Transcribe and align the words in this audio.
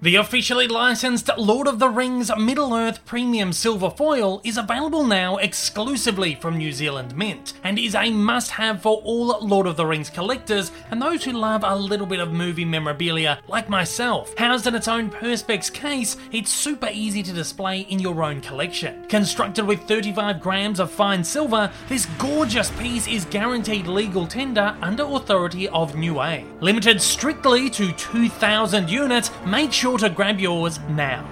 The 0.00 0.14
officially 0.14 0.68
licensed 0.68 1.28
Lord 1.36 1.66
of 1.66 1.80
the 1.80 1.88
Rings 1.88 2.30
Middle 2.38 2.72
Earth 2.72 3.04
Premium 3.04 3.52
Silver 3.52 3.90
Foil 3.90 4.40
is 4.44 4.56
available 4.56 5.02
now 5.02 5.38
exclusively 5.38 6.36
from 6.36 6.56
New 6.56 6.70
Zealand 6.70 7.16
Mint 7.16 7.54
and 7.64 7.80
is 7.80 7.96
a 7.96 8.08
must 8.12 8.52
have 8.52 8.80
for 8.80 8.98
all 8.98 9.44
Lord 9.44 9.66
of 9.66 9.76
the 9.76 9.84
Rings 9.84 10.08
collectors 10.08 10.70
and 10.92 11.02
those 11.02 11.24
who 11.24 11.32
love 11.32 11.64
a 11.64 11.74
little 11.74 12.06
bit 12.06 12.20
of 12.20 12.32
movie 12.32 12.64
memorabilia 12.64 13.40
like 13.48 13.68
myself. 13.68 14.32
Housed 14.38 14.68
in 14.68 14.76
its 14.76 14.86
own 14.86 15.10
Perspex 15.10 15.72
case, 15.72 16.16
it's 16.30 16.52
super 16.52 16.90
easy 16.92 17.24
to 17.24 17.32
display 17.32 17.80
in 17.80 17.98
your 17.98 18.22
own 18.22 18.40
collection. 18.40 19.04
Constructed 19.08 19.66
with 19.66 19.82
35 19.88 20.40
grams 20.40 20.78
of 20.78 20.92
fine 20.92 21.24
silver, 21.24 21.72
this 21.88 22.06
gorgeous 22.20 22.70
piece 22.78 23.08
is 23.08 23.24
guaranteed 23.24 23.88
legal 23.88 24.28
tender 24.28 24.76
under 24.80 25.02
authority 25.02 25.68
of 25.70 25.96
Niue. 25.96 26.44
Limited 26.60 27.02
strictly 27.02 27.68
to 27.70 27.90
2,000 27.90 28.88
units, 28.88 29.32
make 29.44 29.72
sure 29.72 29.87
to 29.96 30.10
grab 30.10 30.38
yours 30.38 30.78
now. 30.90 31.24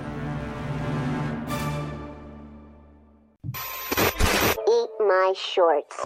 Eat 3.53 4.91
my 5.01 5.35
shorts. 5.37 5.97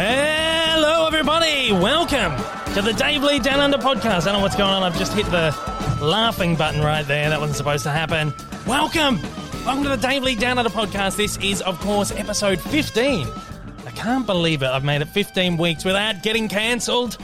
Hello, 0.00 0.37
Welcome 1.70 2.34
to 2.72 2.80
the 2.80 2.94
Dave 2.94 3.22
Lee 3.22 3.38
Down 3.38 3.60
Under 3.60 3.76
podcast. 3.76 4.22
I 4.22 4.24
don't 4.26 4.34
know 4.34 4.40
what's 4.40 4.56
going 4.56 4.70
on. 4.70 4.82
I've 4.82 4.96
just 4.96 5.12
hit 5.12 5.26
the 5.26 5.54
laughing 6.00 6.56
button 6.56 6.80
right 6.80 7.06
there. 7.06 7.28
That 7.28 7.40
wasn't 7.40 7.58
supposed 7.58 7.82
to 7.82 7.90
happen. 7.90 8.32
Welcome. 8.66 9.20
Welcome 9.66 9.82
to 9.84 9.90
the 9.90 9.96
Dave 9.96 10.22
Lee 10.22 10.34
Down 10.34 10.58
Under 10.58 10.70
podcast. 10.70 11.16
This 11.16 11.36
is, 11.38 11.60
of 11.60 11.78
course, 11.80 12.10
episode 12.12 12.58
15. 12.58 13.26
I 13.86 13.90
can't 13.90 14.24
believe 14.24 14.62
it. 14.62 14.68
I've 14.68 14.82
made 14.82 15.02
it 15.02 15.08
15 15.08 15.58
weeks 15.58 15.84
without 15.84 16.22
getting 16.22 16.48
cancelled 16.48 17.18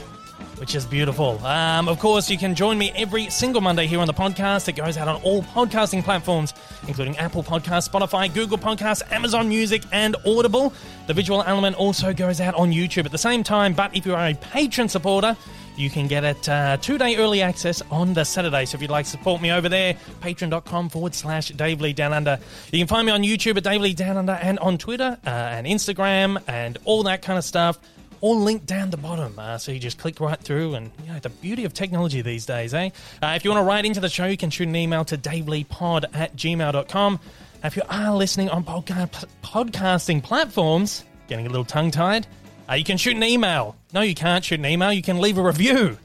which 0.65 0.73
is 0.73 0.83
beautiful. 0.83 1.37
Um, 1.45 1.87
of 1.87 1.99
course, 1.99 2.27
you 2.27 2.39
can 2.39 2.55
join 2.55 2.79
me 2.79 2.91
every 2.95 3.29
single 3.29 3.61
Monday 3.61 3.85
here 3.85 3.99
on 3.99 4.07
the 4.07 4.15
podcast. 4.15 4.67
It 4.67 4.71
goes 4.71 4.97
out 4.97 5.07
on 5.07 5.21
all 5.21 5.43
podcasting 5.43 6.03
platforms, 6.03 6.55
including 6.87 7.15
Apple 7.19 7.43
Podcasts, 7.43 7.87
Spotify, 7.87 8.33
Google 8.33 8.57
Podcasts, 8.57 9.03
Amazon 9.11 9.47
Music, 9.47 9.83
and 9.91 10.15
Audible. 10.25 10.73
The 11.05 11.13
visual 11.13 11.43
element 11.43 11.75
also 11.75 12.13
goes 12.13 12.41
out 12.41 12.55
on 12.55 12.71
YouTube 12.71 13.05
at 13.05 13.11
the 13.11 13.17
same 13.19 13.43
time, 13.43 13.73
but 13.73 13.95
if 13.95 14.07
you're 14.07 14.17
a 14.17 14.33
patron 14.33 14.89
supporter, 14.89 15.37
you 15.77 15.91
can 15.91 16.07
get 16.07 16.23
it 16.23 16.49
uh, 16.49 16.77
two 16.77 16.97
day 16.97 17.17
early 17.17 17.43
access 17.43 17.83
on 17.91 18.15
the 18.15 18.23
Saturday. 18.23 18.65
So 18.65 18.77
if 18.77 18.81
you'd 18.81 18.89
like 18.89 19.05
to 19.05 19.11
support 19.11 19.43
me 19.43 19.51
over 19.51 19.69
there, 19.69 19.93
patreon.com 20.21 20.89
forward 20.89 21.13
slash 21.13 21.49
Dave 21.49 21.79
Lee 21.79 21.93
Down 21.93 22.11
Under. 22.11 22.39
You 22.71 22.79
can 22.79 22.87
find 22.87 23.05
me 23.05 23.11
on 23.11 23.21
YouTube 23.21 23.57
at 23.57 23.63
Dave 23.63 23.81
Lee 23.81 23.93
Down 23.93 24.17
Under 24.17 24.31
and 24.31 24.57
on 24.57 24.79
Twitter 24.79 25.19
uh, 25.27 25.29
and 25.29 25.67
Instagram 25.67 26.41
and 26.47 26.79
all 26.85 27.03
that 27.03 27.21
kind 27.21 27.37
of 27.37 27.43
stuff 27.43 27.77
all 28.25 28.39
linked 28.39 28.65
down 28.65 28.89
the 28.89 28.97
bottom. 28.97 29.37
Uh, 29.37 29.55
so 29.55 29.71
you 29.71 29.77
just 29.77 29.99
click 29.99 30.19
right 30.19 30.39
through, 30.39 30.73
and 30.73 30.89
you 31.05 31.13
know 31.13 31.19
the 31.19 31.29
beauty 31.29 31.63
of 31.63 31.75
technology 31.75 32.23
these 32.23 32.43
days, 32.43 32.73
eh? 32.73 32.89
Uh, 33.21 33.33
if 33.35 33.45
you 33.45 33.51
want 33.51 33.61
to 33.61 33.67
write 33.67 33.85
into 33.85 33.99
the 33.99 34.09
show, 34.09 34.25
you 34.25 34.35
can 34.35 34.49
shoot 34.49 34.67
an 34.67 34.75
email 34.75 35.05
to 35.05 35.15
daveleepod 35.15 36.05
at 36.11 36.35
gmail.com. 36.35 37.19
If 37.63 37.75
you 37.75 37.83
are 37.87 38.15
listening 38.15 38.49
on 38.49 38.63
podca- 38.63 39.25
podcasting 39.43 40.23
platforms, 40.23 41.03
getting 41.27 41.45
a 41.45 41.49
little 41.49 41.65
tongue 41.65 41.91
tied, 41.91 42.25
uh, 42.67 42.73
you 42.73 42.83
can 42.83 42.97
shoot 42.97 43.15
an 43.15 43.23
email. 43.23 43.75
No, 43.93 44.01
you 44.01 44.15
can't 44.15 44.43
shoot 44.43 44.57
an 44.57 44.65
email. 44.65 44.91
You 44.91 45.03
can 45.03 45.21
leave 45.21 45.37
a 45.37 45.43
review. 45.43 45.95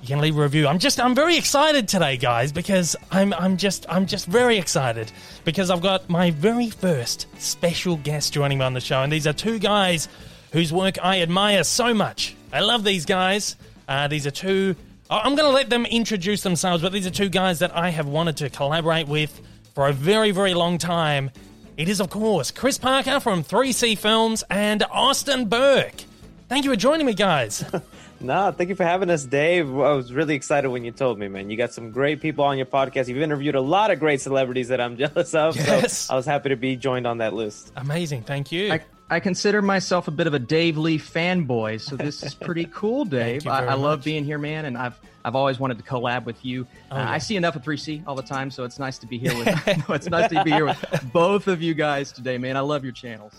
You 0.00 0.08
can 0.08 0.20
leave 0.20 0.36
a 0.36 0.42
review. 0.42 0.66
I'm 0.66 0.80
just 0.80 0.98
I'm 0.98 1.14
very 1.14 1.36
excited 1.36 1.86
today, 1.86 2.16
guys, 2.16 2.50
because 2.50 2.96
I'm 3.12 3.32
I'm 3.34 3.56
just 3.56 3.86
I'm 3.88 4.06
just 4.06 4.26
very 4.26 4.58
excited 4.58 5.12
because 5.44 5.70
I've 5.70 5.80
got 5.80 6.10
my 6.10 6.32
very 6.32 6.70
first 6.70 7.28
special 7.40 7.98
guest 7.98 8.32
joining 8.32 8.58
me 8.58 8.64
on 8.64 8.74
the 8.74 8.80
show, 8.80 9.04
and 9.04 9.12
these 9.12 9.28
are 9.28 9.32
two 9.32 9.60
guys 9.60 10.08
whose 10.52 10.72
work 10.72 10.96
I 11.02 11.20
admire 11.22 11.64
so 11.64 11.92
much. 11.92 12.36
I 12.52 12.60
love 12.60 12.84
these 12.84 13.04
guys. 13.06 13.56
Uh, 13.88 14.08
these 14.08 14.26
are 14.26 14.30
two. 14.30 14.76
I'm 15.10 15.34
going 15.34 15.48
to 15.48 15.54
let 15.54 15.68
them 15.68 15.84
introduce 15.84 16.42
themselves, 16.42 16.82
but 16.82 16.92
these 16.92 17.06
are 17.06 17.10
two 17.10 17.28
guys 17.28 17.58
that 17.58 17.76
I 17.76 17.90
have 17.90 18.06
wanted 18.06 18.36
to 18.38 18.50
collaborate 18.50 19.08
with 19.08 19.40
for 19.74 19.88
a 19.88 19.92
very, 19.92 20.30
very 20.30 20.54
long 20.54 20.78
time. 20.78 21.30
It 21.76 21.88
is, 21.88 22.00
of 22.00 22.10
course, 22.10 22.50
Chris 22.50 22.78
Parker 22.78 23.20
from 23.20 23.42
3C 23.42 23.98
Films 23.98 24.44
and 24.48 24.82
Austin 24.90 25.48
Burke. 25.48 26.04
Thank 26.48 26.64
you 26.64 26.70
for 26.70 26.76
joining 26.76 27.06
me, 27.06 27.14
guys. 27.14 27.64
No, 28.22 28.52
thank 28.52 28.68
you 28.68 28.76
for 28.76 28.84
having 28.84 29.10
us, 29.10 29.24
Dave. 29.24 29.68
I 29.68 29.94
was 29.94 30.12
really 30.12 30.36
excited 30.36 30.68
when 30.68 30.84
you 30.84 30.92
told 30.92 31.18
me, 31.18 31.26
man. 31.26 31.50
You 31.50 31.56
got 31.56 31.72
some 31.72 31.90
great 31.90 32.20
people 32.20 32.44
on 32.44 32.56
your 32.56 32.66
podcast. 32.66 33.08
You've 33.08 33.18
interviewed 33.20 33.56
a 33.56 33.60
lot 33.60 33.90
of 33.90 33.98
great 33.98 34.20
celebrities 34.20 34.68
that 34.68 34.80
I'm 34.80 34.96
jealous 34.96 35.34
of. 35.34 35.56
Yes. 35.56 35.98
So 35.98 36.14
I 36.14 36.16
was 36.16 36.24
happy 36.24 36.50
to 36.50 36.56
be 36.56 36.76
joined 36.76 37.04
on 37.04 37.18
that 37.18 37.34
list. 37.34 37.72
Amazing. 37.74 38.22
Thank 38.22 38.52
you. 38.52 38.74
I, 38.74 38.80
I 39.12 39.20
consider 39.20 39.60
myself 39.60 40.08
a 40.08 40.10
bit 40.10 40.26
of 40.26 40.32
a 40.32 40.38
Dave 40.38 40.78
Lee 40.78 40.98
fanboy, 40.98 41.82
so 41.82 41.96
this 41.96 42.22
is 42.22 42.32
pretty 42.32 42.64
cool, 42.72 43.04
Dave. 43.04 43.46
I, 43.46 43.66
I 43.66 43.74
love 43.74 43.98
much. 43.98 44.04
being 44.06 44.24
here, 44.24 44.38
man, 44.38 44.64
and 44.64 44.78
I've 44.78 44.98
I've 45.22 45.36
always 45.36 45.58
wanted 45.60 45.76
to 45.76 45.84
collab 45.84 46.24
with 46.24 46.42
you. 46.42 46.66
uh, 46.90 46.94
yeah. 46.94 47.10
I 47.10 47.18
see 47.18 47.36
enough 47.36 47.54
of 47.54 47.62
3C 47.62 48.04
all 48.06 48.14
the 48.14 48.22
time, 48.22 48.50
so 48.50 48.64
it's 48.64 48.78
nice 48.78 48.96
to 48.98 49.06
be 49.06 49.18
here 49.18 49.36
with. 49.36 49.48
no, 49.88 49.94
it's 49.94 50.08
nice 50.08 50.30
to 50.30 50.42
be 50.42 50.50
here 50.50 50.64
with 50.64 51.10
both 51.12 51.46
of 51.46 51.60
you 51.60 51.74
guys 51.74 52.10
today, 52.10 52.38
man. 52.38 52.56
I 52.56 52.60
love 52.60 52.84
your 52.84 52.94
channels. 52.94 53.34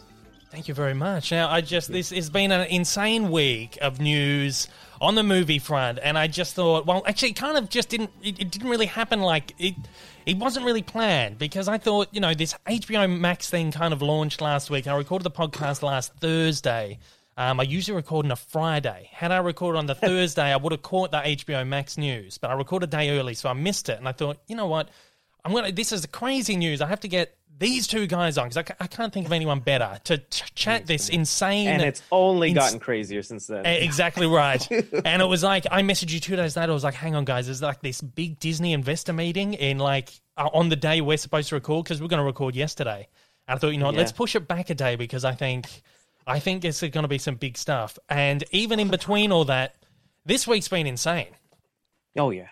Thank 0.51 0.67
you 0.67 0.75
very 0.75 0.93
much. 0.93 1.31
Now, 1.31 1.49
I 1.49 1.61
just 1.61 1.91
this 1.91 2.11
has 2.11 2.29
been 2.29 2.51
an 2.51 2.67
insane 2.67 3.31
week 3.31 3.79
of 3.81 3.99
news 3.99 4.67
on 5.01 5.15
the 5.15 5.23
movie 5.23 5.57
front, 5.57 5.97
and 6.03 6.19
I 6.19 6.27
just 6.27 6.53
thought, 6.53 6.85
well, 6.85 7.01
actually, 7.07 7.31
it 7.31 7.37
kind 7.37 7.57
of 7.57 7.69
just 7.69 7.89
didn't. 7.89 8.11
It, 8.21 8.39
it 8.39 8.51
didn't 8.51 8.69
really 8.69 8.85
happen 8.85 9.21
like 9.21 9.55
it. 9.57 9.73
It 10.25 10.37
wasn't 10.37 10.65
really 10.65 10.81
planned 10.81 11.37
because 11.37 11.67
I 11.67 11.77
thought, 11.77 12.07
you 12.11 12.21
know, 12.21 12.33
this 12.33 12.55
HBO 12.65 13.19
Max 13.19 13.49
thing 13.49 13.71
kind 13.71 13.93
of 13.93 14.01
launched 14.01 14.41
last 14.41 14.69
week. 14.69 14.87
I 14.87 14.95
recorded 14.95 15.25
the 15.25 15.31
podcast 15.31 15.83
last 15.83 16.13
Thursday. 16.15 16.99
Um, 17.35 17.59
I 17.59 17.63
usually 17.63 17.95
record 17.95 18.25
on 18.25 18.31
a 18.31 18.35
Friday. 18.35 19.09
Had 19.11 19.31
I 19.31 19.37
recorded 19.37 19.79
on 19.79 19.85
the 19.85 19.95
Thursday, 19.95 20.53
I 20.53 20.55
would 20.55 20.71
have 20.71 20.81
caught 20.81 21.11
the 21.11 21.17
HBO 21.17 21.67
Max 21.67 21.97
news, 21.97 22.37
but 22.37 22.51
I 22.51 22.53
recorded 22.53 22.89
a 22.89 22.97
day 22.97 23.17
early, 23.17 23.33
so 23.33 23.49
I 23.49 23.53
missed 23.53 23.89
it. 23.89 23.97
And 23.97 24.07
I 24.07 24.11
thought, 24.11 24.37
you 24.47 24.55
know 24.55 24.67
what? 24.67 24.89
I'm 25.45 25.53
gonna. 25.53 25.71
This 25.71 25.91
is 25.91 26.05
crazy 26.07 26.55
news. 26.55 26.81
I 26.81 26.87
have 26.87 27.01
to 27.01 27.07
get 27.07 27.35
these 27.59 27.85
two 27.87 28.07
guys 28.07 28.37
on 28.37 28.49
because 28.49 28.63
I, 28.79 28.83
I 28.83 28.87
can't 28.87 29.13
think 29.13 29.25
of 29.27 29.31
anyone 29.31 29.59
better 29.59 29.99
to 30.05 30.17
ch- 30.17 30.55
chat 30.55 30.87
this 30.87 31.09
insane. 31.09 31.67
And 31.67 31.81
it's 31.81 32.01
only 32.11 32.49
Ins- 32.49 32.57
gotten 32.57 32.79
crazier 32.79 33.21
since 33.21 33.47
then. 33.47 33.65
Eh, 33.65 33.75
Exactly 33.83 34.25
right. 34.25 34.65
and 35.05 35.21
it 35.21 35.25
was 35.27 35.43
like 35.43 35.65
I 35.69 35.81
messaged 35.81 36.11
you 36.11 36.19
two 36.19 36.35
days 36.35 36.57
later. 36.57 36.71
I 36.71 36.73
was 36.73 36.83
like, 36.83 36.93
"Hang 36.95 37.15
on, 37.15 37.25
guys, 37.25 37.45
there's 37.45 37.61
like 37.61 37.81
this 37.81 38.01
big 38.01 38.39
Disney 38.39 38.73
investor 38.73 39.13
meeting 39.13 39.53
in 39.53 39.77
like 39.77 40.09
uh, 40.37 40.49
on 40.53 40.69
the 40.69 40.75
day 40.75 41.01
we're 41.01 41.17
supposed 41.17 41.49
to 41.49 41.55
record 41.55 41.83
because 41.85 42.01
we're 42.01 42.07
going 42.07 42.21
to 42.21 42.25
record 42.25 42.55
yesterday." 42.55 43.07
And 43.47 43.57
I 43.57 43.59
thought, 43.59 43.69
you 43.69 43.77
know 43.77 43.87
what, 43.87 43.95
Yeah. 43.95 43.99
let's 43.99 44.13
push 44.13 44.35
it 44.37 44.47
back 44.47 44.69
a 44.69 44.75
day 44.75 44.95
because 44.95 45.25
I 45.25 45.33
think 45.33 45.67
I 46.25 46.39
think 46.39 46.63
it's 46.63 46.79
going 46.79 47.03
to 47.03 47.07
be 47.09 47.17
some 47.17 47.35
big 47.35 47.57
stuff. 47.57 47.99
And 48.07 48.43
even 48.51 48.79
in 48.79 48.87
between 48.89 49.31
all 49.33 49.43
that, 49.45 49.75
this 50.25 50.47
week's 50.47 50.69
been 50.69 50.87
insane. 50.87 51.35
Oh 52.17 52.29
yeah. 52.29 52.47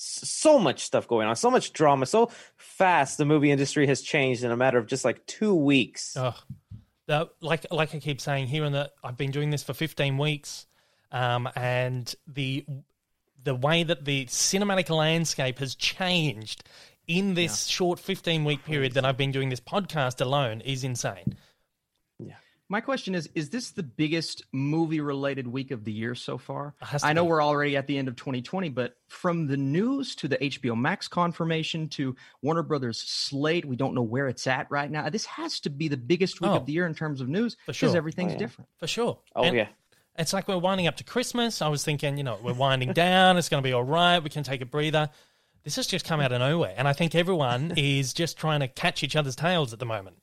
S- 0.00 0.20
So 0.30 0.58
much 0.58 0.80
stuff 0.82 1.06
going 1.06 1.28
on, 1.28 1.36
so 1.36 1.50
much 1.50 1.74
drama, 1.74 2.06
so 2.06 2.30
fast 2.56 3.18
the 3.18 3.26
movie 3.26 3.50
industry 3.50 3.86
has 3.86 4.00
changed 4.00 4.42
in 4.44 4.50
a 4.50 4.56
matter 4.56 4.78
of 4.78 4.86
just 4.86 5.04
like 5.04 5.26
two 5.26 5.54
weeks. 5.54 6.16
Ugh. 6.16 6.34
The, 7.06 7.28
like 7.40 7.66
like 7.70 7.94
I 7.94 7.98
keep 7.98 8.20
saying 8.20 8.46
here, 8.46 8.64
and 8.64 8.74
that 8.74 8.92
I've 9.04 9.16
been 9.16 9.30
doing 9.32 9.50
this 9.50 9.62
for 9.62 9.74
15 9.74 10.16
weeks, 10.16 10.66
um, 11.12 11.48
and 11.54 12.12
the 12.26 12.64
the 13.42 13.54
way 13.54 13.82
that 13.82 14.04
the 14.04 14.26
cinematic 14.26 14.88
landscape 14.90 15.58
has 15.58 15.74
changed 15.74 16.62
in 17.06 17.34
this 17.34 17.66
short 17.66 17.98
15 17.98 18.44
week 18.44 18.64
period 18.64 18.92
that 18.92 19.04
I've 19.04 19.16
been 19.16 19.32
doing 19.32 19.48
this 19.48 19.60
podcast 19.60 20.20
alone 20.20 20.60
is 20.60 20.84
insane. 20.84 21.36
My 22.70 22.80
question 22.80 23.16
is: 23.16 23.28
Is 23.34 23.50
this 23.50 23.72
the 23.72 23.82
biggest 23.82 24.44
movie-related 24.52 25.46
week 25.46 25.72
of 25.72 25.82
the 25.84 25.90
year 25.92 26.14
so 26.14 26.38
far? 26.38 26.72
I 27.02 27.12
know 27.12 27.24
be. 27.24 27.30
we're 27.30 27.42
already 27.42 27.76
at 27.76 27.88
the 27.88 27.98
end 27.98 28.06
of 28.06 28.14
2020, 28.14 28.68
but 28.68 28.94
from 29.08 29.48
the 29.48 29.56
news 29.56 30.14
to 30.16 30.28
the 30.28 30.36
HBO 30.36 30.78
Max 30.78 31.08
confirmation 31.08 31.88
to 31.90 32.14
Warner 32.42 32.62
Brothers 32.62 32.98
slate, 33.00 33.64
we 33.64 33.74
don't 33.74 33.92
know 33.94 34.02
where 34.02 34.28
it's 34.28 34.46
at 34.46 34.70
right 34.70 34.88
now. 34.88 35.08
This 35.10 35.26
has 35.26 35.58
to 35.60 35.70
be 35.70 35.88
the 35.88 35.96
biggest 35.96 36.40
week 36.40 36.52
Oh, 36.52 36.54
of 36.58 36.66
the 36.66 36.72
year 36.72 36.86
in 36.86 36.94
terms 36.94 37.20
of 37.20 37.28
news 37.28 37.56
because 37.66 37.76
sure. 37.76 37.96
everything's 37.96 38.30
Oh, 38.30 38.34
yeah. 38.34 38.38
different. 38.38 38.70
For 38.78 38.86
sure. 38.86 39.18
Oh 39.34 39.42
And 39.42 39.56
yeah. 39.56 39.66
It's 40.16 40.32
like 40.32 40.46
we're 40.46 40.56
winding 40.58 40.86
up 40.86 40.96
to 40.98 41.04
Christmas. 41.04 41.62
I 41.62 41.68
was 41.68 41.84
thinking, 41.84 42.18
you 42.18 42.24
know, 42.24 42.38
we're 42.42 42.52
winding 42.54 42.92
down. 42.92 43.36
It's 43.36 43.48
going 43.48 43.62
to 43.62 43.66
be 43.68 43.72
all 43.72 43.82
right. 43.82 44.20
We 44.20 44.30
can 44.30 44.44
take 44.44 44.60
a 44.60 44.66
breather. 44.66 45.10
This 45.64 45.76
has 45.76 45.86
just 45.88 46.04
come 46.04 46.20
out 46.20 46.30
of 46.30 46.38
nowhere. 46.38 46.74
And 46.76 46.86
I 46.86 46.92
think 46.92 47.14
everyone 47.16 47.72
is 47.76 48.12
just 48.12 48.36
trying 48.38 48.60
to 48.60 48.68
catch 48.68 49.02
each 49.02 49.16
other's 49.16 49.34
tails 49.36 49.72
at 49.72 49.78
the 49.80 49.86
moment. 49.86 50.16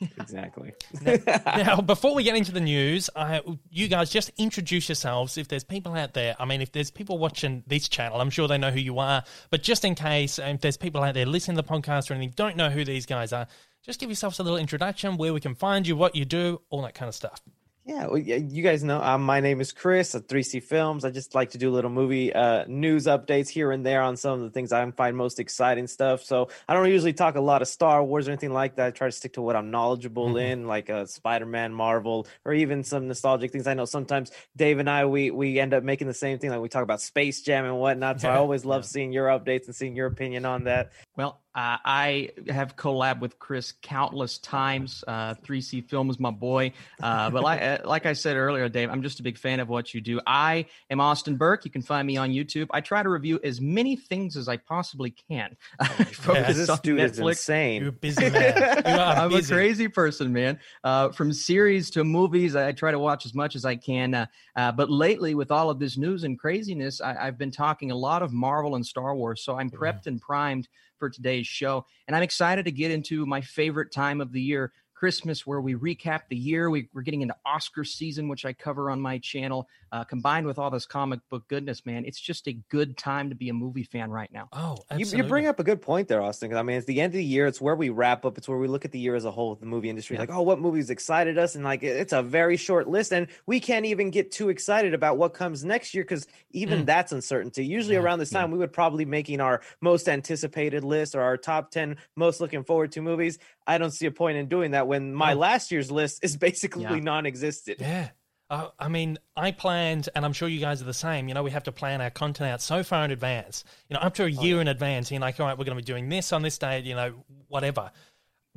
Exactly. 0.00 0.72
now, 1.46 1.80
before 1.80 2.14
we 2.14 2.22
get 2.22 2.36
into 2.36 2.52
the 2.52 2.60
news, 2.60 3.10
I, 3.16 3.40
you 3.70 3.88
guys 3.88 4.10
just 4.10 4.30
introduce 4.38 4.88
yourselves. 4.88 5.36
If 5.36 5.48
there's 5.48 5.64
people 5.64 5.94
out 5.94 6.14
there, 6.14 6.36
I 6.38 6.44
mean, 6.44 6.62
if 6.62 6.72
there's 6.72 6.90
people 6.90 7.18
watching 7.18 7.64
this 7.66 7.88
channel, 7.88 8.20
I'm 8.20 8.30
sure 8.30 8.46
they 8.46 8.58
know 8.58 8.70
who 8.70 8.80
you 8.80 8.98
are. 8.98 9.24
But 9.50 9.62
just 9.62 9.84
in 9.84 9.94
case, 9.94 10.38
um, 10.38 10.56
if 10.56 10.60
there's 10.60 10.76
people 10.76 11.02
out 11.02 11.14
there 11.14 11.26
listening 11.26 11.56
to 11.56 11.62
the 11.62 11.68
podcast 11.68 12.10
or 12.10 12.14
anything, 12.14 12.34
don't 12.36 12.56
know 12.56 12.70
who 12.70 12.84
these 12.84 13.06
guys 13.06 13.32
are, 13.32 13.46
just 13.82 13.98
give 14.00 14.08
yourselves 14.08 14.38
a 14.38 14.42
little 14.42 14.58
introduction, 14.58 15.16
where 15.16 15.32
we 15.32 15.40
can 15.40 15.54
find 15.54 15.86
you, 15.86 15.96
what 15.96 16.14
you 16.14 16.24
do, 16.24 16.60
all 16.70 16.82
that 16.82 16.94
kind 16.94 17.08
of 17.08 17.14
stuff. 17.14 17.40
Yeah, 17.88 18.06
well, 18.06 18.18
you 18.18 18.62
guys 18.62 18.84
know 18.84 19.00
um, 19.00 19.22
my 19.22 19.40
name 19.40 19.62
is 19.62 19.72
Chris 19.72 20.14
at 20.14 20.28
3C 20.28 20.62
Films. 20.62 21.06
I 21.06 21.10
just 21.10 21.34
like 21.34 21.52
to 21.52 21.58
do 21.58 21.70
little 21.70 21.88
movie 21.88 22.30
uh, 22.30 22.66
news 22.68 23.06
updates 23.06 23.48
here 23.48 23.72
and 23.72 23.84
there 23.84 24.02
on 24.02 24.18
some 24.18 24.34
of 24.34 24.40
the 24.40 24.50
things 24.50 24.74
I 24.74 24.90
find 24.90 25.16
most 25.16 25.40
exciting 25.40 25.86
stuff. 25.86 26.22
So 26.22 26.50
I 26.68 26.74
don't 26.74 26.90
usually 26.90 27.14
talk 27.14 27.36
a 27.36 27.40
lot 27.40 27.62
of 27.62 27.68
Star 27.68 28.04
Wars 28.04 28.28
or 28.28 28.32
anything 28.32 28.52
like 28.52 28.76
that. 28.76 28.88
I 28.88 28.90
try 28.90 29.08
to 29.08 29.12
stick 29.12 29.32
to 29.32 29.40
what 29.40 29.56
I'm 29.56 29.70
knowledgeable 29.70 30.36
in, 30.36 30.66
like 30.66 30.90
uh, 30.90 31.06
Spider-Man, 31.06 31.72
Marvel, 31.72 32.26
or 32.44 32.52
even 32.52 32.84
some 32.84 33.08
nostalgic 33.08 33.52
things. 33.52 33.66
I 33.66 33.72
know 33.72 33.86
sometimes 33.86 34.32
Dave 34.54 34.80
and 34.80 34.90
I 34.90 35.06
we 35.06 35.30
we 35.30 35.58
end 35.58 35.72
up 35.72 35.82
making 35.82 36.08
the 36.08 36.14
same 36.14 36.38
thing, 36.38 36.50
like 36.50 36.60
we 36.60 36.68
talk 36.68 36.82
about 36.82 37.00
Space 37.00 37.40
Jam 37.40 37.64
and 37.64 37.78
whatnot. 37.78 38.20
So 38.20 38.28
I 38.28 38.36
always 38.36 38.66
love 38.66 38.84
seeing 38.84 39.12
your 39.12 39.28
updates 39.28 39.64
and 39.64 39.74
seeing 39.74 39.96
your 39.96 40.08
opinion 40.08 40.44
on 40.44 40.64
that. 40.64 40.92
Well, 41.16 41.40
uh, 41.58 41.76
I 41.84 42.30
have 42.50 42.76
collabed 42.76 43.18
with 43.18 43.40
Chris 43.40 43.72
countless 43.82 44.38
times. 44.38 45.02
Uh, 45.08 45.34
3C 45.34 45.84
Film 45.88 46.08
is 46.08 46.20
my 46.20 46.30
boy. 46.30 46.72
Uh, 47.02 47.30
but 47.30 47.42
like, 47.42 47.60
uh, 47.60 47.78
like 47.84 48.06
I 48.06 48.12
said 48.12 48.36
earlier, 48.36 48.68
Dave, 48.68 48.90
I'm 48.90 49.02
just 49.02 49.18
a 49.18 49.24
big 49.24 49.36
fan 49.36 49.58
of 49.58 49.68
what 49.68 49.92
you 49.92 50.00
do. 50.00 50.20
I 50.24 50.66
am 50.88 51.00
Austin 51.00 51.36
Burke. 51.36 51.64
You 51.64 51.72
can 51.72 51.82
find 51.82 52.06
me 52.06 52.16
on 52.16 52.30
YouTube. 52.30 52.68
I 52.70 52.80
try 52.80 53.02
to 53.02 53.08
review 53.08 53.40
as 53.42 53.60
many 53.60 53.96
things 53.96 54.36
as 54.36 54.48
I 54.48 54.56
possibly 54.58 55.10
can. 55.10 55.56
I 55.80 55.86
focus 55.88 56.56
This 56.58 56.68
on 56.68 56.78
dude 56.84 57.00
is 57.00 57.18
Netflix. 57.18 57.28
insane. 57.30 57.80
You're 57.80 57.88
a 57.88 57.92
busy 57.92 58.30
man. 58.30 58.82
You 58.86 58.92
are 58.92 59.16
I'm 59.16 59.30
busy. 59.30 59.52
a 59.52 59.56
crazy 59.56 59.88
person, 59.88 60.32
man. 60.32 60.60
Uh, 60.84 61.08
from 61.08 61.32
series 61.32 61.90
to 61.90 62.04
movies, 62.04 62.54
I 62.54 62.70
try 62.70 62.92
to 62.92 63.00
watch 63.00 63.26
as 63.26 63.34
much 63.34 63.56
as 63.56 63.64
I 63.64 63.74
can. 63.74 64.14
Uh, 64.14 64.26
uh, 64.54 64.70
but 64.70 64.90
lately, 64.90 65.34
with 65.34 65.50
all 65.50 65.70
of 65.70 65.80
this 65.80 65.96
news 65.96 66.22
and 66.22 66.38
craziness, 66.38 67.00
I, 67.00 67.16
I've 67.26 67.36
been 67.36 67.50
talking 67.50 67.90
a 67.90 67.96
lot 67.96 68.22
of 68.22 68.32
Marvel 68.32 68.76
and 68.76 68.86
Star 68.86 69.16
Wars. 69.16 69.42
So 69.42 69.56
I'm 69.58 69.70
prepped 69.70 70.06
and 70.06 70.20
primed 70.20 70.68
for 70.98 71.10
today's 71.10 71.46
show. 71.46 71.86
And 72.06 72.16
I'm 72.16 72.22
excited 72.22 72.64
to 72.64 72.72
get 72.72 72.90
into 72.90 73.26
my 73.26 73.40
favorite 73.40 73.92
time 73.92 74.20
of 74.20 74.32
the 74.32 74.40
year. 74.40 74.72
Christmas, 74.94 75.46
where 75.46 75.60
we 75.60 75.76
recap 75.76 76.22
the 76.28 76.36
year. 76.36 76.70
We, 76.70 76.88
we're 76.92 77.02
getting 77.02 77.22
into 77.22 77.36
Oscar 77.46 77.84
season, 77.84 78.26
which 78.26 78.44
I 78.44 78.52
cover 78.52 78.90
on 78.90 79.00
my 79.00 79.18
channel. 79.18 79.68
Uh, 79.90 80.04
combined 80.04 80.46
with 80.46 80.58
all 80.58 80.70
this 80.70 80.86
comic 80.86 81.20
book 81.30 81.46
goodness, 81.48 81.84
man, 81.86 82.04
it's 82.04 82.20
just 82.20 82.46
a 82.46 82.52
good 82.68 82.96
time 82.98 83.28
to 83.30 83.34
be 83.34 83.48
a 83.48 83.54
movie 83.54 83.84
fan 83.84 84.10
right 84.10 84.30
now. 84.32 84.48
Oh, 84.52 84.76
You, 84.90 84.96
absolutely. 85.00 85.16
you 85.18 85.24
bring 85.28 85.46
up 85.46 85.58
a 85.60 85.64
good 85.64 85.80
point 85.80 86.08
there, 86.08 86.20
Austin. 86.22 86.50
'cause 86.50 86.58
I 86.58 86.62
mean, 86.62 86.76
it's 86.76 86.86
the 86.86 87.00
end 87.00 87.12
of 87.12 87.18
the 87.18 87.24
year. 87.24 87.46
It's 87.46 87.60
where 87.60 87.74
we 87.76 87.88
wrap 87.88 88.24
up. 88.24 88.36
It's 88.38 88.48
where 88.48 88.58
we 88.58 88.68
look 88.68 88.84
at 88.84 88.92
the 88.92 88.98
year 88.98 89.14
as 89.14 89.24
a 89.24 89.30
whole 89.30 89.50
with 89.50 89.60
the 89.60 89.66
movie 89.66 89.88
industry. 89.88 90.14
Yeah. 90.16 90.20
Like, 90.20 90.30
oh, 90.30 90.42
what 90.42 90.60
movies 90.60 90.90
excited 90.90 91.38
us? 91.38 91.54
And 91.54 91.64
like, 91.64 91.82
it's 91.82 92.12
a 92.12 92.22
very 92.22 92.56
short 92.56 92.88
list, 92.88 93.12
and 93.12 93.28
we 93.46 93.60
can't 93.60 93.86
even 93.86 94.10
get 94.10 94.30
too 94.30 94.48
excited 94.50 94.94
about 94.94 95.16
what 95.16 95.32
comes 95.34 95.64
next 95.64 95.94
year 95.94 96.04
because 96.04 96.26
even 96.50 96.82
Mm. 96.82 96.86
that's 96.86 97.12
uncertainty. 97.12 97.64
Usually 97.64 97.94
Yeah, 97.94 98.00
around 98.02 98.18
this 98.18 98.30
time, 98.30 98.50
we 98.50 98.58
would 98.58 98.72
probably 98.72 99.04
making 99.04 99.40
our 99.40 99.62
most 99.80 100.08
anticipated 100.08 100.84
list 100.84 101.14
or 101.14 101.22
our 101.22 101.36
top 101.36 101.70
ten 101.70 101.96
most 102.16 102.40
looking 102.40 102.64
forward 102.64 102.92
to 102.92 103.00
movies. 103.00 103.38
I 103.66 103.78
don't 103.78 103.90
see 103.90 104.06
a 104.06 104.10
point 104.10 104.36
in 104.38 104.48
doing 104.48 104.72
that 104.72 104.86
when 104.86 105.12
my 105.14 105.34
No. 105.34 105.40
last 105.40 105.70
year's 105.70 105.90
list 105.90 106.22
is 106.24 106.36
basically 106.48 106.82
Yeah. 106.82 106.96
non-existent. 107.00 107.80
Yeah. 107.80 108.08
Uh, 108.50 108.68
I 108.78 108.88
mean, 108.88 109.18
I 109.36 109.50
planned, 109.50 110.08
and 110.14 110.24
I'm 110.24 110.32
sure 110.32 110.48
you 110.48 110.60
guys 110.60 110.80
are 110.80 110.86
the 110.86 110.94
same. 110.94 111.28
You 111.28 111.34
know, 111.34 111.42
we 111.42 111.50
have 111.50 111.64
to 111.64 111.72
plan 111.72 112.00
our 112.00 112.10
content 112.10 112.50
out 112.50 112.62
so 112.62 112.82
far 112.82 113.04
in 113.04 113.10
advance. 113.10 113.64
You 113.88 113.94
know, 113.94 114.00
up 114.00 114.14
to 114.14 114.24
a 114.24 114.28
year 114.28 114.60
in 114.60 114.68
advance. 114.68 115.10
You're 115.10 115.20
like, 115.20 115.38
all 115.38 115.46
right, 115.46 115.58
we're 115.58 115.64
going 115.64 115.76
to 115.76 115.82
be 115.82 115.86
doing 115.86 116.08
this 116.08 116.32
on 116.32 116.42
this 116.42 116.56
date. 116.56 116.84
You 116.84 116.94
know, 116.94 117.12
whatever. 117.48 117.90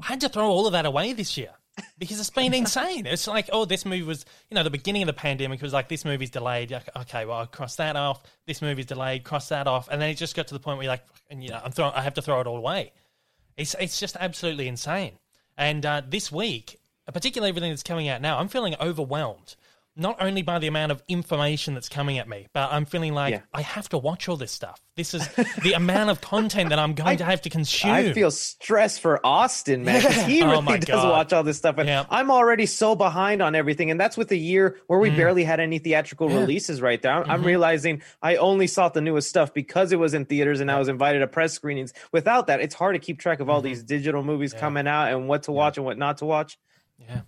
I 0.01 0.05
had 0.05 0.21
to 0.21 0.29
throw 0.29 0.49
all 0.49 0.65
of 0.65 0.73
that 0.73 0.85
away 0.85 1.11
this 1.11 1.37
year 1.37 1.51
because 1.97 2.19
it's 2.19 2.29
been 2.29 2.53
insane. 2.63 3.05
It's 3.05 3.27
like, 3.27 3.49
oh, 3.51 3.65
this 3.65 3.85
movie 3.85 4.03
was, 4.03 4.25
you 4.49 4.55
know, 4.55 4.63
the 4.63 4.69
beginning 4.69 5.03
of 5.03 5.07
the 5.07 5.13
pandemic 5.13 5.61
was 5.61 5.73
like, 5.73 5.89
this 5.89 6.05
movie's 6.05 6.29
delayed. 6.29 6.71
Like, 6.71 6.89
Okay, 6.95 7.25
well, 7.25 7.39
I'll 7.39 7.47
cross 7.47 7.75
that 7.75 7.97
off. 7.97 8.23
This 8.47 8.61
movie's 8.61 8.85
delayed. 8.85 9.25
Cross 9.25 9.49
that 9.49 9.67
off, 9.67 9.89
and 9.89 10.01
then 10.01 10.09
it 10.09 10.15
just 10.15 10.35
got 10.35 10.47
to 10.47 10.53
the 10.53 10.59
point 10.59 10.77
where 10.77 10.85
you're 10.85 10.93
like, 10.93 11.05
and 11.29 11.43
you 11.43 11.49
know, 11.49 11.59
I'm 11.63 11.71
throwing, 11.71 11.93
I 11.93 12.01
have 12.01 12.13
to 12.13 12.21
throw 12.21 12.39
it 12.39 12.47
all 12.47 12.57
away. 12.57 12.93
It's 13.57 13.75
it's 13.79 13.99
just 13.99 14.15
absolutely 14.17 14.69
insane. 14.69 15.13
And 15.57 15.85
uh, 15.85 16.01
this 16.07 16.31
week, 16.31 16.79
particularly 17.11 17.49
everything 17.49 17.71
that's 17.71 17.83
coming 17.83 18.07
out 18.07 18.21
now, 18.21 18.39
I'm 18.39 18.47
feeling 18.47 18.75
overwhelmed. 18.79 19.55
Not 19.97 20.21
only 20.21 20.41
by 20.41 20.57
the 20.59 20.67
amount 20.67 20.93
of 20.93 21.03
information 21.09 21.73
that's 21.73 21.89
coming 21.89 22.17
at 22.17 22.27
me, 22.27 22.47
but 22.53 22.71
I'm 22.71 22.85
feeling 22.85 23.13
like 23.13 23.31
Yeah. 23.33 23.41
I 23.53 23.61
have 23.61 23.89
to 23.89 23.97
watch 23.97 24.29
all 24.29 24.37
this 24.37 24.51
stuff. 24.53 24.79
This 24.95 25.13
is 25.13 25.27
the 25.63 25.73
amount 25.73 26.09
of 26.09 26.21
content 26.21 26.69
that 26.69 26.79
I'm 26.79 26.93
going 26.93 27.17
to 27.17 27.25
have 27.25 27.41
to 27.41 27.49
consume. 27.49 27.91
I 27.91 28.13
feel 28.13 28.31
stress 28.31 28.97
for 28.97 29.19
Austin, 29.25 29.83
man, 29.83 30.01
because 30.01 30.21
he 30.23 30.43
Oh 30.43 30.49
really 30.51 30.61
my 30.61 30.77
does 30.77 30.87
God. 30.87 31.09
watch 31.09 31.33
all 31.33 31.43
this 31.43 31.57
stuff, 31.57 31.77
and 31.77 31.89
Yeah. 31.89 32.05
I'm 32.09 32.31
already 32.31 32.67
so 32.67 32.95
behind 32.95 33.41
on 33.41 33.53
everything. 33.53 33.91
And 33.91 33.99
that's 33.99 34.15
with 34.15 34.31
a 34.31 34.37
year 34.37 34.77
where 34.87 34.97
we 34.97 35.09
barely 35.09 35.43
had 35.43 35.59
any 35.59 35.77
theatrical 35.79 36.29
Mm. 36.29 36.31
Yeah. 36.35 36.39
releases. 36.39 36.81
Right 36.81 37.01
there, 37.01 37.11
I'm, 37.11 37.23
Mm-hmm. 37.23 37.31
I'm 37.31 37.43
realizing 37.43 38.01
I 38.21 38.37
only 38.37 38.67
saw 38.67 38.87
the 38.87 39.01
newest 39.01 39.27
stuff 39.27 39.53
because 39.53 39.91
it 39.91 39.99
was 39.99 40.13
in 40.13 40.23
theaters 40.25 40.61
and 40.61 40.71
I 40.71 40.79
was 40.79 40.87
invited 40.87 41.19
to 41.19 41.27
press 41.27 41.51
screenings. 41.51 41.91
Without 42.13 42.47
that, 42.47 42.61
it's 42.61 42.75
hard 42.75 42.95
to 42.95 42.99
keep 42.99 43.19
track 43.19 43.41
of 43.41 43.49
all 43.49 43.61
these 43.61 43.83
digital 43.83 44.23
movies 44.23 44.51
Mm-hmm. 44.51 44.57
Yeah. 44.57 44.61
coming 44.61 44.87
out 44.87 45.11
and 45.11 45.27
what 45.27 45.43
to 45.43 45.51
watch 45.51 45.75
and 45.77 45.85
what 45.85 45.97
not 45.97 46.19
to 46.19 46.25
watch. 46.25 46.57
yeah, 46.97 47.21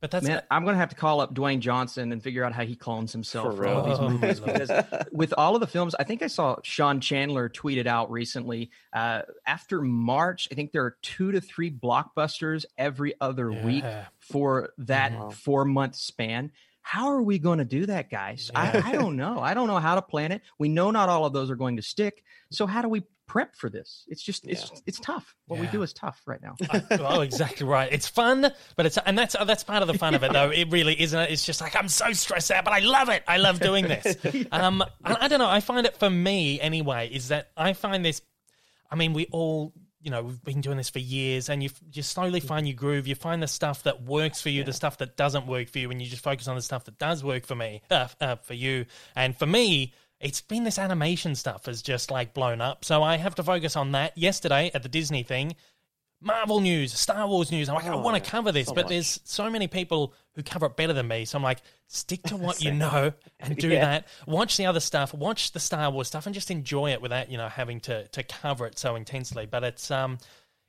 but 0.00 0.10
that's 0.10 0.26
Man, 0.26 0.42
I'm 0.50 0.64
going 0.64 0.74
to 0.74 0.78
have 0.78 0.88
to 0.90 0.96
call 0.96 1.20
up 1.20 1.34
Dwayne 1.34 1.60
Johnson 1.60 2.12
and 2.12 2.22
figure 2.22 2.42
out 2.44 2.52
how 2.52 2.64
he 2.64 2.74
clones 2.74 3.12
himself 3.12 3.56
For 3.56 3.62
for, 3.62 3.68
all 3.68 3.82
these 3.82 3.98
Oh, 3.98 4.08
movies. 4.08 4.40
Because 4.40 4.70
with 5.12 5.34
all 5.36 5.54
of 5.54 5.60
the 5.60 5.66
films, 5.66 5.94
I 5.98 6.04
think 6.04 6.22
I 6.22 6.26
saw 6.26 6.56
Sean 6.62 7.00
Chandler 7.00 7.48
tweeted 7.48 7.86
out 7.86 8.10
recently. 8.10 8.70
Uh, 8.92 9.22
after 9.46 9.82
March, 9.82 10.48
I 10.50 10.54
think 10.54 10.72
there 10.72 10.84
are 10.84 10.96
two 11.02 11.32
to 11.32 11.40
three 11.40 11.70
blockbusters 11.70 12.64
every 12.78 13.14
other 13.20 13.52
week 13.52 13.84
for 14.18 14.70
that 14.78 15.12
Wow. 15.12 15.30
four 15.30 15.64
month 15.64 15.96
span. 15.96 16.52
How 16.90 17.12
are 17.12 17.22
we 17.22 17.38
going 17.38 17.58
to 17.58 17.64
do 17.64 17.86
that, 17.86 18.10
guys? 18.10 18.50
Yeah. 18.52 18.82
I, 18.84 18.90
I 18.90 18.92
don't 18.96 19.14
know. 19.14 19.38
I 19.38 19.54
don't 19.54 19.68
know 19.68 19.78
how 19.78 19.94
to 19.94 20.02
plan 20.02 20.32
it. 20.32 20.42
We 20.58 20.68
know 20.68 20.90
not 20.90 21.08
all 21.08 21.24
of 21.24 21.32
those 21.32 21.48
are 21.48 21.54
going 21.54 21.76
to 21.76 21.82
stick. 21.82 22.24
So 22.50 22.66
how 22.66 22.82
do 22.82 22.88
we 22.88 23.04
prep 23.28 23.54
for 23.54 23.70
this? 23.70 24.04
It's 24.08 24.20
just 24.20 24.44
it's 24.44 24.72
it's 24.86 24.98
tough. 24.98 25.36
What 25.46 25.60
we 25.60 25.68
do 25.68 25.82
is 25.82 25.92
tough 25.92 26.20
right 26.26 26.40
now. 26.42 26.56
oh, 26.98 27.20
exactly 27.20 27.64
right. 27.64 27.92
It's 27.92 28.08
fun, 28.08 28.50
but 28.74 28.86
it's 28.86 28.98
and 29.06 29.16
that's 29.16 29.36
that's 29.46 29.62
part 29.62 29.82
of 29.82 29.86
the 29.86 29.96
fun 29.96 30.16
of 30.16 30.24
it, 30.24 30.32
though. 30.32 30.50
It 30.60 30.72
really 30.72 31.00
isn't. 31.00 31.16
It? 31.16 31.30
It's 31.30 31.46
just 31.46 31.60
like 31.60 31.76
I'm 31.76 31.86
so 31.86 32.12
stressed 32.12 32.50
out, 32.50 32.64
but 32.64 32.74
I 32.74 32.80
love 32.80 33.08
it. 33.08 33.22
I 33.28 33.36
love 33.36 33.60
doing 33.60 33.86
this. 33.86 34.16
Um, 34.50 34.82
I, 35.04 35.16
I 35.20 35.28
don't 35.28 35.38
know. 35.38 35.48
I 35.48 35.60
find 35.60 35.86
it 35.86 35.96
for 35.96 36.10
me 36.10 36.60
anyway 36.60 37.08
is 37.12 37.28
that 37.28 37.52
I 37.56 37.72
find 37.72 38.04
this. 38.04 38.20
I 38.90 38.96
mean, 38.96 39.12
we 39.12 39.26
all. 39.30 39.72
You 40.02 40.10
know, 40.10 40.22
we've 40.22 40.42
been 40.42 40.60
doing 40.60 40.76
this 40.76 40.88
for 40.90 40.98
years, 40.98 41.48
and 41.48 41.62
you 41.62 41.70
you 41.92 42.02
slowly 42.02 42.40
find 42.40 42.66
your 42.66 42.76
groove. 42.76 43.06
You 43.06 43.14
find 43.14 43.42
the 43.42 43.48
stuff 43.48 43.82
that 43.82 44.02
works 44.02 44.40
for 44.40 44.48
you, 44.48 44.64
the 44.64 44.72
stuff 44.72 44.98
that 44.98 45.16
doesn't 45.16 45.46
work 45.46 45.68
for 45.68 45.78
you, 45.78 45.90
and 45.90 46.00
you 46.00 46.08
just 46.08 46.22
focus 46.22 46.48
on 46.48 46.56
the 46.56 46.62
stuff 46.62 46.84
that 46.84 46.98
does 46.98 47.22
work 47.22 47.46
for 47.46 47.54
me, 47.54 47.82
uh, 47.90 48.08
uh, 48.20 48.36
for 48.36 48.54
you. 48.54 48.86
And 49.14 49.36
for 49.36 49.46
me, 49.46 49.92
it's 50.20 50.40
been 50.40 50.64
this 50.64 50.78
animation 50.78 51.34
stuff 51.34 51.66
has 51.66 51.82
just 51.82 52.10
like 52.10 52.34
blown 52.34 52.60
up. 52.60 52.84
So 52.84 53.02
I 53.02 53.16
have 53.16 53.34
to 53.36 53.42
focus 53.42 53.76
on 53.76 53.92
that. 53.92 54.16
Yesterday 54.16 54.70
at 54.74 54.82
the 54.82 54.88
Disney 54.88 55.22
thing, 55.22 55.56
Marvel 56.22 56.60
news, 56.60 56.92
Star 56.92 57.26
Wars 57.26 57.50
news. 57.50 57.68
I'm 57.68 57.74
like, 57.76 57.86
I 57.86 57.90
Oh, 57.94 58.00
want 58.00 58.22
to 58.22 58.30
cover 58.30 58.52
this, 58.52 58.66
so 58.68 58.74
but 58.74 58.84
much. 58.84 58.90
there's 58.90 59.20
so 59.24 59.48
many 59.48 59.66
people 59.68 60.12
who 60.34 60.42
cover 60.42 60.66
it 60.66 60.76
better 60.76 60.92
than 60.92 61.08
me. 61.08 61.24
So 61.24 61.38
I'm 61.38 61.42
like, 61.42 61.62
stick 61.86 62.22
to 62.24 62.36
what 62.36 62.62
you 62.62 62.72
know 62.74 63.12
and 63.38 63.56
do 63.56 63.68
Yeah. 63.70 63.80
that. 63.84 64.08
Watch 64.26 64.56
the 64.58 64.66
other 64.66 64.80
stuff, 64.80 65.14
watch 65.14 65.52
the 65.52 65.60
Star 65.60 65.90
Wars 65.90 66.08
stuff, 66.08 66.26
and 66.26 66.34
just 66.34 66.50
enjoy 66.50 66.92
it 66.92 67.00
without 67.00 67.30
you 67.30 67.38
know 67.38 67.48
having 67.48 67.80
to 67.80 68.06
to 68.08 68.22
cover 68.22 68.66
it 68.66 68.78
so 68.78 68.96
intensely. 68.96 69.46
But 69.46 69.64
it's 69.64 69.90
um, 69.90 70.18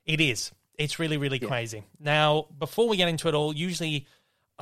it 0.06 0.20
is. 0.20 0.52
It's 0.78 0.98
really 0.98 1.18
really 1.18 1.38
crazy. 1.38 1.82
Now, 2.00 2.46
before 2.58 2.88
we 2.88 2.96
get 2.96 3.08
into 3.08 3.28
it 3.28 3.34
all, 3.34 3.54
usually. 3.54 4.06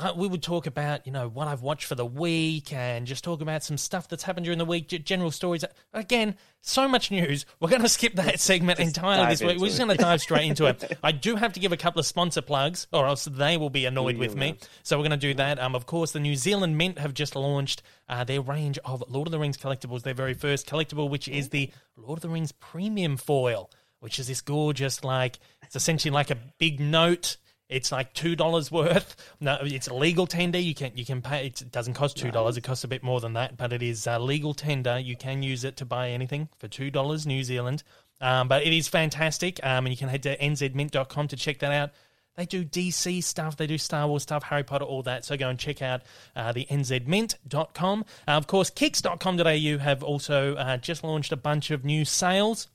Uh, 0.01 0.15
we 0.17 0.27
would 0.27 0.43
talk 0.43 0.67
about, 0.67 1.07
you 1.07 1.13
know, 1.13 1.29
what 1.29 1.47
I've 1.47 1.61
watched 1.61 1.85
for 1.85 1.95
the 1.95 2.07
week 2.07 2.73
and 2.73 3.07
just 3.07 3.23
talk 3.23 3.43
about 3.43 3.63
some 3.63 3.77
stuff 3.77 4.09
that's 4.09 4.23
happened 4.23 4.45
during 4.45 4.59
the 4.59 4.65
week, 4.65 4.89
g- 4.89 4.99
general 4.99 5.31
stories. 5.31 5.63
Again, 5.93 6.37
so 6.63 6.89
much 6.89 7.11
news. 7.11 7.45
We're 7.61 7.69
going 7.69 7.83
to 7.83 7.89
skip 7.89 8.15
that 8.15 8.41
segment 8.41 8.81
entirely 8.81 9.27
this 9.27 9.43
week. 9.43 9.59
We're 9.61 9.67
just 9.67 9.79
going 9.79 9.91
to 9.91 10.03
dive 10.03 10.23
straight 10.23 10.47
into 10.49 10.65
it. 10.67 10.99
I 11.03 11.13
do 11.13 11.37
have 11.37 11.53
to 11.53 11.61
give 11.61 11.73
a 11.73 11.77
couple 11.77 12.01
of 12.01 12.07
sponsor 12.07 12.41
plugs, 12.41 12.87
or 12.95 13.07
else 13.07 13.27
they 13.27 13.59
will 13.59 13.69
be 13.69 13.85
annoyed 13.85 14.17
with 14.17 14.35
me. 14.37 14.57
So 14.85 14.97
we're 14.97 15.03
going 15.09 15.11
to 15.21 15.27
do 15.29 15.35
that. 15.35 15.59
Um, 15.59 15.75
of 15.75 15.85
course, 15.85 16.13
the 16.13 16.21
New 16.21 16.35
Zealand 16.37 16.79
Mint 16.79 16.99
have 16.99 17.13
just 17.13 17.37
launched 17.37 17.83
uh, 18.09 18.25
their 18.25 18.41
range 18.41 18.79
of 18.85 19.05
Lord 19.09 19.29
of 19.29 19.33
the 19.33 19.39
Rings 19.39 19.59
collectibles. 19.59 20.03
Their 20.03 20.15
very 20.15 20.35
first 20.35 20.67
collectible, 20.67 21.11
which 21.11 21.29
is 21.29 21.51
the 21.51 21.71
Lord 21.97 22.19
of 22.19 22.23
the 22.23 22.31
Rings 22.31 22.53
premium 22.53 23.19
foil, 23.19 23.71
which 23.99 24.19
is 24.19 24.29
this 24.29 24.41
gorgeous, 24.41 25.05
like 25.05 25.39
it's 25.63 25.77
essentially 25.77 26.11
like 26.11 26.31
a 26.31 26.39
big 26.59 26.81
note. 26.81 27.37
It's 27.71 27.93
like 27.93 28.13
two 28.13 28.37
dollars 28.37 28.71
worth. 28.71 29.17
No, 29.41 29.59
it's 29.63 29.89
a 29.89 29.95
legal 29.95 30.27
tender. 30.27 30.59
You 30.59 30.75
can 30.75 30.93
you 30.97 31.07
can 31.07 31.23
pay. 31.23 31.47
It 31.47 31.63
doesn't 31.71 31.95
cost 31.95 32.17
two 32.17 32.31
dollars. 32.31 32.57
It 32.57 32.63
costs 32.63 32.85
a 32.85 32.89
bit 32.89 33.03
more 33.03 33.21
than 33.21 33.35
that, 33.35 33.57
but 33.57 33.73
it 33.73 33.83
is 33.83 34.07
uh, 34.07 34.19
legal 34.19 34.53
tender. 34.53 34.99
You 34.99 35.17
can 35.17 35.43
use 35.43 35.65
it 35.65 35.77
to 35.79 35.85
buy 35.85 36.11
anything 36.11 36.49
for 36.59 36.69
two 36.69 36.91
dollars 36.91 37.27
New 37.27 37.45
Zealand. 37.45 37.83
Um, 38.21 38.49
but 38.49 38.67
it 38.67 38.73
is 38.73 38.89
fantastic. 38.89 39.61
Um, 39.63 39.87
and 39.87 39.89
you 39.89 39.97
can 39.97 40.09
head 40.09 40.23
to 40.25 40.37
nzmint.com 40.37 41.29
to 41.29 41.37
check 41.37 41.61
that 41.61 41.73
out. 41.73 41.91
They 42.37 42.47
do 42.47 42.65
DC 42.65 43.23
stuff, 43.23 43.57
they 43.57 43.67
do 43.67 43.77
Star 43.77 44.07
Wars 44.07 44.23
stuff, 44.23 44.45
Harry 44.45 44.63
Potter, 44.63 44.85
all 44.85 45.03
that. 45.03 45.25
So 45.25 45.37
go 45.37 45.49
and 45.49 45.59
check 45.59 45.83
out 45.83 46.03
uh, 46.37 46.53
the 46.53 46.65
nzmint.com. 46.71 48.05
Uh, 48.27 48.31
of 48.31 48.47
course, 48.47 48.71
kicks.com.au 48.71 49.79
have 49.79 50.03
also 50.03 50.55
uh, 50.55 50.77
just 50.77 51.03
launched 51.05 51.33
a 51.33 51.37
bunch 51.37 51.71
of 51.71 51.85
new 51.85 52.05
sales. 52.05 52.69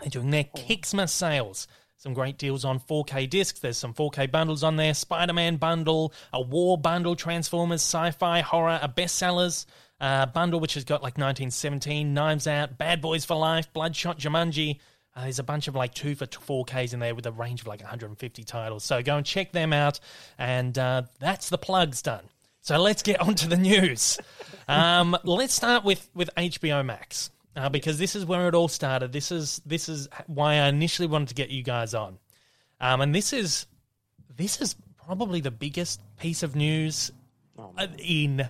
They're 0.00 0.10
doing 0.10 0.30
their 0.30 0.44
Kicksmas 0.44 1.10
sales. 1.10 1.66
Some 1.98 2.12
great 2.12 2.36
deals 2.36 2.64
on 2.64 2.78
4K 2.78 3.28
discs. 3.28 3.58
There's 3.58 3.78
some 3.78 3.94
4K 3.94 4.30
bundles 4.30 4.62
on 4.62 4.76
there 4.76 4.92
Spider 4.92 5.32
Man 5.32 5.56
bundle, 5.56 6.12
a 6.32 6.40
war 6.40 6.76
bundle, 6.76 7.16
Transformers, 7.16 7.80
sci 7.80 8.10
fi, 8.10 8.40
horror, 8.40 8.78
a 8.82 8.88
bestsellers 8.88 9.64
uh, 10.00 10.26
bundle, 10.26 10.60
which 10.60 10.74
has 10.74 10.84
got 10.84 11.02
like 11.02 11.14
1917, 11.16 12.12
Knives 12.12 12.46
Out, 12.46 12.76
Bad 12.76 13.00
Boys 13.00 13.24
for 13.24 13.34
Life, 13.34 13.72
Bloodshot, 13.72 14.18
Jumanji. 14.18 14.78
Uh, 15.14 15.22
there's 15.22 15.38
a 15.38 15.42
bunch 15.42 15.68
of 15.68 15.74
like 15.74 15.94
two 15.94 16.14
for 16.14 16.26
4Ks 16.26 16.92
in 16.92 17.00
there 17.00 17.14
with 17.14 17.24
a 17.24 17.32
range 17.32 17.62
of 17.62 17.66
like 17.66 17.80
150 17.80 18.44
titles. 18.44 18.84
So 18.84 19.02
go 19.02 19.16
and 19.16 19.24
check 19.24 19.52
them 19.52 19.72
out. 19.72 19.98
And 20.38 20.76
uh, 20.76 21.02
that's 21.18 21.48
the 21.48 21.58
plugs 21.58 22.02
done. 22.02 22.24
So 22.60 22.78
let's 22.78 23.02
get 23.02 23.20
on 23.20 23.34
to 23.36 23.48
the 23.48 23.56
news. 23.56 24.18
Um, 24.68 25.16
let's 25.22 25.54
start 25.54 25.84
with, 25.84 26.10
with 26.12 26.28
HBO 26.36 26.84
Max 26.84 27.30
uh, 27.56 27.68
because 27.68 27.98
this 27.98 28.14
is 28.14 28.24
where 28.24 28.48
it 28.48 28.54
all 28.54 28.68
started. 28.68 29.12
This 29.12 29.32
is 29.32 29.60
this 29.66 29.88
is 29.88 30.08
why 30.26 30.54
I 30.54 30.68
initially 30.68 31.08
wanted 31.08 31.28
to 31.28 31.34
get 31.34 31.50
you 31.50 31.62
guys 31.62 31.94
on, 31.94 32.18
um, 32.80 33.00
and 33.00 33.14
this 33.14 33.32
is 33.32 33.66
this 34.36 34.60
is 34.60 34.76
probably 35.04 35.40
the 35.40 35.50
biggest 35.50 36.00
piece 36.18 36.42
of 36.42 36.54
news 36.54 37.10
uh, 37.58 37.86
in 37.98 38.48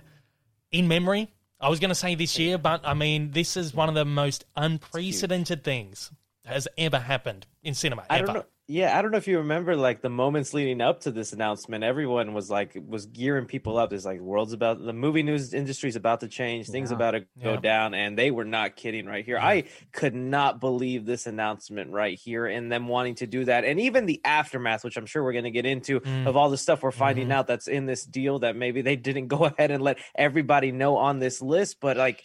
in 0.71 0.87
memory. 0.87 1.33
I 1.59 1.69
was 1.69 1.79
going 1.79 1.89
to 1.89 1.95
say 1.95 2.15
this 2.15 2.37
year, 2.37 2.57
but 2.57 2.81
I 2.83 2.93
mean 2.93 3.31
this 3.31 3.57
is 3.57 3.73
one 3.73 3.89
of 3.89 3.95
the 3.95 4.05
most 4.05 4.45
unprecedented 4.55 5.63
things 5.63 6.11
that 6.43 6.53
has 6.53 6.67
ever 6.77 6.99
happened 6.99 7.47
in 7.63 7.73
cinema. 7.73 8.05
I 8.09 8.17
ever. 8.17 8.25
don't 8.25 8.35
know. 8.35 8.45
Yeah, 8.69 8.97
I 8.97 9.01
don't 9.01 9.11
know 9.11 9.17
if 9.17 9.29
you 9.29 9.37
remember 9.37 9.77
like 9.77 10.01
the 10.01 10.09
moments 10.09 10.53
leading 10.53 10.81
up 10.81 10.99
to 11.01 11.11
this 11.11 11.31
announcement. 11.31 11.85
Everyone 11.85 12.33
was 12.33 12.49
like 12.49 12.77
was 12.85 13.05
gearing 13.05 13.45
people 13.45 13.77
up. 13.77 13.93
It's 13.93 14.03
like 14.03 14.19
world's 14.19 14.51
about 14.51 14.83
the 14.83 14.91
movie 14.91 15.23
news 15.23 15.53
industry 15.53 15.87
is 15.87 15.95
about 15.95 16.19
to 16.19 16.27
change. 16.27 16.67
Things 16.67 16.89
Yeah. 16.91 16.97
about 16.97 17.11
to 17.11 17.19
go 17.41 17.53
Yeah. 17.53 17.59
down, 17.61 17.93
and 17.93 18.17
they 18.17 18.29
were 18.29 18.43
not 18.43 18.75
kidding 18.75 19.05
right 19.05 19.23
here. 19.23 19.37
I 19.37 19.63
could 19.93 20.13
not 20.13 20.59
believe 20.59 21.05
this 21.05 21.27
announcement 21.27 21.91
right 21.91 22.19
here 22.19 22.45
and 22.45 22.69
them 22.69 22.89
wanting 22.89 23.15
to 23.15 23.27
do 23.27 23.45
that, 23.45 23.63
and 23.63 23.79
even 23.79 24.05
the 24.05 24.19
aftermath, 24.25 24.83
which 24.83 24.97
I'm 24.97 25.05
sure 25.05 25.23
we're 25.23 25.31
going 25.31 25.45
to 25.45 25.51
get 25.51 25.65
into 25.65 26.01
Mm. 26.01 26.27
of 26.27 26.35
all 26.35 26.49
the 26.49 26.57
stuff 26.57 26.83
we're 26.83 26.91
finding 26.91 27.29
Mhm. 27.29 27.31
out 27.33 27.47
that's 27.47 27.69
in 27.69 27.85
this 27.85 28.03
deal 28.05 28.39
that 28.39 28.57
maybe 28.57 28.81
they 28.81 28.97
didn't 28.97 29.27
go 29.27 29.37
ahead 29.45 29.71
and 29.71 29.81
let 29.81 29.97
everybody 30.13 30.73
know 30.73 30.97
on 30.97 31.19
this 31.19 31.41
list, 31.41 31.77
but 31.79 31.95
like. 31.95 32.21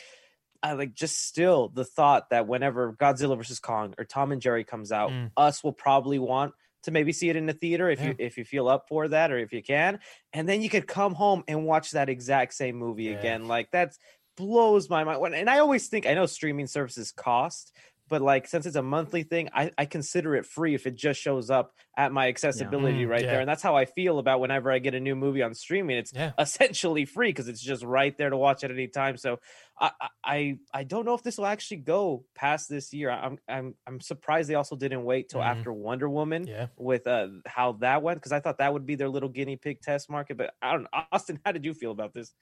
I 0.62 0.72
like 0.74 0.94
just 0.94 1.26
still 1.26 1.68
the 1.68 1.84
thought 1.84 2.30
that 2.30 2.46
whenever 2.46 2.92
Godzilla 2.92 3.36
versus 3.36 3.58
Kong 3.60 3.94
or 3.98 4.04
Tom 4.04 4.30
and 4.32 4.40
Jerry 4.40 4.64
comes 4.64 4.92
out, 4.92 5.10
Mm. 5.10 5.30
us 5.36 5.64
will 5.64 5.72
probably 5.72 6.18
want 6.18 6.54
to 6.84 6.90
maybe 6.90 7.12
see 7.12 7.28
it 7.28 7.36
in 7.36 7.46
the 7.46 7.52
theater 7.52 7.88
if 7.90 8.00
Yeah. 8.00 8.08
you 8.08 8.14
if 8.18 8.38
you 8.38 8.44
feel 8.44 8.68
up 8.68 8.86
for 8.88 9.08
that 9.08 9.30
or 9.32 9.38
if 9.38 9.52
you 9.52 9.62
can, 9.62 10.00
and 10.32 10.48
then 10.48 10.62
you 10.62 10.68
could 10.68 10.86
come 10.86 11.14
home 11.14 11.44
and 11.48 11.64
watch 11.64 11.92
that 11.92 12.08
exact 12.08 12.54
same 12.54 12.76
movie 12.76 13.04
Yeah. 13.04 13.18
again. 13.18 13.46
Like 13.48 13.70
that 13.72 13.92
blows 14.36 14.88
my 14.88 15.04
mind. 15.04 15.34
And 15.34 15.50
I 15.50 15.58
always 15.58 15.88
think 15.88 16.06
I 16.06 16.14
know 16.14 16.26
streaming 16.26 16.66
services 16.66 17.12
cost, 17.12 17.72
but 18.12 18.20
like 18.20 18.46
since 18.46 18.66
it's 18.66 18.76
a 18.76 18.82
monthly 18.82 19.22
thing, 19.22 19.48
I, 19.54 19.70
I 19.78 19.86
consider 19.86 20.36
it 20.36 20.44
free 20.44 20.74
if 20.74 20.86
it 20.86 20.96
just 20.96 21.18
shows 21.18 21.48
up 21.48 21.72
at 21.96 22.12
my 22.12 22.28
accessibility 22.28 23.06
Mm, 23.06 23.08
right 23.08 23.22
yeah. 23.22 23.30
there. 23.30 23.40
And 23.40 23.48
that's 23.48 23.62
how 23.62 23.74
I 23.74 23.86
feel 23.86 24.18
about 24.18 24.38
whenever 24.38 24.70
I 24.70 24.80
get 24.80 24.94
a 24.94 25.00
new 25.00 25.16
movie 25.16 25.42
on 25.42 25.54
streaming. 25.54 25.96
It's 25.96 26.12
Yeah. 26.14 26.32
essentially 26.38 27.06
free 27.06 27.30
because 27.30 27.48
it's 27.48 27.62
just 27.62 27.82
right 27.82 28.14
there 28.18 28.28
to 28.28 28.36
watch 28.36 28.64
at 28.64 28.70
any 28.70 28.86
time. 28.86 29.16
So 29.16 29.40
I, 29.80 29.90
I- 29.98 30.08
I 30.24 30.58
I 30.80 30.84
don't 30.84 31.06
know 31.06 31.14
if 31.14 31.22
this 31.22 31.38
will 31.38 31.46
actually 31.46 31.78
go 31.78 32.26
past 32.34 32.68
this 32.68 32.92
year. 32.92 33.08
I'm 33.10 33.38
I'm 33.48 33.74
I'm 33.86 33.98
surprised 34.00 34.50
they 34.50 34.56
also 34.56 34.76
didn't 34.76 35.04
wait 35.04 35.30
till 35.30 35.40
Mhm. 35.40 35.46
after 35.56 35.72
Wonder 35.72 36.08
Woman 36.10 36.46
Yeah. 36.46 36.66
with 36.76 37.06
uh 37.06 37.28
how 37.46 37.72
that 37.80 38.02
went 38.02 38.18
because 38.18 38.32
I 38.32 38.40
thought 38.40 38.58
that 38.58 38.72
would 38.74 38.84
be 38.84 38.94
their 38.96 39.08
little 39.08 39.30
guinea 39.30 39.56
pig 39.56 39.80
test 39.80 40.10
market. 40.10 40.36
But 40.36 40.52
I 40.60 40.72
don't 40.72 40.82
know, 40.82 41.02
Austin. 41.12 41.40
How 41.46 41.52
did 41.52 41.64
you 41.64 41.72
feel 41.72 41.92
about 41.92 42.12
this? 42.12 42.34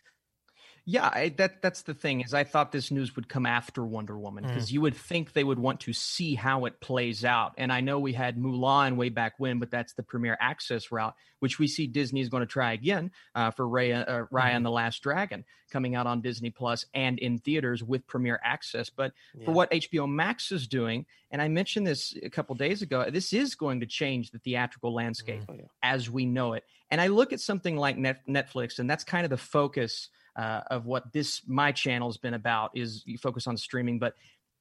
Yeah, 0.90 1.08
I, 1.12 1.28
that 1.36 1.62
that's 1.62 1.82
the 1.82 1.94
thing 1.94 2.20
is 2.20 2.34
I 2.34 2.42
thought 2.42 2.72
this 2.72 2.90
news 2.90 3.14
would 3.14 3.28
come 3.28 3.46
after 3.46 3.84
Wonder 3.84 4.18
Woman 4.18 4.42
because 4.44 4.72
you 4.72 4.80
would 4.80 4.96
think 4.96 5.32
they 5.34 5.44
would 5.44 5.60
want 5.60 5.78
to 5.80 5.92
see 5.92 6.34
how 6.34 6.64
it 6.64 6.80
plays 6.80 7.24
out. 7.24 7.52
And 7.58 7.72
I 7.72 7.80
know 7.80 8.00
we 8.00 8.12
had 8.12 8.36
Mulan 8.36 8.96
way 8.96 9.08
back 9.08 9.34
when, 9.38 9.60
but 9.60 9.70
that's 9.70 9.92
the 9.92 10.02
premiere 10.02 10.36
access 10.40 10.90
route, 10.90 11.14
which 11.38 11.60
we 11.60 11.68
see 11.68 11.86
Disney 11.86 12.20
is 12.22 12.28
going 12.28 12.40
to 12.40 12.46
try 12.46 12.72
again 12.72 13.12
uh, 13.36 13.52
for 13.52 13.68
Ray, 13.68 13.92
uh, 13.92 14.24
Raya 14.32 14.56
and 14.56 14.66
the 14.66 14.70
Last 14.70 15.00
Dragon 15.02 15.44
coming 15.70 15.94
out 15.94 16.08
on 16.08 16.22
Disney 16.22 16.50
Plus 16.50 16.84
and 16.92 17.20
in 17.20 17.38
theaters 17.38 17.84
with 17.84 18.04
premiere 18.08 18.40
access. 18.42 18.90
But 18.90 19.12
for 19.44 19.52
what 19.52 19.70
HBO 19.70 20.08
Max 20.10 20.50
is 20.50 20.66
doing, 20.66 21.06
and 21.30 21.40
I 21.40 21.46
mentioned 21.46 21.86
this 21.86 22.16
a 22.20 22.30
couple 22.30 22.56
days 22.56 22.82
ago, 22.82 23.08
this 23.08 23.32
is 23.32 23.54
going 23.54 23.78
to 23.78 23.86
change 23.86 24.32
the 24.32 24.40
theatrical 24.40 24.92
landscape 24.92 25.42
Oh, 25.48 25.52
yeah. 25.54 25.66
as 25.84 26.10
we 26.10 26.26
know 26.26 26.54
it. 26.54 26.64
And 26.90 27.00
I 27.00 27.06
look 27.06 27.32
at 27.32 27.38
something 27.38 27.76
like 27.76 27.96
Net- 27.96 28.26
Netflix, 28.28 28.80
and 28.80 28.90
that's 28.90 29.04
kind 29.04 29.22
of 29.24 29.30
the 29.30 29.36
focus 29.36 30.08
uh, 30.40 30.62
of 30.70 30.86
what 30.86 31.12
this 31.12 31.42
my 31.46 31.70
channel 31.72 32.08
has 32.08 32.16
been 32.16 32.34
about 32.34 32.70
is 32.74 33.02
you 33.06 33.18
focus 33.18 33.46
on 33.46 33.56
streaming, 33.56 33.98
but 33.98 34.14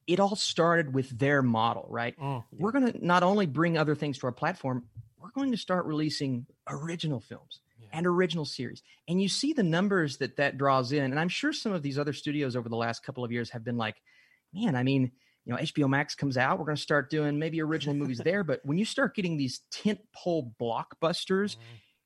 it 0.06 0.20
all 0.20 0.36
started 0.36 0.92
with 0.92 1.08
their 1.18 1.40
model, 1.42 1.86
right? 1.88 2.14
Mm. 2.18 2.44
We're 2.52 2.72
going 2.72 2.92
to 2.92 3.06
not 3.06 3.22
only 3.22 3.46
bring 3.46 3.78
other 3.78 3.94
things 3.94 4.18
to 4.18 4.26
our 4.26 4.32
platform, 4.32 4.84
we're 5.18 5.30
going 5.30 5.52
to 5.52 5.56
start 5.56 5.86
releasing 5.86 6.46
original 6.68 7.20
films 7.20 7.60
Yeah. 7.80 7.88
and 7.92 8.06
original 8.06 8.44
series. 8.44 8.82
And 9.08 9.22
you 9.22 9.28
see 9.28 9.52
the 9.52 9.62
numbers 9.62 10.16
that 10.18 10.36
that 10.36 10.58
draws 10.58 10.92
in, 10.92 11.04
and 11.04 11.18
I'm 11.18 11.28
sure 11.28 11.52
some 11.52 11.72
of 11.72 11.82
these 11.82 11.98
other 11.98 12.12
studios 12.12 12.56
over 12.56 12.68
the 12.68 12.76
last 12.76 13.02
couple 13.04 13.24
of 13.24 13.32
years 13.32 13.50
have 13.50 13.64
been 13.64 13.76
like, 13.78 13.96
man, 14.52 14.74
I 14.76 14.82
mean, 14.82 15.12
you 15.46 15.52
know, 15.52 15.58
HBO 15.58 15.88
Max 15.88 16.14
comes 16.14 16.36
out, 16.36 16.58
we're 16.58 16.66
going 16.66 16.76
to 16.76 16.82
start 16.82 17.08
doing 17.10 17.38
maybe 17.38 17.62
original 17.62 17.94
movies 17.94 18.18
there, 18.18 18.44
but 18.50 18.60
when 18.64 18.76
you 18.78 18.84
start 18.84 19.14
getting 19.14 19.36
these 19.38 19.60
tent 19.70 20.00
pole 20.12 20.52
blockbusters, 20.60 21.56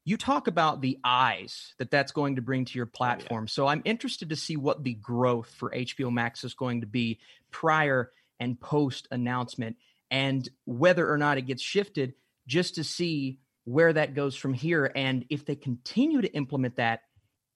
you 0.05 0.17
talk 0.17 0.47
about 0.47 0.81
the 0.83 0.99
eyes 1.03 1.75
that 1.79 1.91
that's 1.91 2.13
going 2.13 2.37
to 2.37 2.43
bring 2.43 2.65
to 2.67 2.79
your 2.79 2.87
oh, 2.87 2.97
platform. 2.97 3.49
So 3.49 3.67
I'm 3.67 3.83
interested 3.85 4.29
to 4.31 4.37
see 4.37 4.57
what 4.57 4.85
the 4.85 4.95
growth 4.95 5.53
for 5.57 5.71
HBO 5.71 6.13
Max 6.13 6.45
is 6.45 6.55
going 6.55 6.83
to 6.83 6.87
be 6.87 7.21
prior 7.51 8.11
and 8.39 8.61
post 8.61 9.09
announcement 9.11 9.77
and 10.11 10.49
whether 10.67 11.11
or 11.11 11.17
not 11.17 11.39
it 11.39 11.43
gets 11.43 11.63
shifted 11.63 12.15
just 12.47 12.75
to 12.75 12.85
see 12.85 13.39
where 13.65 13.93
that 13.93 14.15
goes 14.15 14.37
from 14.37 14.53
here 14.53 14.91
and 14.95 15.25
if 15.31 15.47
they 15.47 15.57
continue 15.57 16.21
to 16.21 16.33
implement 16.35 16.77
that 16.77 17.01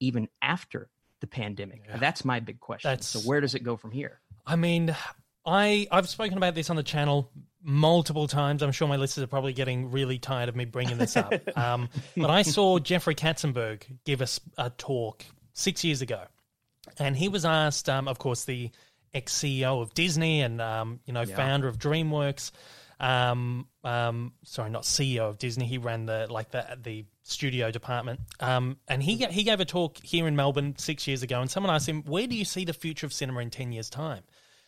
even 0.00 0.28
after 0.40 0.88
the 1.20 1.26
pandemic. 1.26 1.82
Yeah. 1.86 1.98
That's 1.98 2.24
my 2.24 2.40
big 2.40 2.60
question. 2.60 2.88
That's- 2.88 3.08
so 3.08 3.20
where 3.20 3.40
does 3.40 3.54
it 3.54 3.62
go 3.62 3.76
from 3.76 3.90
here? 3.90 4.20
I 4.46 4.56
mean, 4.56 4.96
I 5.44 5.86
I've 5.90 6.08
spoken 6.08 6.38
about 6.38 6.54
this 6.54 6.70
on 6.70 6.76
the 6.76 6.82
channel 6.82 7.30
multiple 7.62 8.26
times. 8.28 8.62
I'm 8.62 8.72
sure 8.72 8.88
my 8.88 8.96
listeners 8.96 9.24
are 9.24 9.28
probably 9.28 9.52
getting 9.52 9.90
really 9.90 10.18
tired 10.18 10.48
of 10.48 10.56
me 10.56 10.64
bringing 10.64 10.98
this 10.98 11.16
up. 11.16 11.32
um, 11.56 11.88
but 12.16 12.30
I 12.30 12.42
saw 12.42 12.78
Jeffrey 12.78 13.14
Katzenberg 13.14 13.82
give 14.04 14.22
us 14.22 14.40
a 14.56 14.70
talk 14.70 15.24
six 15.52 15.84
years 15.84 16.02
ago, 16.02 16.22
and 16.98 17.16
he 17.16 17.28
was 17.28 17.44
asked, 17.44 17.88
um, 17.88 18.08
of 18.08 18.18
course, 18.18 18.44
the 18.44 18.70
ex 19.14 19.34
CEO 19.34 19.80
of 19.80 19.94
Disney 19.94 20.42
and 20.42 20.60
um, 20.60 21.00
you 21.06 21.12
know 21.12 21.22
Yeah. 21.22 21.36
founder 21.36 21.68
of 21.68 21.78
DreamWorks. 21.78 22.50
Um, 23.00 23.68
um, 23.84 24.32
sorry, 24.42 24.70
not 24.70 24.82
CEO 24.82 25.28
of 25.28 25.38
Disney. 25.38 25.66
He 25.66 25.78
ran 25.78 26.06
the 26.06 26.26
like 26.28 26.50
the 26.50 26.78
the 26.82 27.04
studio 27.22 27.70
department. 27.70 28.20
Um, 28.40 28.78
and 28.88 29.02
he 29.02 29.16
he 29.26 29.44
gave 29.44 29.60
a 29.60 29.64
talk 29.64 29.98
here 30.02 30.26
in 30.26 30.34
Melbourne 30.34 30.74
six 30.78 31.06
years 31.06 31.22
ago, 31.22 31.40
and 31.40 31.50
someone 31.50 31.72
asked 31.72 31.88
him, 31.88 32.02
"Where 32.04 32.26
do 32.26 32.34
you 32.34 32.44
see 32.44 32.64
the 32.64 32.72
future 32.72 33.06
of 33.06 33.12
cinema 33.12 33.40
in 33.40 33.50
ten 33.50 33.70
years' 33.72 33.88
time?" 33.90 34.24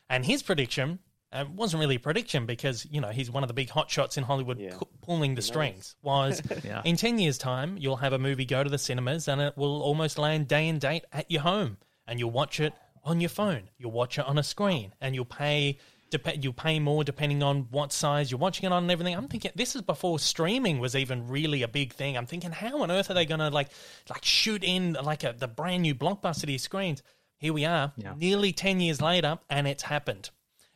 And 0.09 0.25
his 0.25 0.42
prediction 0.42 1.00
uh, 1.32 1.44
wasn't 1.54 1.80
really 1.80 1.96
a 1.96 2.00
prediction 2.00 2.46
because 2.46 2.87
you 2.90 3.00
know 3.00 3.08
he's 3.08 3.30
one 3.30 3.42
of 3.44 3.49
the 3.49 3.54
big 3.54 3.68
hotshots 3.68 4.18
in 4.18 4.25
Hollywood, 4.25 4.58
Yeah. 4.58 4.76
pu- 4.76 4.88
pulling 5.02 5.34
the 5.34 5.42
strings. 5.42 5.94
Was 6.02 6.42
Yeah. 6.64 6.82
in 6.84 6.96
ten 6.96 7.18
years' 7.18 7.38
time 7.38 7.76
you'll 7.78 7.96
have 7.96 8.12
a 8.12 8.18
movie 8.18 8.44
go 8.44 8.62
to 8.64 8.70
the 8.70 8.78
cinemas 8.78 9.28
and 9.28 9.40
it 9.40 9.56
will 9.56 9.80
almost 9.82 10.18
land 10.18 10.49
day 10.49 10.68
and 10.68 10.80
date 10.80 11.04
at 11.12 11.30
your 11.30 11.42
home, 11.42 11.76
and 12.06 12.18
you'll 12.18 12.30
watch 12.32 12.58
it 12.60 12.72
on 13.04 13.20
your 13.20 13.30
phone. 13.30 13.70
You'll 13.78 13.92
watch 13.92 14.18
it 14.18 14.26
on 14.26 14.38
a 14.38 14.42
screen, 14.42 14.94
and 15.00 15.14
you'll 15.14 15.25
pay. 15.25 15.78
Dep- 16.10 16.42
you'll 16.42 16.52
pay 16.52 16.80
more 16.80 17.04
depending 17.04 17.40
on 17.40 17.68
what 17.70 17.92
size 17.92 18.32
you're 18.32 18.40
watching 18.40 18.66
it 18.66 18.72
on 18.72 18.82
and 18.82 18.90
everything. 18.90 19.14
I'm 19.14 19.28
thinking 19.28 19.52
this 19.54 19.76
is 19.76 19.82
before 19.82 20.18
streaming 20.18 20.80
was 20.80 20.96
even 20.96 21.28
really 21.28 21.62
a 21.62 21.68
big 21.68 21.92
thing. 21.92 22.16
I'm 22.18 22.26
thinking 22.26 22.50
how 22.50 22.82
on 22.82 22.90
earth 22.90 23.10
are 23.10 23.14
they 23.14 23.25
going 23.26 23.38
to 23.38 23.49
like 23.50 23.68
like 24.08 24.25
shoot 24.25 24.64
in 24.64 24.94
like 24.94 25.22
a, 25.22 25.32
the 25.38 25.46
brand 25.46 25.82
new 25.82 25.94
blockbuster 25.94 26.46
to 26.46 26.50
your 26.50 26.58
screens? 26.58 27.04
Here 27.37 27.52
we 27.52 27.64
are, 27.64 27.92
Yeah. 27.96 28.14
nearly 28.18 28.52
ten 28.52 28.80
years 28.80 29.00
later, 29.00 29.38
and 29.49 29.68
it's 29.68 29.84
happened. 29.84 30.30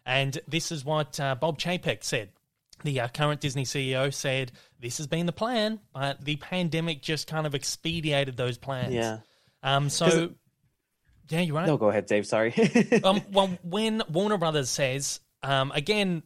And 0.06 0.38
this 0.46 0.70
is 0.70 0.84
what 0.84 1.18
uh, 1.18 1.34
Bob 1.34 1.58
Chapek 1.58 2.04
said. 2.04 2.30
The 2.82 3.00
uh, 3.00 3.08
current 3.08 3.40
Disney 3.40 3.64
CEO 3.64 4.12
said 4.12 4.52
this 4.80 4.98
has 4.98 5.06
been 5.06 5.26
the 5.26 5.32
plan, 5.32 5.80
but 5.94 6.22
the 6.22 6.36
pandemic 6.36 7.00
just 7.00 7.26
kind 7.26 7.46
of 7.46 7.54
expedited 7.54 8.36
those 8.36 8.58
plans. 8.58 8.92
Yeah. 8.94 9.18
Um. 9.62 9.88
So. 9.90 10.06
it- 10.06 10.30
yeah, 11.30 11.40
you're 11.40 11.56
right 11.56 11.66
No, 11.66 11.78
go 11.78 11.88
ahead, 11.88 12.04
Dave. 12.04 12.26
Sorry. 12.26 12.52
um, 13.02 13.22
well, 13.32 13.48
when 13.62 14.02
Warner 14.10 14.36
Brothers 14.36 14.68
says, 14.68 15.20
um, 15.42 15.72
again, 15.74 16.22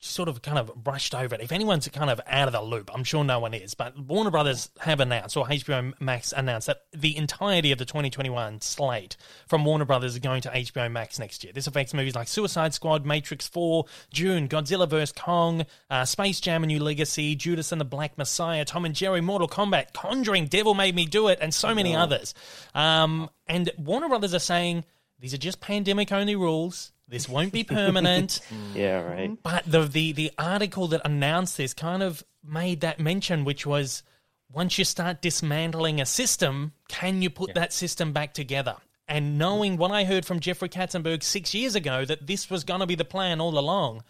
sort 0.00 0.28
of 0.28 0.42
kind 0.42 0.58
of 0.58 0.72
brushed 0.76 1.14
over 1.14 1.34
it. 1.34 1.40
If 1.40 1.50
anyone's 1.50 1.88
kind 1.88 2.10
of 2.10 2.20
out 2.26 2.46
of 2.46 2.52
the 2.52 2.62
loop, 2.62 2.90
I'm 2.94 3.02
sure 3.02 3.24
no 3.24 3.40
one 3.40 3.52
is, 3.52 3.74
but 3.74 3.98
Warner 3.98 4.30
Brothers 4.30 4.70
have 4.80 5.00
announced, 5.00 5.36
or 5.36 5.46
HBO 5.46 5.92
Max 6.00 6.32
announced, 6.32 6.68
that 6.68 6.82
the 6.92 7.16
entirety 7.16 7.72
of 7.72 7.78
the 7.78 7.84
2021 7.84 8.60
slate 8.60 9.16
from 9.48 9.64
Warner 9.64 9.84
Brothers 9.84 10.12
is 10.12 10.20
going 10.20 10.42
to 10.42 10.50
HBO 10.50 10.90
Max 10.90 11.18
next 11.18 11.42
year. 11.42 11.52
This 11.52 11.66
affects 11.66 11.94
movies 11.94 12.14
like 12.14 12.28
Suicide 12.28 12.74
Squad, 12.74 13.04
Matrix 13.04 13.48
4, 13.48 13.86
Dune, 14.12 14.48
Godzilla 14.48 14.88
vs. 14.88 15.12
Kong, 15.12 15.66
uh, 15.90 16.04
Space 16.04 16.40
Jam: 16.40 16.62
A 16.62 16.66
New 16.66 16.80
Legacy, 16.80 17.34
Judas 17.34 17.72
and 17.72 17.80
the 17.80 17.84
Black 17.84 18.16
Messiah, 18.16 18.64
Tom 18.64 18.84
and 18.84 18.94
Jerry, 18.94 19.20
Mortal 19.20 19.48
Kombat, 19.48 19.92
Conjuring, 19.94 20.46
Devil 20.46 20.74
Made 20.74 20.94
Me 20.94 21.06
Do 21.06 21.28
It, 21.28 21.38
and 21.40 21.52
so 21.52 21.74
many 21.74 21.96
others. 21.96 22.34
Um, 22.74 23.30
and 23.48 23.70
Warner 23.78 24.08
Brothers 24.08 24.34
are 24.34 24.38
saying 24.38 24.84
these 25.18 25.34
are 25.34 25.38
just 25.38 25.60
pandemic 25.60 26.12
only 26.12 26.36
rules. 26.36 26.92
This 27.08 27.28
won't 27.28 27.52
be 27.52 27.64
permanent. 27.64 28.40
Mm. 28.50 28.74
yeah, 28.74 29.02
right. 29.02 29.42
but 29.42 29.64
the, 29.66 29.84
the 29.84 30.12
the 30.12 30.30
article 30.38 30.88
that 30.88 31.02
announced 31.04 31.56
this 31.56 31.74
kind 31.74 32.02
of 32.02 32.22
made 32.42 32.80
that 32.80 32.98
mention, 32.98 33.44
which 33.44 33.66
was 33.66 34.02
once 34.50 34.78
you 34.78 34.84
start 34.84 35.20
dismantling 35.20 36.00
a 36.00 36.06
system, 36.06 36.72
can 36.88 37.20
you 37.20 37.30
put 37.30 37.54
that 37.54 37.72
system 37.72 38.12
back 38.12 38.32
together? 38.32 38.76
And 39.06 39.38
knowing 39.38 39.76
what 39.76 39.90
I 39.90 40.04
heard 40.04 40.24
from 40.24 40.40
Jeffrey 40.40 40.68
Katzenberg 40.68 41.22
six 41.22 41.54
years 41.54 41.74
ago 41.74 42.04
that 42.04 42.26
this 42.26 42.50
was 42.50 42.64
going 42.64 42.80
to 42.80 42.86
be 42.86 42.94
the 42.94 43.04
plan 43.04 43.40
all 43.40 43.58
along, 43.58 44.02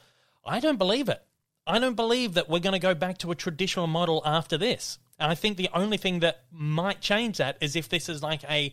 I 0.45 0.61
don't 0.61 0.79
believe 0.79 1.09
it. 1.09 1.23
I 1.67 1.79
don't 1.79 1.97
believe 1.97 2.35
that 2.35 2.49
we're 2.49 2.61
going 2.61 2.73
to 2.73 2.79
go 2.79 2.95
back 2.95 3.19
to 3.19 3.31
a 3.31 3.35
traditional 3.35 3.87
model 3.87 4.23
after 4.25 4.57
this. 4.57 4.99
And 5.19 5.31
I 5.31 5.35
think 5.35 5.57
the 5.57 5.71
only 5.75 5.97
thing 5.97 6.21
that 6.21 6.45
might 6.51 7.01
change 7.01 7.39
that 7.39 7.59
is 7.61 7.77
if 7.77 7.89
this 7.89 8.09
is 8.09 8.23
like 8.23 8.45
a 8.45 8.73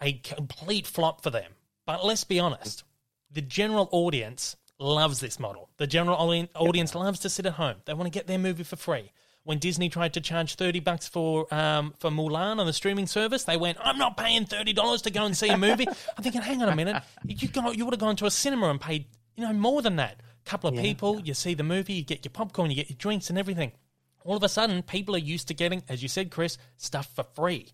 a 0.00 0.14
complete 0.14 0.86
flop 0.86 1.22
for 1.22 1.30
them. 1.30 1.52
But 1.84 2.04
let's 2.04 2.24
be 2.24 2.40
honest, 2.40 2.84
the 3.32 3.40
general 3.40 3.88
audience 3.92 4.56
loves 4.78 5.20
this 5.20 5.38
model. 5.38 5.68
The 5.76 5.86
general 5.86 6.16
audi- 6.16 6.48
audience 6.54 6.94
loves 6.94 7.20
to 7.20 7.28
sit 7.28 7.46
at 7.46 7.52
home. 7.52 7.76
They 7.84 7.94
want 7.94 8.06
to 8.06 8.18
get 8.18 8.26
their 8.26 8.38
movie 8.38 8.64
for 8.64 8.76
free. 8.76 9.12
When 9.44 9.58
Disney 9.58 9.88
tried 9.88 10.14
to 10.14 10.20
charge 10.20 10.56
thirty 10.56 10.80
bucks 10.80 11.08
for 11.08 11.52
um, 11.52 11.94
for 11.98 12.10
Mulan 12.10 12.58
on 12.58 12.66
the 12.66 12.72
streaming 12.72 13.06
service, 13.06 13.44
they 13.44 13.56
went, 13.56 13.78
"I'm 13.80 13.96
not 13.98 14.16
paying 14.16 14.44
thirty 14.44 14.72
dollars 14.72 15.02
to 15.02 15.10
go 15.10 15.24
and 15.24 15.36
see 15.36 15.48
a 15.48 15.56
movie." 15.56 15.86
I'm 16.16 16.22
thinking, 16.22 16.42
hang 16.42 16.62
on 16.62 16.68
a 16.68 16.76
minute, 16.76 17.02
you 17.24 17.48
go, 17.48 17.70
you 17.70 17.84
would 17.84 17.94
have 17.94 18.00
gone 18.00 18.16
to 18.16 18.26
a 18.26 18.30
cinema 18.30 18.68
and 18.68 18.80
paid, 18.80 19.06
you 19.36 19.44
know, 19.44 19.52
more 19.54 19.80
than 19.80 19.96
that. 19.96 20.20
A 20.46 20.48
couple 20.48 20.68
of 20.68 20.76
people, 20.76 21.20
you 21.20 21.32
see 21.34 21.54
the 21.54 21.62
movie, 21.62 21.94
you 21.94 22.04
get 22.04 22.24
your 22.24 22.30
popcorn, 22.32 22.70
you 22.70 22.76
get 22.76 22.90
your 22.90 22.98
drinks 22.98 23.30
and 23.30 23.38
everything. 23.38 23.72
All 24.24 24.36
of 24.36 24.42
a 24.42 24.48
sudden, 24.48 24.82
people 24.82 25.14
are 25.14 25.18
used 25.18 25.48
to 25.48 25.54
getting, 25.54 25.82
as 25.88 26.02
you 26.02 26.08
said, 26.08 26.30
Chris, 26.30 26.58
stuff 26.76 27.08
for 27.14 27.24
free. 27.34 27.68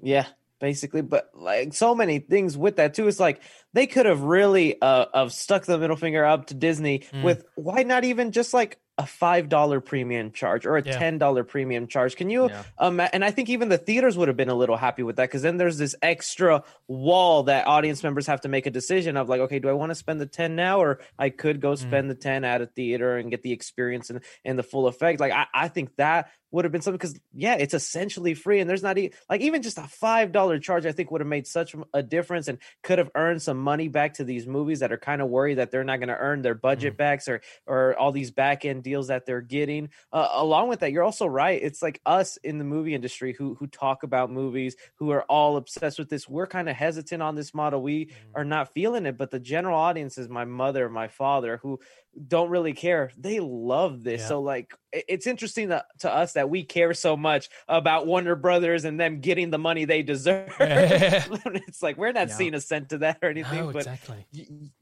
Yeah, 0.00 0.26
basically. 0.64 1.02
But 1.02 1.28
like 1.34 1.74
so 1.74 1.94
many 1.94 2.20
things 2.20 2.56
with 2.56 2.76
that 2.76 2.94
too. 2.94 3.06
It's 3.06 3.20
like 3.20 3.42
they 3.74 3.86
could 3.86 4.06
have 4.06 4.22
really 4.22 4.80
uh 4.80 5.04
of 5.12 5.30
stuck 5.32 5.64
the 5.66 5.76
middle 5.78 5.96
finger 5.96 6.24
up 6.24 6.46
to 6.46 6.54
Disney 6.54 7.00
Mm. 7.12 7.22
with 7.22 7.44
why 7.54 7.82
not 7.82 8.04
even 8.04 8.32
just 8.32 8.54
like 8.54 8.78
a 8.96 9.04
five 9.04 9.48
dollar 9.48 9.80
premium 9.80 10.30
charge 10.30 10.64
or 10.64 10.76
a 10.76 10.82
Yeah. 10.82 10.96
ten 10.96 11.18
dollar 11.18 11.42
premium 11.44 11.86
charge? 11.88 12.14
Can 12.16 12.30
you 12.30 12.48
Yeah. 12.48 12.62
um 12.78 12.98
and 13.00 13.24
I 13.24 13.30
think 13.32 13.50
even 13.50 13.68
the 13.68 13.76
theaters 13.76 14.16
would 14.16 14.28
have 14.28 14.36
been 14.36 14.48
a 14.48 14.54
little 14.54 14.76
happy 14.76 15.02
with 15.02 15.16
that 15.16 15.24
because 15.24 15.42
then 15.42 15.56
there's 15.58 15.76
this 15.78 15.94
extra 16.00 16.62
wall 16.88 17.42
that 17.44 17.66
audience 17.66 18.02
members 18.02 18.26
have 18.28 18.40
to 18.42 18.48
make 18.48 18.66
a 18.66 18.70
decision 18.70 19.16
of 19.18 19.28
like, 19.28 19.40
okay, 19.42 19.58
do 19.58 19.68
I 19.68 19.72
want 19.72 19.90
to 19.90 19.94
spend 19.96 20.20
the 20.20 20.26
10 20.26 20.54
now 20.56 20.80
or 20.80 21.00
I 21.18 21.28
could 21.30 21.60
go 21.60 21.74
spend 21.74 22.08
the 22.08 22.14
10 22.14 22.44
at 22.44 22.62
a 22.62 22.66
theater 22.66 23.18
and 23.18 23.30
get 23.30 23.42
the 23.42 23.52
experience 23.52 24.10
and, 24.10 24.20
and 24.44 24.56
the 24.58 24.62
full 24.62 24.86
effect. 24.86 25.18
Like 25.20 25.32
I, 25.32 25.46
I 25.52 25.68
think 25.68 25.96
that 25.96 26.30
would 26.54 26.64
have 26.64 26.70
been 26.70 26.82
something 26.82 26.98
because 26.98 27.18
yeah, 27.32 27.56
it's 27.56 27.74
essentially 27.74 28.32
free 28.32 28.60
and 28.60 28.70
there's 28.70 28.82
not 28.82 28.96
e- 28.96 29.10
like 29.28 29.40
even 29.40 29.60
just 29.60 29.76
a 29.76 29.82
five 29.82 30.30
dollar 30.30 30.60
charge. 30.60 30.86
I 30.86 30.92
think 30.92 31.10
would 31.10 31.20
have 31.20 31.26
made 31.26 31.48
such 31.48 31.74
a 31.92 32.00
difference 32.00 32.46
and 32.46 32.58
could 32.84 32.98
have 32.98 33.10
earned 33.16 33.42
some 33.42 33.58
money 33.58 33.88
back 33.88 34.14
to 34.14 34.24
these 34.24 34.46
movies 34.46 34.78
that 34.78 34.92
are 34.92 34.96
kind 34.96 35.20
of 35.20 35.28
worried 35.28 35.56
that 35.56 35.72
they're 35.72 35.82
not 35.82 35.98
going 35.98 36.10
to 36.10 36.16
earn 36.16 36.42
their 36.42 36.54
budget 36.54 36.96
backs 36.96 37.26
or 37.26 37.40
or 37.66 37.98
all 37.98 38.12
these 38.12 38.30
back 38.30 38.64
end 38.64 38.84
deals 38.84 39.08
that 39.08 39.26
they're 39.26 39.40
getting. 39.40 39.90
Uh, 40.12 40.28
along 40.34 40.68
with 40.68 40.78
that, 40.80 40.92
you're 40.92 41.02
also 41.02 41.26
right. 41.26 41.60
It's 41.60 41.82
like 41.82 42.00
us 42.06 42.36
in 42.44 42.58
the 42.58 42.64
movie 42.64 42.94
industry 42.94 43.32
who 43.32 43.56
who 43.56 43.66
talk 43.66 44.04
about 44.04 44.30
movies, 44.30 44.76
who 45.00 45.10
are 45.10 45.24
all 45.24 45.56
obsessed 45.56 45.98
with 45.98 46.08
this. 46.08 46.28
We're 46.28 46.46
kind 46.46 46.68
of 46.68 46.76
hesitant 46.76 47.20
on 47.20 47.34
this 47.34 47.52
model. 47.52 47.82
We 47.82 48.12
are 48.32 48.44
not 48.44 48.72
feeling 48.72 49.06
it, 49.06 49.18
but 49.18 49.32
the 49.32 49.40
general 49.40 49.76
audience 49.76 50.18
is 50.18 50.28
my 50.28 50.44
mother, 50.44 50.88
my 50.88 51.08
father, 51.08 51.58
who 51.62 51.80
don't 52.28 52.50
really 52.50 52.72
care. 52.72 53.10
They 53.16 53.40
love 53.40 54.04
this. 54.04 54.20
Yeah. 54.22 54.28
So 54.28 54.40
like 54.40 54.72
it's 54.92 55.26
interesting 55.26 55.68
to, 55.70 55.84
to 56.00 56.14
us 56.14 56.34
that 56.34 56.48
we 56.48 56.62
care 56.62 56.94
so 56.94 57.16
much 57.16 57.48
about 57.68 58.06
Warner 58.06 58.36
Brothers 58.36 58.84
and 58.84 59.00
them 59.00 59.20
getting 59.20 59.50
the 59.50 59.58
money 59.58 59.84
they 59.84 60.02
deserve. 60.02 60.52
it's 60.60 61.82
like 61.82 61.96
we're 61.96 62.12
not 62.12 62.28
Yeah. 62.28 62.34
seeing 62.34 62.54
a 62.54 62.60
cent 62.60 62.90
to 62.90 62.98
that 62.98 63.18
or 63.22 63.28
anything, 63.28 63.58
No, 63.66 63.72
but 63.72 63.86
exactly. 63.86 64.26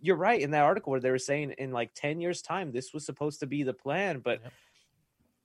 you're 0.00 0.16
right 0.16 0.40
in 0.40 0.50
that 0.50 0.62
article 0.64 0.90
where 0.90 1.00
they 1.00 1.10
were 1.10 1.18
saying 1.18 1.52
in 1.58 1.72
like 1.72 1.94
10 1.94 2.20
years 2.20 2.42
time 2.42 2.72
this 2.72 2.92
was 2.92 3.06
supposed 3.06 3.40
to 3.40 3.46
be 3.46 3.62
the 3.62 3.72
plan 3.74 4.20
but 4.20 4.40
Yep. 4.42 4.52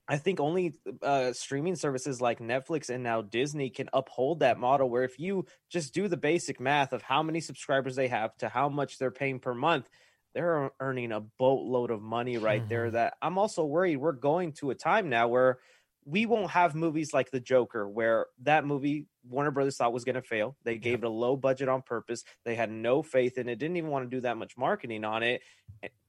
i 0.10 0.18
think 0.18 0.40
only 0.40 0.74
uh, 1.02 1.34
streaming 1.34 1.76
services 1.76 2.20
like 2.22 2.40
netflix 2.40 2.90
and 2.90 3.04
now 3.04 3.22
disney 3.22 3.70
can 3.70 3.90
uphold 3.94 4.40
that 4.40 4.60
model 4.60 4.90
where 4.90 5.04
if 5.04 5.20
you 5.20 5.46
just 5.70 5.94
do 5.94 6.08
the 6.08 6.18
basic 6.18 6.60
math 6.60 6.94
of 6.94 7.02
how 7.02 7.22
many 7.24 7.40
subscribers 7.42 7.96
they 7.96 8.08
have 8.08 8.36
to 8.38 8.50
how 8.50 8.70
much 8.70 8.98
they're 8.98 9.12
paying 9.12 9.40
per 9.40 9.54
month 9.54 9.90
they're 10.38 10.70
earning 10.80 11.12
a 11.12 11.20
boatload 11.20 11.90
of 11.90 12.00
money 12.00 12.38
right 12.38 12.70
there 12.70 12.90
hmm. 12.90 12.94
that 12.94 13.16
i'm 13.24 13.40
also 13.40 13.66
worried 13.66 13.98
we're 13.98 14.12
going 14.12 14.54
to 14.54 14.70
a 14.70 14.76
time 14.76 15.10
now 15.10 15.28
where 15.28 15.58
we 16.08 16.26
won't 16.26 16.52
have 16.52 16.74
movies 16.74 17.14
like 17.14 17.32
the 17.32 17.40
Joker, 17.42 17.88
where 17.88 18.28
that 18.44 18.66
movie 18.66 19.08
Warner 19.28 19.52
Brothers 19.52 19.76
thought 19.76 19.92
was 19.92 20.06
going 20.06 20.16
to 20.16 20.22
fail. 20.22 20.56
They 20.64 20.78
gave 20.78 21.04
it 21.04 21.06
a 21.06 21.10
low 21.10 21.36
budget 21.36 21.68
on 21.68 21.82
purpose. 21.82 22.24
They 22.46 22.56
had 22.56 22.72
no 22.72 23.04
faith 23.04 23.38
in 23.38 23.50
it. 23.50 23.60
Didn't 23.60 23.76
even 23.76 23.90
want 23.90 24.10
to 24.10 24.16
do 24.16 24.22
that 24.22 24.38
much 24.38 24.58
marketing 24.58 25.04
on 25.04 25.22
it. 25.22 25.42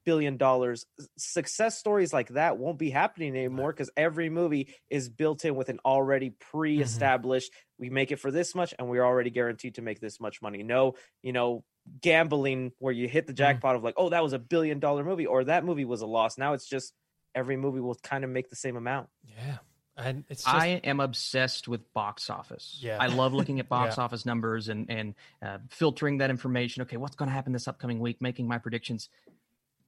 Billion 0.05 0.37
dollars 0.37 0.85
success 1.17 1.77
stories 1.77 2.13
like 2.13 2.29
that 2.29 2.57
won't 2.57 2.79
be 2.79 2.89
happening 2.89 3.35
anymore 3.35 3.73
because 3.73 3.91
every 3.97 4.29
movie 4.29 4.73
is 4.89 5.09
built 5.09 5.43
in 5.43 5.55
with 5.55 5.67
an 5.67 5.79
already 5.83 6.29
mm-hmm. 6.29 6.57
pre-established. 6.57 7.51
We 7.77 7.89
make 7.89 8.13
it 8.13 8.21
for 8.21 8.31
this 8.31 8.55
much, 8.55 8.73
and 8.79 8.87
we're 8.87 9.05
already 9.05 9.31
guaranteed 9.31 9.75
to 9.75 9.81
make 9.81 9.99
this 9.99 10.21
much 10.21 10.41
money. 10.41 10.63
No, 10.63 10.95
you 11.21 11.33
know, 11.33 11.65
gambling 12.01 12.71
where 12.79 12.93
you 12.93 13.07
hit 13.07 13.27
the 13.27 13.33
jackpot 13.33 13.75
of 13.75 13.83
like, 13.83 13.95
oh, 13.97 14.09
that 14.09 14.23
was 14.23 14.33
a 14.33 14.39
billion 14.39 14.79
dollar 14.79 15.03
movie, 15.03 15.25
or 15.25 15.43
that 15.45 15.63
movie 15.65 15.85
was 15.85 16.01
a 16.01 16.05
loss. 16.07 16.37
Now 16.37 16.53
it's 16.53 16.67
just 16.67 16.93
every 17.35 17.57
movie 17.57 17.79
will 17.79 17.95
kind 17.95 18.23
of 18.23 18.29
make 18.29 18.49
the 18.49 18.55
same 18.55 18.75
amount. 18.75 19.09
Yeah. 19.27 19.57
And 19.97 20.23
it's 20.29 20.43
just, 20.45 20.55
I 20.55 20.67
am 20.83 21.01
obsessed 21.01 21.67
with 21.67 21.93
box 21.93 22.29
office. 22.29 22.79
Yeah. 22.81 22.97
I 22.99 23.07
love 23.07 23.33
looking 23.33 23.59
at 23.59 23.67
box 23.69 23.97
Yeah. 23.97 24.03
office 24.05 24.25
numbers 24.25 24.69
and 24.69 24.89
and 24.89 25.13
uh, 25.45 25.57
filtering 25.69 26.19
that 26.19 26.29
information. 26.29 26.81
Okay, 26.83 26.95
what's 26.97 27.15
going 27.17 27.27
to 27.27 27.33
happen 27.33 27.51
this 27.51 27.67
upcoming 27.67 27.99
week? 27.99 28.21
Making 28.21 28.47
my 28.47 28.57
predictions. 28.59 29.09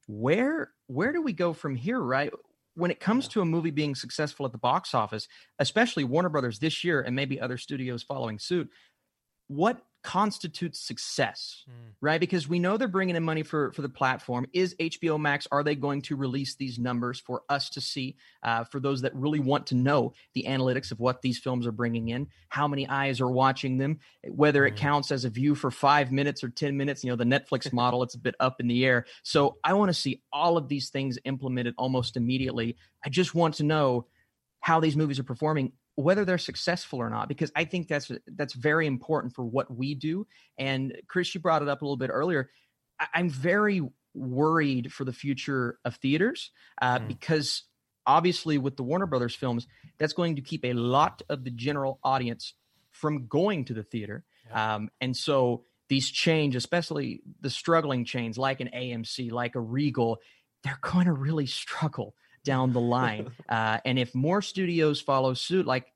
Where 0.06 0.70
where 0.86 1.12
do 1.12 1.22
we 1.22 1.32
go 1.32 1.52
from 1.52 1.76
here? 1.76 1.98
Right 1.98 2.30
when 2.74 2.90
it 2.90 3.00
comes 3.00 3.28
to 3.28 3.40
a 3.40 3.44
movie 3.44 3.70
being 3.70 3.94
successful 3.94 4.46
at 4.46 4.52
the 4.52 4.58
box 4.58 4.94
office, 4.94 5.28
especially 5.58 6.04
Warner 6.04 6.28
Brothers 6.30 6.58
this 6.58 6.82
year 6.84 7.00
and 7.02 7.14
maybe 7.14 7.38
other 7.40 7.58
studios 7.58 8.02
following 8.02 8.38
suit. 8.38 8.70
What 9.48 9.82
constitutes 10.02 10.80
success? 10.80 11.64
Mm. 11.68 11.92
right? 12.00 12.20
Because 12.20 12.48
we 12.48 12.58
know 12.58 12.76
they're 12.76 12.88
bringing 12.88 13.14
in 13.16 13.22
money 13.22 13.42
for 13.42 13.70
for 13.72 13.82
the 13.82 13.88
platform. 13.88 14.46
Is 14.52 14.74
HBO 14.80 15.20
Max? 15.20 15.46
Are 15.52 15.62
they 15.62 15.74
going 15.76 16.02
to 16.02 16.16
release 16.16 16.56
these 16.56 16.78
numbers 16.78 17.20
for 17.20 17.42
us 17.48 17.70
to 17.70 17.80
see? 17.80 18.16
Uh, 18.42 18.64
for 18.64 18.80
those 18.80 19.00
that 19.02 19.14
really 19.14 19.38
want 19.38 19.66
to 19.68 19.74
know 19.76 20.12
the 20.34 20.44
analytics 20.48 20.90
of 20.90 20.98
what 20.98 21.22
these 21.22 21.38
films 21.38 21.66
are 21.66 21.72
bringing 21.72 22.08
in, 22.08 22.26
how 22.48 22.66
many 22.66 22.88
eyes 22.88 23.20
are 23.20 23.30
watching 23.30 23.78
them, 23.78 23.98
whether 24.28 24.66
it 24.66 24.74
Mhm. 24.74 24.78
counts 24.78 25.12
as 25.12 25.24
a 25.24 25.30
view 25.30 25.54
for 25.54 25.70
five 25.70 26.10
minutes 26.10 26.42
or 26.42 26.48
ten 26.50 26.76
minutes. 26.76 27.04
You 27.04 27.10
know, 27.10 27.16
the 27.16 27.24
Netflix 27.24 27.72
model, 27.72 28.02
it's 28.02 28.14
a 28.14 28.18
bit 28.18 28.34
up 28.40 28.60
in 28.60 28.66
the 28.66 28.84
air. 28.84 29.06
So 29.22 29.58
I 29.62 29.74
want 29.74 29.88
to 29.90 29.94
see 29.94 30.22
all 30.32 30.56
of 30.56 30.68
these 30.68 30.90
things 30.90 31.18
implemented 31.24 31.74
almost 31.78 32.16
immediately. 32.16 32.76
I 33.04 33.08
just 33.08 33.34
want 33.34 33.54
to 33.56 33.62
know 33.64 34.06
how 34.60 34.78
these 34.80 34.96
movies 34.96 35.18
are 35.18 35.24
performing 35.24 35.72
whether 36.02 36.24
they're 36.24 36.38
successful 36.38 36.98
or 36.98 37.08
not 37.10 37.28
because 37.28 37.50
i 37.56 37.64
think 37.64 37.88
that's 37.88 38.10
that's 38.36 38.54
very 38.54 38.86
important 38.86 39.34
for 39.34 39.44
what 39.44 39.74
we 39.74 39.94
do 39.94 40.26
and 40.58 40.94
chris 41.08 41.34
you 41.34 41.40
brought 41.40 41.62
it 41.62 41.68
up 41.68 41.82
a 41.82 41.84
little 41.84 41.96
bit 41.96 42.10
earlier 42.12 42.50
i'm 43.14 43.28
very 43.30 43.80
worried 44.14 44.92
for 44.92 45.04
the 45.04 45.12
future 45.12 45.78
of 45.84 45.96
theaters 45.96 46.50
uh, 46.80 46.98
Mm. 46.98 47.08
because 47.08 47.64
obviously 48.06 48.58
with 48.58 48.76
the 48.76 48.82
warner 48.82 49.06
brothers 49.06 49.34
films 49.34 49.66
that's 49.98 50.12
going 50.12 50.36
to 50.36 50.42
keep 50.42 50.64
a 50.64 50.72
lot 50.74 51.22
of 51.28 51.44
the 51.44 51.50
general 51.50 51.98
audience 52.02 52.54
from 52.90 53.26
going 53.26 53.64
to 53.66 53.74
the 53.74 53.82
theater 53.84 54.24
Yeah. 54.48 54.74
um, 54.74 54.90
and 55.00 55.16
so 55.16 55.64
these 55.88 56.10
chains 56.10 56.56
especially 56.56 57.22
the 57.40 57.50
struggling 57.50 58.04
chains 58.04 58.36
like 58.38 58.60
an 58.60 58.70
amc 58.74 59.30
like 59.30 59.54
a 59.54 59.60
regal 59.60 60.18
they're 60.64 60.78
going 60.80 61.06
to 61.06 61.12
really 61.12 61.46
struggle 61.46 62.14
down 62.44 62.72
the 62.72 62.80
line. 62.96 63.30
uh, 63.48 63.78
and 63.84 63.98
if 63.98 64.14
more 64.14 64.42
studios 64.42 65.00
follow 65.00 65.34
suit, 65.34 65.66
like 65.66 65.92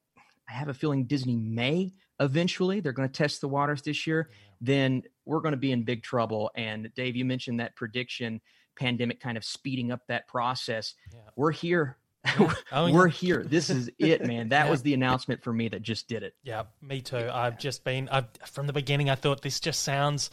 I 0.49 0.53
have 0.53 0.69
a 0.69 0.75
feeling 0.75 1.05
Disney 1.05 1.37
may 1.37 1.93
eventually, 2.21 2.81
they're 2.81 2.93
going 2.93 3.09
to 3.09 3.13
test 3.13 3.41
the 3.41 3.49
waters 3.49 3.83
this 3.83 4.07
year, 4.07 4.31
then 4.61 5.03
we're 5.25 5.41
going 5.41 5.53
to 5.53 5.59
be 5.59 5.73
in 5.73 5.83
big 5.83 6.03
trouble. 6.03 6.51
And 6.55 6.91
Dave, 6.95 7.17
you 7.17 7.25
mentioned 7.25 7.61
that 7.61 7.77
prediction 7.77 8.41
pandemic 8.79 9.21
kind 9.21 9.37
of 9.37 9.45
speeding 9.45 9.91
up 9.91 10.01
that 10.09 10.29
process. 10.29 10.95
Yeah. 11.13 11.21
We're 11.37 11.53
here. 11.53 11.97
Yeah. 12.25 12.53
Oh, 12.73 12.93
We're 12.93 13.07
here. 13.07 13.45
This 13.45 13.71
is 13.71 13.89
it, 13.99 14.27
man. 14.27 14.49
That 14.57 14.69
was 14.69 14.83
the 14.83 14.95
announcement 14.95 15.45
for 15.45 15.53
me 15.53 15.69
that 15.69 15.83
just 15.83 16.09
did 16.09 16.25
it. 16.25 16.35
Yeah, 16.43 16.65
me 16.83 17.01
too. 17.01 17.31
I've 17.33 17.57
just 17.57 17.85
been 17.85 18.09
I've 18.09 18.27
from 18.47 18.67
the 18.67 18.73
beginning 18.73 19.09
I 19.09 19.15
thought 19.15 19.43
this 19.43 19.61
just 19.61 19.85
sounds 19.85 20.31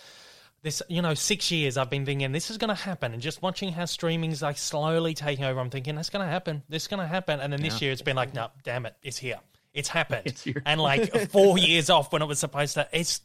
this 0.64 0.82
you 0.90 1.02
know, 1.02 1.14
six 1.14 1.52
years 1.52 1.78
I've 1.78 1.90
been 1.90 2.06
thinking 2.06 2.32
this 2.32 2.50
is 2.50 2.58
gonna 2.58 2.74
happen 2.74 3.14
and 3.14 3.22
just 3.22 3.42
watching 3.42 3.72
how 3.72 3.86
streaming's 3.86 4.42
like 4.42 4.58
slowly 4.58 5.14
taking 5.14 5.46
over, 5.46 5.60
I'm 5.60 5.70
thinking 5.70 5.96
that's 5.96 6.10
gonna 6.10 6.26
happen. 6.28 6.64
This 6.70 6.84
is 6.84 6.88
gonna 6.88 7.08
happen. 7.08 7.40
And 7.40 7.54
then 7.54 7.62
this 7.62 7.82
Yeah. 7.82 7.86
year 7.88 7.92
it's 7.94 8.02
been 8.02 8.16
like, 8.16 8.34
no, 8.34 8.48
damn 8.64 8.86
it, 8.86 8.96
it's 9.04 9.18
here. 9.18 9.40
It's 9.74 9.90
happened. 9.90 10.24
It's 10.26 10.44
here. 10.44 10.62
And 10.66 10.82
like 10.82 11.30
four 11.30 11.58
years 11.58 11.90
off 11.90 12.12
when 12.12 12.22
it 12.22 12.26
was 12.28 12.40
supposed 12.40 12.74
to 12.76 12.88
it's 12.92 13.22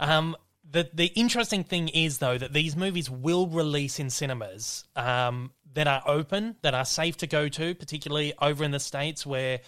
um 0.00 0.36
the 0.70 0.88
the 0.92 1.06
interesting 1.06 1.64
thing 1.64 1.88
is 1.88 2.18
though 2.18 2.36
that 2.36 2.52
these 2.52 2.76
movies 2.76 3.08
will 3.10 3.46
release 3.46 4.00
in 4.00 4.10
cinemas 4.10 4.84
um, 4.96 5.52
that 5.74 5.86
are 5.86 6.02
open, 6.06 6.56
that 6.62 6.74
are 6.74 6.84
safe 6.84 7.16
to 7.18 7.26
go 7.26 7.48
to, 7.48 7.74
particularly 7.74 8.32
over 8.40 8.64
in 8.64 8.70
the 8.70 8.80
states 8.80 9.24
where 9.26 9.60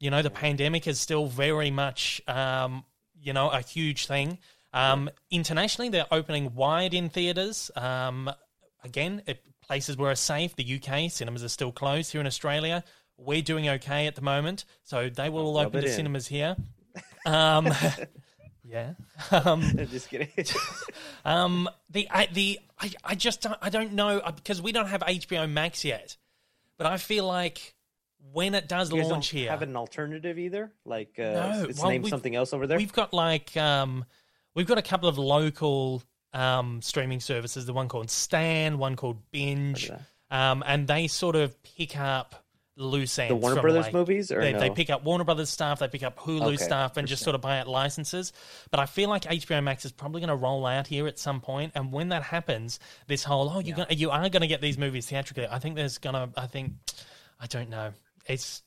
you 0.00 0.10
know 0.10 0.20
the 0.22 0.30
pandemic 0.30 0.86
is 0.86 1.00
still 1.00 1.26
very 1.26 1.70
much 1.70 2.20
um, 2.28 2.84
you 3.22 3.32
know 3.32 3.48
a 3.48 3.60
huge 3.60 4.06
thing. 4.06 4.38
Um, 4.72 5.10
internationally, 5.30 5.88
they're 5.88 6.06
opening 6.10 6.54
wide 6.54 6.94
in 6.94 7.08
theaters. 7.08 7.70
Um, 7.74 8.30
again, 8.84 9.22
it, 9.26 9.42
places 9.62 9.96
where 9.96 10.10
are 10.10 10.16
safe. 10.16 10.56
The 10.56 10.80
UK 10.80 11.10
cinemas 11.10 11.44
are 11.44 11.48
still 11.48 11.72
closed. 11.72 12.12
Here 12.12 12.20
in 12.20 12.26
Australia, 12.26 12.84
we're 13.16 13.42
doing 13.42 13.68
okay 13.68 14.06
at 14.06 14.14
the 14.14 14.22
moment, 14.22 14.64
so 14.84 15.08
they 15.08 15.28
will 15.28 15.46
all 15.46 15.58
open 15.58 15.82
to 15.82 15.88
in. 15.88 15.94
cinemas 15.94 16.26
here. 16.26 16.56
Um, 17.26 17.68
yeah. 18.64 18.94
Um, 19.30 19.60
just 19.90 20.08
kidding. 20.08 20.28
um, 21.24 21.68
the 21.90 22.08
I, 22.10 22.26
the 22.26 22.58
I, 22.78 22.90
I 23.04 23.14
just 23.14 23.42
don't, 23.42 23.58
I 23.60 23.68
don't 23.68 23.92
know 23.92 24.18
uh, 24.18 24.32
because 24.32 24.62
we 24.62 24.72
don't 24.72 24.86
have 24.86 25.02
HBO 25.02 25.48
Max 25.48 25.84
yet, 25.84 26.16
but 26.78 26.86
I 26.86 26.96
feel 26.96 27.26
like 27.26 27.74
when 28.32 28.54
it 28.54 28.66
does 28.66 28.90
You 28.90 29.04
launch 29.04 29.28
here, 29.28 29.50
have 29.50 29.62
an 29.62 29.76
alternative 29.76 30.38
either. 30.38 30.72
Like 30.84 31.18
uh, 31.18 31.22
No, 31.22 31.66
it's 31.68 31.80
well, 31.80 31.90
named 31.90 32.08
something 32.08 32.34
else 32.34 32.52
over 32.52 32.66
there. 32.66 32.78
We've 32.78 32.92
got 32.92 33.12
like 33.12 33.56
um, 33.56 34.06
we've 34.54 34.66
got 34.66 34.78
a 34.78 34.82
couple 34.82 35.08
of 35.08 35.18
local 35.18 36.02
um, 36.32 36.82
streaming 36.82 37.20
services. 37.20 37.66
The 37.66 37.72
one 37.72 37.88
called 37.88 38.10
Stan, 38.10 38.78
one 38.78 38.96
called 38.96 39.18
Binge, 39.30 39.90
um, 40.30 40.62
and 40.66 40.86
they 40.86 41.06
sort 41.06 41.36
of 41.36 41.60
pick 41.62 41.98
up 41.98 42.44
loose 42.76 43.18
ends. 43.18 43.30
The 43.30 43.36
Warner 43.36 43.60
Brothers 43.60 43.86
like- 43.86 43.92
movies, 43.92 44.30
or 44.30 44.40
they, 44.40 44.52
no? 44.52 44.60
they 44.60 44.70
pick 44.70 44.90
up 44.90 45.04
Warner 45.04 45.24
Brothers 45.24 45.50
stuff, 45.50 45.80
they 45.80 45.88
pick 45.88 46.02
up 46.02 46.18
Hulu 46.18 46.54
Okay, 46.54 46.56
stuff, 46.56 46.96
and 46.96 47.08
just 47.08 47.22
sort 47.22 47.34
of 47.34 47.40
buy 47.40 47.58
out 47.58 47.68
licenses. 47.68 48.32
But 48.70 48.80
I 48.80 48.86
feel 48.86 49.08
like 49.08 49.22
HBO 49.22 49.62
Max 49.62 49.84
is 49.84 49.92
probably 49.92 50.20
going 50.20 50.28
to 50.28 50.36
roll 50.36 50.64
out 50.64 50.86
here 50.86 51.06
at 51.06 51.18
some 51.18 51.40
point, 51.40 51.72
and 51.74 51.92
when 51.92 52.10
that 52.10 52.22
happens, 52.22 52.78
this 53.06 53.24
whole 53.24 53.50
oh 53.50 53.60
you 53.60 53.74
gonna, 53.74 53.94
you 53.94 54.10
are 54.10 54.28
going 54.28 54.42
to 54.42 54.46
get 54.46 54.60
these 54.60 54.78
movies 54.78 55.06
theatrically. 55.06 55.46
I 55.50 55.58
think 55.58 55.76
there's 55.76 55.98
gonna. 55.98 56.30
I 56.36 56.46
think 56.46 56.72
I 57.40 57.46
don't 57.46 57.70
know. 57.70 57.92
It's 58.26 58.62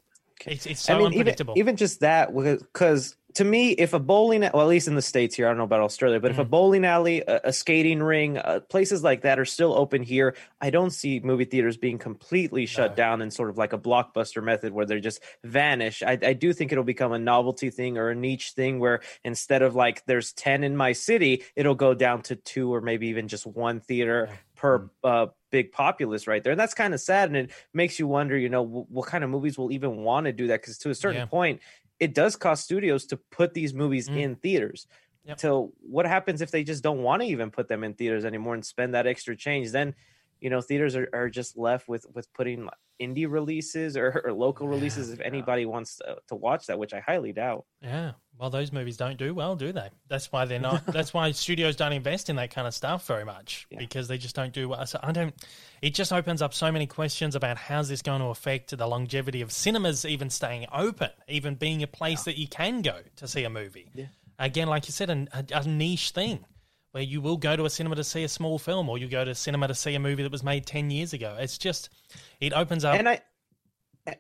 it's 0.46 0.66
it's 0.66 0.82
so 0.82 0.96
I 0.96 1.10
mean, 1.10 1.14
even, 1.14 1.36
even 1.56 1.76
just 1.76 2.02
that, 2.02 2.34
because 2.34 3.16
to 3.36 3.44
me, 3.44 3.72
if 3.72 3.94
a 3.94 4.00
bowling, 4.00 4.42
well, 4.42 4.62
at 4.62 4.68
least 4.68 4.88
in 4.88 4.96
the 4.96 5.02
states 5.02 5.36
here, 5.36 5.46
I 5.48 5.50
don't 5.50 5.58
know 5.58 5.64
about 5.64 5.82
Australia, 5.82 6.20
but 6.20 6.32
if 6.32 6.38
Mm-hmm. 6.38 6.42
a 6.42 6.46
bowling 6.46 6.86
alley, 6.86 7.22
a, 7.28 7.42
a 7.46 7.54
skating 7.54 8.02
ring, 8.02 8.38
uh, 8.38 8.62
places 8.70 9.04
like 9.04 9.22
that 9.22 9.40
are 9.40 9.46
still 9.46 9.74
open 9.74 10.04
here, 10.04 10.36
I 10.60 10.70
don't 10.70 10.92
see 10.92 11.20
movie 11.20 11.46
theaters 11.46 11.78
being 11.78 11.98
completely 11.98 12.66
shut 12.66 12.92
No. 12.92 12.96
down 12.96 13.22
in 13.22 13.32
sort 13.32 13.50
of 13.50 13.58
like 13.58 13.74
a 13.74 13.78
blockbuster 13.78 14.44
method 14.44 14.74
where 14.74 14.86
they 14.86 15.00
just 15.00 15.22
vanish. 15.44 16.04
I, 16.04 16.18
I 16.22 16.34
do 16.34 16.54
think 16.54 16.72
it'll 16.72 16.84
become 16.84 17.12
a 17.12 17.20
novelty 17.20 17.70
thing 17.70 17.98
or 17.98 18.10
a 18.10 18.16
niche 18.16 18.52
thing 18.52 18.80
where 18.80 19.02
instead 19.24 19.62
of 19.62 19.76
like 19.76 20.06
there's 20.06 20.34
ten 20.34 20.64
in 20.64 20.76
my 20.78 20.92
city, 20.94 21.44
it'll 21.56 21.76
go 21.76 21.94
down 21.94 22.22
to 22.24 22.36
two 22.36 22.74
or 22.74 22.82
maybe 22.82 23.08
even 23.08 23.28
just 23.28 23.46
one 23.46 23.80
theater 23.80 24.30
per 24.56 24.80
Mm. 24.80 24.90
uh, 25.04 25.28
big 25.50 25.72
populace 25.72 26.28
right 26.28 26.44
there, 26.44 26.52
and 26.52 26.60
that's 26.60 26.74
kind 26.76 26.94
of 26.94 27.02
sad, 27.02 27.28
and 27.30 27.36
it 27.36 27.52
makes 27.74 27.98
you 28.00 28.08
wonder, 28.08 28.38
you 28.38 28.48
know, 28.48 28.64
w- 28.64 28.86
what 28.90 29.08
kind 29.08 29.24
of 29.24 29.30
movies 29.30 29.58
will 29.58 29.72
even 29.72 29.98
want 29.98 30.26
to 30.26 30.32
do 30.32 30.48
that? 30.48 30.62
Because 30.62 30.78
to 30.78 30.90
a 30.92 30.96
certain 30.96 31.22
Yeah. 31.22 31.26
point, 31.26 31.62
it 32.02 32.14
does 32.14 32.36
cost 32.36 32.66
studios 32.66 33.06
to 33.06 33.18
put 33.18 33.54
these 33.54 33.74
movies 33.74 34.10
Mm. 34.10 34.18
in 34.22 34.36
theaters. 34.38 34.88
Yep. 35.24 35.40
So 35.40 35.72
what 35.80 36.08
happens 36.08 36.42
if 36.42 36.50
they 36.52 36.64
just 36.64 36.84
don't 36.84 37.04
want 37.04 37.22
to 37.22 37.28
even 37.28 37.52
put 37.52 37.68
them 37.68 37.84
in 37.84 37.94
theaters 37.94 38.26
anymore 38.26 38.56
and 38.56 38.66
spend 38.66 38.96
that 38.96 39.06
extra 39.08 39.36
change? 39.38 39.72
Then, 39.72 39.96
you 40.42 40.50
know, 40.50 40.60
theaters 40.60 40.96
are, 40.96 41.08
are 41.14 41.30
just 41.30 41.58
left 41.58 41.88
with 41.88 42.06
with 42.14 42.32
putting 42.34 42.68
indie 43.02 43.30
releases 43.30 43.98
or, 43.98 44.22
or 44.26 44.32
local 44.34 44.68
releases 44.68 45.10
if 45.10 45.20
anybody 45.22 45.66
wants 45.66 45.96
to, 45.98 46.18
to 46.28 46.36
watch 46.36 46.68
that, 46.68 46.78
which 46.78 46.94
I 46.94 47.00
highly 47.00 47.32
doubt. 47.32 47.66
Yeah. 47.82 48.12
Well, 48.38 48.52
those 48.52 48.72
movies 48.72 48.96
don't 48.98 49.18
do 49.18 49.34
well, 49.34 49.56
do 49.56 49.72
they? 49.72 49.90
That's 50.08 50.32
why 50.32 50.46
they're 50.46 50.60
not. 50.60 50.86
that's 50.88 51.14
why 51.14 51.32
studios 51.32 51.76
don't 51.76 51.94
invest 51.94 52.30
in 52.30 52.36
that 52.36 52.52
kind 52.52 52.68
of 52.68 52.74
stuff 52.74 53.06
very 53.08 53.26
much 53.26 53.68
Yeah. 53.72 53.80
because 53.80 54.08
they 54.08 54.18
just 54.18 54.36
don't 54.36 54.54
do 54.54 54.70
well. 54.70 54.86
So 54.86 55.00
I 55.02 55.12
don't. 55.12 55.34
It 55.82 55.94
just 55.96 56.14
opens 56.14 56.42
up 56.42 56.54
so 56.54 56.72
many 56.72 56.86
questions 56.88 57.36
about 57.36 57.58
how's 57.58 57.90
this 57.90 58.02
going 58.02 58.22
to 58.22 58.28
affect 58.28 58.76
the 58.76 58.88
longevity 58.88 59.42
of 59.42 59.52
cinemas 59.52 60.06
even 60.06 60.30
staying 60.30 60.68
open, 60.74 61.10
even 61.28 61.56
being 61.56 61.82
a 61.84 61.88
place 61.88 62.24
that 62.24 62.38
you 62.38 62.48
can 62.48 62.82
go 62.82 63.00
to 63.18 63.28
see 63.28 63.44
a 63.44 63.50
movie. 63.50 63.90
Yeah. 63.96 64.06
Again, 64.38 64.68
like 64.68 64.88
you 64.88 64.92
said, 64.92 65.10
a, 65.10 65.46
a 65.54 65.68
niche 65.68 66.12
thing 66.12 66.46
where 66.92 67.04
you 67.04 67.22
will 67.22 67.38
go 67.38 67.56
to 67.56 67.66
a 67.66 67.70
cinema 67.70 67.96
to 67.96 68.04
see 68.04 68.24
a 68.24 68.28
small 68.28 68.60
film 68.60 68.90
or 68.90 68.98
you 68.98 69.08
go 69.08 69.24
to 69.24 69.34
cinema 69.34 69.68
to 69.68 69.76
see 69.76 69.96
a 69.96 70.00
movie 70.00 70.24
that 70.24 70.32
was 70.32 70.44
made 70.44 70.66
10 70.66 70.92
years 70.92 71.14
ago. 71.14 71.38
It's 71.40 71.58
just, 71.58 71.90
it 72.40 72.54
opens 72.54 72.84
up. 72.84 72.96
I 73.08 73.22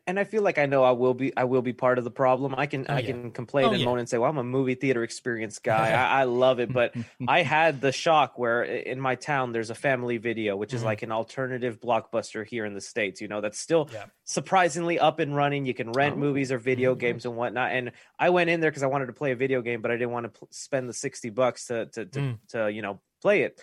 and 0.08 0.20
I 0.20 0.24
feel 0.24 0.44
like 0.44 0.58
I 0.58 0.65
know 0.65 0.84
I 0.84 0.91
will 0.91 1.13
be 1.13 1.36
I 1.36 1.44
will 1.46 1.62
be 1.62 1.74
part 1.74 1.98
of 1.98 2.04
the 2.04 2.12
problem. 2.12 2.54
I 2.56 2.65
can 2.67 2.86
Oh, 2.88 2.94
I 2.94 3.00
yeah. 3.00 3.08
can 3.08 3.32
complain 3.32 3.65
Oh, 3.65 3.70
and 3.72 3.80
yeah. 3.80 3.86
moan 3.86 4.00
and 4.00 4.08
say, 4.08 4.17
"Well, 4.17 4.30
I'm 4.30 4.38
a 4.38 4.44
movie 4.44 4.76
theater 4.76 5.04
experience 5.04 5.60
guy. 5.74 5.91
I, 5.91 6.22
I 6.22 6.24
love 6.26 6.60
it." 6.60 6.72
But 6.72 6.94
I 7.28 7.41
had 7.41 7.82
the 7.82 7.91
shock 7.91 8.38
where 8.38 8.63
in 8.63 9.00
my 9.00 9.15
town 9.15 9.52
there's 9.52 9.70
a 9.70 9.76
family 9.76 10.17
video, 10.17 10.56
which 10.56 10.74
is 10.74 10.82
Mhm. 10.82 10.86
like 10.86 11.02
an 11.04 11.12
alternative 11.12 11.80
blockbuster 11.80 12.46
here 12.46 12.65
in 12.65 12.74
the 12.74 12.82
states. 12.82 13.22
You 13.22 13.28
know, 13.28 13.41
that's 13.41 13.60
still 13.60 13.89
Yeah. 13.91 14.06
surprisingly 14.24 15.00
up 15.00 15.20
and 15.20 15.36
running. 15.36 15.65
You 15.65 15.74
can 15.74 15.91
rent 15.91 16.15
Oh. 16.15 16.20
movies 16.20 16.52
or 16.52 16.58
video 16.58 16.96
Mhm. 16.96 17.00
games 17.00 17.26
and 17.26 17.36
whatnot. 17.36 17.72
And 17.72 17.91
I 18.20 18.30
went 18.30 18.50
in 18.50 18.60
there 18.60 18.70
because 18.72 18.84
I 18.84 18.88
wanted 18.88 19.08
to 19.08 19.13
play 19.13 19.32
a 19.32 19.36
video 19.36 19.62
game, 19.62 19.82
but 19.82 19.91
I 19.91 19.96
didn't 19.96 20.12
want 20.12 20.26
to 20.26 20.39
pl- 20.39 20.48
spend 20.52 20.88
the 20.89 20.94
sixty 20.94 21.30
bucks 21.30 21.67
to 21.67 21.88
to 21.88 22.06
to, 22.06 22.20
Mm. 22.20 22.38
to 22.50 22.72
you 22.72 22.82
know 22.82 23.00
play 23.22 23.44
it. 23.44 23.62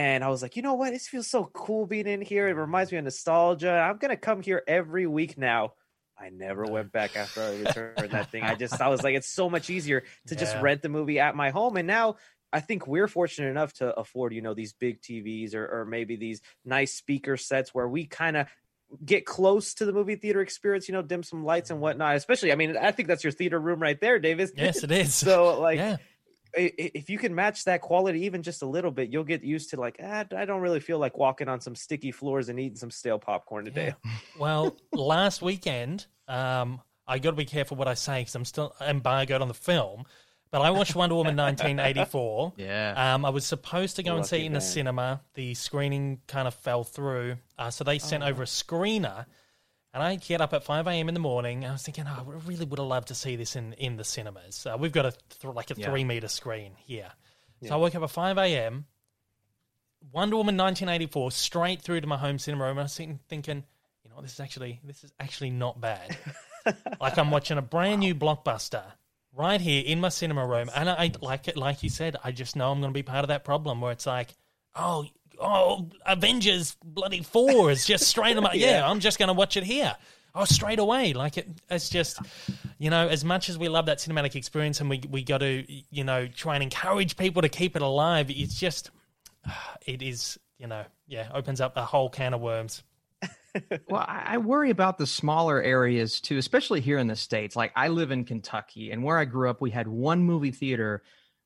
And 0.00 0.24
I 0.24 0.28
was 0.28 0.40
like, 0.40 0.56
you 0.56 0.62
know 0.62 0.72
what? 0.72 0.92
This 0.92 1.08
feels 1.08 1.26
so 1.26 1.44
cool 1.52 1.84
being 1.84 2.06
in 2.06 2.22
here. 2.22 2.48
It 2.48 2.54
reminds 2.54 2.90
me 2.90 2.96
of 2.96 3.04
nostalgia. 3.04 3.70
I'm 3.70 3.98
gonna 3.98 4.16
come 4.16 4.40
here 4.40 4.62
every 4.66 5.06
week 5.06 5.36
now. 5.36 5.74
I 6.18 6.30
never 6.30 6.64
uh. 6.64 6.70
went 6.70 6.90
back 6.90 7.16
after 7.16 7.42
I 7.42 7.58
returned 7.58 8.10
that 8.10 8.30
thing. 8.30 8.42
I 8.42 8.54
just 8.54 8.80
I 8.80 8.88
was 8.88 9.02
like, 9.02 9.14
it's 9.20 9.28
so 9.28 9.50
much 9.50 9.68
easier 9.68 10.04
to 10.28 10.34
just 10.34 10.54
Yeah. 10.54 10.62
rent 10.62 10.80
the 10.80 10.88
movie 10.88 11.20
at 11.20 11.36
my 11.36 11.50
home. 11.50 11.76
And 11.76 11.86
now 11.86 12.16
I 12.50 12.60
think 12.60 12.86
we're 12.86 13.08
fortunate 13.08 13.50
enough 13.50 13.74
to 13.74 13.94
afford, 13.94 14.32
you 14.32 14.40
know, 14.40 14.54
these 14.54 14.72
big 14.72 15.02
TVs 15.02 15.54
or 15.54 15.68
or 15.68 15.84
maybe 15.84 16.16
these 16.16 16.40
nice 16.64 16.94
speaker 16.94 17.36
sets 17.36 17.74
where 17.74 17.86
we 17.86 18.06
kind 18.06 18.38
of 18.38 18.46
get 19.04 19.26
close 19.26 19.74
to 19.74 19.84
the 19.84 19.92
movie 19.92 20.16
theater 20.16 20.40
experience, 20.40 20.88
you 20.88 20.94
know, 20.94 21.02
dim 21.02 21.22
some 21.22 21.44
lights 21.44 21.68
and 21.68 21.76
mm-hmm. 21.76 21.82
whatnot. 21.82 22.16
Especially, 22.16 22.52
I 22.52 22.54
mean, 22.54 22.74
I 22.74 22.90
think 22.90 23.06
that's 23.06 23.22
your 23.22 23.32
theater 23.32 23.58
room 23.58 23.80
right 23.80 24.00
there, 24.00 24.18
Davis. 24.18 24.50
yes, 24.56 24.82
it 24.82 24.90
is. 24.90 25.14
so 25.26 25.60
like 25.68 25.76
yeah. 25.78 25.96
I- 26.56 26.72
i- 26.78 26.90
if 26.94 27.08
you 27.10 27.18
can 27.18 27.34
match 27.34 27.64
that 27.64 27.80
quality 27.80 28.24
even 28.24 28.42
just 28.42 28.62
a 28.62 28.66
little 28.66 28.90
bit, 28.90 29.10
you'll 29.10 29.24
get 29.24 29.42
used 29.44 29.70
to 29.70 29.80
like, 29.80 29.96
ah, 30.02 30.24
I 30.36 30.44
don't 30.44 30.60
really 30.60 30.80
feel 30.80 30.98
like 30.98 31.16
walking 31.18 31.48
on 31.48 31.60
some 31.60 31.74
sticky 31.74 32.12
floors 32.12 32.48
and 32.48 32.58
eating 32.60 32.76
some 32.76 32.90
stale 32.90 33.18
popcorn 33.18 33.64
today. 33.64 33.94
Yeah. 34.04 34.10
Well, 34.38 34.76
last 34.92 35.42
weekend, 35.42 36.06
um, 36.28 36.80
I 37.06 37.18
got 37.18 37.30
to 37.30 37.36
be 37.36 37.44
careful 37.44 37.76
what 37.76 37.88
I 37.88 37.94
say 37.94 38.20
because 38.20 38.34
I'm 38.34 38.44
still 38.44 38.74
embargoed 38.80 39.42
on 39.42 39.48
the 39.48 39.54
film. 39.54 40.04
But 40.52 40.62
I 40.62 40.70
watched 40.70 40.96
Wonder 40.96 41.14
Woman 41.14 41.36
1984. 41.36 42.54
Yeah. 42.56 43.14
Um, 43.14 43.24
I 43.24 43.30
was 43.30 43.46
supposed 43.46 43.96
to 43.96 44.02
go 44.02 44.16
and 44.16 44.26
see 44.26 44.38
it 44.38 44.46
in 44.46 44.52
the 44.52 44.60
cinema. 44.60 45.20
The 45.34 45.54
screening 45.54 46.20
kind 46.26 46.48
of 46.48 46.54
fell 46.54 46.82
through, 46.82 47.36
uh, 47.56 47.70
so 47.70 47.84
they 47.84 47.98
sent 48.00 48.24
over 48.24 48.42
a 48.42 48.46
screener. 48.46 49.26
And 49.92 50.02
I 50.02 50.14
get 50.16 50.40
up 50.40 50.52
at 50.52 50.62
5 50.64 50.86
a.m. 50.86 51.08
in 51.08 51.14
the 51.14 51.20
morning. 51.20 51.64
I 51.64 51.72
was 51.72 51.82
thinking, 51.82 52.04
oh, 52.06 52.26
I 52.28 52.38
really 52.46 52.64
would 52.64 52.78
have 52.78 52.86
loved 52.86 53.08
to 53.08 53.14
see 53.14 53.34
this 53.36 53.56
in, 53.56 53.72
in 53.72 53.96
the 53.96 54.04
cinemas. 54.04 54.64
Uh, 54.64 54.76
we've 54.78 54.92
got 54.92 55.06
a 55.06 55.12
th- 55.40 55.52
like 55.54 55.70
a 55.70 55.74
Yeah. 55.76 55.88
three 55.90 56.04
meter 56.04 56.28
screen 56.28 56.72
here. 56.84 57.10
So 57.66 57.74
I 57.74 57.76
woke 57.76 57.94
up 57.94 58.02
at 58.02 58.10
5 58.10 58.38
a.m. 58.38 58.86
Wonder 60.12 60.36
Woman 60.36 60.56
1984 60.56 61.30
straight 61.32 61.82
through 61.82 62.00
to 62.00 62.06
my 62.06 62.16
home 62.16 62.38
cinema 62.38 62.64
room. 62.64 62.72
And 62.72 62.80
I 62.80 62.82
was 62.84 62.92
sitting 62.92 63.20
thinking, 63.28 63.64
you 64.04 64.10
know, 64.10 64.20
this 64.22 64.32
is 64.34 64.40
actually 64.40 64.80
this 64.84 65.04
is 65.04 65.12
actually 65.20 65.50
not 65.50 65.80
bad. 65.80 66.16
like 67.00 67.18
I'm 67.18 67.30
watching 67.30 67.58
a 67.58 67.62
brand 67.62 68.00
new 68.00 68.14
blockbuster 68.14 68.84
right 69.36 69.60
here 69.60 69.82
in 69.84 70.00
my 70.00 70.08
cinema 70.08 70.46
room, 70.46 70.70
and 70.74 70.88
I 70.88 71.12
like 71.20 71.48
it. 71.48 71.56
Like 71.56 71.82
you 71.82 71.90
said, 71.90 72.16
I 72.24 72.32
just 72.32 72.56
know 72.56 72.70
I'm 72.72 72.80
going 72.80 72.92
to 72.92 72.94
be 72.98 73.02
part 73.02 73.24
of 73.24 73.28
that 73.28 73.44
problem 73.44 73.80
where 73.80 73.92
it's 73.92 74.06
like, 74.06 74.28
oh, 74.74 75.04
oh, 75.40 75.88
Avengers 76.06 76.76
bloody 76.84 77.22
four 77.22 77.70
is 77.70 77.86
just 77.86 78.06
straight 78.06 78.36
on 78.36 78.42
my 78.42 78.52
yeah. 78.54 78.70
Yeah. 78.80 78.90
I'm 78.90 79.00
just 79.00 79.18
going 79.18 79.28
to 79.28 79.34
watch 79.34 79.56
it 79.56 79.64
here. 79.64 79.96
Oh, 80.32 80.44
straight 80.44 80.78
away, 80.78 81.12
like 81.12 81.38
it. 81.38 81.48
It's 81.68 81.88
just, 81.88 82.20
you 82.78 82.88
know, 82.88 83.08
as 83.08 83.24
much 83.24 83.48
as 83.48 83.58
we 83.58 83.68
love 83.68 83.86
that 83.86 83.98
cinematic 83.98 84.36
experience, 84.36 84.80
and 84.80 84.88
we 84.88 85.02
we 85.10 85.24
got 85.24 85.38
to, 85.38 85.64
you 85.90 86.04
know, 86.04 86.28
try 86.28 86.54
and 86.54 86.62
encourage 86.62 87.16
people 87.16 87.42
to 87.42 87.48
keep 87.48 87.74
it 87.74 87.82
alive. 87.82 88.30
It's 88.30 88.54
just, 88.58 88.90
it 89.86 90.02
is, 90.02 90.38
you 90.58 90.68
know, 90.68 90.84
yeah, 91.08 91.28
opens 91.34 91.60
up 91.60 91.76
a 91.76 91.84
whole 91.84 92.08
can 92.08 92.34
of 92.34 92.40
worms. 92.40 92.82
Well, 93.88 94.04
I 94.06 94.34
I 94.34 94.38
worry 94.38 94.70
about 94.70 94.96
the 94.96 95.08
smaller 95.08 95.60
areas 95.60 96.20
too, 96.20 96.38
especially 96.38 96.80
here 96.80 96.98
in 96.98 97.08
the 97.08 97.16
States. 97.16 97.56
Like 97.56 97.72
I 97.74 97.88
live 97.88 98.12
in 98.12 98.24
Kentucky, 98.24 98.92
and 98.92 99.02
where 99.02 99.18
I 99.18 99.24
grew 99.24 99.50
up, 99.50 99.60
we 99.60 99.70
had 99.72 99.88
one 99.88 100.22
movie 100.22 100.52
theater 100.52 101.02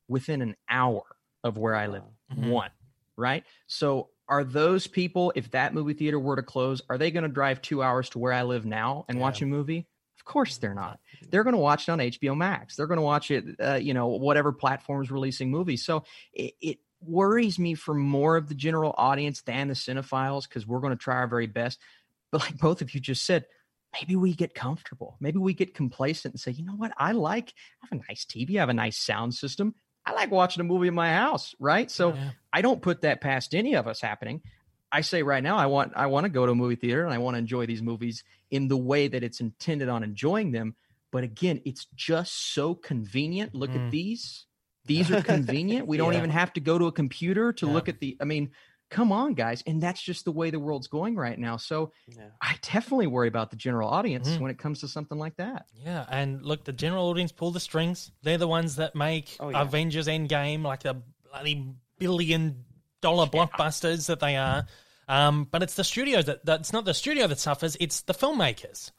within 0.06 0.42
an 0.42 0.54
hour 0.68 1.02
of 1.42 1.56
where 1.56 1.74
I 1.74 1.86
live. 1.86 2.02
Mhm. 2.30 2.50
One, 2.50 2.68
right? 3.16 3.44
So 3.66 4.10
are 4.28 4.44
those 4.44 4.86
people, 4.86 5.32
if 5.34 5.50
that 5.50 5.74
movie 5.74 5.94
theater 5.94 6.18
were 6.18 6.36
to 6.36 6.42
close, 6.42 6.80
are 6.88 6.98
they 6.98 7.10
going 7.10 7.24
to 7.24 7.28
drive 7.28 7.60
two 7.60 7.82
hours 7.82 8.08
to 8.10 8.18
where 8.18 8.32
I 8.32 8.42
live 8.42 8.64
now 8.64 9.04
and 9.08 9.20
watch 9.20 9.42
a 9.42 9.46
movie? 9.46 9.86
Of 10.18 10.24
course 10.24 10.56
they're 10.56 10.74
not. 10.74 11.00
They're 11.30 11.44
going 11.44 11.54
to 11.54 11.60
watch 11.60 11.88
it 11.88 11.92
on 11.92 11.98
HBO 11.98 12.36
Max. 12.36 12.76
They're 12.76 12.86
going 12.86 12.98
to 12.98 13.02
watch 13.02 13.30
it, 13.30 13.44
uh, 13.60 13.74
you 13.74 13.92
know, 13.92 14.06
whatever 14.06 14.52
platforms 14.52 15.10
releasing 15.10 15.50
movies. 15.50 15.84
So 15.84 16.04
it, 16.32 16.54
it 16.62 16.78
worries 17.02 17.58
me 17.58 17.74
for 17.74 17.94
more 17.94 18.36
of 18.36 18.48
the 18.48 18.54
general 18.54 18.94
audience 18.96 19.42
than 19.42 19.68
the 19.68 19.74
cinephiles 19.74 20.48
because 20.48 20.66
we're 20.66 20.80
going 20.80 20.96
to 20.96 21.02
try 21.02 21.16
our 21.16 21.26
very 21.26 21.46
best. 21.46 21.78
But 22.32 22.40
like 22.40 22.58
both 22.58 22.80
of 22.80 22.94
you 22.94 23.00
just 23.00 23.24
said, 23.24 23.44
maybe 23.92 24.16
we 24.16 24.34
get 24.34 24.54
comfortable. 24.54 25.16
Maybe 25.20 25.38
we 25.38 25.54
get 25.54 25.74
complacent 25.74 26.34
and 26.34 26.40
say, 26.40 26.52
you 26.52 26.64
know 26.64 26.76
what? 26.76 26.92
I 26.96 27.12
like, 27.12 27.52
I 27.82 27.88
have 27.90 28.00
a 28.00 28.02
nice 28.08 28.24
TV, 28.24 28.56
I 28.56 28.60
have 28.60 28.68
a 28.68 28.74
nice 28.74 28.98
sound 28.98 29.34
system. 29.34 29.74
I 30.06 30.12
like 30.12 30.30
watching 30.30 30.60
a 30.60 30.64
movie 30.64 30.88
in 30.88 30.94
my 30.94 31.12
house, 31.12 31.54
right? 31.58 31.90
So 31.90 32.14
Yeah. 32.14 32.30
I 32.52 32.62
don't 32.62 32.82
put 32.82 33.02
that 33.02 33.20
past 33.20 33.54
any 33.54 33.74
of 33.74 33.86
us 33.86 34.00
happening. 34.00 34.42
I 34.92 35.00
say 35.00 35.22
right 35.22 35.42
now, 35.42 35.56
I 35.56 35.66
want 35.66 35.92
I 35.96 36.06
want 36.06 36.24
to 36.24 36.30
go 36.30 36.46
to 36.46 36.52
a 36.52 36.54
movie 36.54 36.76
theater 36.76 37.04
and 37.04 37.12
I 37.12 37.18
want 37.18 37.34
to 37.34 37.38
enjoy 37.38 37.66
these 37.66 37.82
movies 37.82 38.22
in 38.50 38.68
the 38.68 38.76
way 38.76 39.08
that 39.08 39.22
it's 39.24 39.40
intended 39.40 39.88
on 39.88 40.04
enjoying 40.04 40.52
them. 40.52 40.76
But 41.10 41.24
again, 41.24 41.60
it's 41.64 41.86
just 41.94 42.52
so 42.54 42.74
convenient. 42.74 43.54
Look 43.54 43.72
Mm. 43.72 43.86
at 43.86 43.90
these. 43.90 44.46
These 44.84 45.10
are 45.10 45.22
convenient. 45.34 45.86
We 45.88 45.96
don't 45.96 46.14
even 46.14 46.30
have 46.30 46.52
to 46.52 46.60
go 46.60 46.78
to 46.78 46.86
a 46.86 46.92
computer 46.92 47.52
to 47.54 47.66
Yeah. 47.66 47.72
look 47.72 47.88
at 47.88 47.98
the. 48.00 48.16
I 48.20 48.24
mean, 48.24 48.50
come 48.90 49.10
on, 49.12 49.34
guys. 49.34 49.62
And 49.66 49.82
that's 49.82 50.00
just 50.00 50.24
the 50.24 50.30
way 50.32 50.50
the 50.50 50.58
world's 50.60 50.86
going 50.86 51.16
right 51.16 51.38
now. 51.38 51.56
So 51.56 51.92
Yeah. 52.08 52.28
I 52.40 52.56
definitely 52.62 53.06
worry 53.08 53.28
about 53.28 53.50
the 53.50 53.56
general 53.56 53.88
audience 53.88 54.28
Mhm. 54.28 54.40
when 54.40 54.50
it 54.50 54.58
comes 54.58 54.80
to 54.80 54.88
something 54.88 55.18
like 55.18 55.36
that. 55.36 55.66
Yeah, 55.84 56.04
and 56.08 56.42
look, 56.42 56.64
the 56.64 56.72
general 56.72 57.08
audience 57.08 57.32
pull 57.32 57.50
the 57.50 57.60
strings. 57.60 58.10
They're 58.22 58.38
the 58.38 58.48
ones 58.48 58.76
that 58.76 58.94
make 58.94 59.36
Oh, 59.40 59.48
yeah. 59.50 59.62
Avengers 59.62 60.06
Endgame 60.06 60.62
like 60.62 60.82
the 60.84 61.02
bloody 61.30 61.74
billion 61.98 62.64
dollar 63.00 63.26
blockbusters 63.26 64.06
that 64.06 64.20
they 64.20 64.36
are. 64.36 64.66
Um, 65.08 65.44
but 65.50 65.62
it's 65.62 65.74
the 65.74 65.84
studios 65.84 66.24
that 66.26 66.44
that's 66.46 66.72
not 66.72 66.84
the 66.84 66.94
studio 66.94 67.26
that 67.26 67.38
suffers; 67.38 67.76
it's 67.80 68.02
the 68.02 68.14
filmmakers. 68.14 68.90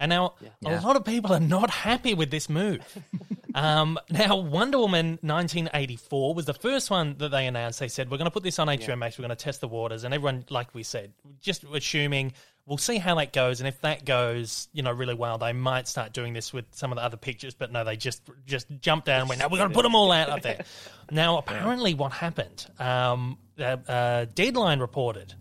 And 0.00 0.10
now 0.10 0.34
Yeah. 0.60 0.80
a 0.80 0.82
lot 0.82 0.96
of 0.96 1.04
people 1.04 1.32
are 1.32 1.40
not 1.40 1.70
happy 1.70 2.12
with 2.14 2.30
this 2.30 2.48
move. 2.48 2.80
um, 3.54 3.98
now, 4.10 4.36
Wonder 4.36 4.78
Woman 4.78 5.18
1984 5.22 6.34
was 6.34 6.44
the 6.44 6.54
first 6.54 6.90
one 6.90 7.16
that 7.18 7.30
they 7.30 7.46
announced. 7.46 7.78
They 7.78 7.88
said, 7.88 8.10
we're 8.10 8.18
going 8.18 8.26
to 8.26 8.32
put 8.32 8.42
this 8.42 8.58
on 8.58 8.66
HBO 8.66 8.98
Max, 8.98 9.16
we're 9.16 9.22
going 9.22 9.36
to 9.36 9.42
test 9.42 9.60
the 9.60 9.68
waters. 9.68 10.02
And 10.04 10.12
everyone, 10.12 10.44
like 10.50 10.74
we 10.74 10.82
said, 10.82 11.12
just 11.40 11.64
assuming 11.64 12.32
we'll 12.66 12.78
see 12.78 12.98
how 12.98 13.14
that 13.16 13.32
goes. 13.32 13.60
And 13.60 13.68
if 13.68 13.80
that 13.82 14.04
goes, 14.04 14.68
you 14.72 14.82
know, 14.82 14.90
really 14.90 15.14
well, 15.14 15.38
they 15.38 15.52
might 15.52 15.86
start 15.86 16.12
doing 16.12 16.32
this 16.32 16.52
with 16.52 16.64
some 16.72 16.90
of 16.90 16.96
the 16.96 17.04
other 17.04 17.16
pictures. 17.16 17.54
But 17.54 17.70
no, 17.70 17.84
they 17.84 17.96
just 17.96 18.22
just 18.44 18.66
jumped 18.80 19.06
down 19.06 19.20
and 19.20 19.28
went, 19.28 19.40
no, 19.40 19.48
we're 19.48 19.58
going 19.58 19.70
to 19.70 19.74
put 19.74 19.84
them 19.84 19.94
all 19.94 20.10
out 20.10 20.28
up 20.30 20.42
there. 20.42 20.64
Now, 21.10 21.36
apparently, 21.36 21.92
what 21.92 22.12
happened, 22.12 22.66
um, 22.78 23.36
uh, 23.58 23.76
uh, 23.86 24.24
Deadline 24.34 24.80
reported 24.80 25.34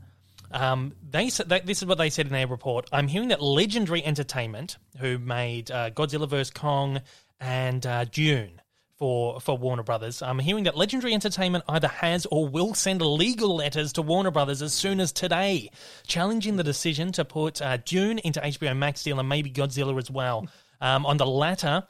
um, 0.53 0.93
they 1.09 1.29
said 1.29 1.49
that 1.49 1.65
this 1.65 1.81
is 1.81 1.87
what 1.87 1.97
they 1.97 2.11
said 2.11 2.27
in 2.27 2.31
their 2.31 2.47
report. 2.47 2.87
I'm 2.91 3.07
hearing 3.07 3.29
that 3.29 3.41
Legendary 3.41 4.05
Entertainment, 4.05 4.77
who 4.99 5.17
made 5.17 5.71
uh, 5.71 5.89
Godzilla 5.89 6.29
vs 6.29 6.51
Kong 6.51 7.01
and 7.43 7.85
uh, 7.85 8.05
Dune 8.05 8.61
for 8.97 9.39
for 9.41 9.57
Warner 9.57 9.83
Brothers, 9.83 10.21
I'm 10.21 10.39
hearing 10.39 10.63
that 10.63 10.77
Legendary 10.77 11.13
Entertainment 11.13 11.65
either 11.67 11.89
has 11.89 12.25
or 12.27 12.47
will 12.47 12.73
send 12.73 13.01
legal 13.01 13.55
letters 13.55 13.93
to 13.93 14.01
Warner 14.01 14.31
Brothers 14.31 14.61
as 14.61 14.73
soon 14.73 14.99
as 15.01 15.11
today, 15.11 15.69
challenging 16.07 16.55
the 16.55 16.63
decision 16.63 17.11
to 17.13 17.25
put 17.25 17.61
uh, 17.61 17.77
Dune 17.77 18.19
into 18.19 18.39
HBO 18.39 18.75
Max 18.77 19.03
deal 19.03 19.19
and 19.19 19.27
maybe 19.27 19.51
Godzilla 19.51 19.97
as 19.97 20.09
well. 20.09 20.47
Um, 20.79 21.05
on 21.05 21.17
the 21.17 21.25
latter, 21.25 21.83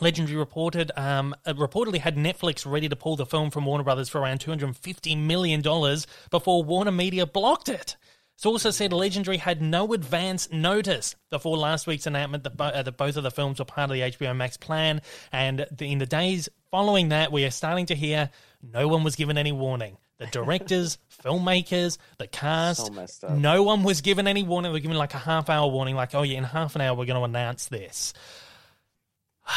Legendary 0.00 0.36
reported 0.36 0.90
um, 0.96 1.34
uh, 1.46 1.54
reportedly 1.54 1.98
had 1.98 2.16
Netflix 2.16 2.70
ready 2.70 2.88
to 2.88 2.96
pull 2.96 3.16
the 3.16 3.26
film 3.26 3.50
from 3.50 3.64
Warner 3.64 3.84
Brothers 3.84 4.08
for 4.08 4.20
around 4.20 4.40
two 4.40 4.50
hundred 4.50 4.66
and 4.66 4.76
fifty 4.76 5.14
million 5.14 5.62
dollars 5.62 6.06
before 6.30 6.64
Warner 6.64 6.92
Media 6.92 7.26
blocked 7.26 7.68
it. 7.68 7.96
Sources 8.38 8.76
said 8.76 8.92
Legendary 8.92 9.38
had 9.38 9.62
no 9.62 9.92
advance 9.94 10.50
notice 10.52 11.16
before 11.30 11.56
last 11.56 11.86
week's 11.86 12.06
announcement 12.06 12.44
that, 12.44 12.56
bo- 12.56 12.66
uh, 12.66 12.82
that 12.82 12.96
both 12.98 13.16
of 13.16 13.22
the 13.22 13.30
films 13.30 13.58
were 13.58 13.64
part 13.64 13.90
of 13.90 13.94
the 13.96 14.02
HBO 14.02 14.36
Max 14.36 14.58
plan, 14.58 15.00
and 15.32 15.66
the, 15.70 15.86
in 15.90 15.98
the 15.98 16.04
days 16.06 16.48
following 16.70 17.08
that, 17.08 17.32
we 17.32 17.44
are 17.46 17.50
starting 17.50 17.86
to 17.86 17.94
hear 17.94 18.28
no 18.62 18.88
one 18.88 19.04
was 19.04 19.16
given 19.16 19.38
any 19.38 19.52
warning. 19.52 19.96
The 20.18 20.26
directors, 20.26 20.98
filmmakers, 21.24 21.96
the 22.18 22.26
cast, 22.26 22.86
So 22.86 23.28
no 23.28 23.62
one 23.62 23.82
was 23.82 24.02
given 24.02 24.26
any 24.26 24.42
warning. 24.42 24.70
They 24.70 24.76
were 24.76 24.80
given 24.80 24.96
like 24.98 25.14
a 25.14 25.18
half 25.18 25.48
hour 25.48 25.68
warning, 25.70 25.96
like, 25.96 26.14
oh 26.14 26.22
yeah, 26.22 26.36
in 26.38 26.44
half 26.44 26.74
an 26.74 26.82
hour 26.82 26.94
we're 26.94 27.06
going 27.06 27.18
to 27.18 27.24
announce 27.24 27.66
this. 27.66 28.12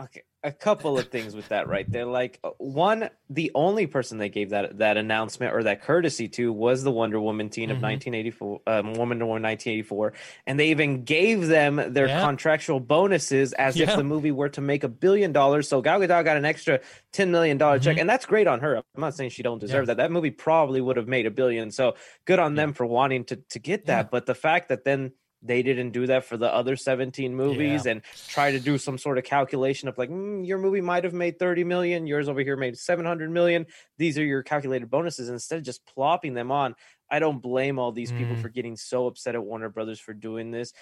Okay, 0.00 0.22
a 0.44 0.50
couple 0.52 0.98
of 0.98 1.08
things 1.08 1.34
with 1.36 1.48
that 1.50 1.68
right 1.68 1.90
there. 1.90 2.04
Like 2.04 2.40
uh, 2.42 2.50
one, 2.58 3.10
the 3.30 3.50
only 3.54 3.86
person 3.86 4.18
they 4.18 4.28
gave 4.28 4.50
that 4.50 4.78
that 4.78 4.96
announcement 4.96 5.54
or 5.54 5.62
that 5.64 5.82
courtesy 5.82 6.28
to 6.30 6.52
was 6.52 6.82
the 6.82 6.90
Wonder 6.90 7.20
Woman 7.20 7.48
teen 7.48 7.70
of 7.70 7.78
Mhm. 7.78 7.82
1984, 7.82 8.60
um, 8.66 8.94
Woman 8.94 9.18
Woman 9.26 9.42
1984, 9.42 10.12
and 10.46 10.58
they 10.58 10.70
even 10.70 11.04
gave 11.04 11.46
them 11.46 11.80
their 11.92 12.08
Yeah. 12.08 12.20
contractual 12.22 12.80
bonuses 12.80 13.52
as 13.52 13.76
Yeah. 13.76 13.90
if 13.90 13.96
the 13.96 14.04
movie 14.04 14.32
were 14.32 14.48
to 14.50 14.60
make 14.60 14.82
a 14.84 14.88
billion 14.88 15.32
dollars. 15.32 15.68
So 15.68 15.80
Gal 15.80 16.00
Gadot 16.00 16.24
got 16.24 16.36
an 16.36 16.44
extra 16.44 16.80
10 17.12 17.30
million 17.30 17.58
dollar 17.58 17.78
check, 17.78 17.96
Mhm. 17.96 18.00
and 18.02 18.10
that's 18.10 18.26
great 18.26 18.46
on 18.46 18.60
her. 18.60 18.76
I'm 18.76 18.82
not 19.00 19.14
saying 19.14 19.30
she 19.30 19.42
don't 19.42 19.58
deserve 19.60 19.86
that. 19.86 19.98
That 19.98 20.10
movie 20.10 20.30
probably 20.30 20.80
would 20.80 20.96
have 20.96 21.08
made 21.08 21.26
a 21.26 21.30
billion. 21.30 21.70
So 21.70 21.94
good 22.24 22.38
on 22.38 22.54
them 22.56 22.72
for 22.72 22.84
wanting 22.86 23.24
to 23.26 23.36
to 23.36 23.58
get 23.58 23.86
that. 23.86 24.06
Yeah. 24.06 24.08
But 24.10 24.26
the 24.26 24.34
fact 24.34 24.68
that 24.70 24.84
then 24.84 25.12
they 25.44 25.62
didn't 25.62 25.90
do 25.90 26.06
that 26.06 26.24
for 26.24 26.36
the 26.36 26.52
other 26.52 26.76
17 26.76 27.34
movies 27.34 27.84
Yeah. 27.84 27.92
and 27.92 28.02
try 28.28 28.52
to 28.52 28.60
do 28.60 28.78
some 28.78 28.96
sort 28.98 29.18
of 29.18 29.24
calculation 29.24 29.88
of 29.88 29.98
like 29.98 30.08
mm, 30.10 30.46
your 30.46 30.58
movie 30.58 30.80
might 30.80 31.04
have 31.04 31.12
made 31.14 31.38
30 31.38 31.64
million 31.64 32.06
yours 32.06 32.28
over 32.28 32.40
here 32.40 32.56
made 32.56 32.78
700 32.78 33.30
million 33.30 33.66
these 33.98 34.18
are 34.18 34.24
your 34.24 34.42
calculated 34.42 34.88
bonuses 34.88 35.28
instead 35.28 35.58
of 35.58 35.64
just 35.64 35.84
plopping 35.86 36.34
them 36.34 36.52
on 36.52 36.74
i 37.10 37.18
don't 37.18 37.42
blame 37.42 37.78
all 37.78 37.90
these 37.92 38.12
people 38.12 38.36
Mm. 38.36 38.42
for 38.42 38.48
getting 38.50 38.76
so 38.76 39.06
upset 39.08 39.34
at 39.34 39.42
warner 39.44 39.68
brothers 39.68 39.98
for 39.98 40.14
doing 40.14 40.50
this 40.52 40.72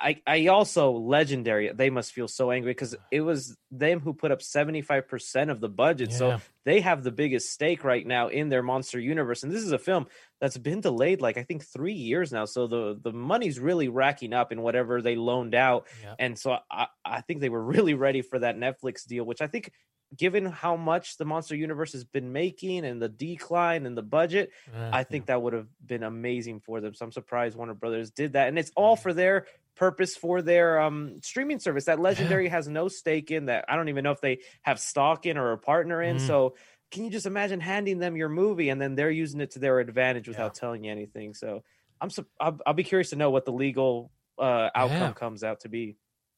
I, 0.00 0.22
I 0.26 0.46
also 0.46 0.92
legendary 0.92 1.72
they 1.74 1.90
must 1.90 2.12
feel 2.12 2.28
so 2.28 2.50
angry 2.52 2.70
because 2.70 2.94
it 3.10 3.20
was 3.22 3.56
them 3.72 3.98
who 4.00 4.14
put 4.14 4.30
up 4.30 4.40
75% 4.40 5.50
of 5.50 5.60
the 5.60 5.68
budget. 5.68 6.12
So 6.12 6.28
they 6.64 6.80
have 6.80 7.02
the 7.02 7.10
biggest 7.10 7.50
stake 7.52 7.82
right 7.82 8.06
now 8.06 8.28
in 8.28 8.48
their 8.48 8.62
monster 8.62 9.00
universe. 9.00 9.42
And 9.42 9.50
this 9.52 9.62
is 9.62 9.72
a 9.72 9.78
film 9.78 10.06
that's 10.40 10.56
been 10.56 10.80
delayed 10.80 11.20
like 11.20 11.36
i 11.36 11.42
think 11.42 11.64
three 11.64 11.94
years 11.94 12.32
now. 12.32 12.44
So 12.44 12.66
the 12.68 12.98
the 13.02 13.12
money's 13.12 13.58
really 13.58 13.88
racking 13.88 14.32
up 14.32 14.52
in 14.52 14.62
whatever 14.62 15.02
they 15.02 15.16
loaned 15.16 15.54
out. 15.54 15.86
Yeah. 16.02 16.14
and 16.18 16.38
so 16.38 16.58
I, 16.70 16.86
I 17.04 17.20
think 17.22 17.40
they 17.40 17.48
were 17.48 17.62
really 17.62 17.94
ready 17.94 18.22
for 18.22 18.38
that 18.38 18.56
netflix 18.56 19.04
deal 19.06 19.24
which 19.24 19.42
i 19.42 19.46
think 19.48 19.72
given 20.16 20.46
how 20.46 20.74
much 20.74 21.18
the 21.18 21.24
monster 21.26 21.54
universe 21.54 21.92
has 21.92 22.02
been 22.04 22.32
making 22.32 22.84
and 22.86 23.02
the 23.02 23.08
decline 23.10 23.84
and 23.84 23.94
the 23.96 24.02
budget 24.02 24.50
Uh, 24.74 24.90
i 24.92 25.04
think 25.04 25.26
that 25.26 25.42
would 25.42 25.52
have 25.52 25.68
been 25.84 26.02
amazing 26.02 26.60
for 26.60 26.80
them. 26.80 26.94
So 26.94 27.04
i'm 27.04 27.12
surprised 27.12 27.56
warner 27.56 27.74
brothers 27.74 28.10
did 28.10 28.32
that. 28.34 28.48
And 28.48 28.58
it's 28.58 28.72
all 28.76 28.96
for 28.96 29.12
their 29.12 29.46
purpose 29.78 30.16
for 30.16 30.42
their 30.42 30.80
um 30.80 31.16
streaming 31.22 31.58
service 31.60 31.84
that 31.84 32.00
legendary 32.00 32.48
has 32.48 32.66
no 32.66 32.88
stake 32.88 33.30
in 33.30 33.46
that 33.46 33.64
i 33.68 33.76
don't 33.76 33.88
even 33.88 34.02
know 34.02 34.10
if 34.10 34.20
they 34.20 34.40
have 34.62 34.78
stock 34.80 35.24
in 35.24 35.38
or 35.38 35.52
a 35.52 35.58
partner 35.58 36.02
in 36.02 36.16
Mm. 36.16 36.26
so 36.26 36.56
can 36.90 37.04
you 37.04 37.10
just 37.10 37.26
imagine 37.26 37.60
handing 37.60 37.98
them 37.98 38.16
your 38.16 38.28
movie 38.28 38.70
and 38.70 38.80
then 38.80 38.94
they're 38.96 39.10
using 39.10 39.40
it 39.40 39.52
to 39.52 39.58
their 39.60 39.78
advantage 39.78 40.26
without 40.26 40.54
Yeah. 40.56 40.60
telling 40.60 40.84
you 40.84 40.90
anything 40.90 41.32
so 41.34 41.62
i'm 42.00 42.10
su- 42.10 42.26
I'll, 42.40 42.58
I'll 42.66 42.74
be 42.74 42.82
curious 42.84 43.10
to 43.10 43.16
know 43.16 43.30
what 43.30 43.44
the 43.44 43.52
legal 43.52 44.10
uh 44.38 44.68
outcome 44.74 44.98
Yeah. 45.00 45.12
comes 45.12 45.44
out 45.44 45.60
to 45.60 45.68
be 45.68 45.96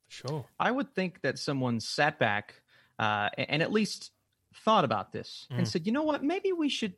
sure. 0.08 0.44
I 0.58 0.70
would 0.70 0.94
think 0.94 1.20
that 1.22 1.38
someone 1.38 1.78
sat 1.80 2.18
back 2.18 2.60
uh, 2.98 3.28
and 3.38 3.62
at 3.62 3.70
least 3.72 4.10
thought 4.64 4.84
about 4.84 5.12
this 5.12 5.46
Mm. 5.50 5.58
and 5.58 5.68
said, 5.68 5.86
you 5.86 5.92
know 5.92 6.02
what, 6.02 6.22
maybe 6.24 6.52
we 6.52 6.68
should 6.68 6.94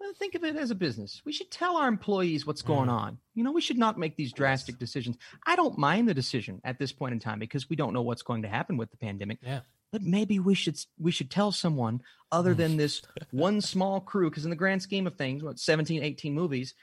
well, 0.00 0.12
think 0.18 0.34
of 0.34 0.44
it 0.44 0.56
as 0.56 0.70
a 0.70 0.74
business. 0.74 1.22
We 1.24 1.32
should 1.32 1.50
tell 1.50 1.76
our 1.76 1.88
employees 1.88 2.46
what's 2.46 2.62
going 2.62 2.88
Mm. 2.88 2.92
on. 2.92 3.18
You 3.34 3.44
know, 3.44 3.52
we 3.52 3.60
should 3.60 3.78
not 3.78 3.98
make 3.98 4.16
these 4.16 4.32
drastic 4.32 4.78
decisions. 4.78 5.16
I 5.46 5.56
don't 5.56 5.78
mind 5.78 6.08
the 6.08 6.14
decision 6.14 6.60
at 6.64 6.78
this 6.78 6.92
point 6.92 7.12
in 7.14 7.18
time 7.18 7.38
because 7.38 7.68
we 7.70 7.76
don't 7.76 7.92
know 7.94 8.02
what's 8.02 8.22
going 8.22 8.42
to 8.42 8.48
happen 8.48 8.76
with 8.76 8.90
the 8.90 8.96
pandemic. 8.96 9.38
Yeah. 9.42 9.60
But 9.92 10.02
maybe 10.02 10.38
we 10.38 10.54
should 10.54 10.78
we 10.98 11.10
should 11.12 11.30
tell 11.30 11.52
someone 11.52 12.02
other 12.30 12.54
Mm. 12.54 12.58
than 12.58 12.76
this 12.76 13.02
one 13.30 13.60
small 13.60 14.00
crew 14.00 14.28
because 14.30 14.44
in 14.44 14.50
the 14.50 14.56
grand 14.56 14.82
scheme 14.82 15.06
of 15.06 15.16
things, 15.16 15.42
what 15.42 15.58
17, 15.58 16.02
18 16.02 16.34
movies, 16.34 16.74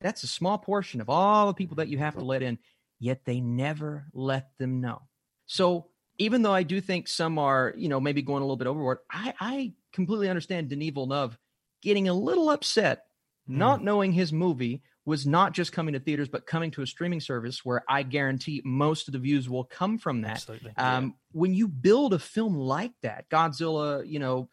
that's 0.00 0.22
a 0.22 0.26
small 0.28 0.58
portion 0.58 1.00
of 1.00 1.08
all 1.08 1.46
the 1.46 1.54
people 1.54 1.76
that 1.76 1.88
you 1.88 1.98
have 1.98 2.14
to 2.14 2.24
let 2.24 2.42
in, 2.42 2.58
yet 3.00 3.24
they 3.24 3.40
never 3.40 4.06
let 4.12 4.56
them 4.58 4.80
know. 4.80 5.02
So 5.46 5.88
even 6.18 6.42
though 6.42 6.52
I 6.52 6.64
do 6.64 6.80
think 6.80 7.08
some 7.08 7.38
are, 7.38 7.72
you 7.76 7.88
know, 7.88 8.00
maybe 8.00 8.22
going 8.22 8.42
a 8.42 8.44
little 8.44 8.56
bit 8.56 8.66
overboard, 8.66 8.98
I, 9.10 9.32
I 9.40 9.72
completely 9.92 10.28
understand 10.28 10.68
Denis 10.68 10.90
Villeneuve 10.90 11.38
getting 11.82 12.08
a 12.08 12.14
little 12.14 12.50
upset, 12.50 13.04
not 13.46 13.82
knowing 13.82 14.12
his 14.12 14.32
movie 14.32 14.82
was 15.06 15.26
not 15.26 15.52
just 15.52 15.72
coming 15.72 15.94
to 15.94 16.00
theaters, 16.00 16.28
but 16.28 16.44
coming 16.46 16.70
to 16.72 16.82
a 16.82 16.86
streaming 16.86 17.20
service 17.20 17.64
where 17.64 17.82
I 17.88 18.02
guarantee 18.02 18.60
most 18.64 19.08
of 19.08 19.12
the 19.12 19.18
views 19.18 19.48
will 19.48 19.64
come 19.64 19.96
from 19.96 20.20
that. 20.22 20.32
Absolutely. 20.32 20.72
Um, 20.76 21.14
When 21.32 21.54
you 21.54 21.66
build 21.66 22.12
a 22.12 22.18
film 22.18 22.54
like 22.56 22.92
that, 23.02 23.28
Godzilla, 23.30 24.06
you 24.06 24.18
know, 24.18 24.50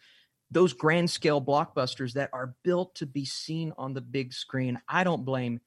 those 0.52 0.72
grand 0.72 1.10
scale 1.10 1.42
blockbusters 1.42 2.14
that 2.14 2.30
are 2.32 2.56
built 2.64 2.96
to 2.96 3.06
be 3.06 3.26
seen 3.26 3.74
on 3.78 3.94
the 3.94 4.00
big 4.00 4.32
screen, 4.32 4.80
I 4.88 5.04
don't 5.04 5.26
blame 5.26 5.60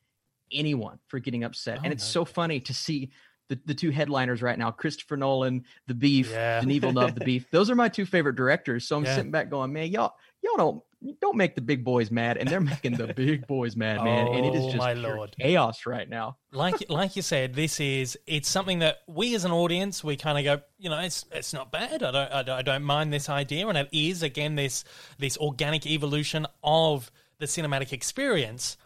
anyone 0.51 0.99
for 1.09 1.19
getting 1.19 1.45
upset. 1.45 1.79
Oh, 1.79 1.83
and 1.85 1.93
it's 1.93 2.05
no. 2.05 2.21
so 2.21 2.25
funny 2.25 2.61
to 2.61 2.73
see 2.73 3.11
the, 3.51 3.59
the 3.67 3.75
two 3.75 3.91
headliners 3.91 4.41
right 4.43 4.59
now 4.59 4.71
Christopher 4.71 5.17
Nolan, 5.19 5.65
The 5.87 5.95
Beef, 5.95 6.31
Yeah. 6.33 6.61
Denis 6.61 6.79
Villeneuve, 6.79 7.15
The 7.15 7.21
Beef. 7.21 7.47
Those 7.53 7.69
are 7.71 7.75
my 7.75 7.89
two 7.89 8.07
favorite 8.07 8.37
directors. 8.37 8.87
So 8.89 8.97
I'm 8.97 9.05
Yeah. 9.05 9.15
sitting 9.17 9.31
back 9.31 9.51
going, 9.51 9.73
man, 9.73 9.91
y'all, 9.91 10.15
y'all 10.43 10.57
don't. 10.57 10.83
Don't 11.21 11.37
make 11.37 11.55
the 11.55 11.61
big 11.61 11.85
boys 11.85 12.11
mad, 12.11 12.39
and 12.39 12.49
they're 12.49 12.61
making 12.61 12.95
the 12.97 13.15
big 13.15 13.47
boys 13.47 13.77
mad, 13.77 14.03
man. 14.03 14.27
and 14.29 14.45
it 14.45 14.55
is 14.55 14.65
Oh, 14.65 14.67
just 14.67 14.79
my 14.79 14.95
Lord. 14.95 15.35
chaos 15.39 15.87
right 15.87 16.09
now. 16.09 16.37
like 16.51 16.75
like 16.91 17.15
you 17.15 17.23
said, 17.23 17.55
this 17.55 17.79
is 17.79 18.19
it's 18.27 18.49
something 18.49 18.81
that 18.81 18.99
we 19.07 19.35
as 19.37 19.45
an 19.45 19.53
audience 19.53 20.03
we 20.03 20.17
kind 20.17 20.39
of 20.39 20.45
go, 20.45 20.63
you 20.79 20.91
know, 20.91 20.99
it's 20.99 21.25
it's 21.31 21.53
not 21.53 21.71
bad. 21.71 22.03
I 22.03 22.11
don't, 22.11 22.33
I 22.33 22.43
don't 22.43 22.59
I 22.59 22.63
don't 22.63 22.83
mind 22.83 23.13
this 23.13 23.29
idea, 23.29 23.69
and 23.69 23.79
it 23.79 23.89
is 23.93 24.23
again 24.25 24.57
this 24.57 24.83
this 25.19 25.37
organic 25.39 25.87
evolution 25.87 26.47
of 26.65 27.13
the 27.39 27.47
cinematic 27.47 27.93
experience. 27.93 28.77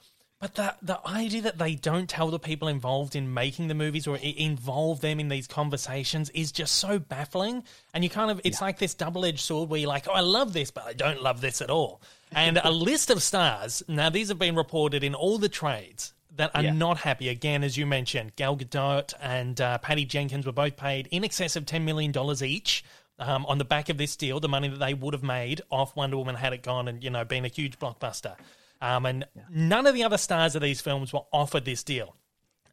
But 0.42 0.57
the 0.57 0.74
the 0.83 1.00
idea 1.07 1.40
that 1.42 1.59
they 1.59 1.76
don't 1.76 2.11
tell 2.11 2.28
the 2.28 2.40
people 2.40 2.66
involved 2.66 3.14
in 3.14 3.33
making 3.33 3.68
the 3.68 3.74
movies 3.76 4.09
or 4.09 4.16
involve 4.16 5.00
them 5.00 5.20
in 5.20 5.28
these 5.28 5.46
conversations 5.46 6.31
is 6.31 6.50
just 6.50 6.74
so 6.78 6.98
baffling. 6.98 7.62
And 7.94 8.02
you 8.02 8.11
kind 8.11 8.28
of 8.28 8.40
it's 8.42 8.61
like 8.61 8.78
this 8.81 8.92
double 8.92 9.24
edged 9.24 9.38
sword 9.38 9.70
where 9.70 9.78
you're 9.78 9.88
like, 9.88 10.09
oh, 10.09 10.12
I 10.12 10.20
love 10.20 10.52
this, 10.52 10.72
but 10.72 10.83
I 10.85 10.94
don't 10.94 11.22
love 11.22 11.40
this 11.40 11.62
at 11.62 11.70
all. 11.70 12.02
And 12.33 12.59
a 12.64 12.70
list 12.90 13.09
of 13.09 13.22
stars. 13.22 13.85
Now 13.87 14.11
these 14.11 14.31
have 14.31 14.38
been 14.40 14.57
reported 14.57 15.05
in 15.05 15.14
all 15.14 15.38
the 15.38 15.48
trades 15.48 16.12
that 16.35 16.50
are 16.57 16.62
Yeah. 16.64 16.72
not 16.72 16.98
happy. 16.98 17.28
Again, 17.28 17.62
as 17.62 17.76
you 17.76 17.87
mentioned, 17.87 18.35
Gal 18.35 18.57
Gadot 18.57 19.14
and 19.20 19.61
uh, 19.61 19.78
Patty 19.78 20.05
Jenkins 20.05 20.44
were 20.44 20.50
both 20.50 20.76
paid 20.76 21.07
in 21.12 21.22
excess 21.22 21.55
of 21.55 21.66
ten 21.66 21.85
million 21.85 22.11
dollars 22.11 22.42
each. 22.42 22.83
Um, 23.20 23.46
on 23.46 23.59
the 23.59 23.64
back 23.64 23.88
of 23.90 23.96
this 23.96 24.16
deal, 24.16 24.40
the 24.40 24.48
money 24.48 24.66
that 24.66 24.81
they 24.81 24.94
would 24.94 25.14
have 25.14 25.22
made 25.22 25.61
off 25.70 25.94
Wonder 25.94 26.16
Woman 26.16 26.35
had 26.35 26.52
it 26.52 26.64
gone 26.64 26.88
and 26.88 27.05
you 27.05 27.11
know 27.11 27.24
been 27.24 27.44
a 27.44 27.48
huge 27.48 27.78
blockbuster. 27.78 28.35
Um, 28.82 29.06
and 29.06 29.24
none 29.48 29.86
of 29.86 29.94
the 29.94 30.02
other 30.02 30.18
stars 30.18 30.56
of 30.56 30.60
these 30.60 30.80
films 30.80 31.12
were 31.12 31.22
offered 31.32 31.64
this 31.64 31.84
deal. 31.84 32.16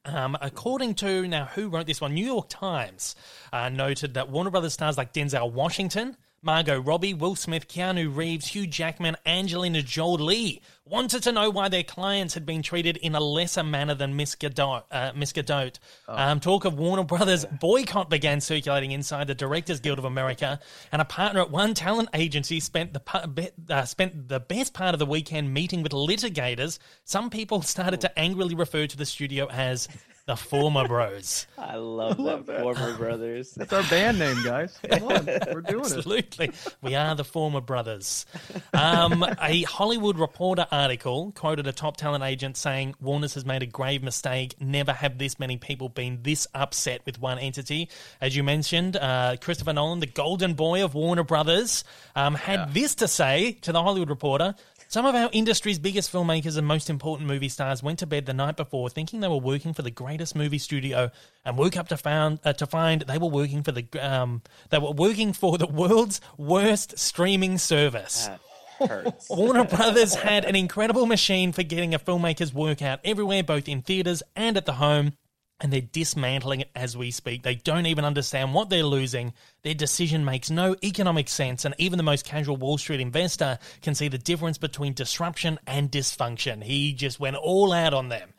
Um, 0.05 0.35
according 0.41 0.95
to 0.95 1.27
now, 1.27 1.45
who 1.45 1.69
wrote 1.69 1.85
this 1.85 2.01
one? 2.01 2.15
New 2.15 2.25
York 2.25 2.49
Times 2.49 3.15
uh, 3.53 3.69
noted 3.69 4.15
that 4.15 4.29
Warner 4.29 4.49
Brothers 4.49 4.73
stars 4.73 4.97
like 4.97 5.13
Denzel 5.13 5.51
Washington, 5.51 6.17
Margot 6.41 6.79
Robbie, 6.79 7.13
Will 7.13 7.35
Smith, 7.35 7.67
Keanu 7.67 8.15
Reeves, 8.15 8.47
Hugh 8.47 8.67
Jackman, 8.67 9.15
Angelina 9.25 9.81
Jolie 9.81 10.61
wanted 10.89 11.21
to 11.23 11.31
know 11.31 11.49
why 11.49 11.69
their 11.69 11.83
clients 11.83 12.33
had 12.33 12.45
been 12.45 12.61
treated 12.61 12.97
in 12.97 13.13
a 13.13 13.19
lesser 13.19 13.63
manner 13.63 13.93
than 13.93 14.15
Miss. 14.15 14.35
Uh, 14.39 15.11
Miss 15.15 15.33
Gadot. 15.33 15.77
Um, 16.07 16.39
talk 16.39 16.65
of 16.65 16.77
Warner 16.77 17.03
Brothers 17.03 17.45
boycott 17.45 18.09
began 18.09 18.41
circulating 18.41 18.91
inside 18.91 19.27
the 19.27 19.35
Directors 19.35 19.79
Guild 19.79 19.99
of 19.99 20.05
America, 20.05 20.59
and 20.91 21.01
a 21.01 21.05
partner 21.05 21.41
at 21.41 21.51
one 21.51 21.73
talent 21.73 22.09
agency 22.13 22.59
spent 22.59 22.93
the 22.93 23.51
uh, 23.69 23.85
spent 23.85 24.27
the 24.27 24.39
best 24.39 24.73
part 24.73 24.95
of 24.95 24.99
the 24.99 25.05
weekend 25.05 25.53
meeting 25.53 25.83
with 25.83 25.91
litigators. 25.91 26.79
Some 27.03 27.29
people 27.29 27.61
started 27.61 28.01
to 28.01 28.19
angrily 28.19 28.55
refer 28.55 28.87
to 28.87 28.97
the 28.97 29.05
studio 29.05 29.47
as 29.49 29.87
the 30.29 30.35
former 30.35 30.87
bros. 30.87 31.47
I 31.57 31.77
love, 31.77 32.17
that, 32.17 32.45
former 32.45 32.95
brothers. 32.95 33.51
That's 33.55 33.73
our 33.73 33.81
band 33.89 34.19
name, 34.19 34.43
guys. 34.43 34.77
Come 34.89 35.03
on, 35.05 35.25
we're 35.25 35.61
doing 35.61 35.85
it. 35.85 35.91
Absolutely. 35.91 36.51
We 36.83 36.93
are 36.93 37.15
the 37.15 37.23
former 37.23 37.61
brothers. 37.61 38.27
Um, 38.71 39.25
a 39.41 39.63
Hollywood 39.63 40.19
Reporter 40.19 40.67
article 40.71 41.31
quoted 41.31 41.65
a 41.65 41.71
top 41.71 41.97
talent 41.97 42.23
agent 42.23 42.57
saying 42.57 42.93
Warner's 43.01 43.33
has 43.33 43.43
made 43.43 43.63
a 43.63 43.65
grave 43.65 44.03
mistake. 44.03 44.53
Never 44.61 44.93
have 44.93 45.17
this 45.17 45.39
many 45.39 45.57
people 45.57 45.89
been 45.89 46.19
this 46.21 46.45
upset 46.53 47.01
with 47.07 47.19
one 47.19 47.39
entity. 47.39 47.89
As 48.21 48.35
you 48.35 48.43
mentioned, 48.43 48.97
uh, 48.97 49.37
Christopher 49.41 49.73
Nolan, 49.73 49.99
the 49.99 50.05
golden 50.05 50.53
boy 50.53 50.83
of 50.83 50.93
Warner 50.93 51.23
Brothers, 51.23 51.83
um, 52.15 52.35
had 52.35 52.71
this 52.75 52.93
to 52.95 53.07
say 53.07 53.53
to 53.61 53.71
the 53.71 53.81
Hollywood 53.81 54.11
Reporter. 54.11 54.53
Some 54.91 55.05
of 55.05 55.13
our 55.13 55.29
industry's 55.31 55.77
biggest 55.77 56.11
filmmakers 56.11 56.57
and 56.57 56.65
most 56.65 56.89
important 56.89 57.29
movie 57.29 57.47
stars 57.47 57.83
went 57.83 57.99
to 57.99 58.07
bed 58.07 58.25
the 58.25 58.33
night 58.33 58.57
before 58.57 58.89
thinking 58.89 59.19
they 59.19 59.27
were 59.27 59.37
working 59.37 59.71
for 59.71 59.83
the 59.83 59.91
greatest 59.91 60.35
movie 60.35 60.57
studio 60.57 61.11
and 61.45 61.59
woke 61.59 61.77
up 61.77 61.89
to 61.89 61.97
found 61.97 62.39
uh, 62.43 62.53
to 62.53 62.65
find 62.65 63.03
they 63.03 63.19
were 63.19 63.29
working 63.29 63.61
for 63.61 63.71
the 63.71 63.85
um, 64.01 64.41
they 64.71 64.79
were 64.79 64.89
working 64.89 65.31
for 65.31 65.59
the 65.59 65.67
world's 65.67 66.19
worst 66.39 66.97
streaming 66.97 67.59
service. 67.59 68.31
Hurts. 68.79 69.27
Warner 69.29 69.65
Brothers 69.65 70.15
had 70.15 70.43
an 70.43 70.55
incredible 70.55 71.05
machine 71.05 71.51
for 71.51 71.61
getting 71.61 71.93
a 71.93 71.99
filmmaker's 71.99 72.51
work 72.51 72.81
out 72.81 72.99
everywhere, 73.05 73.43
both 73.43 73.69
in 73.69 73.83
theaters 73.83 74.23
and 74.35 74.57
at 74.57 74.65
the 74.65 74.73
home. 74.73 75.13
And 75.61 75.73
they're 75.73 75.81
dismantling 75.81 76.61
it 76.61 76.69
as 76.73 76.95
we 76.95 77.11
speak. 77.11 77.43
They 77.43 77.55
don't 77.55 77.85
even 77.85 78.05
understand 78.05 78.53
what 78.53 78.69
they're 78.69 78.83
losing. 78.83 79.33
Their 79.63 79.73
decision 79.73 80.23
makes 80.23 80.49
no 80.49 80.75
economic 80.83 81.27
sense, 81.27 81.65
and 81.65 81.75
even 81.77 81.97
the 81.97 82.03
most 82.03 82.25
casual 82.25 82.55
Wall 82.55 82.77
Street 82.77 83.01
investor 83.01 83.59
can 83.81 83.93
see 83.93 84.07
the 84.07 84.17
difference 84.17 84.57
between 84.57 84.93
disruption 84.93 85.59
and 85.67 85.91
dysfunction. 85.91 86.63
He 86.63 86.93
just 86.93 87.19
went 87.19 87.35
all 87.35 87.73
out 87.73 87.93
on 87.93 88.07
them. 88.07 88.29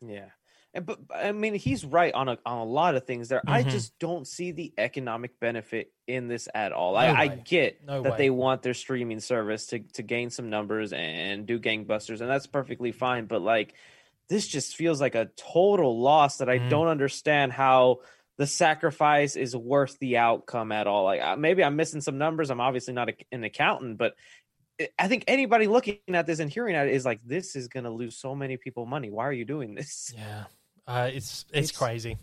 Yeah. 0.00 0.26
And, 0.72 0.86
but 0.86 0.98
I 1.14 1.30
mean, 1.32 1.54
he's 1.54 1.84
right 1.84 2.12
on 2.14 2.28
a 2.28 2.38
on 2.44 2.58
a 2.58 2.64
lot 2.64 2.96
of 2.96 3.06
things 3.06 3.28
there. 3.28 3.42
I 3.46 3.62
Mhm. 3.62 3.70
just 3.70 3.96
don't 4.00 4.26
see 4.26 4.50
the 4.50 4.72
economic 4.76 5.38
benefit 5.38 5.92
in 6.08 6.26
this 6.28 6.48
at 6.52 6.72
all. 6.72 6.94
No 6.94 6.98
I, 6.98 7.20
I 7.20 7.28
get 7.28 7.84
No 7.86 8.02
that 8.02 8.12
way. 8.12 8.18
they 8.18 8.30
want 8.30 8.62
their 8.62 8.74
streaming 8.74 9.20
service 9.20 9.66
to 9.68 9.78
to 9.92 10.02
gain 10.02 10.30
some 10.30 10.50
numbers 10.50 10.92
and 10.92 11.46
do 11.46 11.60
gangbusters, 11.60 12.20
and 12.22 12.28
that's 12.30 12.46
perfectly 12.48 12.90
fine. 12.90 13.26
But 13.26 13.42
like, 13.42 13.74
this 14.28 14.46
just 14.46 14.76
feels 14.76 15.00
like 15.00 15.14
a 15.14 15.26
total 15.36 16.00
loss 16.00 16.38
that 16.38 16.48
I 16.48 16.58
Mm. 16.58 16.70
don't 16.70 16.88
understand 16.88 17.52
how 17.52 18.00
the 18.36 18.46
sacrifice 18.46 19.36
is 19.36 19.54
worth 19.54 19.98
the 19.98 20.16
outcome 20.16 20.72
at 20.72 20.86
all. 20.86 21.04
Like, 21.04 21.20
uh, 21.20 21.36
maybe 21.36 21.62
I'm 21.62 21.76
missing 21.76 22.00
some 22.00 22.18
numbers. 22.18 22.50
I'm 22.50 22.60
obviously 22.60 22.94
not 22.94 23.10
a, 23.10 23.14
an 23.32 23.44
accountant, 23.44 23.96
but 23.98 24.14
I- 24.80 24.88
I 24.98 25.08
think 25.08 25.24
anybody 25.28 25.66
looking 25.68 25.98
at 26.08 26.26
this 26.26 26.40
and 26.40 26.50
hearing 26.50 26.74
at 26.74 26.88
it 26.88 26.94
is 26.94 27.04
like, 27.04 27.20
this 27.24 27.54
is 27.54 27.68
going 27.68 27.84
to 27.84 27.90
lose 27.90 28.16
so 28.16 28.34
many 28.34 28.56
people 28.56 28.86
money. 28.86 29.10
Why 29.10 29.24
are 29.28 29.32
you 29.32 29.44
doing 29.44 29.74
this? 29.74 30.12
Yeah, 30.16 30.44
uh, 30.88 31.10
it's, 31.12 31.44
it's 31.52 31.70
It's- 31.70 31.72
crazy. 31.72 32.18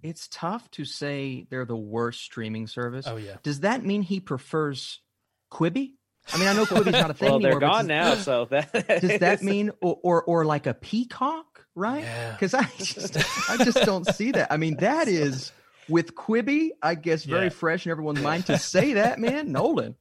It's 0.00 0.28
tough 0.28 0.70
to 0.72 0.84
say 0.84 1.46
they're 1.50 1.64
the 1.64 1.74
worst 1.76 2.20
streaming 2.20 2.68
service. 2.68 3.04
Oh 3.08 3.16
yeah, 3.16 3.38
Does 3.42 3.60
that 3.60 3.84
mean 3.84 4.02
he 4.02 4.20
prefers 4.20 5.00
Quibi? 5.50 5.94
I 6.32 6.38
mean, 6.38 6.48
I 6.48 6.52
know 6.52 6.64
Quibi's 6.66 6.92
not 6.92 7.10
a 7.10 7.14
thing 7.14 7.30
well, 7.30 7.40
they're 7.40 7.58
gone 7.58 7.86
does- 7.86 7.86
now, 7.86 8.14
so 8.16 8.44
that 8.46 8.72
Does 9.00 9.18
that 9.20 9.42
mean 9.42 9.70
or 9.80 9.98
or, 10.02 10.22
or 10.24 10.44
like 10.44 10.66
a 10.66 10.74
peacock, 10.74 11.66
right? 11.74 12.02
Yeah. 12.02 12.32
Because 12.32 12.54
I 12.54 12.64
just 12.78 13.16
I 13.50 13.56
just 13.64 13.82
don't 13.84 14.06
see 14.06 14.32
that. 14.32 14.52
I 14.52 14.56
mean, 14.56 14.76
that 14.78 15.08
is 15.08 15.52
with 15.88 16.14
Quibi, 16.14 16.70
I 16.82 16.94
guess, 16.96 17.24
very 17.24 17.44
Yeah. 17.44 17.48
fresh 17.50 17.86
in 17.86 17.90
everyone's 17.92 18.20
mind 18.20 18.46
to 18.46 18.58
say 18.58 18.94
that, 18.94 19.18
man. 19.18 19.52
Nolan, 19.52 19.94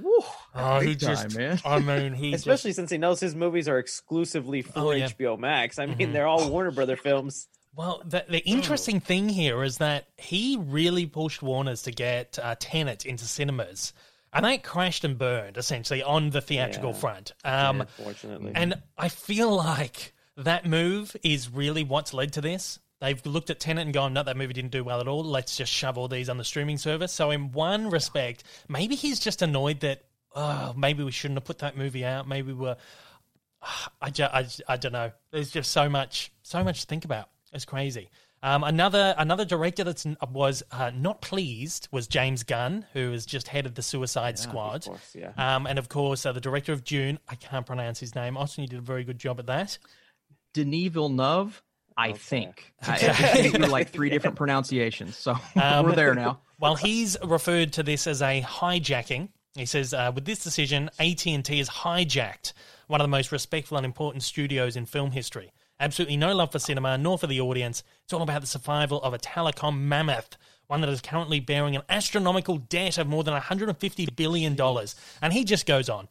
Woo, 0.00 0.20
Oh, 0.54 0.80
he 0.80 0.88
big 0.90 1.00
time, 1.00 1.10
just- 1.16 1.36
man. 1.36 1.58
I 1.64 1.80
mean, 1.80 2.14
he 2.14 2.30
just- 2.30 2.46
especially 2.46 2.72
since 2.72 2.90
he 2.90 2.98
knows 2.98 3.20
his 3.20 3.34
movies 3.34 3.68
are 3.68 3.78
exclusively 3.78 4.62
for 4.62 4.72
Oh, 4.78 4.90
yeah. 4.92 5.08
HBO 5.08 5.38
Max. 5.38 5.78
I 5.78 5.86
mean, 5.86 5.98
Mhm. 5.98 6.12
they're 6.12 6.26
all 6.26 6.48
Warner 6.50 6.70
Brother 6.70 6.96
films. 6.96 7.48
Well, 7.76 8.02
the, 8.04 8.24
the 8.28 8.38
interesting 8.38 8.98
thing 9.00 9.28
here 9.28 9.62
is 9.62 9.78
that 9.78 10.06
he 10.16 10.56
really 10.60 11.04
pushed 11.06 11.42
Warner's 11.42 11.82
to 11.82 11.92
get 11.92 12.38
uh, 12.42 12.56
Tenet 12.58 13.04
into 13.06 13.24
cinemas, 13.24 13.92
and 14.32 14.44
that 14.44 14.62
crashed 14.62 15.04
and 15.04 15.16
burned 15.18 15.56
essentially 15.56 16.02
on 16.02 16.30
the 16.30 16.40
theatrical 16.40 16.90
Yeah. 16.90 16.96
front. 16.98 17.32
Um, 17.44 17.80
Unfortunately, 17.82 18.52
And 18.54 18.80
I 18.96 19.08
feel 19.08 19.54
like 19.54 20.12
that 20.36 20.66
move 20.66 21.16
is 21.22 21.50
really 21.50 21.82
what's 21.84 22.12
led 22.14 22.32
to 22.34 22.40
this. 22.40 22.78
They've 23.00 23.24
looked 23.24 23.48
at 23.50 23.60
Tenet 23.60 23.84
and 23.84 23.94
gone, 23.94 24.12
no, 24.12 24.22
that 24.24 24.36
movie 24.36 24.52
didn't 24.52 24.72
do 24.72 24.82
well 24.84 25.00
at 25.00 25.06
all. 25.08 25.22
Let's 25.24 25.56
just 25.56 25.72
shove 25.72 25.96
all 25.96 26.08
these 26.08 26.28
on 26.28 26.36
the 26.36 26.44
streaming 26.44 26.78
service. 26.78 27.12
So, 27.12 27.30
in 27.30 27.52
one 27.52 27.90
respect, 27.90 28.42
maybe 28.68 28.96
he's 28.96 29.20
just 29.20 29.40
annoyed 29.40 29.80
that, 29.80 30.02
oh, 30.34 30.74
maybe 30.76 31.04
we 31.04 31.12
shouldn't 31.12 31.38
have 31.38 31.44
put 31.44 31.58
that 31.58 31.76
movie 31.76 32.04
out. 32.04 32.26
Maybe 32.26 32.52
we're. 32.52 32.76
I, 34.02 34.10
ju- 34.10 34.24
I, 34.24 34.46
I 34.68 34.76
don't 34.76 34.92
know. 34.92 35.12
There's 35.30 35.50
just 35.50 35.70
so 35.72 35.88
much, 35.88 36.32
so 36.42 36.62
much 36.64 36.80
to 36.82 36.86
think 36.86 37.04
about. 37.04 37.28
It's 37.52 37.64
crazy. 37.64 38.10
Um, 38.42 38.62
another 38.62 39.14
another 39.18 39.44
director 39.44 39.82
that 39.84 40.04
was 40.30 40.62
uh, 40.70 40.90
not 40.94 41.20
pleased 41.20 41.88
was 41.90 42.06
James 42.06 42.42
Gunn, 42.44 42.86
who 42.92 43.10
has 43.12 43.26
just 43.26 43.48
headed 43.48 43.74
the 43.74 43.82
Suicide 43.82 44.38
Squad. 44.38 44.84
course, 44.84 45.16
yeah. 45.16 45.32
Um, 45.36 45.66
and 45.66 45.78
of 45.78 45.88
course, 45.88 46.24
uh, 46.24 46.32
the 46.32 46.40
director 46.40 46.72
of 46.72 46.84
Dune, 46.84 47.18
I 47.28 47.34
can't 47.34 47.66
pronounce 47.66 47.98
his 47.98 48.14
name. 48.14 48.36
Austin, 48.36 48.62
you 48.62 48.68
did 48.68 48.78
a 48.78 48.82
very 48.82 49.02
good 49.04 49.18
job 49.18 49.40
at 49.40 49.46
that. 49.46 49.78
Denis 50.54 50.88
Villeneuve, 50.92 51.62
I 51.96 52.10
Okay. 52.10 52.18
think. 52.18 52.72
I, 52.82 52.94
I 52.94 52.98
just 52.98 53.20
think 53.34 53.54
through 53.56 53.66
like 53.66 53.90
three 53.90 54.08
different 54.10 54.36
pronunciations. 54.36 55.16
So 55.16 55.34
Um, 55.56 55.86
we're 55.86 55.94
there 55.94 56.14
now. 56.14 56.40
Well, 56.60 56.74
he's 56.76 57.16
referred 57.24 57.72
to 57.74 57.82
this 57.82 58.06
as 58.06 58.22
a 58.22 58.42
hijacking. 58.42 59.28
He 59.54 59.66
says, 59.66 59.92
uh, 59.94 60.12
with 60.14 60.24
this 60.24 60.38
decision, 60.44 60.90
AT&T 61.00 61.58
has 61.58 61.68
hijacked 61.68 62.52
one 62.86 63.00
of 63.00 63.04
the 63.04 63.08
most 63.08 63.32
respectful 63.32 63.76
and 63.76 63.84
important 63.84 64.22
studios 64.22 64.76
in 64.76 64.86
film 64.86 65.10
history. 65.10 65.52
Absolutely 65.80 66.16
no 66.16 66.34
love 66.34 66.50
for 66.50 66.58
cinema, 66.58 66.98
nor 66.98 67.18
for 67.18 67.26
the 67.26 67.40
audience. 67.40 67.84
It's 68.04 68.12
all 68.12 68.22
about 68.22 68.40
the 68.40 68.46
survival 68.46 69.00
of 69.02 69.14
a 69.14 69.18
telecom 69.18 69.78
mammoth, 69.80 70.36
one 70.66 70.80
that 70.80 70.90
is 70.90 71.00
currently 71.00 71.40
bearing 71.40 71.76
an 71.76 71.82
astronomical 71.88 72.58
debt 72.58 72.98
of 72.98 73.06
more 73.06 73.22
than 73.22 73.38
$150 73.38 74.16
billion. 74.16 74.56
And 75.22 75.32
he 75.32 75.44
just 75.44 75.66
goes 75.66 75.88
on. 75.88 76.08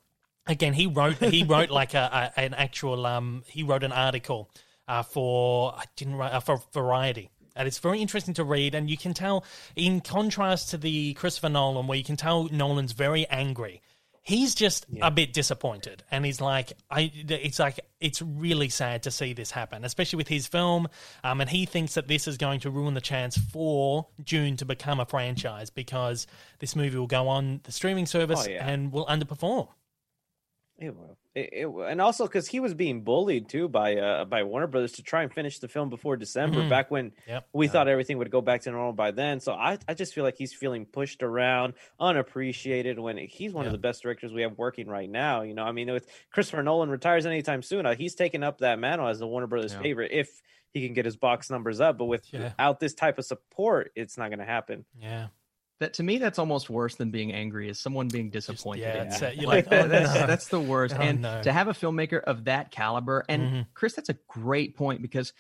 Again, 0.48 0.74
he 0.74 0.88
wrote 0.88 1.18
he 1.18 1.44
wrote 1.48 1.70
like 1.70 1.94
a, 1.94 2.32
a 2.36 2.40
an 2.40 2.54
actual 2.54 3.06
um 3.06 3.44
he 3.48 3.64
wrote 3.64 3.84
an 3.84 3.92
article 3.92 4.50
uh, 4.88 5.04
for 5.04 5.74
I 5.74 5.84
didn't 5.96 6.16
write 6.16 6.32
uh, 6.32 6.40
for 6.40 6.62
Variety. 6.74 7.30
And 7.56 7.68
it's 7.68 7.80
very 7.80 8.00
interesting 8.02 8.36
to 8.36 8.44
read, 8.44 8.76
and 8.76 8.88
you 8.88 8.98
can 8.98 9.16
tell, 9.16 9.44
in 9.76 10.00
contrast 10.00 10.70
to 10.70 10.78
the 10.78 11.16
Christopher 11.16 11.50
Nolan, 11.50 11.88
where 11.88 11.98
you 11.98 12.04
can 12.04 12.16
tell 12.16 12.44
Nolan's 12.50 12.92
very 12.92 13.28
angry. 13.30 13.82
He's 14.28 14.56
just 14.56 14.86
a 15.02 15.10
bit 15.10 15.32
disappointed, 15.32 16.04
and 16.12 16.26
he's 16.26 16.42
like, 16.42 16.74
"I." 16.92 17.10
It's 17.16 17.60
like 17.60 17.80
it's 18.02 18.22
really 18.22 18.68
sad 18.68 19.04
to 19.04 19.12
see 19.12 19.32
this 19.32 19.52
happen, 19.52 19.86
especially 19.86 20.18
with 20.18 20.28
his 20.28 20.48
film. 20.48 20.90
Um, 21.24 21.40
and 21.40 21.50
he 21.50 21.66
thinks 21.66 21.94
that 21.94 22.10
this 22.10 22.28
is 22.28 22.36
going 22.36 22.60
to 22.60 22.70
ruin 22.70 22.94
the 22.94 23.00
chance 23.00 23.38
for 23.38 24.08
Dune 24.22 24.58
to 24.58 24.66
become 24.66 25.00
a 25.00 25.06
franchise 25.06 25.70
because 25.70 26.28
this 26.60 26.76
movie 26.76 26.98
will 26.98 27.08
go 27.08 27.30
on 27.30 27.62
the 27.64 27.72
streaming 27.72 28.06
service 28.06 28.44
Oh, 28.46 28.50
yeah. 28.50 28.68
and 28.68 28.92
will 28.92 29.06
underperform. 29.06 29.70
It 30.78 30.94
will. 30.94 31.18
It, 31.38 31.50
it. 31.54 31.68
And 31.68 32.02
also 32.02 32.26
because 32.26 32.48
he 32.48 32.60
was 32.60 32.74
being 32.74 33.04
bullied 33.04 33.48
too 33.48 33.68
by 33.70 33.96
uh 33.98 34.26
by 34.26 34.42
Warner 34.44 34.66
Brothers 34.68 34.94
to 34.94 35.04
try 35.04 35.22
and 35.24 35.32
finish 35.32 35.60
the 35.60 35.68
film 35.68 35.90
before 35.90 36.18
December, 36.18 36.62
Mhm. 36.62 36.70
back 36.70 36.90
when 36.90 37.12
Yep. 37.28 37.48
we 37.54 37.68
thought 37.68 37.88
everything 37.88 38.18
would 38.18 38.32
go 38.32 38.42
back 38.42 38.62
to 38.62 38.72
normal 38.72 38.94
by 38.94 39.12
then. 39.12 39.40
So 39.40 39.54
I, 39.54 39.78
I 39.88 39.94
just 39.94 40.14
feel 40.16 40.24
like 40.24 40.38
he's 40.38 40.54
feeling 40.54 40.86
pushed 40.86 41.22
around, 41.22 41.74
unappreciated 42.00 42.98
when 43.00 43.18
he's 43.18 43.54
one 43.54 43.66
Yeah. 43.66 43.68
of 43.70 43.72
the 43.74 43.78
best 43.78 44.02
directors 44.04 44.34
we 44.34 44.42
have 44.42 44.58
working 44.58 44.88
right 44.88 45.10
now. 45.10 45.44
You 45.44 45.54
know, 45.54 45.64
I 45.64 45.72
mean, 45.72 45.92
with 45.92 46.08
Christopher 46.32 46.64
Nolan 46.64 46.90
retires 46.90 47.26
anytime 47.26 47.62
soon, 47.62 47.86
uh, 47.86 47.96
he's 47.96 48.16
taking 48.16 48.44
up 48.44 48.60
that 48.60 48.80
mantle 48.80 49.08
as 49.08 49.20
the 49.20 49.28
Warner 49.28 49.48
Brothers 49.48 49.74
Yeah. 49.74 49.82
favorite 49.82 50.12
if 50.12 50.42
he 50.74 50.84
can 50.86 50.94
get 50.94 51.06
his 51.06 51.16
box 51.16 51.50
numbers 51.50 51.80
up. 51.80 51.98
But 51.98 52.06
with, 52.06 52.32
Yeah. 52.34 52.44
without 52.46 52.80
this 52.80 52.94
type 52.94 53.18
of 53.20 53.26
support, 53.26 53.92
it's 53.96 54.18
not 54.18 54.30
going 54.30 54.40
to 54.40 54.46
happen. 54.46 54.86
Yeah. 55.00 55.28
That 55.80 55.94
to 55.96 56.04
me, 56.04 56.18
that's 56.18 56.40
almost 56.40 56.70
worse 56.70 56.96
than 56.96 57.12
being 57.12 57.32
angry. 57.34 57.70
Is 57.70 57.80
someone 57.80 58.08
being 58.08 58.30
disappointed? 58.32 58.82
yeah, 58.82 59.02
in 59.04 59.08
it's, 59.10 59.22
you. 59.22 59.28
uh, 59.28 59.32
you're 59.36 59.48
like, 59.48 59.68
oh, 59.72 59.88
that's 59.88 60.14
no. 60.16 60.26
that's 60.28 60.48
the 60.48 60.60
worst. 60.60 60.96
Oh, 60.98 61.02
and 61.02 61.22
no. 61.22 61.42
to 61.44 61.52
have 61.52 61.68
a 61.68 61.74
filmmaker 61.74 62.20
of 62.22 62.46
that 62.46 62.72
caliber, 62.72 63.24
and 63.30 63.42
Mhm. 63.44 63.68
Chris, 63.76 63.94
that's 63.94 64.10
a 64.10 64.18
great 64.28 64.76
point 64.76 65.02
because 65.04 65.34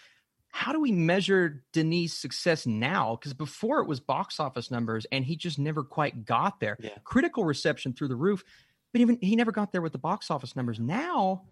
how 0.50 0.72
do 0.72 0.80
we 0.80 0.92
measure 0.92 1.64
Denis' 1.74 2.14
success 2.14 2.66
now? 2.66 3.16
Because 3.16 3.34
before 3.34 3.80
it 3.82 3.88
was 3.88 4.00
box 4.00 4.40
office 4.40 4.70
numbers, 4.72 5.06
and 5.12 5.26
he 5.26 5.36
just 5.36 5.58
never 5.60 5.84
quite 5.84 6.26
got 6.26 6.60
there. 6.60 6.78
Yeah. 6.80 6.92
Critical 7.04 7.44
reception 7.44 7.94
through 7.94 8.08
the 8.10 8.16
roof, 8.16 8.44
but 8.92 9.02
even 9.02 9.18
he 9.22 9.36
never 9.36 9.52
got 9.52 9.72
there 9.72 9.82
with 9.82 9.92
the 9.92 9.98
box 10.00 10.30
office 10.32 10.56
numbers. 10.56 10.80
Now, 10.80 11.44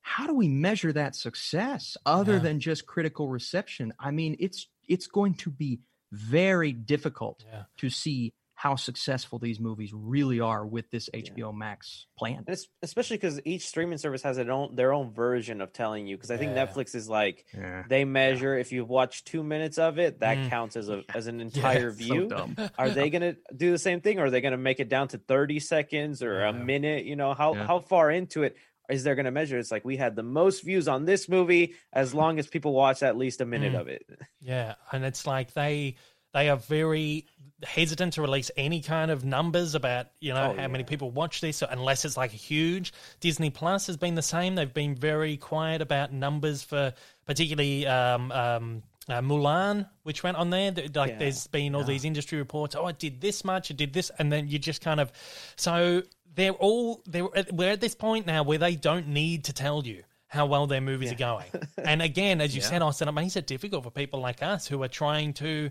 how 0.00 0.26
do 0.26 0.34
we 0.34 0.48
measure 0.48 0.92
that 0.92 1.14
success 1.14 1.96
other 2.04 2.34
Yeah. 2.34 2.38
than 2.40 2.60
just 2.60 2.86
critical 2.86 3.28
reception? 3.28 3.92
I 4.00 4.10
mean, 4.10 4.36
it's 4.40 4.66
it's 4.88 5.06
going 5.06 5.34
to 5.34 5.50
be 5.50 5.78
very 6.12 6.72
difficult 6.72 7.42
Yeah. 7.50 7.64
to 7.78 7.90
see 7.90 8.32
how 8.54 8.76
successful 8.76 9.40
these 9.40 9.58
movies 9.58 9.90
really 9.92 10.38
are 10.38 10.64
with 10.64 10.88
this 10.92 11.10
HBO 11.12 11.52
Max 11.52 12.06
plan. 12.16 12.44
And 12.46 12.50
it's, 12.50 12.68
especially 12.80 13.16
because 13.16 13.40
each 13.44 13.66
streaming 13.66 13.98
service 13.98 14.22
has 14.22 14.36
their 14.36 14.52
own 14.52 14.76
their 14.76 14.92
own 14.92 15.10
version 15.12 15.60
of 15.60 15.72
telling 15.72 16.06
you. 16.06 16.16
Because 16.16 16.30
I 16.30 16.36
think 16.36 16.54
Yeah. 16.54 16.66
Netflix 16.66 16.94
is 16.94 17.08
like 17.08 17.44
Yeah. 17.52 17.82
they 17.88 18.04
measure 18.04 18.56
if 18.56 18.70
you've 18.70 18.88
watched 18.88 19.26
two 19.26 19.42
minutes 19.42 19.78
of 19.78 19.98
it, 19.98 20.20
that 20.20 20.36
Mm. 20.38 20.48
counts 20.50 20.76
as 20.76 20.88
a 20.88 21.02
as 21.12 21.26
an 21.26 21.40
entire 21.40 21.90
so 21.92 21.96
view. 21.98 22.28
dumb. 22.28 22.54
Are 22.78 22.90
they 22.90 23.10
gonna 23.10 23.34
do 23.56 23.72
the 23.72 23.78
same 23.78 24.00
thing, 24.00 24.20
or 24.20 24.26
are 24.26 24.30
they 24.30 24.40
gonna 24.40 24.56
make 24.58 24.78
it 24.78 24.88
down 24.88 25.08
to 25.08 25.18
thirty 25.18 25.58
seconds 25.58 26.22
or 26.22 26.44
a 26.44 26.52
minute? 26.52 27.04
You 27.04 27.16
know 27.16 27.34
how 27.34 27.54
Yeah. 27.54 27.66
how 27.66 27.80
far 27.80 28.12
into 28.12 28.44
it 28.44 28.56
is 28.92 29.02
they're 29.04 29.14
gonna 29.16 29.30
measure? 29.30 29.58
It's 29.58 29.70
like 29.72 29.84
we 29.84 29.96
had 29.96 30.14
the 30.16 30.22
most 30.22 30.62
views 30.62 30.86
on 30.88 31.04
this 31.04 31.28
movie 31.28 31.74
as 31.92 32.14
long 32.14 32.38
as 32.38 32.46
people 32.46 32.72
watch 32.72 33.02
at 33.02 33.16
least 33.16 33.40
a 33.40 33.44
minute 33.46 33.72
Mm. 33.72 33.80
of 33.80 33.88
it. 33.88 34.06
Yeah, 34.40 34.74
and 34.92 35.04
it's 35.04 35.26
like 35.26 35.52
they 35.54 35.96
they 36.32 36.48
are 36.48 36.56
very 36.56 37.26
hesitant 37.62 38.14
to 38.14 38.22
release 38.22 38.50
any 38.56 38.80
kind 38.80 39.10
of 39.10 39.24
numbers 39.24 39.74
about 39.74 40.06
you 40.20 40.32
know 40.34 40.52
Oh, 40.56 40.60
how 40.60 40.66
many 40.68 40.82
people 40.84 41.10
watch 41.10 41.40
this 41.40 41.62
unless 41.62 42.04
it's 42.04 42.16
like 42.16 42.30
huge. 42.30 42.92
Disney 43.20 43.50
Plus 43.50 43.86
has 43.86 43.96
been 43.96 44.14
the 44.14 44.22
same. 44.22 44.54
They've 44.54 44.72
been 44.72 44.94
very 44.96 45.36
quiet 45.36 45.80
about 45.82 46.12
numbers 46.12 46.62
for 46.62 46.92
particularly 47.26 47.86
um, 47.86 48.32
um, 48.32 48.82
uh, 49.08 49.20
Mulan, 49.20 49.88
which 50.04 50.22
went 50.22 50.36
on 50.36 50.50
there. 50.50 50.72
Th- 50.72 50.94
Like 50.96 51.10
Yeah. 51.12 51.18
there's 51.18 51.46
been 51.46 51.74
all 51.74 51.84
these 51.84 52.04
industry 52.04 52.38
reports. 52.38 52.74
Oh, 52.74 52.86
it 52.88 52.98
did 52.98 53.20
this 53.20 53.44
much. 53.44 53.70
It 53.70 53.76
did 53.76 53.92
this, 53.92 54.10
and 54.18 54.32
then 54.32 54.48
you 54.48 54.58
just 54.58 54.80
kind 54.80 54.98
of 55.00 55.12
so 55.56 56.02
they're 56.34 56.52
all 56.52 57.02
they're 57.06 57.28
we're 57.52 57.70
at 57.70 57.80
this 57.80 57.94
point 57.94 58.26
now 58.26 58.42
where 58.42 58.58
they 58.58 58.74
don't 58.76 59.08
need 59.08 59.44
to 59.44 59.52
tell 59.52 59.84
you 59.86 60.02
how 60.28 60.46
well 60.46 60.66
their 60.66 60.80
movies 60.80 61.12
are 61.12 61.16
going. 61.16 61.44
And 61.84 62.00
again, 62.00 62.40
as 62.40 62.54
you 62.54 62.62
Yeah. 62.62 62.68
said, 62.68 62.82
Austin, 62.82 63.08
it 63.08 63.12
makes 63.12 63.36
it 63.36 63.46
difficult 63.46 63.84
for 63.84 63.90
people 63.90 64.20
like 64.20 64.42
us 64.42 64.66
who 64.66 64.82
are 64.82 64.88
trying 64.88 65.34
to 65.34 65.70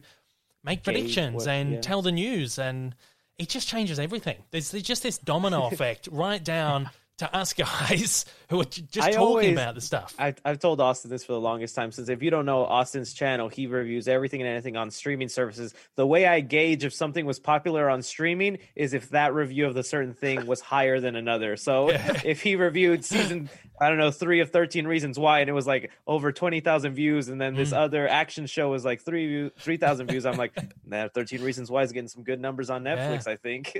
make 0.63 0.79
Gauge 0.83 0.83
predictions 0.83 1.35
what- 1.37 1.47
and 1.47 1.71
yeah. 1.73 1.81
tell 1.81 2.01
the 2.03 2.11
news, 2.11 2.59
and 2.59 2.93
it 3.39 3.49
just 3.49 3.67
changes 3.67 3.97
everything. 3.97 4.37
There's, 4.51 4.69
there's 4.69 4.83
just 4.83 5.01
this 5.01 5.17
domino 5.17 5.65
effect 5.71 6.07
right 6.11 6.43
down 6.43 6.89
to 7.21 7.35
us 7.35 7.53
guys 7.53 8.25
who 8.49 8.61
are 8.61 8.65
just 8.65 8.97
I 8.97 9.11
talking 9.11 9.17
always- 9.19 9.51
about 9.51 9.75
the 9.75 9.81
stuff. 9.81 10.13
I, 10.19 10.35
I've 10.43 10.59
told 10.59 10.81
Austin 10.81 11.09
this 11.09 11.23
for 11.23 11.33
the 11.33 11.39
longest 11.39 11.75
time. 11.75 11.91
Since 11.91 12.09
if 12.09 12.21
you 12.21 12.29
don't 12.29 12.45
know 12.45 12.65
Austin's 12.65 13.13
channel, 13.13 13.47
he 13.47 13.67
reviews 13.67 14.07
everything 14.07 14.41
and 14.41 14.49
anything 14.49 14.75
on 14.75 14.91
streaming 14.91 15.29
services. 15.29 15.73
The 15.95 16.05
way 16.05 16.25
I 16.25 16.41
gauge 16.41 16.83
if 16.83 16.93
something 16.93 17.25
was 17.25 17.39
popular 17.39 17.89
on 17.89 18.01
streaming 18.01 18.57
is 18.75 18.93
if 18.93 19.09
that 19.09 19.33
review 19.33 19.67
of 19.67 19.73
the 19.73 19.83
certain 19.83 20.13
thing 20.13 20.45
was 20.45 20.61
higher 20.71 20.99
than 20.99 21.15
another. 21.15 21.55
So 21.57 21.89
if 21.89 22.41
he 22.41 22.55
reviewed 22.55 23.05
season, 23.05 23.49
I 23.79 23.89
don't 23.89 23.97
know, 23.97 24.11
three 24.11 24.41
of 24.41 24.49
Thirteen 24.51 24.87
Reasons 24.87 25.17
Why, 25.17 25.39
and 25.39 25.49
it 25.49 25.53
was 25.53 25.67
like 25.67 25.91
over 26.07 26.31
twenty 26.31 26.59
thousand 26.59 26.93
views, 26.93 27.29
and 27.29 27.39
then 27.39 27.55
this 27.55 27.69
hmm. 27.69 27.77
other 27.77 28.07
action 28.07 28.45
show 28.45 28.69
was 28.69 28.83
like 28.83 29.01
three 29.01 29.27
view, 29.27 29.51
three 29.57 29.77
thousand 29.77 30.07
views, 30.07 30.25
I'm 30.25 30.37
like, 30.37 30.55
nah, 30.85 31.07
Thirteen 31.09 31.41
Reasons 31.41 31.71
Why 31.71 31.83
is 31.83 31.91
getting 31.91 32.07
some 32.07 32.23
good 32.23 32.39
numbers 32.39 32.69
on 32.69 32.83
Netflix. 32.83 33.27
I 33.27 33.35
think. 33.37 33.77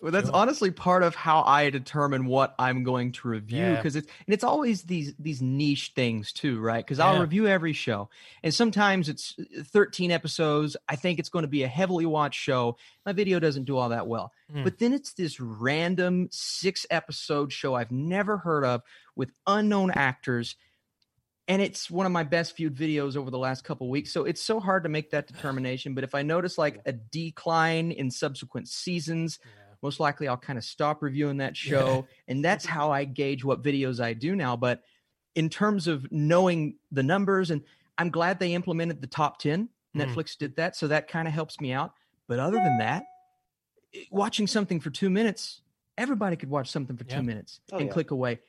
Well, 0.00 0.12
that's 0.12 0.28
Sure. 0.28 0.36
honestly 0.36 0.70
part 0.70 1.02
of 1.02 1.14
how 1.14 1.42
I 1.42 1.70
determine 1.70 2.26
what 2.26 2.54
I'm 2.58 2.77
going 2.84 3.12
to 3.12 3.28
review 3.28 3.58
Yeah. 3.58 3.76
because 3.76 3.96
it's 3.96 4.06
and 4.26 4.34
it's 4.34 4.44
always 4.44 4.82
these 4.82 5.14
these 5.18 5.40
niche 5.42 5.92
things 5.94 6.32
too, 6.32 6.60
right? 6.60 6.84
Because 6.84 6.98
I'll 7.00 7.20
review 7.20 7.46
every 7.46 7.72
show, 7.72 8.08
and 8.42 8.52
sometimes 8.54 9.08
it's 9.08 9.34
uh, 9.38 9.62
13 9.64 10.10
episodes. 10.10 10.76
I 10.88 10.96
think 10.96 11.18
it's 11.18 11.28
going 11.28 11.42
to 11.44 11.48
be 11.48 11.62
a 11.62 11.68
heavily 11.68 12.06
watched 12.06 12.40
show. 12.40 12.76
My 13.06 13.12
video 13.12 13.38
doesn't 13.40 13.64
do 13.64 13.76
all 13.76 13.88
that 13.90 14.06
well, 14.06 14.32
Mm. 14.54 14.64
but 14.64 14.78
then 14.78 14.92
it's 14.92 15.12
this 15.12 15.38
random 15.40 16.28
six 16.30 16.86
episode 16.90 17.52
show 17.52 17.74
I've 17.74 17.90
never 17.92 18.38
heard 18.38 18.64
of 18.64 18.82
with 19.16 19.30
unknown 19.46 19.90
actors. 19.90 20.56
And 21.50 21.62
it's 21.62 21.90
one 21.90 22.04
of 22.04 22.12
my 22.12 22.24
best 22.24 22.54
viewed 22.58 22.74
videos 22.74 23.16
over 23.16 23.30
the 23.30 23.38
last 23.38 23.64
couple 23.64 23.88
weeks. 23.88 24.12
So 24.12 24.24
it's 24.24 24.42
so 24.42 24.60
hard 24.60 24.82
to 24.82 24.90
make 24.90 25.12
that 25.12 25.26
determination. 25.32 25.94
But 25.94 26.04
if 26.04 26.14
I 26.14 26.20
notice 26.22 26.58
like 26.58 26.82
a 26.84 26.92
decline 26.92 27.90
in 27.90 28.10
subsequent 28.10 28.68
seasons, 28.68 29.38
most 29.82 30.00
likely 30.00 30.28
I'll 30.28 30.36
kind 30.36 30.58
of 30.58 30.64
stop 30.64 31.02
reviewing 31.02 31.36
that 31.38 31.56
show. 31.68 32.06
and 32.26 32.44
that's 32.44 32.64
how 32.66 32.90
I 32.90 33.04
gauge 33.04 33.44
what 33.44 33.62
videos 33.62 34.00
I 34.00 34.12
do 34.14 34.34
now. 34.36 34.56
But 34.56 34.82
in 35.34 35.48
terms 35.48 35.86
of 35.86 36.10
knowing 36.10 36.76
the 36.90 37.02
numbers, 37.02 37.50
and 37.50 37.62
I'm 37.96 38.10
glad 38.10 38.38
they 38.40 38.54
implemented 38.54 39.00
the 39.00 39.06
top 39.06 39.38
10. 39.38 39.68
Mhm. 39.96 40.04
Netflix 40.14 40.36
did 40.36 40.56
that. 40.56 40.76
So 40.76 40.88
that 40.88 41.08
kind 41.08 41.26
of 41.28 41.34
helps 41.34 41.60
me 41.60 41.72
out. 41.72 41.92
But 42.26 42.38
other 42.38 42.56
than 42.56 42.78
that, 42.78 43.04
watching 44.10 44.46
something 44.46 44.80
for 44.80 44.90
two 44.90 45.10
minutes, 45.10 45.62
everybody 45.96 46.36
could 46.36 46.50
watch 46.50 46.70
something 46.70 46.96
for 46.96 47.04
Yeah. 47.08 47.16
two 47.16 47.22
minutes 47.22 47.60
Oh, 47.72 47.78
and 47.78 47.86
yeah. 47.86 47.92
click 47.92 48.10
away. 48.10 48.40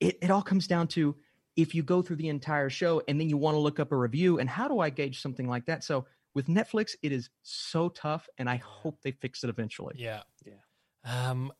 It, 0.00 0.18
it 0.22 0.30
all 0.30 0.42
comes 0.42 0.66
down 0.66 0.88
to 0.88 1.16
if 1.56 1.74
you 1.74 1.82
go 1.82 2.02
through 2.02 2.16
the 2.16 2.28
entire 2.28 2.70
show 2.70 3.02
and 3.08 3.20
then 3.20 3.28
you 3.28 3.36
want 3.36 3.54
to 3.54 3.58
look 3.58 3.80
up 3.80 3.90
a 3.92 3.96
review 3.96 4.38
and 4.38 4.48
how 4.48 4.68
do 4.68 4.80
I 4.80 4.90
gauge 4.90 5.20
something 5.20 5.48
like 5.48 5.66
that? 5.66 5.82
So 5.84 6.06
with 6.34 6.46
Netflix, 6.46 6.94
it 7.02 7.10
is 7.10 7.30
so 7.42 7.88
tough, 7.88 8.28
and 8.38 8.48
I 8.48 8.56
hope 8.56 9.00
they 9.02 9.10
fix 9.12 9.42
it 9.42 9.50
eventually. 9.50 9.96
Yeah. 9.98 10.22
Yeah. 10.44 10.52
Um, 11.08 11.52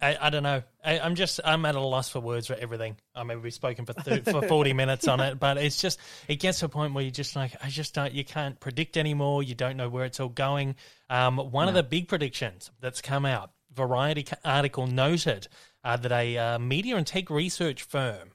I, 0.00 0.18
I 0.20 0.30
don't 0.30 0.42
know. 0.42 0.62
I, 0.84 0.98
I'm 0.98 1.14
just 1.14 1.40
I'm 1.44 1.64
at 1.64 1.74
a 1.74 1.80
loss 1.80 2.10
for 2.10 2.20
words 2.20 2.46
for 2.46 2.54
everything. 2.54 2.96
I 3.14 3.24
mean, 3.24 3.40
we've 3.40 3.54
spoken 3.54 3.86
for 3.86 3.94
th- 3.94 4.24
for 4.24 4.42
40 4.42 4.72
minutes 4.74 5.08
on 5.08 5.20
it, 5.20 5.40
but 5.40 5.56
it's 5.56 5.80
just 5.80 5.98
it 6.28 6.36
gets 6.36 6.58
to 6.60 6.66
a 6.66 6.68
point 6.68 6.92
where 6.92 7.02
you're 7.02 7.10
just 7.10 7.34
like 7.34 7.52
I 7.62 7.68
just 7.68 7.94
don't 7.94 8.12
you 8.12 8.24
can't 8.24 8.60
predict 8.60 8.96
anymore. 8.96 9.42
You 9.42 9.54
don't 9.54 9.76
know 9.76 9.88
where 9.88 10.04
it's 10.04 10.20
all 10.20 10.28
going. 10.28 10.76
Um, 11.08 11.38
one 11.38 11.68
of 11.68 11.74
the 11.74 11.82
big 11.82 12.08
predictions 12.08 12.70
that's 12.80 13.00
come 13.00 13.24
out, 13.24 13.50
Variety 13.74 14.26
article 14.44 14.86
noted 14.86 15.48
uh, 15.82 15.96
that 15.96 16.12
a 16.12 16.36
uh, 16.36 16.58
media 16.58 16.96
and 16.96 17.06
tech 17.06 17.30
research 17.30 17.82
firm 17.82 18.30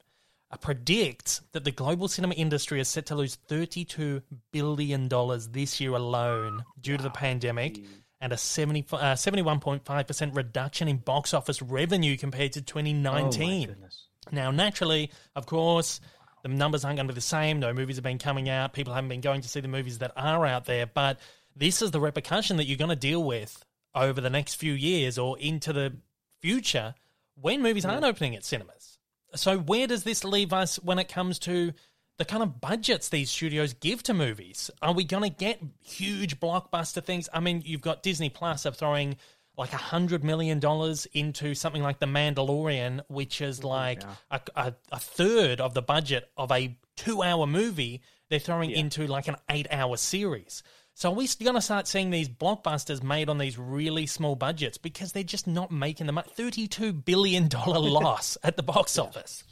uh, 0.50 0.56
predicts 0.56 1.40
that 1.52 1.64
the 1.64 1.70
global 1.70 2.08
cinema 2.08 2.34
industry 2.34 2.80
is 2.80 2.88
set 2.88 3.06
to 3.06 3.14
lose 3.14 3.36
32 3.36 4.22
billion 4.52 5.08
dollars 5.08 5.48
this 5.48 5.80
year 5.80 5.92
alone 5.92 6.64
due 6.80 6.96
to 6.96 7.02
the 7.02 7.10
pandemic 7.10 7.84
and 8.20 8.32
a 8.32 8.36
70, 8.36 8.86
uh, 8.92 9.14
71.5% 9.14 10.36
reduction 10.36 10.88
in 10.88 10.98
box 10.98 11.32
office 11.32 11.62
revenue 11.62 12.16
compared 12.16 12.52
to 12.52 12.62
2019. 12.62 13.68
goodness. 13.68 14.06
Now, 14.30 14.50
naturally, 14.50 15.10
of 15.34 15.46
course, 15.46 16.00
the 16.42 16.48
numbers 16.48 16.84
aren't 16.84 16.96
going 16.96 17.06
to 17.06 17.12
be 17.12 17.16
the 17.16 17.22
same. 17.22 17.60
No 17.60 17.72
movies 17.72 17.96
have 17.96 18.04
been 18.04 18.18
coming 18.18 18.48
out. 18.48 18.72
People 18.72 18.94
haven't 18.94 19.08
been 19.08 19.20
going 19.20 19.40
to 19.42 19.48
see 19.48 19.60
the 19.60 19.68
movies 19.68 19.98
that 19.98 20.12
are 20.16 20.44
out 20.46 20.66
there. 20.66 20.86
But 20.86 21.18
this 21.56 21.82
is 21.82 21.90
the 21.90 22.00
repercussion 22.00 22.56
that 22.58 22.66
you're 22.66 22.78
going 22.78 22.90
to 22.90 22.96
deal 22.96 23.22
with 23.22 23.64
over 23.94 24.20
the 24.20 24.30
next 24.30 24.54
few 24.54 24.72
years 24.72 25.18
or 25.18 25.38
into 25.38 25.72
the 25.72 25.96
future 26.40 26.94
when 27.34 27.62
movies 27.62 27.84
aren't 27.84 28.04
opening 28.04 28.36
at 28.36 28.44
cinemas. 28.44 28.98
So, 29.34 29.58
where 29.58 29.86
does 29.86 30.02
this 30.04 30.24
leave 30.24 30.52
us 30.52 30.76
when 30.76 30.98
it 30.98 31.08
comes 31.08 31.38
to 31.40 31.72
the 32.20 32.26
kind 32.26 32.42
of 32.42 32.60
budgets 32.60 33.08
these 33.08 33.30
studios 33.30 33.72
give 33.72 34.02
to 34.02 34.12
movies? 34.12 34.70
Are 34.82 34.92
we 34.92 35.04
going 35.04 35.22
to 35.22 35.34
get 35.34 35.58
huge 35.82 36.38
blockbuster 36.38 37.02
things? 37.02 37.30
I 37.32 37.40
mean, 37.40 37.62
you've 37.64 37.80
got 37.80 38.02
Disney 38.02 38.28
Plus 38.28 38.66
are 38.66 38.72
throwing 38.72 39.16
like 39.56 39.72
a 39.72 39.78
hundred 39.78 40.22
million 40.22 40.60
dollars 40.60 41.06
into 41.14 41.54
something 41.54 41.82
like 41.82 41.98
The 41.98 42.04
Mandalorian, 42.04 43.00
which 43.08 43.40
is 43.40 43.60
mm-hmm, 43.60 43.68
like 43.68 44.02
a, 44.30 44.40
a, 44.54 44.74
a 44.92 44.98
third 44.98 45.62
of 45.62 45.72
the 45.72 45.80
budget 45.80 46.30
of 46.36 46.52
a 46.52 46.76
two-hour 46.96 47.46
movie. 47.46 48.02
They're 48.28 48.38
throwing 48.38 48.70
into 48.70 49.06
like 49.06 49.26
an 49.26 49.36
eight-hour 49.48 49.96
series. 49.96 50.62
So 50.92 51.10
are 51.12 51.14
we 51.14 51.26
going 51.42 51.54
to 51.54 51.62
start 51.62 51.88
seeing 51.88 52.10
these 52.10 52.28
blockbusters 52.28 53.02
made 53.02 53.30
on 53.30 53.38
these 53.38 53.56
really 53.56 54.04
small 54.04 54.36
budgets 54.36 54.76
because 54.76 55.12
they're 55.12 55.22
just 55.22 55.46
not 55.46 55.72
making 55.72 56.06
the 56.06 56.12
money? 56.12 56.28
Thirty-two 56.34 56.92
billion 56.92 57.48
dollar 57.48 57.80
loss 57.90 58.36
at 58.42 58.58
the 58.58 58.62
box 58.62 58.98
office. 58.98 59.42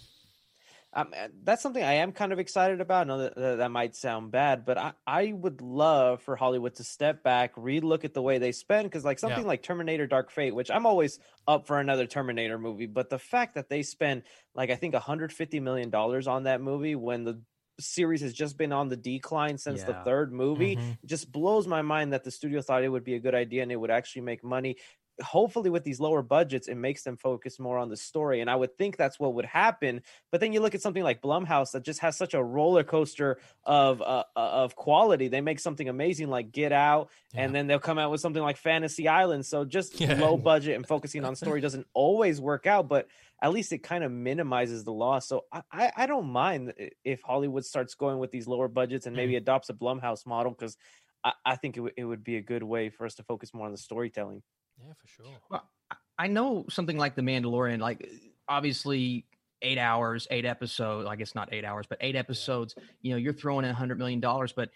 Um, 0.99 1.15
that's 1.45 1.63
something 1.63 1.85
I 1.85 1.93
am 1.95 2.11
kind 2.11 2.33
of 2.33 2.41
excited 2.41 2.81
about. 2.81 3.03
I 3.03 3.05
know 3.05 3.19
that, 3.19 3.37
that 3.37 3.57
that 3.59 3.71
might 3.71 3.95
sound 3.95 4.33
bad, 4.33 4.65
but 4.65 4.77
I, 4.79 4.95
I 5.07 5.33
would 5.33 5.61
love 5.61 6.23
for 6.23 6.35
Hollywood 6.35 6.75
to 6.77 6.83
step 6.85 7.23
back, 7.23 7.55
relook 7.55 8.03
at 8.05 8.15
the 8.15 8.23
way 8.23 8.39
they 8.39 8.51
spend, 8.51 8.89
because 8.91 9.05
like 9.05 9.21
something 9.21 9.47
like 9.47 9.63
Terminator 9.63 10.09
Dark 10.09 10.33
Fate, 10.33 10.57
which 10.57 10.73
I'm 10.73 10.87
always 10.87 11.21
up 11.47 11.69
for 11.69 11.79
another 11.79 12.09
Terminator 12.09 12.59
movie, 12.59 12.87
but 12.87 13.11
the 13.11 13.19
fact 13.19 13.55
that 13.55 13.69
they 13.69 13.83
spend 13.85 14.25
like 14.57 14.71
I 14.71 14.75
think 14.77 14.95
150 14.95 15.61
million 15.61 15.89
dollars 15.91 16.27
on 16.27 16.43
that 16.45 16.61
movie 16.61 16.97
when 16.97 17.23
the 17.23 17.45
series 17.81 18.23
has 18.23 18.33
just 18.35 18.59
been 18.59 18.73
on 18.73 18.89
the 18.89 18.97
decline 18.97 19.57
since 19.57 19.85
the 19.85 19.95
third 19.95 20.33
movie 20.33 20.81
Mhm. 20.81 20.99
just 21.07 21.31
blows 21.31 21.69
my 21.69 21.81
mind 21.81 22.13
that 22.13 22.25
the 22.25 22.31
studio 22.33 22.61
thought 22.61 22.83
it 22.83 22.89
would 22.89 23.05
be 23.05 23.15
a 23.15 23.21
good 23.21 23.37
idea 23.37 23.63
and 23.63 23.71
it 23.71 23.77
would 23.77 23.93
actually 23.93 24.23
make 24.23 24.43
money 24.43 24.77
hopefully 25.23 25.69
with 25.71 25.83
these 25.85 25.99
lower 26.01 26.23
budgets 26.23 26.69
it 26.69 26.77
makes 26.77 27.03
them 27.03 27.17
focus 27.17 27.59
more 27.59 27.77
on 27.79 27.89
the 27.89 27.97
story 27.97 28.41
and 28.41 28.49
i 28.49 28.55
would 28.55 28.77
think 28.79 28.97
that's 28.97 29.19
what 29.19 29.35
would 29.35 29.45
happen 29.45 30.01
but 30.31 30.41
then 30.41 30.53
you 30.53 30.61
look 30.61 30.75
at 30.75 30.81
something 30.81 31.03
like 31.03 31.21
blumhouse 31.21 31.73
that 31.73 31.83
just 31.83 31.99
has 32.01 32.17
such 32.17 32.35
a 32.35 32.43
roller 32.43 32.85
coaster 32.85 33.39
of 33.65 34.01
uh, 34.01 34.23
uh, 34.37 34.41
of 34.41 34.77
quality 34.77 35.27
they 35.29 35.41
make 35.41 35.59
something 35.59 35.89
amazing 35.89 36.29
like 36.29 36.53
get 36.53 36.73
out 36.73 37.11
and 37.35 37.55
then 37.55 37.67
they'll 37.67 37.79
come 37.79 37.99
out 37.99 38.11
with 38.11 38.21
something 38.21 38.43
like 38.43 38.57
fantasy 38.57 39.09
island 39.09 39.45
so 39.45 39.65
just 39.65 40.01
Yeah. 40.01 40.21
low 40.21 40.37
budget 40.37 40.77
and 40.77 40.87
focusing 40.87 41.25
on 41.25 41.35
story 41.45 41.61
doesn't 41.61 41.87
always 41.95 42.41
work 42.41 42.67
out 42.67 42.89
but 42.89 43.09
at 43.43 43.53
least 43.53 43.73
it 43.73 43.79
kind 43.79 44.05
of 44.05 44.13
minimizes 44.13 44.85
the 44.85 44.93
loss 44.93 45.27
so 45.27 45.45
i 45.53 45.63
i, 45.73 45.93
I 45.97 46.07
don't 46.07 46.29
mind 46.31 46.75
if 47.05 47.23
hollywood 47.23 47.65
starts 47.65 47.95
going 47.95 48.19
with 48.19 48.31
these 48.31 48.47
lower 48.47 48.69
budgets 48.69 49.07
and 49.07 49.17
maybe 49.17 49.35
adopts 49.37 49.69
a 49.69 49.75
blumhouse 49.75 50.27
model 50.27 50.53
because 50.53 50.77
I, 51.25 51.33
I 51.45 51.57
think 51.57 51.77
it, 51.77 51.81
w- 51.81 51.95
it 51.97 52.05
would 52.05 52.23
be 52.25 52.37
a 52.37 52.43
good 52.43 52.63
way 52.63 52.91
for 52.91 53.05
us 53.07 53.15
to 53.17 53.23
focus 53.23 53.53
more 53.53 53.67
on 53.67 53.73
the 53.73 53.79
storytelling 53.79 54.43
Yeah, 54.79 54.93
for 55.01 55.07
sure. 55.09 55.27
Well, 55.51 55.69
I- 55.91 55.97
I 56.21 56.27
know 56.27 56.65
something 56.69 56.97
like 56.99 57.15
The 57.15 57.23
Mandalorian, 57.23 57.79
like 57.79 58.09
obviously 58.49 59.25
eight 59.63 59.79
hours, 59.79 60.27
eight 60.31 60.45
episodes. 60.45 61.07
I 61.09 61.15
guess 61.17 61.35
not 61.35 61.53
eight 61.53 61.65
hours, 61.65 61.87
but 61.89 61.99
eight 62.01 62.17
episodes. 62.17 62.75
You 63.03 63.13
know, 63.13 63.17
you're 63.17 63.33
throwing 63.33 63.65
in 63.65 63.71
a 63.71 63.75
hundred 63.75 63.99
million 63.99 64.19
dollars, 64.21 64.53
but 64.53 64.71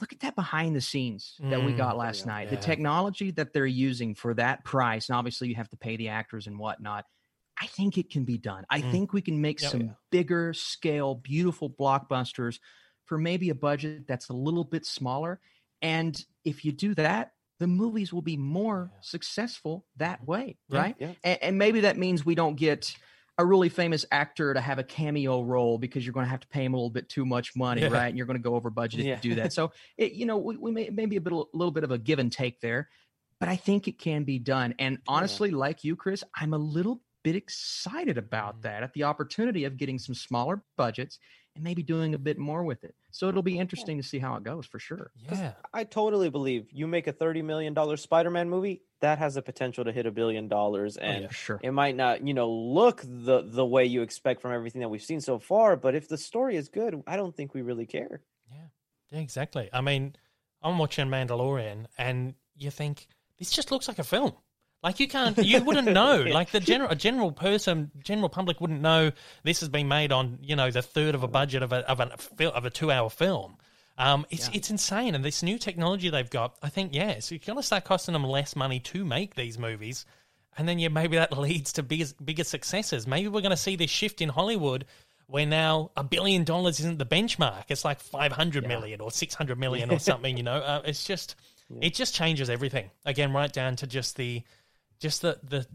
look 0.00 0.12
at 0.12 0.20
that 0.20 0.34
behind 0.34 0.74
the 0.76 0.80
scenes 0.80 1.36
that 1.40 1.62
we 1.64 1.72
Mm. 1.72 1.76
got 1.78 1.96
last 1.96 2.20
Yeah. 2.20 2.32
night. 2.32 2.42
Yeah. 2.44 2.50
The 2.56 2.62
technology 2.62 3.30
that 3.32 3.52
they're 3.52 3.64
using 3.64 4.14
for 4.14 4.34
that 4.34 4.64
price, 4.64 5.08
and 5.08 5.16
obviously 5.16 5.48
you 5.48 5.54
have 5.54 5.68
to 5.70 5.76
pay 5.76 5.96
the 5.96 6.08
actors 6.08 6.46
and 6.46 6.58
whatnot. 6.58 7.06
I 7.60 7.66
think 7.66 7.96
it 7.96 8.10
can 8.10 8.24
be 8.24 8.36
done. 8.36 8.66
I 8.68 8.82
Mm. 8.82 8.90
think 8.90 9.12
we 9.12 9.22
can 9.22 9.40
make 9.40 9.62
Yeah. 9.62 9.68
some 9.68 9.80
Yeah. 9.82 9.92
bigger 10.10 10.52
scale, 10.52 11.14
beautiful 11.14 11.70
blockbusters 11.70 12.58
for 13.04 13.16
maybe 13.16 13.50
a 13.50 13.54
budget 13.54 14.06
that's 14.06 14.28
a 14.28 14.32
little 14.34 14.64
bit 14.64 14.84
smaller. 14.84 15.40
And 15.82 16.22
if 16.44 16.64
you 16.64 16.72
do 16.72 16.94
that, 16.94 17.32
the 17.60 17.66
movies 17.66 18.12
will 18.12 18.22
be 18.22 18.36
more 18.36 18.90
Yeah. 18.92 18.98
successful 19.00 19.86
that 19.96 20.26
way, 20.26 20.58
right? 20.68 20.96
Yeah. 20.98 21.12
And, 21.22 21.42
and 21.42 21.58
maybe 21.58 21.80
that 21.80 21.96
means 21.96 22.24
we 22.24 22.34
don't 22.34 22.56
get 22.56 22.94
a 23.38 23.44
really 23.44 23.68
famous 23.68 24.04
actor 24.12 24.54
to 24.54 24.60
have 24.60 24.78
a 24.78 24.84
cameo 24.84 25.42
role 25.42 25.76
because 25.78 26.04
you're 26.06 26.12
going 26.12 26.26
to 26.26 26.30
have 26.30 26.40
to 26.40 26.48
pay 26.48 26.64
him 26.64 26.74
a 26.74 26.76
little 26.76 26.90
bit 26.90 27.08
too 27.08 27.24
much 27.26 27.56
money, 27.56 27.84
right? 27.88 28.08
And 28.08 28.16
you're 28.16 28.26
going 28.26 28.36
to 28.36 28.42
go 28.42 28.54
over 28.54 28.70
budget 28.70 29.00
if 29.00 29.06
you 29.06 29.30
do 29.30 29.34
that. 29.36 29.52
So, 29.52 29.72
it, 29.96 30.12
you 30.12 30.24
know, 30.26 30.38
we, 30.38 30.56
we 30.56 30.70
may 30.70 30.90
maybe 30.90 31.16
a 31.16 31.20
bit, 31.20 31.32
a 31.32 31.42
little 31.52 31.72
bit 31.72 31.84
of 31.84 31.90
a 31.90 31.98
give 31.98 32.18
and 32.20 32.30
take 32.30 32.60
there, 32.60 32.88
but 33.40 33.48
I 33.48 33.56
think 33.56 33.88
it 33.88 33.98
can 33.98 34.22
be 34.24 34.38
done. 34.38 34.74
And 34.78 34.98
honestly, 35.08 35.50
like 35.50 35.82
you, 35.82 35.96
Chris, 35.96 36.22
I'm 36.36 36.54
a 36.54 36.58
little 36.58 37.02
bit 37.24 37.34
excited 37.34 38.18
about 38.18 38.58
Mhm. 38.58 38.62
that 38.62 38.82
at 38.84 38.92
the 38.92 39.02
opportunity 39.04 39.64
of 39.64 39.76
getting 39.78 39.98
some 39.98 40.14
smaller 40.14 40.62
budgets 40.76 41.18
and 41.54 41.62
maybe 41.64 41.82
doing 41.82 42.14
a 42.14 42.18
bit 42.18 42.38
more 42.38 42.64
with 42.64 42.82
it. 42.84 42.94
So 43.10 43.28
it'll 43.28 43.42
be 43.42 43.58
interesting 43.58 43.96
to 43.98 44.02
see 44.02 44.18
how 44.18 44.34
it 44.36 44.42
goes 44.42 44.66
for 44.66 44.78
sure. 44.78 45.10
Yeah. 45.30 45.52
I 45.72 45.84
totally 45.84 46.28
believe 46.30 46.66
you 46.72 46.86
make 46.86 47.06
a 47.06 47.12
thirty 47.12 47.42
million 47.42 47.74
dollar 47.74 47.96
Spider 47.96 48.30
Man 48.30 48.48
movie 48.50 48.82
that 49.00 49.18
has 49.18 49.34
the 49.34 49.42
potential 49.42 49.84
to 49.84 49.92
hit 49.92 50.06
a 50.06 50.10
billion 50.10 50.48
dollars, 50.48 50.96
Oh, 50.98 51.04
and 51.04 51.32
sure. 51.32 51.60
it 51.62 51.70
might 51.72 51.94
not, 51.96 52.26
you 52.26 52.34
know, 52.34 52.50
look 52.50 53.02
the 53.04 53.42
the 53.44 53.64
way 53.64 53.84
you 53.84 54.02
expect 54.02 54.40
from 54.42 54.52
everything 54.52 54.80
that 54.80 54.88
we've 54.88 55.02
seen 55.02 55.20
so 55.20 55.38
far. 55.38 55.76
But 55.76 55.94
if 55.94 56.08
the 56.08 56.18
story 56.18 56.56
is 56.56 56.68
good, 56.68 57.02
I 57.06 57.16
don't 57.16 57.34
think 57.36 57.54
we 57.54 57.62
really 57.62 57.86
care. 57.86 58.22
Yeah. 58.50 58.56
Yeah, 59.10 59.20
exactly. 59.20 59.68
I 59.72 59.80
mean, 59.80 60.16
I'm 60.62 60.78
watching 60.78 61.06
Mandalorian, 61.06 61.86
and 61.98 62.34
you 62.56 62.70
think 62.70 63.06
this 63.38 63.50
just 63.50 63.70
looks 63.70 63.86
like 63.86 63.98
a 63.98 64.04
film. 64.04 64.32
Like 64.84 65.00
you 65.00 65.08
can't, 65.08 65.36
you 65.38 65.64
wouldn't 65.64 65.88
know. 65.92 66.22
Like 66.22 66.50
the 66.50 66.60
general, 66.60 66.90
a 66.90 66.94
general 66.94 67.32
person, 67.32 67.90
general 68.02 68.28
public 68.28 68.60
wouldn't 68.60 68.82
know 68.82 69.12
this 69.42 69.60
has 69.60 69.70
been 69.70 69.88
made 69.88 70.12
on, 70.12 70.38
you 70.42 70.56
know, 70.56 70.70
the 70.70 70.82
third 70.82 71.14
of 71.14 71.22
a 71.22 71.28
budget 71.28 71.62
of 71.62 71.72
a 71.72 71.90
of 71.90 72.00
a 72.00 72.44
of 72.54 72.64
a 72.66 72.70
two 72.70 72.90
hour 72.90 73.08
film. 73.08 73.56
Um, 73.96 74.26
it's 74.28 74.50
it's 74.52 74.70
insane, 74.70 75.14
and 75.14 75.24
this 75.24 75.42
new 75.42 75.56
technology 75.56 76.10
they've 76.10 76.28
got, 76.28 76.56
I 76.62 76.68
think, 76.68 76.94
yeah, 76.94 77.20
so 77.20 77.34
you're 77.34 77.42
gonna 77.46 77.62
start 77.62 77.84
costing 77.84 78.12
them 78.12 78.24
less 78.24 78.54
money 78.54 78.78
to 78.80 79.04
make 79.06 79.36
these 79.36 79.58
movies, 79.58 80.04
and 80.58 80.68
then 80.68 80.78
yeah, 80.78 80.88
maybe 80.88 81.16
that 81.16 81.36
leads 81.38 81.72
to 81.74 81.82
bigger 81.82 82.06
bigger 82.22 82.44
successes. 82.44 83.06
Maybe 83.06 83.28
we're 83.28 83.40
gonna 83.40 83.56
see 83.56 83.76
this 83.76 83.90
shift 83.90 84.20
in 84.20 84.28
Hollywood 84.28 84.84
where 85.28 85.46
now 85.46 85.92
a 85.96 86.04
billion 86.04 86.44
dollars 86.44 86.78
isn't 86.80 86.98
the 86.98 87.06
benchmark. 87.06 87.64
It's 87.68 87.86
like 87.86 88.00
five 88.00 88.32
hundred 88.32 88.66
million 88.66 89.00
or 89.00 89.10
six 89.10 89.34
hundred 89.34 89.58
million 89.58 89.90
or 89.92 89.98
something. 89.98 90.36
You 90.36 90.42
know, 90.42 90.56
uh, 90.56 90.82
it's 90.84 91.04
just 91.04 91.36
it 91.80 91.94
just 91.94 92.14
changes 92.14 92.50
everything 92.50 92.90
again, 93.06 93.32
right 93.32 93.52
down 93.52 93.76
to 93.76 93.86
just 93.86 94.16
the 94.16 94.42
just 95.00 95.22
the 95.22 95.38
the 95.42 95.66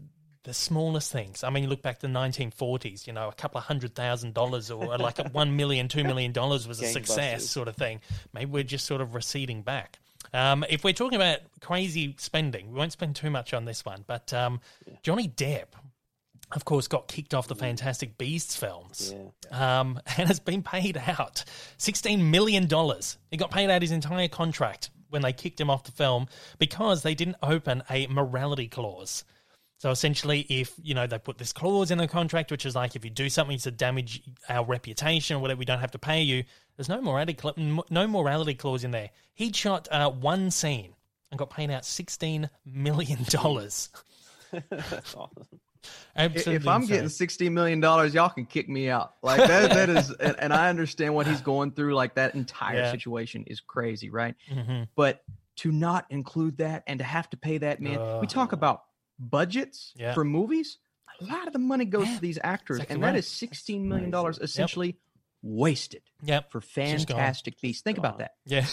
the 0.44 0.54
smallest 0.54 1.12
things. 1.12 1.44
I 1.44 1.50
mean, 1.50 1.64
you 1.64 1.68
look 1.68 1.82
back 1.82 1.98
to 1.98 2.06
the 2.06 2.12
1940s. 2.12 3.06
You 3.06 3.12
know, 3.12 3.28
a 3.28 3.32
couple 3.34 3.58
of 3.58 3.64
hundred 3.64 3.94
thousand 3.94 4.32
dollars 4.34 4.70
or 4.70 4.96
like 4.98 5.18
a 5.18 5.24
one 5.32 5.56
million, 5.56 5.88
two 5.88 6.02
million 6.04 6.32
dollars 6.32 6.66
was 6.66 6.80
a 6.80 6.86
success, 6.86 7.46
sort 7.48 7.68
of 7.68 7.76
thing. 7.76 8.00
Maybe 8.32 8.50
we're 8.50 8.62
just 8.62 8.86
sort 8.86 9.00
of 9.02 9.14
receding 9.14 9.62
back. 9.62 9.98
Um, 10.32 10.64
if 10.70 10.82
we're 10.84 10.92
talking 10.94 11.16
about 11.16 11.40
crazy 11.60 12.14
spending, 12.18 12.72
we 12.72 12.78
won't 12.78 12.92
spend 12.92 13.16
too 13.16 13.30
much 13.30 13.52
on 13.52 13.64
this 13.64 13.84
one. 13.84 14.04
But 14.06 14.32
um, 14.32 14.60
Johnny 15.02 15.28
Depp, 15.28 15.66
of 16.52 16.64
course, 16.64 16.88
got 16.88 17.08
kicked 17.08 17.34
off 17.34 17.48
the 17.48 17.54
Fantastic 17.54 18.16
Beasts 18.16 18.56
films 18.56 19.14
Yeah. 19.50 19.80
um, 19.80 20.00
and 20.18 20.28
has 20.28 20.38
been 20.40 20.62
paid 20.62 20.96
out 20.96 21.44
$16 21.78 22.18
million. 22.30 22.68
He 23.30 23.36
got 23.36 23.50
paid 23.50 23.70
out 23.70 23.82
his 23.82 23.90
entire 23.92 24.28
contract 24.28 24.90
when 25.10 25.22
they 25.22 25.32
kicked 25.32 25.60
him 25.60 25.70
off 25.70 25.84
the 25.84 25.92
film 25.92 26.26
because 26.58 27.02
they 27.02 27.14
didn't 27.14 27.36
open 27.42 27.82
a 27.90 28.06
morality 28.06 28.68
clause. 28.68 29.24
So 29.78 29.90
essentially, 29.90 30.40
if 30.50 30.74
you 30.82 30.94
know 30.94 31.06
they 31.06 31.18
put 31.18 31.38
this 31.38 31.52
clause 31.54 31.90
in 31.90 31.98
the 31.98 32.06
contract, 32.06 32.50
which 32.50 32.66
is 32.66 32.74
like 32.74 32.96
if 32.96 33.04
you 33.04 33.10
do 33.10 33.30
something 33.30 33.58
to 33.58 33.70
damage 33.70 34.22
our 34.48 34.64
reputation 34.64 35.36
or 35.36 35.40
whatever, 35.40 35.58
we 35.58 35.64
don't 35.64 35.80
have 35.80 35.92
to 35.92 35.98
pay 35.98 36.20
you. 36.20 36.44
There's 36.76 36.88
no 36.88 37.00
morality 37.00 37.36
m- 37.56 37.80
no 37.88 38.06
morality 38.06 38.54
clause 38.54 38.84
in 38.84 38.90
there. 38.90 39.10
He 39.32 39.52
shot 39.52 39.88
uh, 39.90 40.10
one 40.10 40.50
scene 40.50 40.92
and 41.30 41.38
got 41.38 41.48
paid 41.48 41.70
out 41.70 41.84
sixteen 41.86 42.50
million 42.66 43.20
dollars. 43.28 43.88
Awesome. 45.16 45.30
Absolutely 46.16 46.54
if 46.56 46.66
I'm 46.68 46.82
insane. 46.82 46.96
getting 46.96 47.08
sixteen 47.08 47.54
million 47.54 47.80
dollars, 47.80 48.12
y'all 48.14 48.28
can 48.28 48.46
kick 48.46 48.68
me 48.68 48.90
out. 48.90 49.14
Like 49.22 49.38
that, 49.38 49.70
that 49.70 49.88
is, 49.88 50.10
and, 50.20 50.36
and 50.38 50.52
I 50.52 50.68
understand 50.68 51.14
what 51.14 51.26
he's 51.26 51.40
going 51.40 51.72
through. 51.72 51.94
Like 51.94 52.14
that 52.16 52.34
entire 52.34 52.76
Yeah. 52.78 52.90
situation 52.90 53.44
is 53.46 53.60
crazy, 53.60 54.10
right? 54.10 54.34
Mhm. 54.50 54.88
But 54.94 55.22
to 55.56 55.72
not 55.72 56.06
include 56.10 56.58
that 56.58 56.84
and 56.86 56.98
to 56.98 57.04
have 57.04 57.28
to 57.30 57.36
pay 57.36 57.58
that 57.58 57.80
man, 57.80 58.20
we 58.20 58.26
talk 58.26 58.52
about 58.52 58.82
budgets 59.18 59.92
Yeah. 59.96 60.14
for 60.14 60.24
movies. 60.24 60.78
A 61.20 61.24
lot 61.24 61.46
of 61.46 61.52
the 61.52 61.58
money 61.58 61.84
goes 61.84 62.06
Yeah, 62.08 62.14
to 62.14 62.20
these 62.20 62.38
actors, 62.42 62.78
exactly 62.78 62.94
and 62.94 63.02
that 63.04 63.08
right. 63.08 63.16
is 63.16 63.28
sixteen 63.28 63.88
million 63.88 64.10
dollars 64.10 64.38
essentially 64.38 64.96
wasted 65.42 66.02
Yep. 66.22 66.50
for. 66.52 66.60
Fantastic 66.60 67.60
Beasts. 67.60 67.82
Think 67.82 67.98
about 67.98 68.18
that. 68.18 68.32
Yeah. 68.46 68.64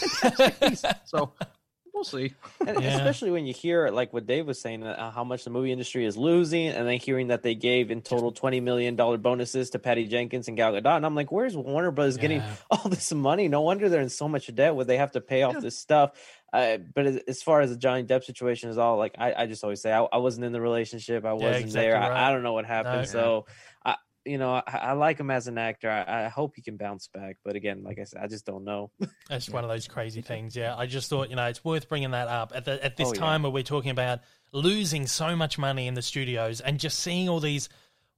So 1.04 1.32
we'll 1.98 2.04
see. 2.04 2.34
And 2.66 2.80
Yeah. 2.82 2.96
especially 2.96 3.30
when 3.30 3.44
you 3.46 3.52
hear 3.52 3.88
like 3.90 4.12
what 4.12 4.26
Dave 4.26 4.46
was 4.46 4.60
saying, 4.60 4.82
uh, 4.84 5.10
how 5.10 5.24
much 5.24 5.44
the 5.44 5.50
movie 5.50 5.72
industry 5.72 6.04
is 6.04 6.16
losing, 6.16 6.68
and 6.68 6.86
then 6.86 6.98
hearing 6.98 7.28
that 7.28 7.42
they 7.42 7.54
gave 7.54 7.90
in 7.90 8.00
total 8.02 8.32
twenty 8.32 8.60
million 8.60 8.96
dollar 8.96 9.16
bonuses 9.18 9.70
to 9.70 9.78
Patty 9.78 10.06
Jenkins 10.06 10.48
and 10.48 10.56
Gal 10.56 10.72
Gadot, 10.72 10.96
and 10.96 11.04
I'm 11.06 11.14
like, 11.14 11.32
where's 11.32 11.56
Warner 11.56 11.90
Brothers 11.90 12.16
getting 12.16 12.42
all 12.70 12.88
this 12.88 13.12
money? 13.12 13.48
No 13.48 13.62
wonder 13.62 13.88
they're 13.88 14.00
in 14.00 14.08
so 14.08 14.28
much 14.28 14.52
debt 14.54 14.74
where 14.74 14.84
they 14.84 14.96
have 14.96 15.12
to 15.12 15.20
pay 15.20 15.42
off 15.42 15.54
Yeah. 15.54 15.60
this 15.60 15.78
stuff. 15.78 16.12
Uh, 16.50 16.78
but 16.78 17.04
as, 17.04 17.16
as 17.28 17.42
far 17.42 17.60
as 17.60 17.68
the 17.68 17.76
Johnny 17.76 18.04
Depp 18.04 18.24
situation 18.24 18.70
is 18.70 18.78
all, 18.78 18.96
like 18.96 19.16
I, 19.18 19.34
I 19.42 19.46
just 19.46 19.62
always 19.62 19.82
say, 19.82 19.92
I, 19.92 20.02
I 20.04 20.16
wasn't 20.16 20.46
in 20.46 20.52
the 20.52 20.62
relationship, 20.62 21.26
I 21.26 21.34
wasn't 21.34 21.56
exactly 21.66 21.90
there, 21.90 21.92
right. 22.00 22.10
I, 22.10 22.28
I 22.28 22.32
don't 22.32 22.42
know 22.42 22.54
what 22.54 22.64
happened. 22.64 23.00
No. 23.00 23.04
so, 23.04 23.46
I, 23.77 23.77
you 24.28 24.38
know, 24.38 24.52
I, 24.54 24.62
I 24.66 24.92
like 24.92 25.18
him 25.18 25.30
as 25.30 25.48
an 25.48 25.58
actor. 25.58 25.90
I, 25.90 26.26
I 26.26 26.28
hope 26.28 26.52
he 26.56 26.62
can 26.62 26.76
bounce 26.76 27.08
back, 27.08 27.36
but 27.44 27.56
again, 27.56 27.82
like 27.82 27.98
I 27.98 28.04
said, 28.04 28.20
I 28.22 28.26
just 28.26 28.44
don't 28.46 28.64
know. 28.64 28.90
It's 29.30 29.50
one 29.50 29.64
of 29.64 29.70
those 29.70 29.86
crazy 29.88 30.22
things. 30.30 30.54
Yeah, 30.56 30.74
I 30.76 30.86
just 30.86 31.10
thought 31.10 31.28
you 31.30 31.36
know 31.36 31.46
it's 31.46 31.64
worth 31.64 31.88
bringing 31.88 32.12
that 32.12 32.28
up 32.28 32.52
at 32.54 32.64
the, 32.64 32.82
at 32.84 32.96
this 32.96 33.08
Oh, 33.08 33.12
yeah. 33.14 33.20
time 33.20 33.42
where 33.42 33.52
we're 33.52 33.62
talking 33.62 33.90
about 33.90 34.20
losing 34.52 35.06
so 35.06 35.36
much 35.36 35.58
money 35.58 35.86
in 35.86 35.94
the 35.94 36.02
studios 36.02 36.60
and 36.60 36.78
just 36.80 36.98
seeing 37.00 37.28
all 37.28 37.40
these 37.40 37.68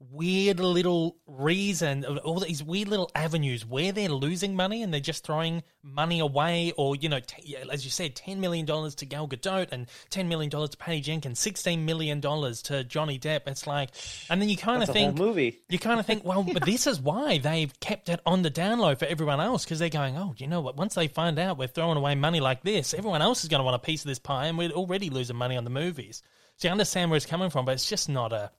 weird 0.01 0.61
little 0.61 1.17
reason, 1.27 2.05
all 2.05 2.41
these 2.41 2.63
weird 2.63 2.89
little 2.89 3.11
avenues 3.15 3.67
where 3.67 3.93
they're 3.93 4.09
losing 4.09 4.57
money 4.57 4.83
and 4.83 4.93
they're 4.93 5.01
just 5.01 5.25
throwing 5.25 5.63
money 5.83 6.21
away, 6.21 6.73
or 6.77 6.97
you 6.97 7.09
know, 7.09 7.21
t- 7.21 7.57
as 7.71 7.85
you 7.85 7.91
said, 7.91 8.17
ten 8.17 8.41
million 8.41 8.65
dollars 8.65 8.95
to 8.97 9.07
Gal 9.07 9.29
Gadot 9.29 9.69
and 9.73 9.87
ten 10.09 10.29
million 10.29 10.51
dollars 10.51 10.71
to 10.71 10.77
Patty 10.79 11.01
Jenkins, 11.01 11.39
sixteen 11.39 11.85
million 11.85 12.21
dollars 12.21 12.63
to 12.63 12.83
Johnny 12.85 13.19
Depp. 13.19 13.43
It's 13.47 13.67
like, 13.67 13.91
and 14.31 14.41
then 14.41 14.49
you 14.49 14.57
kind 14.57 14.83
of 14.83 14.89
think 14.89 15.19
movie. 15.19 15.59
you 15.69 15.79
kind 15.79 16.01
of 16.01 16.07
think, 16.07 16.25
well, 16.25 16.43
but 16.43 16.65
this 16.65 16.87
is 16.87 17.01
why 17.01 17.39
they've 17.39 17.79
kept 17.81 18.09
it 18.09 18.21
on 18.25 18.43
the 18.43 18.51
down 18.51 18.79
low 18.79 18.95
for 18.95 19.05
everyone 19.05 19.41
else 19.41 19.65
because 19.65 19.79
they're 19.79 19.91
going, 19.91 20.17
oh, 20.17 20.35
you 20.39 20.47
know 20.47 20.61
what? 20.61 20.77
Once 20.77 20.95
they 20.95 21.09
find 21.09 21.39
out 21.39 21.59
we're 21.59 21.69
throwing 21.69 21.99
away 21.99 22.15
money 22.15 22.41
like 22.41 22.63
this, 22.63 22.95
everyone 22.95 23.23
else 23.23 23.43
is 23.43 23.49
going 23.49 23.61
to 23.61 23.65
want 23.65 23.77
a 23.77 23.79
piece 23.79 24.03
of 24.03 24.09
this 24.09 24.19
pie, 24.19 24.47
and 24.47 24.57
we're 24.57 24.71
already 24.71 25.11
losing 25.11 25.37
money 25.37 25.57
on 25.57 25.65
the 25.65 25.71
movies. 25.71 26.23
So 26.57 26.69
you 26.69 26.73
understand 26.73 27.11
where 27.11 27.17
it's 27.17 27.27
coming 27.27 27.49
from, 27.49 27.65
but 27.65 27.73
it's 27.73 27.89
just 27.89 28.09
not 28.09 28.33
a, 28.35 28.51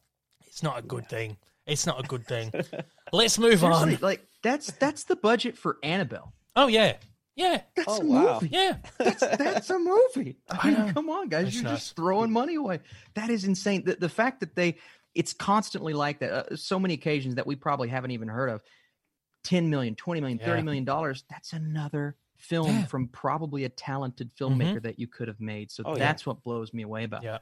it's 0.52 0.62
not 0.62 0.78
a 0.78 0.82
good 0.82 1.08
thing. 1.10 1.38
It's 1.66 1.86
not 1.88 2.04
a 2.04 2.08
good 2.08 2.28
thing. 2.28 2.52
Let's 3.14 3.40
move 3.40 3.60
Seriously, 3.60 3.94
on. 3.96 4.00
like 4.02 4.26
that's 4.44 4.72
that's 4.74 5.06
the 5.06 5.16
budget 5.16 5.58
for 5.58 5.78
Annabelle. 5.84 6.34
Oh 6.56 6.68
yeah, 6.68 6.98
yeah, 7.36 7.62
That's 7.76 7.88
Oh, 7.88 8.02
a 8.02 8.06
wow. 8.06 8.34
movie. 8.42 8.50
yeah. 8.52 8.78
That's 8.98 9.22
that's 9.22 9.70
a 9.70 9.80
movie. 9.80 10.38
I 10.50 10.70
know. 10.72 10.86
mean, 10.86 10.94
come 10.94 11.10
on, 11.10 11.30
guys, 11.30 11.48
It's 11.48 11.56
you're 11.56 11.64
nuts. 11.64 11.84
just 11.86 11.96
throwing 11.96 12.32
money 12.32 12.56
away. 12.56 12.80
That 13.16 13.30
is 13.30 13.46
insane. 13.46 13.84
The, 13.86 13.96
the 13.96 14.10
fact 14.10 14.42
that 14.42 14.56
they, 14.56 14.78
it's 15.16 15.32
constantly 15.34 15.94
like 15.94 16.20
that. 16.20 16.32
Uh, 16.52 16.56
so 16.58 16.78
many 16.80 16.94
occasions 16.94 17.36
that 17.36 17.48
we 17.48 17.56
probably 17.56 17.88
haven't 17.90 18.12
even 18.12 18.28
heard 18.28 18.50
of. 18.50 18.62
10 19.46 19.70
million, 19.70 19.96
20 19.96 20.20
million, 20.22 20.38
30 20.40 20.52
Yeah. 20.52 20.62
million 20.64 20.84
dollars. 20.86 21.24
That's 21.30 21.54
another 21.54 22.16
film 22.38 22.68
Yeah. 22.68 22.86
from 22.86 23.08
probably 23.08 23.64
a 23.66 23.70
talented 23.70 24.32
filmmaker 24.36 24.82
that 24.84 25.00
you 25.00 25.08
could 25.08 25.28
have 25.28 25.40
made. 25.40 25.72
So 25.72 25.84
Oh, 25.86 25.94
yeah. 25.94 26.00
that's 26.00 26.26
what 26.26 26.44
blows 26.44 26.74
me 26.74 26.84
away 26.84 27.06
about. 27.06 27.24
Yeah, 27.24 27.38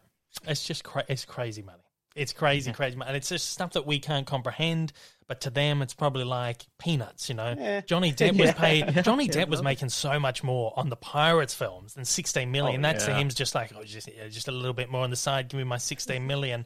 it's 0.47 0.63
just 0.65 0.83
cra- 0.83 1.05
it's 1.09 1.25
crazy 1.25 1.61
money. 1.61 1.83
It's 2.15 2.33
crazy, 2.33 2.69
Yeah. 2.71 2.75
crazy 2.75 2.97
and 3.05 3.15
it's 3.15 3.29
just 3.29 3.49
stuff 3.51 3.73
that 3.73 3.85
we 3.85 3.99
can't 3.99 4.25
comprehend. 4.27 4.91
But 5.27 5.41
to 5.41 5.51
them, 5.51 5.83
it's 5.83 5.93
probably 5.93 6.23
like 6.23 6.65
peanuts. 6.79 7.29
You 7.29 7.35
know, 7.35 7.53
Yeah. 7.57 7.81
Johnny 7.81 8.11
Depp 8.13 8.39
was 8.39 8.51
paid. 8.53 9.03
Johnny 9.03 9.27
Depp 9.29 9.47
was 9.47 9.61
making 9.61 9.89
so 9.89 10.19
much 10.19 10.43
more 10.43 10.73
on 10.75 10.89
the 10.89 10.95
Pirates 10.95 11.53
films 11.53 11.93
than 11.93 12.03
sixteen 12.05 12.51
million. 12.51 12.83
Oh, 12.83 12.91
that 12.91 13.07
yeah. 13.07 13.17
seems 13.17 13.35
just 13.35 13.53
like 13.53 13.71
oh, 13.77 13.83
just 13.83 14.09
just 14.31 14.47
a 14.47 14.51
little 14.51 14.73
bit 14.73 14.89
more 14.89 15.03
on 15.03 15.11
the 15.11 15.15
side. 15.15 15.47
Give 15.49 15.59
me 15.59 15.63
my 15.65 15.77
sixteen 15.77 16.25
million. 16.25 16.65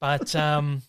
But 0.00 0.34
um, 0.36 0.82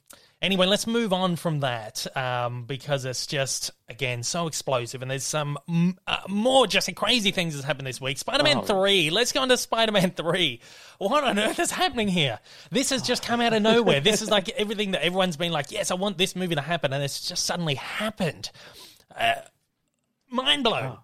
anyway, 0.45 0.65
let's 0.67 0.87
move 0.87 1.11
on 1.11 1.35
from 1.35 1.61
that 1.61 2.05
um, 2.15 2.63
because 2.63 3.03
it's 3.05 3.27
just 3.27 3.71
again 3.89 4.23
so 4.23 4.47
explosive, 4.47 5.01
and 5.01 5.11
there's 5.11 5.23
some 5.23 5.57
mm, 5.69 5.95
uh, 6.07 6.19
more 6.29 6.67
just 6.67 6.93
crazy 6.95 7.31
things 7.31 7.53
that's 7.53 7.65
happened 7.65 7.87
this 7.87 7.99
week. 7.99 8.17
Spider-Man 8.17 8.59
Oh. 8.59 8.61
three. 8.61 9.09
Let's 9.09 9.31
go 9.31 9.41
on 9.41 9.49
to 9.49 9.57
Spider-Man 9.57 10.11
three. 10.11 10.61
What 10.99 11.23
on 11.23 11.37
earth 11.39 11.59
is 11.59 11.71
happening 11.71 12.07
here? 12.07 12.39
This 12.71 12.91
has 12.91 13.01
just 13.01 13.23
come 13.23 13.41
out 13.41 13.53
of 13.53 13.61
nowhere. 13.61 13.99
This 13.99 14.21
is 14.21 14.29
like 14.29 14.49
everything 14.49 14.91
that 14.91 15.03
everyone's 15.03 15.35
been 15.37 15.51
like, 15.51 15.71
yes, 15.71 15.91
I 15.91 15.95
want 15.95 16.17
this 16.17 16.35
movie 16.35 16.55
to 16.55 16.61
happen, 16.61 16.93
and 16.93 17.03
it's 17.03 17.27
just 17.27 17.45
suddenly 17.45 17.75
happened. 17.75 18.51
Uh, 19.17 19.33
mind 20.29 20.63
blown. 20.63 20.97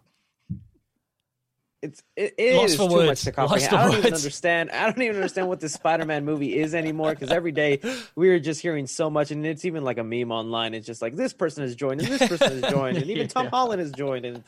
It's 1.81 2.03
it, 2.15 2.35
it 2.37 2.63
is 2.63 2.77
too 2.77 2.85
words. 2.87 3.07
much 3.07 3.21
to 3.23 3.31
comprehend. 3.31 3.73
I 3.73 3.83
don't 3.85 3.91
even 3.97 4.11
words. 4.11 4.21
understand. 4.23 4.69
I 4.71 4.85
don't 4.85 5.01
even 5.01 5.15
understand 5.15 5.47
what 5.47 5.59
this 5.59 5.73
Spider-Man 5.73 6.25
movie 6.25 6.57
is 6.59 6.75
anymore. 6.75 7.09
Because 7.11 7.31
every 7.31 7.51
day 7.51 7.79
we 8.15 8.29
are 8.29 8.39
just 8.39 8.61
hearing 8.61 8.85
so 8.87 9.09
much, 9.09 9.31
and 9.31 9.45
it's 9.45 9.65
even 9.65 9.83
like 9.83 9.97
a 9.97 10.03
meme 10.03 10.31
online. 10.31 10.73
It's 10.73 10.85
just 10.85 11.01
like 11.01 11.15
this 11.15 11.33
person 11.33 11.63
has 11.63 11.75
joined, 11.75 12.01
and 12.01 12.09
this 12.09 12.27
person 12.29 12.61
has 12.61 12.71
joined, 12.71 12.97
and 12.97 13.09
even 13.09 13.27
Tom 13.29 13.45
Yeah. 13.45 13.49
Holland 13.49 13.81
has 13.81 13.91
joined, 13.91 14.25
and 14.25 14.43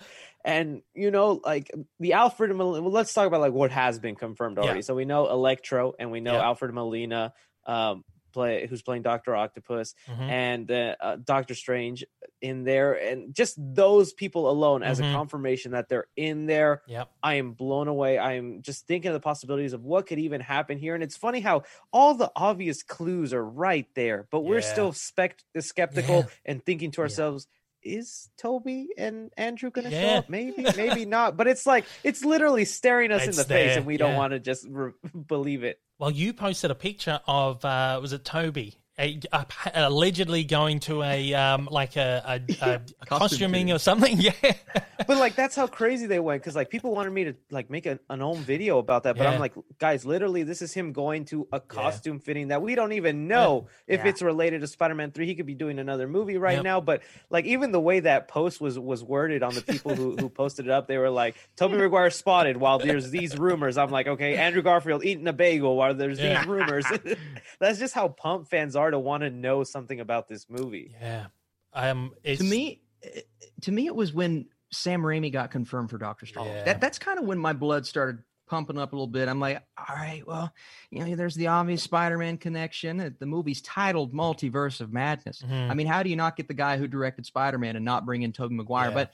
and 0.46 0.82
you 0.94 1.10
know 1.12 1.42
like 1.44 1.72
the 2.00 2.14
Alfred. 2.14 2.56
Well, 2.56 2.72
let's 2.82 3.14
talk 3.14 3.28
about 3.28 3.42
like 3.42 3.54
what 3.54 3.72
has 3.72 3.98
been 4.00 4.16
confirmed 4.16 4.60
already. 4.60 4.80
Yeah. 4.80 4.84
So 4.84 4.94
we 4.96 5.06
know 5.06 5.30
Electro, 5.30 5.94
and 5.98 6.12
we 6.12 6.20
know 6.20 6.34
Yeah. 6.34 6.44
Alfred 6.46 6.74
Molina, 6.74 7.34
um, 7.66 8.04
play 8.34 8.68
who's 8.68 8.82
playing 8.82 9.04
Doctor 9.04 9.36
Octopus, 9.36 9.96
Mhm. 10.10 10.30
and 10.30 10.72
uh, 10.72 10.96
uh, 11.00 11.18
Doctor 11.24 11.56
Strange 11.56 12.04
in 12.42 12.64
there, 12.64 12.94
and 12.94 13.34
just 13.34 13.56
those 13.58 14.12
people 14.12 14.50
alone 14.50 14.84
as 14.84 15.00
Mhm. 15.00 15.10
a 15.12 15.14
confirmation 15.14 15.72
that 15.72 15.88
they're 15.88 16.08
in 16.18 16.46
there. 16.46 16.82
Yep. 16.88 17.10
I 17.22 17.36
am 17.36 17.54
blown 17.54 17.88
away. 17.88 18.18
I 18.18 18.34
am 18.34 18.62
just 18.62 18.86
thinking 18.88 19.10
of 19.10 19.14
the 19.14 19.20
possibilities 19.22 19.74
of 19.74 19.84
what 19.86 20.08
could 20.08 20.20
even 20.20 20.42
happen 20.42 20.78
here. 20.78 20.96
And 20.96 21.04
it's 21.04 21.16
funny 21.16 21.40
how 21.40 21.64
all 21.94 22.16
the 22.16 22.32
obvious 22.36 22.84
clues 22.84 23.34
are 23.34 23.46
right 23.46 23.88
there, 23.96 24.28
but 24.32 24.42
we're 24.42 24.56
Yeah. 24.60 24.74
still 24.74 24.92
spect- 24.92 25.46
skeptical 25.60 26.16
Yeah. 26.18 26.26
and 26.46 26.66
thinking 26.66 26.92
to 26.92 27.02
Yeah. 27.02 27.04
ourselves, 27.04 27.48
is 27.86 28.30
Toby 28.38 28.88
and 28.98 29.30
Andrew 29.36 29.70
going 29.70 29.90
to 29.90 29.92
show 29.92 30.08
up? 30.20 30.30
Maybe, 30.30 30.66
maybe 30.78 31.06
not. 31.06 31.36
But 31.36 31.48
it's 31.48 31.66
like, 31.66 31.84
it's 32.02 32.24
literally 32.24 32.64
staring 32.64 33.12
us 33.12 33.24
in 33.24 33.30
It's 33.30 33.38
the 33.38 33.44
face 33.44 33.76
and 33.76 33.86
we 33.86 33.98
don't 33.98 34.16
want 34.16 34.32
to 34.32 34.40
just 34.40 34.66
re- 34.70 34.94
believe 35.28 35.64
it. 35.66 35.80
Well, 36.04 36.12
you 36.12 36.34
posted 36.34 36.70
a 36.70 36.76
picture 36.76 37.22
of 37.28 37.64
uh, 37.64 37.98
was 38.02 38.12
it 38.12 38.26
Toby? 38.26 38.76
A, 39.00 39.20
a- 39.32 39.46
allegedly 39.74 40.44
going 40.44 40.80
to 40.82 41.02
a 41.02 41.34
um, 41.34 41.68
like 41.72 41.96
a, 41.98 42.40
a, 42.48 42.54
a, 42.62 42.82
a 43.02 43.06
costuming 43.08 43.72
or 43.72 43.80
something. 43.80 44.18
Yeah, 44.22 44.34
But 45.08 45.18
like, 45.18 45.36
that's 45.36 45.56
how 45.56 45.66
crazy 45.66 46.06
they 46.06 46.20
went. 46.20 46.44
Cause 46.44 46.56
like 46.56 46.70
people 46.70 46.94
wanted 46.94 47.12
me 47.12 47.24
to 47.24 47.36
like 47.50 47.72
make 47.72 47.88
an, 47.88 48.00
an 48.12 48.22
own 48.22 48.38
video 48.38 48.78
about 48.78 49.04
that. 49.04 49.18
But 49.18 49.24
Yeah. 49.24 49.32
I'm 49.32 49.40
like, 49.40 49.54
guys, 49.80 50.06
literally, 50.06 50.44
this 50.44 50.62
is 50.62 50.74
him 50.74 50.94
going 50.94 51.26
to 51.26 51.48
a 51.52 51.60
costume 51.60 52.20
fitting 52.20 52.50
that 52.50 52.62
we 52.62 52.76
don't 52.76 52.94
even 52.94 53.28
know 53.28 53.66
if 53.88 54.02
Yeah. 54.02 54.10
it's 54.10 54.22
related 54.22 54.62
to 54.62 54.68
Spider-Man 54.68 55.12
3. 55.12 55.26
He 55.26 55.34
could 55.34 55.48
be 55.48 55.56
doing 55.56 55.80
another 55.80 56.08
movie 56.08 56.38
right 56.38 56.58
Yep. 56.58 56.64
now. 56.64 56.80
But 56.80 57.02
like 57.32 57.46
even 57.46 57.72
the 57.72 57.82
way 57.82 58.00
that 58.02 58.28
post 58.28 58.62
was 58.62 58.78
was 58.78 59.04
worded 59.04 59.42
on 59.42 59.56
the 59.56 59.62
people 59.64 59.96
who, 59.96 60.16
who 60.16 60.30
posted 60.44 60.68
it 60.68 60.72
up, 60.72 60.88
they 60.88 61.00
were 61.00 61.10
like, 61.10 61.36
Tobey 61.56 61.78
Maguire 61.78 62.12
spotted 62.12 62.58
while 62.58 62.78
there's 62.78 63.10
these 63.10 63.38
rumors. 63.40 63.76
I'm 63.80 63.90
like, 63.90 64.08
okay, 64.08 64.38
Andrew 64.38 64.62
Garfield 64.62 65.04
eating 65.04 65.28
a 65.28 65.34
bagel 65.34 65.76
while 65.76 65.96
there's 65.96 66.20
Yeah. 66.20 66.38
these 66.42 66.48
rumors. 66.48 66.86
That's 67.60 67.80
just 67.80 67.96
how 67.96 68.10
pump 68.10 68.48
fans 68.50 68.76
are 68.76 68.83
to 68.92 69.00
want 69.00 69.22
to 69.24 69.30
know 69.30 69.64
something 69.64 70.00
about 70.00 70.28
this 70.28 70.48
movie. 70.50 70.96
yeah. 71.02 71.28
Um, 71.74 72.12
it's, 72.24 72.40
to 72.42 72.48
me, 72.48 72.82
to 73.62 73.72
me, 73.72 73.88
it 73.88 73.96
was 73.96 74.14
when 74.14 74.46
Sam 74.72 75.02
Raimi 75.02 75.32
got 75.32 75.50
confirmed 75.52 75.90
for 75.90 75.98
Doctor 75.98 76.26
Strange. 76.26 76.50
Yeah. 76.50 76.64
That 76.64 76.82
that's 76.82 77.00
kind 77.00 77.18
of 77.18 77.26
when 77.26 77.40
my 77.40 77.54
blood 77.54 77.86
started 77.88 78.20
pumping 78.48 78.78
up 78.78 78.94
a 78.94 78.96
little 78.96 79.08
bit. 79.08 79.28
I'm 79.28 79.40
like, 79.40 79.64
all 79.78 79.96
right, 79.96 80.22
well, 80.28 80.54
you 80.92 81.04
know, 81.04 81.16
there's 81.16 81.34
the 81.34 81.48
obvious 81.48 81.82
Spider-Man 81.82 82.38
connection. 82.38 83.16
The 83.20 83.26
movie's 83.26 83.62
titled 83.62 84.14
Multiverse 84.14 84.82
of 84.82 84.94
Madness. 84.94 85.42
Mhm. 85.42 85.72
I 85.72 85.74
mean, 85.74 85.88
how 85.88 86.04
do 86.04 86.10
you 86.12 86.16
not 86.16 86.36
get 86.36 86.48
the 86.48 86.54
guy 86.54 86.78
who 86.78 86.88
directed 86.88 87.26
Spider-Man 87.26 87.76
and 87.76 87.86
not 87.86 88.06
bring 88.06 88.22
in 88.22 88.34
Tobey 88.34 88.54
Maguire? 88.54 88.90
Yeah. 88.90 88.94
But 88.94 89.12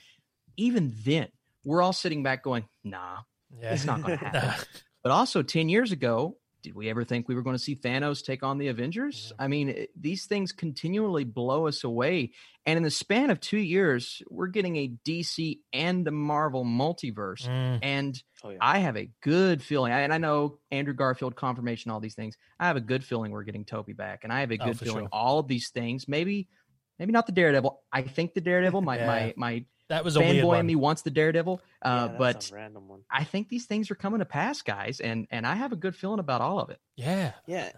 even 0.58 0.94
then, 1.06 1.30
we're 1.64 1.82
all 1.82 1.94
sitting 1.94 2.24
back 2.24 2.44
going, 2.44 2.66
nah, 2.84 3.20
yeah. 3.62 3.74
it's 3.74 3.86
not 3.86 4.02
going 4.02 4.18
to 4.20 4.26
happen. 4.26 4.66
But 5.04 5.12
also, 5.14 5.42
10 5.44 5.70
years 5.70 5.94
ago, 5.94 6.36
did 6.62 6.76
we 6.76 6.90
ever 6.90 7.04
think 7.04 7.28
we 7.28 7.36
were 7.36 7.42
going 7.42 7.56
to 7.56 7.62
see 7.62 7.76
Thanos 7.76 8.24
take 8.24 8.44
on 8.44 8.58
the 8.58 8.68
Avengers? 8.68 9.32
I 9.40 9.48
mean, 9.48 9.70
it- 9.70 9.92
these 10.00 10.26
things 10.26 10.52
continually 10.52 11.24
blow 11.24 11.68
us 11.68 11.84
away. 11.84 12.32
And 12.66 12.78
in 12.78 12.84
the 12.84 12.92
span 12.92 13.30
of 13.30 13.40
two 13.40 13.58
years, 13.58 14.22
we're 14.30 14.48
getting 14.48 14.76
a 14.76 14.90
DC 15.06 15.60
and 15.74 16.08
a 16.08 16.12
Marvel 16.12 16.66
multiverse. 16.66 17.48
Mm, 17.48 17.80
And 17.82 18.24
Oh 18.44 18.50
yeah. 18.52 18.58
I 18.62 18.80
have 18.80 18.96
a 18.96 19.10
good 19.22 19.62
feeling, 19.62 19.92
and 19.92 20.14
I 20.14 20.18
know 20.18 20.60
Andrew 20.72 20.94
Garfield 20.94 21.36
confirmation, 21.36 21.92
all 21.92 22.00
these 22.00 22.16
things. 22.16 22.38
I 22.60 22.68
have 22.68 22.78
a 22.78 22.82
good 22.82 23.04
feeling 23.04 23.32
we're 23.32 23.44
getting 23.44 23.66
Toby 23.66 23.94
back, 23.94 24.24
and 24.24 24.32
I 24.32 24.40
have 24.42 24.52
a 24.52 24.58
Oh, 24.62 24.66
good 24.68 24.80
for 24.80 24.86
feeling 24.86 25.04
sure. 25.06 25.10
all 25.12 25.40
of 25.40 25.48
these 25.48 25.70
things. 25.70 26.08
Maybe, 26.08 26.48
maybe 27.00 27.12
not 27.12 27.26
the 27.26 27.32
Daredevil. 27.32 27.82
I 27.92 28.02
think 28.04 28.34
the 28.34 28.42
Daredevil. 28.42 28.82
My 28.82 28.98
Yeah. 29.00 29.08
my 29.08 29.34
my 29.38 29.66
that 29.88 30.04
was 30.04 30.16
a 30.18 30.20
fanboy 30.20 30.44
one. 30.44 30.60
in 30.60 30.66
me 30.68 30.76
wants 30.76 31.02
the 31.02 31.10
Daredevil. 31.10 31.62
Uh, 31.82 32.08
that's 32.10 32.50
but 32.52 32.52
random 32.54 32.88
one. 32.88 33.02
I 33.10 33.24
think 33.24 33.50
these 33.50 33.66
things 33.66 33.90
are 33.90 33.96
coming 33.96 34.20
to 34.20 34.26
pass, 34.26 34.62
guys, 34.62 35.00
and 35.00 35.26
and 35.32 35.48
I 35.48 35.56
have 35.56 35.72
a 35.72 35.76
good 35.78 35.96
feeling 35.96 36.20
about 36.20 36.42
all 36.42 36.60
of 36.60 36.70
it. 36.70 36.80
Yeah, 36.96 37.32
Yeah. 37.48 37.72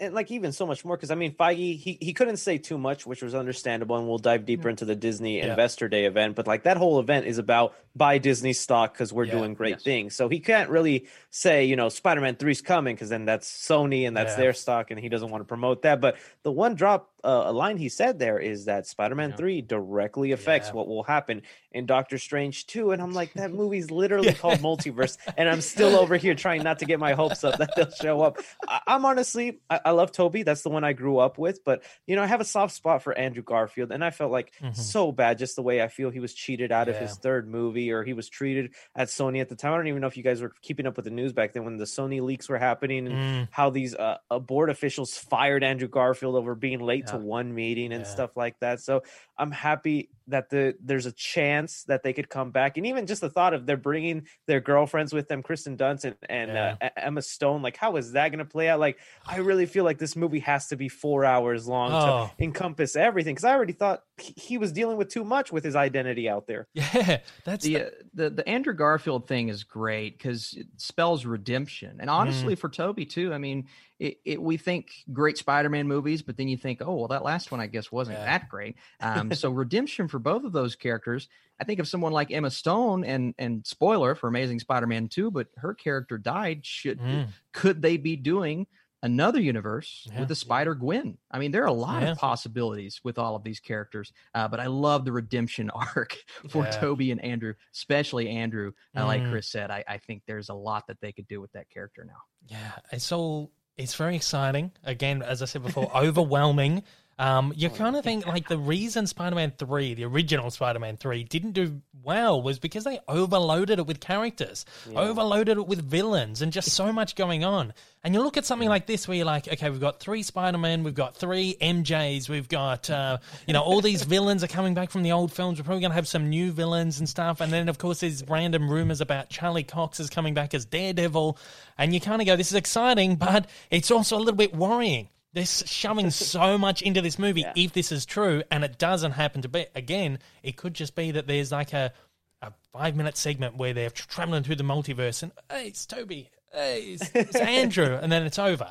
And 0.00 0.14
like 0.14 0.30
even 0.30 0.52
so 0.52 0.64
much 0.66 0.82
more 0.82 0.96
because 0.96 1.10
I 1.10 1.14
mean 1.14 1.34
Feige 1.34 1.78
he, 1.78 1.98
he 2.00 2.14
couldn't 2.14 2.38
say 2.38 2.56
too 2.56 2.78
much 2.78 3.04
which 3.06 3.22
was 3.22 3.34
understandable 3.34 3.98
and 3.98 4.08
we'll 4.08 4.16
dive 4.16 4.46
deeper 4.46 4.70
into 4.70 4.86
the 4.86 4.96
Disney 4.96 5.36
Yeah. 5.36 5.50
Investor 5.50 5.90
Day 5.90 6.06
event 6.06 6.36
but 6.36 6.46
like 6.46 6.62
that 6.62 6.78
whole 6.78 7.00
event 7.00 7.26
is 7.26 7.36
about 7.36 7.74
buy 7.94 8.16
Disney 8.16 8.54
stock 8.54 8.94
because 8.94 9.12
we're 9.12 9.24
Yeah. 9.26 9.32
doing 9.34 9.52
great 9.52 9.72
Yes. 9.74 9.82
things 9.82 10.14
so 10.14 10.30
he 10.30 10.40
can't 10.40 10.70
really 10.70 11.06
say 11.28 11.66
you 11.66 11.76
know 11.76 11.90
Spider-Man 11.90 12.36
3's 12.36 12.62
coming 12.62 12.94
because 12.94 13.10
then 13.10 13.26
that's 13.26 13.46
Sony 13.46 14.06
and 14.06 14.16
that's 14.16 14.32
Yeah. 14.32 14.36
their 14.44 14.52
stock 14.54 14.90
and 14.90 14.98
he 14.98 15.10
doesn't 15.10 15.28
want 15.30 15.42
to 15.42 15.46
promote 15.46 15.82
that 15.82 16.00
but 16.00 16.16
the 16.44 16.50
one 16.52 16.76
drop 16.76 17.10
uh, 17.24 17.44
a 17.46 17.52
line 17.52 17.76
he 17.78 17.88
said 17.88 18.18
there 18.18 18.38
is 18.38 18.66
that 18.66 18.86
Spider-Man 18.86 19.30
Yeah. 19.30 19.36
3 19.36 19.62
directly 19.62 20.32
affects 20.32 20.68
Yeah. 20.68 20.74
what 20.74 20.88
will 20.88 21.02
happen 21.02 21.42
in 21.72 21.86
Doctor 21.86 22.18
Strange 22.18 22.66
2 22.66 22.92
and 22.92 23.02
I'm 23.02 23.12
like 23.14 23.32
that 23.34 23.50
movie's 23.60 23.90
literally 23.90 24.34
called 24.34 24.60
Multiverse 24.60 25.16
and 25.36 25.48
I'm 25.48 25.60
still 25.60 25.96
over 26.02 26.16
here 26.16 26.34
trying 26.34 26.62
not 26.62 26.78
to 26.80 26.84
get 26.84 27.00
my 27.00 27.14
hopes 27.14 27.42
up 27.42 27.58
that 27.58 27.74
they'll 27.74 27.90
show 27.90 28.20
up 28.20 28.38
I, 28.68 28.80
I'm 28.86 29.04
honestly, 29.04 29.60
I, 29.70 29.80
I 29.86 29.90
love 29.92 30.12
Toby. 30.12 30.42
That's 30.42 30.62
the 30.62 30.68
one 30.70 30.84
I 30.84 30.92
grew 30.92 31.18
up 31.18 31.38
with. 31.38 31.64
But 31.64 31.82
you 32.06 32.14
know, 32.16 32.22
I 32.22 32.26
have 32.26 32.40
a 32.40 32.44
soft 32.44 32.74
spot 32.74 33.02
for 33.02 33.16
Andrew 33.16 33.42
Garfield, 33.42 33.90
and 33.92 34.04
I 34.04 34.10
felt 34.10 34.30
like 34.30 34.52
Mhm. 34.62 34.76
so 34.76 35.10
bad 35.12 35.38
just 35.38 35.56
the 35.56 35.62
way 35.62 35.82
I 35.82 35.88
feel 35.88 36.10
he 36.10 36.20
was 36.20 36.34
cheated 36.34 36.70
out 36.72 36.88
of 36.88 36.96
his 36.98 37.16
third 37.16 37.48
movie, 37.48 37.90
or 37.90 38.04
he 38.04 38.12
was 38.12 38.28
treated 38.28 38.74
at 38.94 39.08
Sony 39.08 39.40
at 39.40 39.48
the 39.48 39.56
time. 39.56 39.72
I 39.72 39.76
don't 39.76 39.88
even 39.88 40.00
know 40.00 40.06
if 40.06 40.16
you 40.16 40.22
guys 40.22 40.40
were 40.42 40.52
keeping 40.62 40.86
up 40.86 40.96
with 40.96 41.04
the 41.06 41.10
news 41.10 41.32
back 41.32 41.52
then 41.54 41.64
when 41.64 41.76
the 41.76 41.84
Sony 41.84 42.20
leaks 42.22 42.48
were 42.48 42.58
happening 42.58 43.06
and 43.06 43.14
Mm, 43.16 43.48
how 43.50 43.70
these 43.70 43.94
uh, 43.94 44.18
uh, 44.30 44.38
board 44.38 44.70
officials 44.70 45.16
fired 45.16 45.62
Andrew 45.64 45.88
Garfield 45.88 46.34
over 46.36 46.54
being 46.54 46.80
late 46.80 47.06
to 47.14 47.24
one 47.24 47.54
meeting 47.54 47.92
and 47.92 48.04
Yeah. 48.04 48.10
stuff 48.10 48.36
like 48.36 48.58
that. 48.60 48.80
So 48.80 49.02
I'm 49.38 49.50
happy 49.50 50.10
that 50.28 50.48
the 50.48 50.74
there's 50.82 51.04
a 51.04 51.12
chance 51.12 51.82
that 51.84 52.02
they 52.02 52.12
could 52.14 52.30
come 52.30 52.50
back, 52.50 52.76
and 52.78 52.86
even 52.86 53.06
just 53.06 53.20
the 53.20 53.28
thought 53.28 53.52
of 53.52 53.66
they're 53.66 53.76
bringing 53.76 54.26
their 54.46 54.60
girlfriends 54.60 55.12
with 55.12 55.28
them, 55.28 55.42
Kristen 55.42 55.76
Dunst 55.76 56.04
and, 56.04 56.16
and 56.30 56.50
Yeah. 56.50 56.76
uh, 56.80 56.88
Emma 56.96 57.20
Stone. 57.20 57.60
Like, 57.62 57.76
how 57.76 57.96
is 57.96 58.12
that 58.12 58.30
going 58.30 58.38
to 58.38 58.44
play 58.44 58.68
out? 58.68 58.80
Like, 58.80 58.98
I 59.26 59.38
really 59.38 59.66
feel 59.66 59.84
like 59.84 59.98
this 59.98 60.16
movie 60.16 60.38
has 60.40 60.68
to 60.68 60.76
be 60.76 60.88
four 60.88 61.24
hours 61.26 61.66
long 61.68 61.92
Oh. 61.92 62.30
to 62.38 62.42
encompass 62.44 62.96
everything. 62.96 63.34
Because 63.34 63.44
I 63.44 63.54
already 63.54 63.74
thought 63.74 64.02
he, 64.18 64.32
he 64.36 64.58
was 64.58 64.72
dealing 64.72 64.96
with 64.96 65.08
too 65.08 65.24
much 65.24 65.52
with 65.52 65.62
his 65.64 65.76
identity 65.76 66.28
out 66.28 66.46
there. 66.46 66.68
yeah, 66.74 67.18
that's 67.44 67.64
the, 67.64 67.74
the, 67.74 67.86
uh, 67.86 67.90
the 68.14 68.30
the 68.30 68.48
Andrew 68.48 68.72
Garfield 68.74 69.28
thing 69.28 69.48
is 69.50 69.62
great 69.64 70.16
because 70.16 70.54
it 70.56 70.68
spells 70.78 71.26
redemption, 71.26 71.98
and 72.00 72.08
honestly, 72.08 72.54
for 72.54 72.68
Toby 72.70 73.04
too. 73.04 73.34
I 73.34 73.38
mean, 73.38 73.66
it, 73.98 74.18
it, 74.24 74.42
we 74.42 74.56
think 74.56 74.90
great 75.12 75.38
Spider-Man 75.38 75.86
movies, 75.86 76.22
but 76.22 76.36
then 76.36 76.48
you 76.48 76.56
think, 76.56 76.80
oh 76.82 76.94
well, 76.94 77.08
that 77.08 77.22
last 77.24 77.50
one 77.52 77.60
I 77.60 77.66
guess 77.66 77.92
wasn't 77.92 78.18
Yeah. 78.18 78.24
that 78.24 78.48
great. 78.48 78.76
Um, 79.00 79.23
so 79.32 79.50
redemption 79.50 80.08
for 80.08 80.18
both 80.18 80.44
of 80.44 80.52
those 80.52 80.76
characters. 80.76 81.28
I 81.60 81.64
think 81.64 81.78
of 81.80 81.86
someone 81.88 82.12
like 82.12 82.30
Emma 82.30 82.50
Stone, 82.50 83.04
and 83.04 83.34
and 83.38 83.66
spoiler 83.66 84.14
for 84.14 84.28
Amazing 84.28 84.60
Spider-Man 84.60 85.08
two, 85.08 85.30
but 85.30 85.48
her 85.56 85.74
character 85.74 86.18
died. 86.18 86.66
Should 86.66 86.98
Mm. 87.00 87.28
could 87.52 87.80
they 87.82 87.96
be 87.96 88.16
doing? 88.16 88.66
Another 89.02 89.38
universe 89.38 90.06
Yeah. 90.10 90.20
with 90.20 90.28
the 90.28 90.34
Spider 90.34 90.74
Gwen. 90.74 91.18
I 91.30 91.38
mean, 91.38 91.50
there 91.50 91.62
are 91.62 91.66
a 91.66 91.72
lot 91.74 92.02
Yeah. 92.02 92.12
of 92.12 92.18
possibilities 92.18 93.02
with 93.04 93.18
all 93.18 93.36
of 93.36 93.44
these 93.44 93.60
characters, 93.60 94.10
uh, 94.34 94.48
but 94.48 94.60
I 94.60 94.66
love 94.68 95.04
the 95.04 95.12
redemption 95.12 95.68
arc 95.74 96.16
for 96.48 96.64
Yeah. 96.64 96.70
Toby 96.70 97.10
and 97.10 97.22
Andrew, 97.22 97.52
especially 97.74 98.30
Andrew. 98.30 98.72
Uh, 98.96 99.04
like 99.04 99.20
Mm. 99.20 99.30
Chris 99.30 99.46
said, 99.46 99.70
I, 99.70 99.84
I 99.86 99.98
think 99.98 100.22
there's 100.26 100.48
a 100.48 100.54
lot 100.54 100.86
that 100.86 101.02
they 101.02 101.12
could 101.12 101.28
do 101.28 101.38
with 101.38 101.52
that 101.52 101.68
character 101.68 102.02
now. 102.06 102.22
Yeah, 102.46 102.72
it's 102.92 103.12
all 103.12 103.52
it's 103.76 103.94
very 103.96 104.14
exciting. 104.16 104.70
Again, 104.84 105.20
as 105.20 105.42
I 105.42 105.46
said 105.46 105.64
before, 105.64 105.90
overwhelming. 105.94 106.82
Um, 107.18 107.52
you 107.56 107.70
kind 107.70 107.96
of 107.96 108.02
think 108.02 108.26
like 108.26 108.48
the 108.48 108.58
reason 108.74 109.06
Spider-Man 109.06 109.52
Three, 109.58 109.94
the 109.94 110.04
original 110.04 110.50
Spider-Man 110.50 110.96
Three, 110.96 111.24
didn't 111.24 111.52
do 111.52 111.80
well 112.02 112.42
was 112.42 112.58
because 112.58 112.84
they 112.84 112.98
overloaded 113.08 113.78
it 113.78 113.86
with 113.86 114.00
characters, 114.00 114.64
overloaded 114.94 115.58
it 115.58 115.66
with 115.66 115.82
villains, 115.82 116.42
and 116.42 116.52
just 116.52 116.72
so 116.72 116.92
much 116.92 117.14
going 117.14 117.44
on. 117.44 117.72
And 118.02 118.14
you 118.14 118.22
look 118.22 118.36
at 118.36 118.44
something 118.44 118.68
like 118.68 118.86
this, 118.86 119.08
where 119.08 119.16
you're 119.16 119.24
like, 119.24 119.48
okay, 119.48 119.70
we've 119.70 119.80
got 119.80 119.98
three 120.00 120.22
Spider-Men, 120.22 120.82
we've 120.82 120.94
got 120.94 121.16
three 121.16 121.56
MJs, 121.60 122.28
we've 122.28 122.48
got 122.48 122.90
uh, 122.90 123.18
you 123.46 123.52
know 123.52 123.62
all 123.62 123.80
these 123.80 124.02
villains 124.02 124.42
are 124.42 124.48
coming 124.48 124.74
back 124.74 124.90
from 124.90 125.02
the 125.02 125.12
old 125.12 125.32
films. 125.32 125.58
We're 125.58 125.64
probably 125.64 125.82
gonna 125.82 125.94
have 125.94 126.08
some 126.08 126.28
new 126.28 126.52
villains 126.52 126.98
and 126.98 127.08
stuff. 127.08 127.40
And 127.40 127.52
then 127.52 127.68
of 127.68 127.78
course 127.78 128.00
there's 128.00 128.24
random 128.28 128.68
rumors 128.68 129.00
about 129.00 129.30
Charlie 129.30 129.62
Cox 129.62 130.00
is 130.00 130.10
coming 130.10 130.34
back 130.34 130.52
as 130.52 130.64
Daredevil, 130.64 131.38
and 131.78 131.94
you 131.94 132.00
kind 132.00 132.20
of 132.20 132.26
go, 132.26 132.36
this 132.36 132.48
is 132.48 132.56
exciting, 132.56 133.16
but 133.16 133.48
it's 133.70 133.90
also 133.90 134.16
a 134.16 134.18
little 134.18 134.34
bit 134.34 134.54
worrying. 134.54 135.08
They're 135.34 135.44
shoving 135.44 136.10
so 136.12 136.56
much 136.56 136.80
into 136.80 137.02
this 137.02 137.18
movie. 137.18 137.42
Yeah. 137.42 137.52
If 137.56 137.72
this 137.72 137.92
is 137.92 138.06
true, 138.06 138.42
and 138.50 138.64
it 138.64 138.78
doesn't 138.78 139.12
happen 139.12 139.42
to 139.42 139.48
be, 139.48 139.66
again, 139.74 140.20
it 140.42 140.56
could 140.56 140.74
just 140.74 140.94
be 140.94 141.10
that 141.10 141.26
there's 141.26 141.52
like 141.52 141.72
a, 141.72 141.92
a 142.40 142.52
five 142.72 142.96
minute 142.96 143.16
segment 143.16 143.56
where 143.56 143.74
they're 143.74 143.90
traveling 143.90 144.44
through 144.44 144.56
the 144.56 144.64
multiverse 144.64 145.22
and, 145.22 145.32
hey, 145.50 145.66
it's 145.66 145.84
Toby, 145.84 146.30
hey, 146.52 146.80
it's, 146.82 147.10
it's 147.14 147.36
Andrew, 147.40 147.98
and 148.00 148.10
then 148.10 148.22
it's 148.22 148.38
over. 148.38 148.70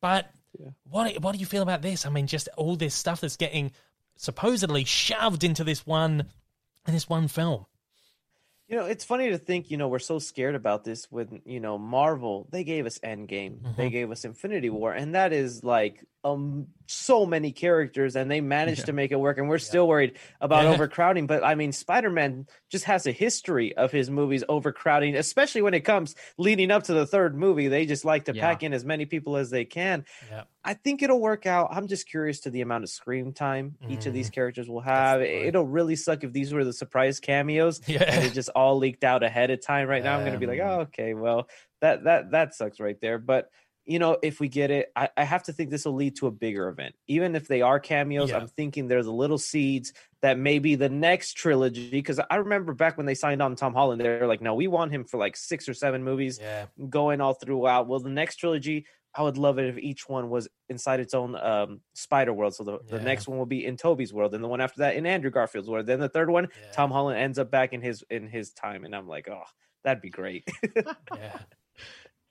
But 0.00 0.30
what, 0.88 1.20
what 1.22 1.32
do 1.32 1.38
you 1.38 1.46
feel 1.46 1.62
about 1.62 1.82
this? 1.82 2.06
I 2.06 2.10
mean, 2.10 2.26
just 2.26 2.48
all 2.56 2.74
this 2.74 2.94
stuff 2.94 3.20
that's 3.20 3.36
getting 3.36 3.70
supposedly 4.16 4.84
shoved 4.84 5.44
into 5.44 5.62
this 5.62 5.86
one, 5.86 6.24
in 6.86 6.94
this 6.94 7.08
one 7.08 7.28
film. 7.28 7.66
You 8.68 8.76
know, 8.76 8.84
it's 8.84 9.04
funny 9.04 9.30
to 9.30 9.38
think, 9.38 9.70
you 9.70 9.78
know, 9.78 9.88
we're 9.88 9.98
so 9.98 10.18
scared 10.18 10.54
about 10.54 10.84
this 10.84 11.10
with, 11.10 11.32
you 11.46 11.58
know, 11.58 11.78
Marvel. 11.78 12.48
They 12.52 12.64
gave 12.64 12.84
us 12.84 12.98
Endgame, 12.98 13.62
they 13.76 13.88
Mhm. 13.88 13.92
gave 13.92 14.10
us 14.10 14.24
Infinity 14.26 14.68
War, 14.68 14.92
and 14.92 15.14
that 15.14 15.32
is 15.32 15.64
like 15.64 16.04
um 16.22 16.68
so 16.90 17.26
many 17.26 17.52
characters 17.52 18.16
and 18.16 18.30
they 18.30 18.40
managed 18.40 18.80
Yeah. 18.80 18.84
to 18.86 18.92
make 18.94 19.12
it 19.12 19.16
work 19.20 19.36
and 19.38 19.48
we're 19.48 19.58
still 19.58 19.86
worried 19.86 20.16
about 20.40 20.64
Yeah. 20.64 20.70
overcrowding, 20.72 21.26
but 21.26 21.44
I 21.44 21.54
mean, 21.54 21.70
Spider-Man 21.72 22.46
just 22.70 22.86
has 22.86 23.06
a 23.06 23.12
history 23.12 23.76
of 23.76 23.92
his 23.92 24.08
movies 24.10 24.42
overcrowding, 24.48 25.14
especially 25.14 25.60
when 25.62 25.74
it 25.74 25.80
comes 25.80 26.14
leading 26.38 26.70
up 26.70 26.84
to 26.84 26.94
the 26.94 27.06
third 27.06 27.36
movie. 27.36 27.68
They 27.68 27.84
just 27.84 28.04
like 28.06 28.24
to 28.24 28.34
Yeah. 28.34 28.40
pack 28.42 28.62
in 28.62 28.72
as 28.72 28.84
many 28.86 29.04
people 29.04 29.36
as 29.36 29.50
they 29.50 29.66
can. 29.66 30.06
Yeah. 30.30 30.44
I 30.64 30.74
think 30.74 31.02
it'll 31.02 31.20
work 31.20 31.46
out. 31.46 31.68
I'm 31.70 31.86
just 31.88 32.08
curious 32.08 32.40
to 32.40 32.50
the 32.50 32.62
amount 32.62 32.84
of 32.84 32.90
screen 32.90 33.32
time 33.32 33.76
each 33.88 34.06
of 34.06 34.12
these 34.14 34.30
characters 34.30 34.68
will 34.68 34.80
have. 34.80 35.20
It'll 35.22 35.66
really 35.66 35.96
suck 35.96 36.24
if 36.24 36.32
these 36.32 36.52
were 36.52 36.64
the 36.64 36.72
surprise 36.72 37.20
cameos 37.20 37.80
and 37.86 37.88
Yeah. 38.00 38.20
it 38.20 38.32
just 38.32 38.48
all 38.54 38.78
leaked 38.78 39.04
out 39.04 39.22
ahead 39.22 39.50
of 39.50 39.60
time. 39.60 39.88
Right 39.88 40.02
now, 40.02 40.18
I'm 40.18 40.24
gonna 40.24 40.38
be 40.38 40.46
like, 40.46 40.60
Um, 40.60 40.68
oh, 40.68 40.80
okay, 40.82 41.12
well, 41.14 41.48
that 41.80 42.04
that 42.04 42.30
that 42.32 42.54
sucks 42.54 42.80
right 42.80 43.00
there. 43.00 43.18
But 43.18 43.50
you 43.88 43.98
know, 43.98 44.18
if 44.22 44.38
we 44.38 44.48
get 44.48 44.70
it, 44.70 44.92
I, 44.94 45.08
I 45.16 45.24
have 45.24 45.42
to 45.44 45.52
think 45.52 45.70
this 45.70 45.84
will 45.86 45.94
lead 45.94 46.16
to 46.16 46.26
a 46.26 46.30
bigger 46.30 46.68
event. 46.68 46.94
Even 47.08 47.34
if 47.34 47.48
they 47.48 47.62
are 47.62 47.80
cameos, 47.80 48.30
Yeah. 48.30 48.36
I'm 48.36 48.46
thinking 48.46 48.86
there's 48.86 49.06
a 49.06 49.12
little 49.12 49.38
seeds 49.38 49.92
that 50.20 50.38
maybe 50.38 50.74
the 50.74 50.90
next 50.90 51.32
trilogy. 51.38 51.90
Because 51.90 52.20
I 52.30 52.36
remember 52.36 52.74
back 52.74 52.96
when 52.98 53.06
they 53.06 53.14
signed 53.14 53.40
on 53.42 53.56
Tom 53.56 53.72
Holland, 53.72 54.00
they're 54.00 54.26
like, 54.28 54.42
no, 54.42 54.54
we 54.54 54.68
want 54.68 54.92
him 54.92 55.04
for 55.04 55.16
like 55.16 55.36
six 55.36 55.68
or 55.68 55.74
seven 55.74 56.04
movies 56.04 56.38
Yeah. 56.40 56.66
going 56.90 57.20
all 57.22 57.32
throughout. 57.34 57.88
Well, 57.88 58.00
the 58.00 58.10
next 58.10 58.36
trilogy, 58.36 58.84
I 59.14 59.22
would 59.22 59.38
love 59.38 59.58
it 59.58 59.64
if 59.66 59.78
each 59.78 60.06
one 60.06 60.28
was 60.28 60.48
inside 60.68 61.00
its 61.00 61.14
own 61.14 61.34
um, 61.34 61.80
Spider 61.94 62.34
World. 62.34 62.54
So 62.54 62.64
the, 62.64 62.78
the 62.86 63.00
next 63.00 63.26
one 63.26 63.38
will 63.38 63.46
be 63.46 63.64
in 63.64 63.78
Toby's 63.78 64.12
world, 64.12 64.34
and 64.34 64.44
the 64.44 64.48
one 64.48 64.60
after 64.60 64.80
that 64.80 64.96
in 64.96 65.06
Andrew 65.06 65.30
Garfield's 65.30 65.68
world. 65.68 65.86
Then 65.86 65.98
the 65.98 66.10
third 66.10 66.28
one, 66.28 66.48
Yeah. 66.62 66.72
Tom 66.72 66.90
Holland 66.90 67.18
ends 67.18 67.38
up 67.38 67.50
back 67.50 67.72
in 67.72 67.80
his 67.80 68.04
in 68.10 68.28
his 68.28 68.52
time, 68.52 68.84
and 68.84 68.94
I'm 68.94 69.08
like, 69.08 69.26
oh, 69.28 69.44
that'd 69.82 70.02
be 70.02 70.10
great. 70.10 70.46
Yeah. 71.16 71.38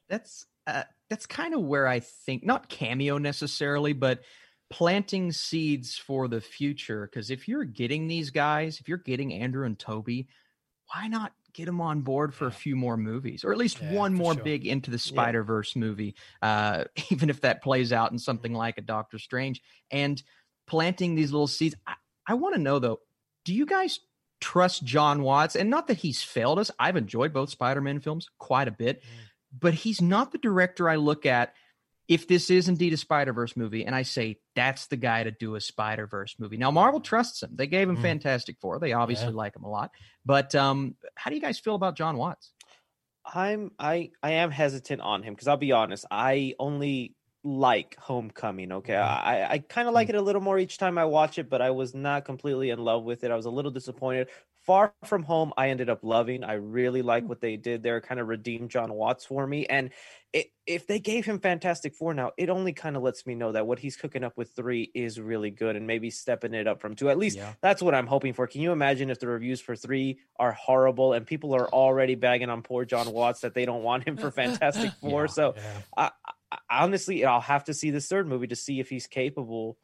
that's 0.08 0.46
uh, 0.68 0.84
that's 1.10 1.26
kind 1.26 1.54
of 1.56 1.62
where 1.62 1.88
I 1.88 2.02
think 2.02 2.46
not 2.46 2.70
cameo 2.70 3.18
necessarily, 3.18 3.94
but 3.94 4.22
planting 4.70 5.32
seeds 5.32 5.96
for 5.98 6.28
the 6.28 6.42
future. 6.42 7.08
Because 7.10 7.32
if 7.32 7.48
you're 7.48 7.64
getting 7.64 8.08
these 8.08 8.30
guys, 8.30 8.80
if 8.80 8.90
you're 8.90 8.98
getting 8.98 9.34
Andrew 9.34 9.66
and 9.66 9.80
Toby, 9.80 10.28
why 10.94 11.08
not 11.08 11.34
get 11.54 11.66
them 11.66 11.82
on 11.82 12.02
board 12.02 12.34
for 12.36 12.48
a 12.48 12.52
few 12.52 12.76
more 12.76 12.98
movies, 12.98 13.44
or 13.44 13.52
at 13.52 13.58
least 13.58 13.82
Yeah, 13.82 13.94
one 13.94 14.14
more 14.14 14.34
sure. 14.36 14.44
big 14.44 14.66
into 14.68 14.92
the 14.92 15.00
Spider 15.00 15.44
Verse 15.44 15.76
movie, 15.76 16.16
uh, 16.42 16.84
even 17.12 17.30
if 17.30 17.42
that 17.42 17.64
plays 17.64 17.92
out 17.94 18.12
in 18.12 18.20
something 18.20 18.52
Mm-hmm. 18.52 18.58
like 18.60 18.78
a 18.78 18.82
Doctor 18.82 19.18
Strange, 19.20 19.62
and 19.90 20.22
planting 20.68 21.16
these 21.16 21.32
little 21.32 21.48
seeds. 21.48 21.76
I, 21.88 21.96
I 22.28 22.34
want 22.36 22.56
to 22.56 22.62
know 22.62 22.80
though, 22.80 23.00
do 23.46 23.54
you 23.54 23.66
guys? 23.66 24.00
Trust 24.40 24.84
Jon 24.84 25.24
Watts, 25.24 25.56
and 25.56 25.68
not 25.72 25.88
that 25.88 25.98
he's 25.98 26.22
failed 26.22 26.60
us. 26.60 26.70
I've 26.78 26.96
enjoyed 26.96 27.34
both 27.34 27.50
Spider 27.50 27.82
Man 27.82 28.00
films 28.00 28.30
quite 28.38 28.68
a 28.68 28.72
bit, 28.72 29.02
but 29.60 29.74
he's 29.74 30.02
not 30.02 30.32
the 30.32 30.38
director 30.38 30.90
I 30.90 30.96
look 30.98 31.26
at 31.26 31.54
if 32.08 32.26
this 32.28 32.50
is 32.50 32.70
indeed 32.70 32.94
a 32.94 32.98
Spider 32.98 33.34
Verse 33.34 33.58
movie, 33.58 33.86
and 33.86 33.94
I 33.94 34.04
say 34.04 34.40
that's 34.56 34.88
the 34.88 34.96
guy 34.96 35.24
to 35.24 35.32
do 35.32 35.56
a 35.56 35.62
Spider 35.62 36.08
Verse 36.08 36.36
movie. 36.40 36.56
Now 36.58 36.72
Marvel 36.72 37.02
trusts 37.02 37.44
him; 37.44 37.52
they 37.56 37.68
gave 37.68 37.90
him 37.90 37.98
Mm. 37.98 38.02
Fantastic 38.02 38.58
Four. 38.62 38.80
They 38.80 38.94
obviously 38.94 39.28
Yeah. 39.28 39.34
like 39.34 39.56
him 39.56 39.64
a 39.64 39.70
lot. 39.70 39.92
But 40.26 40.56
um, 40.56 40.96
how 41.16 41.30
do 41.30 41.36
you 41.36 41.42
guys 41.42 41.60
feel 41.60 41.76
about 41.76 41.96
Jon 41.98 42.16
Watts? 42.18 42.54
I'm 43.26 43.72
I 43.78 44.12
I 44.24 44.32
am 44.34 44.52
hesitant 44.52 45.02
on 45.02 45.22
him 45.24 45.34
because 45.34 45.48
I'll 45.50 45.58
be 45.58 45.74
honest, 45.74 46.06
I 46.10 46.54
only 46.60 47.14
like 47.44 47.96
Homecoming. 48.00 48.72
Okay, 48.72 48.94
Mhm. 48.94 49.04
I 49.04 49.48
I 49.52 49.58
kind 49.60 49.88
of 49.90 49.94
like 49.94 50.08
it 50.10 50.16
a 50.16 50.22
little 50.22 50.42
more 50.42 50.58
each 50.58 50.78
time 50.78 50.98
I 50.98 51.06
watch 51.06 51.38
it, 51.38 51.50
but 51.50 51.62
I 51.62 51.72
was 51.72 51.94
not 51.94 52.24
completely 52.26 52.70
in 52.70 52.80
love 52.80 53.04
with 53.04 53.24
it. 53.26 53.32
I 53.32 53.36
was 53.36 53.46
a 53.46 53.50
little 53.52 53.72
disappointed. 53.72 54.30
Far 54.68 54.94
from 55.06 55.24
Home, 55.24 55.54
I 55.58 55.70
ended 55.70 55.90
up 55.90 56.04
loving. 56.04 56.44
I 56.44 56.54
really 56.54 57.02
like 57.02 57.24
mm. 57.24 57.28
what 57.28 57.40
they 57.40 57.56
did 57.56 57.82
there. 57.82 58.02
Kind 58.02 58.20
of 58.20 58.28
redeemed 58.28 58.70
Jon 58.70 58.92
Watts 58.94 59.26
for 59.26 59.48
me, 59.48 59.66
and 59.66 59.92
it, 60.34 60.48
if 60.66 60.86
they 60.86 61.00
gave 61.00 61.26
him 61.26 61.40
Fantastic 61.40 61.96
Four 61.96 62.14
now, 62.14 62.32
it 62.38 62.50
only 62.50 62.74
kind 62.74 62.98
of 62.98 63.02
lets 63.02 63.26
me 63.26 63.34
know 63.34 63.54
that 63.54 63.66
what 63.66 63.80
he's 63.80 63.96
cooking 63.96 64.26
up 64.26 64.36
with 64.36 64.52
three 64.52 64.92
is 64.94 65.22
really 65.22 65.52
good, 65.52 65.78
and 65.78 65.88
maybe 65.88 66.10
stepping 66.10 66.54
it 66.54 66.68
up 66.68 66.82
from 66.82 66.96
two. 66.96 67.10
At 67.10 67.18
least 67.18 67.38
Yeah. 67.38 67.54
that's 67.62 67.82
what 67.82 67.96
I'm 67.96 68.08
hoping 68.08 68.34
for. 68.34 68.46
Can 68.46 68.60
you 68.60 68.74
imagine 68.74 69.10
if 69.10 69.20
the 69.20 69.28
reviews 69.28 69.62
for 69.62 69.76
three 69.76 70.20
are 70.38 70.52
horrible 70.52 71.14
and 71.14 71.26
people 71.26 71.56
are 71.56 71.70
already 71.70 72.16
bagging 72.16 72.50
on 72.50 72.62
poor 72.62 72.84
John 72.84 73.10
Watts 73.12 73.40
that 73.42 73.54
they 73.54 73.64
don't 73.66 73.84
want 73.84 74.06
him 74.06 74.18
for 74.18 74.30
Fantastic 74.44 74.92
Four? 75.00 75.24
Yeah. 75.24 75.28
So 75.28 75.54
Yeah. 75.56 75.64
I, 75.96 76.12
I, 76.52 76.58
honestly, 76.70 77.24
I'll 77.24 77.40
have 77.40 77.64
to 77.66 77.74
see 77.74 77.92
this 77.92 78.10
third 78.10 78.28
movie 78.28 78.48
to 78.48 78.56
see 78.56 78.82
if 78.82 78.90
he's 78.90 79.08
capable 79.08 79.78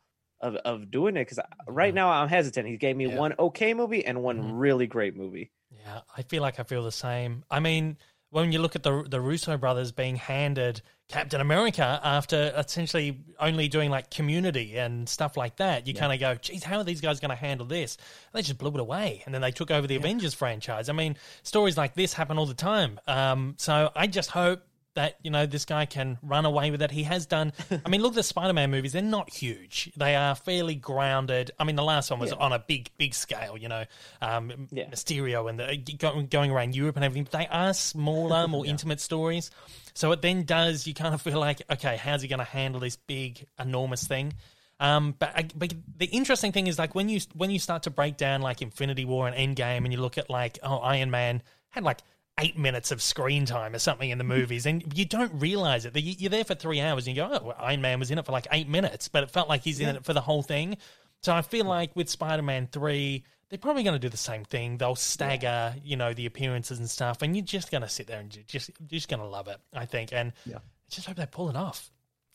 of, 0.43 0.55
of 0.57 0.91
doing 0.91 1.15
it. 1.17 1.21
Because 1.27 1.39
right 1.67 1.87
Yeah. 1.93 2.01
now 2.01 2.09
I'm 2.11 2.27
hesitant. 2.29 2.67
He 2.67 2.77
gave 2.77 2.95
me 2.95 3.07
Yeah. 3.07 3.17
one 3.17 3.33
okay 3.39 3.73
movie 3.73 4.05
and 4.05 4.21
one 4.21 4.39
Mhm. 4.39 4.51
really 4.53 4.85
great 4.87 5.15
movie. 5.15 5.51
Yeah, 5.85 6.01
I 6.15 6.21
feel 6.21 6.41
like 6.41 6.59
I 6.59 6.63
feel 6.63 6.83
the 6.83 6.91
same. 6.91 7.43
I 7.49 7.59
mean, 7.59 7.97
when 8.29 8.51
you 8.51 8.59
look 8.59 8.75
at 8.75 8.83
the 8.83 9.03
the 9.07 9.21
Russo 9.21 9.57
brothers 9.57 9.91
being 9.91 10.15
handed 10.15 10.81
Captain 11.07 11.39
America 11.41 11.99
after 12.03 12.51
essentially 12.57 13.19
only 13.39 13.67
doing 13.67 13.91
like 13.91 14.09
Community 14.09 14.77
and 14.79 15.07
stuff 15.07 15.37
like 15.37 15.57
that, 15.57 15.85
you 15.85 15.93
Yeah. 15.93 15.99
kind 15.99 16.13
of 16.13 16.19
go, 16.19 16.33
"Geez, 16.35 16.63
how 16.63 16.77
are 16.77 16.83
these 16.83 17.01
guys 17.01 17.19
going 17.19 17.29
to 17.29 17.35
handle 17.35 17.67
this?" 17.67 17.97
They 18.33 18.41
just 18.41 18.57
blew 18.57 18.71
it 18.73 18.79
away, 18.79 19.21
and 19.25 19.33
then 19.35 19.41
they 19.41 19.51
took 19.51 19.69
over 19.69 19.85
the 19.85 19.95
Avengers 19.95 20.33
franchise. 20.33 20.89
I 20.89 20.93
mean, 20.93 21.15
stories 21.43 21.77
like 21.77 21.93
this 21.93 22.13
happen 22.13 22.37
all 22.39 22.45
the 22.47 22.53
time. 22.55 22.99
Um, 23.05 23.53
so 23.57 23.91
I 23.95 24.07
just 24.07 24.31
hope 24.31 24.63
that 24.95 25.17
you 25.23 25.31
know 25.31 25.45
this 25.45 25.65
guy 25.65 25.85
can 25.85 26.17
run 26.21 26.45
away 26.45 26.69
with 26.71 26.81
it. 26.81 26.91
He 26.91 27.03
has 27.03 27.25
done. 27.25 27.53
I 27.85 27.89
mean, 27.89 28.01
look 28.01 28.11
at 28.13 28.15
the 28.15 28.23
Spider-Man 28.23 28.69
movies; 28.71 28.93
they're 28.93 29.01
not 29.01 29.29
huge. 29.31 29.91
They 29.97 30.15
are 30.15 30.35
fairly 30.35 30.75
grounded. 30.75 31.51
I 31.59 31.63
mean, 31.63 31.75
the 31.75 31.83
last 31.83 32.11
one 32.11 32.19
was 32.19 32.31
Yeah. 32.31 32.37
on 32.37 32.53
a 32.53 32.59
big, 32.59 32.89
big 32.97 33.13
scale. 33.13 33.57
You 33.57 33.69
know, 33.69 33.85
um, 34.21 34.67
Yeah. 34.71 34.85
Mysterio 34.89 35.49
and 35.49 35.59
the, 35.59 36.25
going, 36.29 36.51
around 36.51 36.75
Europe 36.75 36.95
and 36.95 37.05
everything. 37.05 37.27
But 37.31 37.37
they 37.39 37.47
are 37.47 37.73
smaller, 37.73 38.47
more 38.47 38.65
intimate 38.65 38.99
stories. 39.01 39.51
So 39.93 40.11
it 40.11 40.21
then 40.21 40.43
does. 40.43 40.87
You 40.87 40.93
kind 40.93 41.13
of 41.13 41.21
feel 41.21 41.39
like, 41.39 41.61
okay, 41.71 41.97
how's 41.97 42.21
he 42.21 42.27
going 42.27 42.39
to 42.39 42.45
handle 42.45 42.79
this 42.79 42.95
big, 42.95 43.45
enormous 43.59 44.05
thing? 44.07 44.33
Um, 44.79 45.15
but, 45.17 45.31
I- 45.35 45.47
but 45.55 45.73
the 45.97 46.05
interesting 46.07 46.51
thing 46.51 46.67
is 46.67 46.77
like 46.79 46.93
when 46.95 47.07
you 47.09 47.19
when 47.35 47.51
you 47.51 47.59
start 47.59 47.83
to 47.83 47.89
break 47.89 48.17
down 48.17 48.41
like 48.41 48.61
Infinity 48.61 49.05
War 49.05 49.27
and 49.27 49.35
Endgame, 49.57 49.83
and 49.85 49.93
you 49.93 50.01
look 50.01 50.17
at 50.17 50.29
like 50.29 50.59
oh 50.63 50.77
Iron 50.77 51.09
Man 51.11 51.41
had 51.69 51.83
like 51.83 51.99
eight 52.39 52.57
minutes 52.57 52.91
of 52.91 53.01
screen 53.01 53.45
time 53.45 53.75
or 53.75 53.79
something 53.79 54.09
in 54.09 54.17
the 54.17 54.23
mm-hmm. 54.23 54.33
movies, 54.39 54.65
and 54.65 54.97
you 54.97 55.05
don't 55.05 55.33
realize 55.39 55.85
it. 55.85 55.95
You- 55.95 56.15
You're 56.17 56.29
there 56.29 56.43
for 56.43 56.55
three 56.55 56.81
hours, 56.81 57.07
and 57.07 57.15
you 57.15 57.23
go, 57.23 57.29
oh, 57.31 57.45
well, 57.47 57.55
Iron 57.59 57.81
Man 57.81 57.99
was 57.99 58.11
in 58.11 58.17
it 58.17 58.25
for 58.25 58.31
like 58.31 58.47
eight 58.51 58.67
minutes, 58.67 59.07
but 59.07 59.23
it 59.23 59.31
felt 59.31 59.49
like 59.49 59.61
he's 59.63 59.79
in 59.79 59.95
it 59.95 60.03
for 60.05 60.13
the 60.13 60.21
whole 60.21 60.41
thing. 60.43 60.77
So 61.21 61.33
I 61.33 61.41
feel 61.41 61.65
like 61.65 61.95
with 61.95 62.09
Spider 62.09 62.41
Man 62.43 62.67
three. 62.71 63.23
They're 63.49 63.59
probably 63.59 63.83
going 63.83 63.93
to 63.93 63.99
do 63.99 64.09
the 64.09 64.17
same 64.17 64.45
thing. 64.45 64.79
They'll 64.79 64.95
stagger, 64.95 65.75
you 65.83 65.95
know, 65.95 66.11
the 66.15 66.25
appearances 66.25 66.79
and 66.79 66.89
stuff, 66.89 67.21
and 67.21 67.35
you're 67.35 67.45
just 67.45 67.69
going 67.69 67.83
to 67.83 67.89
sit 67.89 68.07
there 68.07 68.19
and 68.19 68.31
ju- 68.31 68.41
just 68.47 68.71
you're 68.79 68.87
just 68.89 69.09
going 69.09 69.19
to 69.19 69.27
love 69.27 69.47
it, 69.47 69.57
I 69.71 69.85
think. 69.85 70.11
And 70.11 70.33
Yeah. 70.43 70.57
just 70.89 71.05
hope 71.05 71.17
they 71.17 71.27
pull 71.27 71.49
it 71.51 71.55
off. 71.55 71.91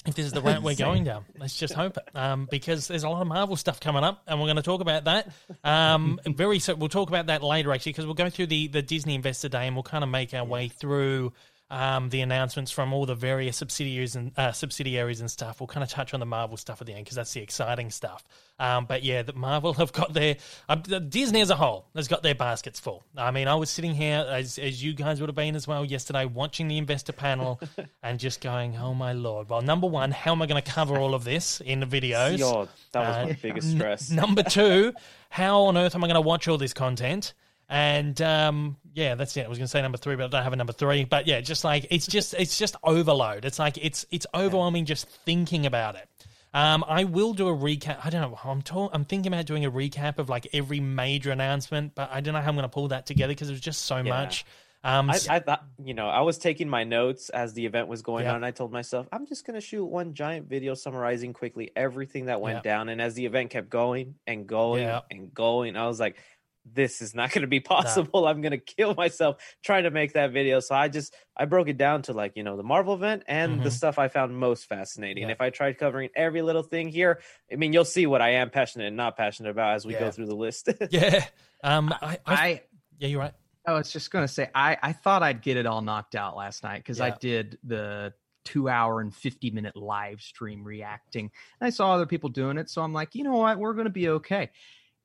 If 0.07 0.15
this 0.15 0.27
is 0.27 0.33
the 0.33 0.41
route 0.43 0.63
we're 0.63 0.75
going 0.75 1.05
down, 1.05 1.25
let's 1.39 1.59
just 1.59 1.75
hope 1.75 1.97
it. 1.97 2.09
Um, 2.15 2.47
because 2.51 2.89
there's 2.89 3.03
a 3.03 3.09
lot 3.09 3.21
of 3.21 3.27
Marvel 3.29 3.57
stuff 3.57 3.81
coming 3.81 4.05
up, 4.05 4.23
and 4.27 4.41
we're 4.41 4.47
going 4.47 4.57
to 4.57 4.63
talk 4.63 4.81
about 4.81 5.05
that. 5.05 5.33
Um, 5.65 6.21
very 6.27 6.59
so 6.59 6.75
we'll 6.75 6.89
talk 6.89 7.09
about 7.09 7.27
that 7.27 7.43
later, 7.43 7.73
actually, 7.73 7.93
because 7.93 8.07
we'll 8.07 8.15
go 8.15 8.31
through 8.31 8.47
the 8.47 8.69
the 8.69 8.83
Disney 8.83 9.15
Investor 9.15 9.49
Day, 9.49 9.67
and 9.67 9.77
we'll 9.77 9.83
kind 9.83 10.05
of 10.05 10.11
make 10.11 10.35
our 10.35 10.45
way 10.45 10.69
through 10.69 11.33
um, 11.71 12.09
the 12.09 12.23
announcements 12.23 12.71
from 12.71 12.95
all 12.95 13.05
the 13.05 13.15
various 13.15 13.57
subsidiaries 13.59 14.17
and 14.17 14.33
uh, 14.39 14.53
subsidiaries 14.53 15.21
and 15.21 15.31
stuff. 15.31 15.61
We'll 15.61 15.67
kind 15.67 15.85
of 15.85 15.91
touch 15.91 16.15
on 16.15 16.21
the 16.21 16.27
Marvel 16.27 16.57
stuff 16.57 16.81
at 16.81 16.87
the 16.87 16.95
end 16.95 17.05
because 17.05 17.17
that's 17.17 17.33
the 17.35 17.41
exciting 17.43 17.91
stuff. 17.91 18.25
Um, 18.59 18.87
but 18.87 19.03
yeah, 19.03 19.23
the 19.23 19.35
Marvel 19.35 19.75
have 19.75 19.93
got 19.93 20.15
their 20.15 20.37
uh, 20.69 20.77
Disney 20.77 21.41
as 21.43 21.51
a 21.51 21.57
whole 21.57 21.87
has 21.95 22.09
got 22.09 22.23
their 22.23 22.35
baskets 22.35 22.81
full. 22.81 23.05
I 23.17 23.31
mean, 23.31 23.49
I 23.49 23.55
was 23.55 23.69
sitting 23.71 23.95
here 23.95 24.27
as 24.29 24.59
as 24.59 24.83
you 24.83 24.95
guys 24.95 25.21
would 25.21 25.29
have 25.29 25.37
been 25.37 25.55
as 25.57 25.69
well 25.69 25.85
yesterday, 25.85 26.25
watching 26.25 26.69
the 26.69 26.79
investor 26.79 27.13
panel 27.13 27.61
and 28.03 28.19
just 28.19 28.41
going, 28.41 28.77
"Oh 28.79 28.95
my 28.95 29.13
lord!" 29.13 29.49
Well, 29.51 29.61
number 29.63 29.87
one, 29.87 30.11
how 30.11 30.33
am 30.33 30.41
I 30.43 30.47
going 30.47 30.63
to 30.63 30.71
cover 30.73 30.97
all 30.99 31.15
of 31.15 31.25
this 31.25 31.61
in 31.61 31.81
the 31.81 31.87
videos? 31.87 32.39
Yo, 32.39 32.67
that 32.93 33.01
was 33.01 33.17
Uh, 33.17 33.25
my 33.27 33.33
biggest 33.43 33.69
N- 33.69 33.77
stress. 33.77 34.11
number 34.11 34.43
two, 34.43 34.95
how 35.29 35.61
on 35.65 35.77
earth 35.77 35.95
am 35.95 36.03
I 36.03 36.07
going 36.07 36.15
to 36.15 36.21
watch 36.23 36.49
all 36.49 36.57
this 36.59 36.73
content? 36.73 37.35
And 37.71 38.21
um, 38.23 38.79
yeah, 38.99 39.15
that's 39.15 39.37
it. 39.37 39.47
I 39.47 39.49
was 39.49 39.59
going 39.59 39.67
to 39.67 39.71
say 39.71 39.81
number 39.81 39.99
three, 39.99 40.17
but 40.17 40.25
I 40.25 40.29
don't 40.29 40.43
have 40.43 40.53
a 40.53 40.57
number 40.57 40.73
three. 40.73 41.05
But 41.05 41.27
yeah, 41.27 41.41
just 41.41 41.65
like 41.65 41.87
it's 41.91 42.07
just 42.07 42.35
it's 42.35 42.59
just 42.59 42.77
overload. 42.83 43.45
It's 43.45 43.59
like 43.59 43.79
it's 43.79 44.05
it's 44.11 44.27
overwhelming 44.35 44.85
just 44.85 45.09
thinking 45.25 45.67
about 45.67 45.95
it. 45.95 46.09
Um, 46.55 46.83
I 46.89 47.05
will 47.05 47.35
do 47.35 47.49
a 47.49 47.55
recap. 47.55 47.99
I 48.05 48.11
don't 48.11 48.23
know. 48.23 48.39
I'm 48.43 48.63
ta- 48.63 48.89
I'm 48.93 49.05
thinking 49.05 49.33
about 49.33 49.47
doing 49.47 49.65
a 49.65 49.71
recap 49.71 50.19
of 50.19 50.29
like 50.29 50.49
every 50.53 50.81
major 50.81 51.31
announcement, 51.31 51.95
but 51.95 52.11
I 52.13 52.21
don't 52.21 52.35
know 52.35 52.41
how 52.41 52.49
I'm 52.49 52.57
going 52.57 52.65
to 52.65 52.69
pull 52.71 52.89
that 52.89 53.07
together 53.07 53.33
because 53.33 53.49
there's 53.49 53.61
just 53.61 53.83
so 53.83 54.03
much. 54.03 54.45
Um, 54.85 55.11
I, 55.11 55.19
I 55.29 55.39
thought, 55.41 55.65
you 55.85 55.93
know, 55.93 56.09
I 56.09 56.21
was 56.21 56.39
taking 56.39 56.69
my 56.69 56.85
notes 56.85 57.31
as 57.31 57.53
the 57.53 57.67
event 57.67 57.89
was 57.89 58.01
going 58.03 58.25
Yeah. 58.25 58.31
on. 58.31 58.37
And 58.37 58.47
I 58.47 58.53
told 58.53 58.73
myself, 58.73 59.09
I'm 59.13 59.27
just 59.27 59.45
going 59.45 59.57
to 59.57 59.61
shoot 59.61 59.85
one 59.85 60.15
giant 60.15 60.49
video 60.49 60.75
summarizing 60.75 61.33
quickly 61.33 61.73
everything 61.75 62.27
that 62.27 62.41
went 62.41 62.59
Yeah. 62.65 62.71
down. 62.77 62.89
And 62.89 63.03
as 63.03 63.15
the 63.15 63.27
event 63.27 63.51
kept 63.51 63.69
going 63.71 64.15
and 64.27 64.47
going 64.47 64.85
Yeah. 64.85 65.01
and 65.11 65.35
going, 65.35 65.77
I 65.77 65.89
was 65.89 65.99
like, 65.99 66.17
this 66.75 67.01
is 67.03 67.15
not 67.15 67.31
going 67.33 67.43
to 67.43 67.49
be 67.49 67.61
possible. 67.75 68.27
I'm 68.27 68.41
going 68.41 68.53
to 68.53 68.59
kill 68.59 68.95
myself 68.95 69.37
trying 69.63 69.85
to 69.85 69.91
make 69.91 70.13
that 70.15 70.33
video. 70.33 70.61
So 70.61 70.75
I 70.75 70.89
just, 70.89 71.15
I 71.37 71.45
broke 71.45 71.69
it 71.69 71.77
down 71.79 72.03
to 72.03 72.13
like, 72.13 72.33
you 72.37 72.43
know, 72.43 72.57
the 72.57 72.63
Marvel 72.63 72.95
event 72.95 73.23
and 73.27 73.63
the 73.63 73.69
Mhm. 73.69 73.73
stuff 73.73 73.99
I 73.99 74.09
found 74.09 74.37
most 74.39 74.67
fascinating. 74.67 75.23
And 75.25 75.31
Yeah. 75.31 75.35
if 75.35 75.41
I 75.41 75.51
tried 75.51 75.79
covering 75.79 76.11
every 76.15 76.43
little 76.43 76.63
thing 76.63 76.89
here, 76.89 77.21
I 77.53 77.57
mean, 77.57 77.73
you'll 77.73 77.85
see 77.85 78.07
what 78.07 78.21
I 78.23 78.31
am 78.35 78.51
passionate 78.51 78.87
and 78.89 78.97
not 78.97 79.17
passionate 79.17 79.51
about 79.51 79.75
as 79.77 79.87
we 79.87 79.95
Yeah. 79.95 80.01
go 80.01 80.11
through 80.11 80.27
the 80.27 80.37
list. 80.37 80.69
yeah. 80.91 81.25
Um, 81.63 81.93
I, 82.01 82.19
I, 82.27 82.35
I 82.35 82.63
yeah, 82.99 83.09
you're 83.09 83.21
right. 83.21 83.35
I 83.67 83.73
was 83.73 83.93
just 83.93 84.11
gonna 84.11 84.29
say 84.29 84.49
I 84.55 84.79
I 84.83 84.93
thought 84.93 85.23
I'd 85.23 85.43
get 85.43 85.57
it 85.59 85.67
all 85.67 85.83
knocked 85.83 86.15
out 86.15 86.37
last 86.37 86.63
night 86.63 86.79
because 86.79 87.01
I 87.01 87.11
did 87.11 87.59
the 87.65 88.15
two 88.47 88.67
hour 88.67 89.03
and 89.03 89.15
50 89.15 89.51
minute 89.51 89.77
live 89.77 90.23
stream 90.23 90.65
reacting 90.65 91.31
and 91.61 91.67
I 91.67 91.69
saw 91.69 91.93
other 91.93 92.07
people 92.07 92.31
doing 92.31 92.57
it 92.57 92.71
so 92.71 92.81
I'm 92.81 92.95
like 92.95 93.15
you 93.15 93.25
know 93.25 93.37
what 93.37 93.59
we're 93.59 93.75
gonna 93.75 93.91
be 93.91 94.09
okay 94.09 94.49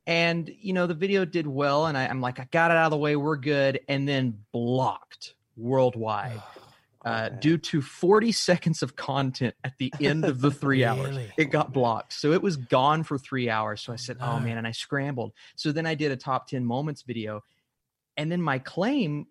and 0.05 0.53
you 0.59 0.73
know 0.73 0.87
the 0.87 0.93
video 0.93 1.25
did 1.25 1.47
well 1.47 1.85
and 1.85 1.97
I, 1.97 2.07
I'm 2.07 2.21
like 2.21 2.39
I 2.39 2.47
got 2.51 2.71
it 2.71 2.77
out 2.77 2.85
of 2.85 2.91
the 2.91 2.97
way 2.97 3.15
we're 3.15 3.37
good 3.37 3.79
and 3.87 4.07
then 4.07 4.39
blocked 4.51 5.35
worldwide 5.55 6.41
uh, 7.05 7.29
due 7.29 7.57
to 7.57 7.81
40 7.81 8.31
seconds 8.31 8.81
of 8.81 8.95
content 8.95 9.55
at 9.63 9.77
the 9.77 9.93
end 10.01 10.25
of 10.25 10.41
the 10.41 10.51
three 10.51 10.83
hours. 10.83 11.17
It 11.37 11.45
got 11.45 11.73
blocked. 11.73 12.13
So 12.13 12.31
it 12.31 12.41
was 12.41 12.57
gone 12.57 13.03
for 13.03 13.17
three 13.17 13.49
hours. 13.49 13.81
So 13.81 13.93
I 13.93 13.97
said, 13.97 14.17
oh 14.21 14.39
man, 14.39 14.57
and 14.57 14.67
I 14.67 14.71
scrambled. 14.71 15.33
So 15.55 15.71
then 15.71 15.85
I 15.85 15.95
did 15.95 16.11
a 16.11 16.17
top 16.17 16.47
10 16.47 16.65
moments 16.65 17.01
video. 17.01 17.43
And 18.15 18.31
then 18.31 18.41
my 18.41 18.59
claim, 18.59 19.27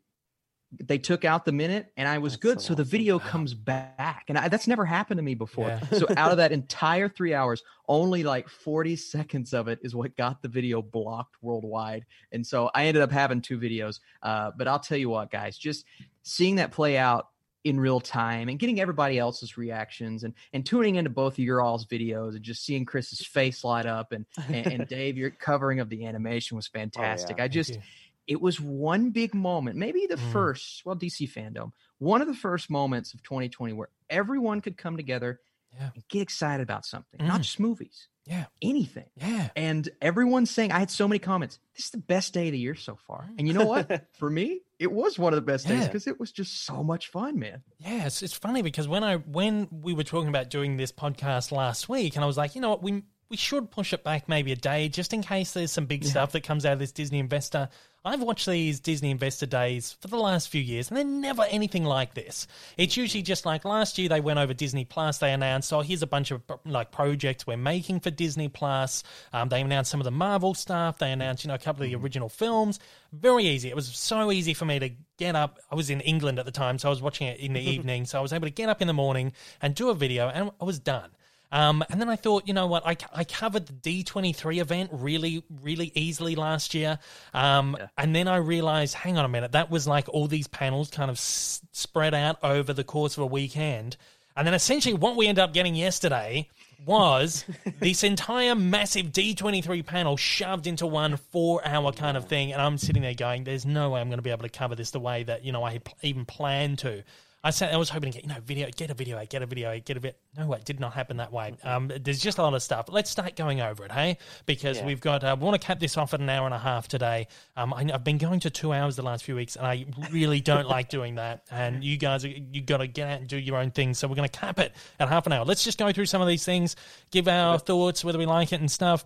they 0.81 0.99
took 0.99 1.25
out 1.25 1.45
the 1.45 1.53
minute 1.53 1.93
and 1.97 2.09
I 2.09 2.19
was 2.19 2.35
That's 2.35 2.43
good. 2.43 2.61
so 2.61 2.69
So, 2.69 2.75
the 2.75 2.85
video 2.85 3.19
Wow. 3.19 3.25
comes 3.27 3.55
back. 3.55 4.25
And 4.29 4.39
I, 4.39 4.49
that's 4.49 4.67
never 4.67 4.85
happened 4.85 5.19
to 5.19 5.23
me 5.23 5.35
before. 5.35 5.69
Yeah. 5.69 5.99
So 5.99 6.07
out 6.17 6.31
of 6.31 6.37
that 6.39 6.53
entire 6.53 7.09
three 7.09 7.35
hours, 7.35 7.63
only 7.89 8.23
like 8.23 8.49
40 8.49 8.97
seconds 8.97 9.53
of 9.53 9.69
it 9.69 9.81
is 9.83 9.95
what 9.95 10.17
got 10.17 10.41
the 10.41 10.49
video 10.49 10.81
blocked 10.81 11.37
worldwide. 11.43 12.07
And 12.33 12.47
so 12.47 12.71
I 12.75 12.87
ended 12.87 13.03
up 13.03 13.13
having 13.13 13.43
two 13.43 13.59
videos. 13.59 14.01
Uh, 14.23 14.51
but 14.57 14.67
I'll 14.67 14.79
tell 14.81 14.99
you 14.99 15.11
what, 15.11 15.31
guys, 15.31 15.59
just 15.59 15.85
seeing 16.23 16.57
that 16.57 16.73
play 16.73 16.97
out 16.97 17.29
in 17.65 17.79
real 17.79 18.01
time 18.01 18.49
and 18.49 18.59
getting 18.59 18.81
everybody 18.81 19.19
else's 19.19 19.57
reactions 19.57 20.25
and 20.25 20.35
and 20.53 20.67
tuning 20.67 20.97
into 20.97 21.11
both 21.11 21.35
of 21.35 21.39
your 21.39 21.63
all's 21.63 21.87
videos 21.87 22.35
and 22.35 22.43
just 22.43 22.65
seeing 22.65 22.85
Chris's 22.85 23.25
face 23.25 23.63
light 23.63 23.87
up 23.87 24.11
and 24.11 24.27
and, 24.49 24.67
and 24.67 24.89
Dave 24.89 25.17
your 25.17 25.31
covering 25.31 25.79
of 25.79 25.89
the 25.89 26.05
animation 26.07 26.57
was 26.57 26.67
fantastic. 26.67 27.39
I 27.39 27.43
Thank 27.43 27.53
just 27.53 27.75
you. 27.75 27.81
It 28.27 28.41
was 28.41 28.61
one 28.61 29.11
big 29.11 29.35
moment, 29.35 29.77
maybe 29.77 30.07
the 30.07 30.17
Mm. 30.17 30.33
first, 30.33 30.85
well 30.85 30.95
DC 30.97 31.27
fandom, 31.33 31.73
one 31.99 32.21
of 32.21 32.29
the 32.29 32.35
first 32.35 32.71
moments 32.71 33.15
of 33.15 33.23
2020 33.23 33.73
where 33.73 33.89
everyone 34.11 34.61
could 34.61 34.77
come 34.77 34.97
together 34.97 35.41
Yeah. 35.75 35.91
and 35.95 36.07
get 36.09 36.21
excited 36.23 36.63
about 36.63 36.85
something, 36.85 37.25
not 37.27 37.41
Mm. 37.41 37.45
just 37.45 37.59
movies, 37.61 38.09
Yeah. 38.27 38.45
anything. 38.61 39.07
Yeah. 39.17 39.49
And 39.57 39.89
everyone's 40.03 40.51
saying, 40.51 40.71
I 40.71 40.79
had 40.79 40.91
so 40.91 41.09
many 41.09 41.19
comments. 41.19 41.59
This 41.75 41.87
is 41.87 41.91
the 41.93 41.99
best 41.99 42.33
day 42.35 42.49
of 42.49 42.53
the 42.53 42.59
year 42.59 42.75
so 42.75 42.97
far. 42.97 43.31
And 43.39 43.49
you 43.49 43.55
know 43.55 43.65
what? 43.65 43.89
For 44.19 44.29
me, 44.31 44.61
it 44.79 44.93
was 44.93 45.19
one 45.19 45.33
of 45.33 45.37
the 45.37 45.41
best 45.53 45.67
days 45.67 45.87
because 45.87 46.07
it 46.07 46.21
was 46.21 46.31
just 46.31 46.65
so 46.65 46.85
much 46.85 47.09
fun, 47.09 47.39
man. 47.39 47.63
Yeah, 47.79 48.07
it's, 48.07 48.23
it's 48.23 48.35
funny 48.35 48.63
because 48.63 48.87
when 48.87 49.03
I 49.03 49.17
when 49.17 49.69
we 49.71 49.95
were 49.95 50.05
talking 50.05 50.29
about 50.29 50.51
doing 50.51 50.77
this 50.77 50.93
podcast 50.93 51.53
last 51.53 51.89
week, 51.89 52.15
and 52.17 52.23
I 52.23 52.27
was 52.27 52.37
like, 52.37 52.55
you 52.55 52.61
know 52.61 52.71
what, 52.71 52.83
we 52.83 53.03
we 53.31 53.37
should 53.39 53.71
push 53.71 53.95
it 53.95 54.05
back 54.05 54.29
maybe 54.29 54.53
a 54.53 54.57
day 54.57 54.91
just 54.91 55.15
in 55.15 55.23
case 55.23 55.53
there's 55.53 55.73
some 55.73 55.87
big 55.87 56.05
stuff 56.05 56.33
that 56.33 56.43
comes 56.43 56.67
out 56.67 56.75
of 56.75 56.79
this 56.81 56.93
Disney 56.93 57.19
Investor. 57.19 57.71
I've 58.05 58.21
watched 58.21 58.47
these 58.47 58.81
Disney 58.81 59.13
Investor 59.13 59.47
days 59.47 59.97
for 60.01 60.09
the 60.09 60.17
last 60.17 60.49
few 60.49 60.61
years, 60.61 60.89
and 60.89 60.97
they're 60.97 61.05
never 61.05 61.45
anything 61.45 61.85
like 61.85 62.15
this. 62.15 62.49
It's 62.77 62.97
usually 62.97 63.23
just 63.23 63.47
like 63.47 63.65
last 63.65 63.97
year 63.97 64.09
they 64.09 64.21
went 64.21 64.41
over 64.41 64.53
Disney 64.53 64.85
Plus. 64.85 65.19
They 65.19 65.33
announced, 65.33 65.73
oh, 65.73 65.83
here's 65.83 66.03
a 66.03 66.07
bunch 66.09 66.33
of 66.33 66.43
like 66.65 66.91
projects 66.91 67.47
we're 67.47 67.57
making 67.57 68.01
for 68.01 68.11
Disney 68.11 68.49
Plus. 68.49 69.05
Um, 69.33 69.49
they 69.49 69.61
announced 69.61 69.91
some 69.91 70.01
of 70.01 70.05
the 70.05 70.11
Marvel 70.11 70.53
stuff. 70.53 70.99
They 70.99 71.13
announced, 71.13 71.45
you 71.45 71.49
know, 71.49 71.55
a 71.55 71.59
couple 71.59 71.85
of 71.85 71.91
the 71.91 71.97
original 71.97 72.29
films. 72.29 72.81
Very 73.13 73.45
easy. 73.45 73.69
It 73.69 73.77
was 73.77 73.87
so 73.87 74.33
easy 74.33 74.53
for 74.53 74.65
me 74.65 74.81
to 74.81 74.91
get 75.17 75.37
up. 75.37 75.61
I 75.71 75.77
was 75.77 75.89
in 75.89 76.01
England 76.01 76.41
at 76.41 76.45
the 76.45 76.51
time, 76.51 76.81
so 76.81 76.89
I 76.89 76.91
was 76.91 77.03
watching 77.03 77.29
it 77.29 77.39
in 77.39 77.53
the 77.53 77.61
evening. 77.71 78.07
So 78.07 78.19
I 78.19 78.23
was 78.23 78.33
able 78.33 78.49
to 78.49 78.53
get 78.53 78.69
up 78.69 78.83
in 78.83 78.89
the 78.89 78.95
morning 78.95 79.33
and 79.61 79.77
do 79.77 79.91
a 79.91 79.95
video, 79.95 80.29
and 80.29 80.51
I 80.61 80.65
was 80.65 80.81
done. 80.81 81.11
Um, 81.53 81.85
and 81.91 82.01
then 82.01 82.09
I 82.09 82.17
thought, 82.17 82.49
you 82.49 82.55
know 82.55 82.67
what? 82.67 82.85
I, 82.87 82.97
I 83.15 83.25
covered 83.25 83.67
the 83.67 84.03
D23 84.03 84.59
event 84.61 84.91
really, 84.93 85.45
really 85.63 85.93
easily 85.95 86.35
last 86.35 86.73
year. 86.75 86.99
Um, 87.35 87.77
And 87.99 88.17
then 88.17 88.27
I 88.27 88.37
realized, 88.37 88.95
hang 88.95 89.19
on 89.19 89.25
a 89.27 89.29
minute, 89.29 89.53
that 89.53 89.71
was 89.71 89.87
like 89.87 90.09
all 90.09 90.27
these 90.27 90.49
panels 90.49 90.91
kind 90.91 91.11
of 91.11 91.17
s- 91.19 91.61
spread 91.73 92.15
out 92.15 92.39
over 92.43 92.73
the 92.73 92.85
course 92.85 93.19
of 93.19 93.23
a 93.23 93.27
weekend. 93.27 93.99
And 94.35 94.47
then 94.47 94.55
essentially 94.55 94.95
what 94.95 95.15
we 95.15 95.29
ended 95.29 95.45
up 95.45 95.53
getting 95.53 95.75
yesterday 95.75 96.49
was 96.87 97.45
this 97.81 98.03
entire 98.03 98.55
massive 98.55 99.07
D23 99.13 99.85
panel 99.85 100.17
shoved 100.17 100.67
into 100.67 100.87
one 100.87 101.19
four 101.19 101.61
hour 101.67 101.93
kind 101.93 102.17
of 102.17 102.29
thing. 102.29 102.53
And 102.55 102.63
I'm 102.63 102.79
sitting 102.79 103.03
there 103.03 103.13
going, 103.15 103.45
there's 103.45 103.67
no 103.67 103.91
way 103.91 104.01
I'm 104.01 104.09
going 104.09 104.19
to 104.19 104.23
be 104.23 104.31
able 104.31 104.45
to 104.45 104.49
cover 104.49 104.75
this 104.75 104.91
the 104.91 105.01
way 105.01 105.23
that, 105.25 105.45
you 105.45 105.53
know, 105.53 105.63
I 105.63 105.79
pl- 105.79 105.99
even 106.01 106.25
planned 106.25 106.79
to. 106.79 107.05
I 107.45 107.51
said 107.51 107.75
I 107.75 107.77
was 107.77 107.89
hoping 107.89 108.13
to 108.13 108.19
get 108.19 108.29
you 108.29 108.33
know 108.33 108.41
video, 108.41 108.69
get 108.77 108.91
a 108.91 108.95
video, 108.95 109.21
get 109.29 109.43
a 109.43 109.47
video, 109.47 109.77
get 109.81 109.97
a 109.97 110.01
bit. 110.01 110.17
No, 110.39 110.53
it 110.53 110.65
did 110.65 110.79
not 110.79 110.93
happen 110.93 111.17
that 111.17 111.33
way. 111.33 111.55
Um, 111.65 111.91
there's 112.01 112.21
just 112.21 112.39
a 112.39 112.43
lot 112.43 112.55
of 112.55 112.63
stuff. 112.63 112.87
Let's 112.89 113.11
start 113.11 113.35
going 113.35 113.61
over 113.61 113.85
it, 113.85 113.91
hey? 113.91 114.19
Because 114.47 114.79
Yeah. 114.79 114.87
we've 114.87 115.01
got. 115.01 115.25
Uh, 115.25 115.37
we 115.39 115.45
want 115.45 115.61
to 115.61 115.67
cap 115.67 115.81
this 115.81 115.97
off 115.97 116.15
at 116.15 116.21
an 116.21 116.29
hour 116.29 116.45
and 116.47 116.55
a 116.55 116.59
half 116.59 116.87
today. 116.87 117.27
Um, 117.57 117.75
I, 117.75 117.91
I've 117.93 118.05
been 118.05 118.19
going 118.19 118.39
to 118.41 118.51
two 118.51 118.73
hours 118.73 118.95
the 118.95 119.03
last 119.03 119.25
few 119.25 119.35
weeks, 119.35 119.57
and 119.57 119.67
I 119.67 119.87
really 120.13 120.41
don't 120.41 120.69
like 120.69 120.89
doing 120.89 121.17
that. 121.17 121.45
And 121.51 121.83
you 121.85 121.97
guys, 121.97 122.25
you 122.25 122.61
got 122.63 122.79
to 122.79 122.87
get 122.87 123.09
out 123.09 123.21
and 123.21 123.29
do 123.29 123.37
your 123.39 123.57
own 123.57 123.73
thing. 123.73 123.95
So 123.95 124.07
we're 124.09 124.15
going 124.15 124.29
to 124.29 124.39
cap 124.39 124.59
it 124.61 124.73
at 125.01 125.09
half 125.09 125.27
an 125.27 125.33
hour. 125.33 125.45
Let's 125.45 125.65
just 125.65 125.79
go 125.79 125.91
through 125.93 126.07
some 126.07 126.23
of 126.23 126.29
these 126.29 126.45
things, 126.45 126.77
give 127.11 127.27
our 127.29 127.59
thoughts, 127.59 128.05
whether 128.05 128.19
we 128.19 128.27
like 128.27 128.53
it 128.53 128.61
and 128.61 128.71
stuff. 128.71 129.05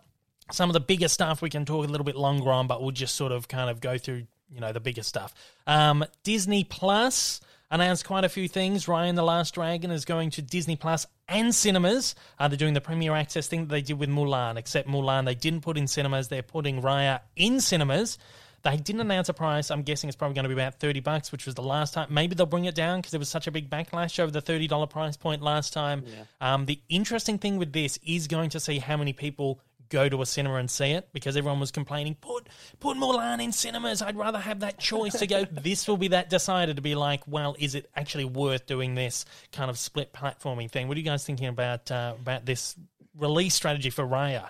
Some 0.52 0.68
of 0.70 0.74
the 0.74 0.80
bigger 0.80 1.08
stuff 1.08 1.42
we 1.42 1.50
can 1.50 1.64
talk 1.64 1.86
a 1.86 1.90
little 1.90 2.04
bit 2.04 2.16
longer 2.16 2.50
on, 2.52 2.66
but 2.66 2.82
we'll 2.82 2.92
just 2.92 3.14
sort 3.14 3.32
of 3.32 3.48
kind 3.48 3.68
of 3.70 3.80
go 3.80 3.98
through, 3.98 4.26
you 4.50 4.60
know, 4.60 4.72
the 4.72 4.80
bigger 4.80 5.02
stuff. 5.02 5.34
Um, 5.66 6.04
Disney 6.22 6.64
Plus 6.64 7.40
announced 7.70 8.06
quite 8.06 8.24
a 8.24 8.28
few 8.28 8.48
things. 8.48 8.86
Raya 8.86 9.08
and 9.08 9.18
the 9.18 9.22
Last 9.22 9.54
Dragon 9.54 9.90
is 9.90 10.04
going 10.04 10.30
to 10.30 10.42
Disney 10.42 10.76
Plus 10.76 11.06
and 11.28 11.54
cinemas. 11.54 12.14
Uh, 12.38 12.48
they're 12.48 12.56
doing 12.56 12.74
the 12.74 12.80
premiere 12.80 13.14
access 13.14 13.48
thing 13.48 13.62
that 13.62 13.68
they 13.68 13.82
did 13.82 13.98
with 13.98 14.08
Mulan, 14.08 14.56
except 14.56 14.88
Mulan 14.88 15.24
they 15.24 15.34
didn't 15.34 15.62
put 15.62 15.76
in 15.76 15.86
cinemas. 15.86 16.28
They're 16.28 16.42
putting 16.42 16.82
Raya 16.82 17.20
in 17.34 17.60
cinemas. 17.60 18.18
They 18.62 18.76
didn't 18.76 19.00
announce 19.00 19.28
a 19.28 19.34
price. 19.34 19.70
I'm 19.70 19.82
guessing 19.82 20.08
it's 20.08 20.16
probably 20.16 20.34
going 20.34 20.44
to 20.44 20.48
be 20.48 20.60
about 20.60 20.80
30 20.80 20.98
bucks, 21.00 21.30
which 21.30 21.46
was 21.46 21.54
the 21.54 21.62
last 21.62 21.94
time. 21.94 22.08
Maybe 22.10 22.34
they'll 22.34 22.46
bring 22.46 22.64
it 22.64 22.74
down 22.74 22.98
because 22.98 23.12
there 23.12 23.20
was 23.20 23.28
such 23.28 23.46
a 23.46 23.52
big 23.52 23.70
backlash 23.70 24.18
over 24.18 24.32
the 24.32 24.42
$30 24.42 24.90
price 24.90 25.16
point 25.16 25.40
last 25.40 25.72
time. 25.72 26.04
Um, 26.40 26.66
the 26.66 26.80
interesting 26.88 27.38
thing 27.38 27.58
with 27.58 27.72
this 27.72 27.98
is 28.04 28.26
going 28.26 28.50
to 28.50 28.60
see 28.60 28.78
how 28.80 28.96
many 28.96 29.12
people 29.12 29.60
go 29.88 30.08
to 30.08 30.22
a 30.22 30.26
cinema 30.26 30.56
and 30.56 30.70
see 30.70 30.92
it 30.92 31.08
because 31.12 31.36
everyone 31.36 31.60
was 31.60 31.70
complaining, 31.70 32.16
put 32.20 32.48
put 32.80 32.96
Mulan 32.96 33.42
in 33.42 33.52
cinemas. 33.52 34.02
I'd 34.02 34.16
rather 34.16 34.38
have 34.38 34.60
that 34.60 34.78
choice 34.78 35.18
to 35.18 35.26
go. 35.26 35.44
this 35.50 35.88
will 35.88 35.96
be 35.96 36.08
that 36.08 36.30
decided 36.30 36.76
to 36.76 36.82
be 36.82 36.94
like, 36.94 37.22
well, 37.26 37.56
is 37.58 37.74
it 37.74 37.90
actually 37.94 38.24
worth 38.24 38.66
doing 38.66 38.94
this 38.94 39.24
kind 39.52 39.70
of 39.70 39.78
split 39.78 40.12
platforming 40.12 40.70
thing? 40.70 40.88
What 40.88 40.96
are 40.96 41.00
you 41.00 41.06
guys 41.06 41.24
thinking 41.24 41.48
about 41.48 41.90
uh, 41.90 42.14
about 42.20 42.46
this 42.46 42.76
release 43.16 43.54
strategy 43.54 43.90
for 43.90 44.04
Raya? 44.04 44.48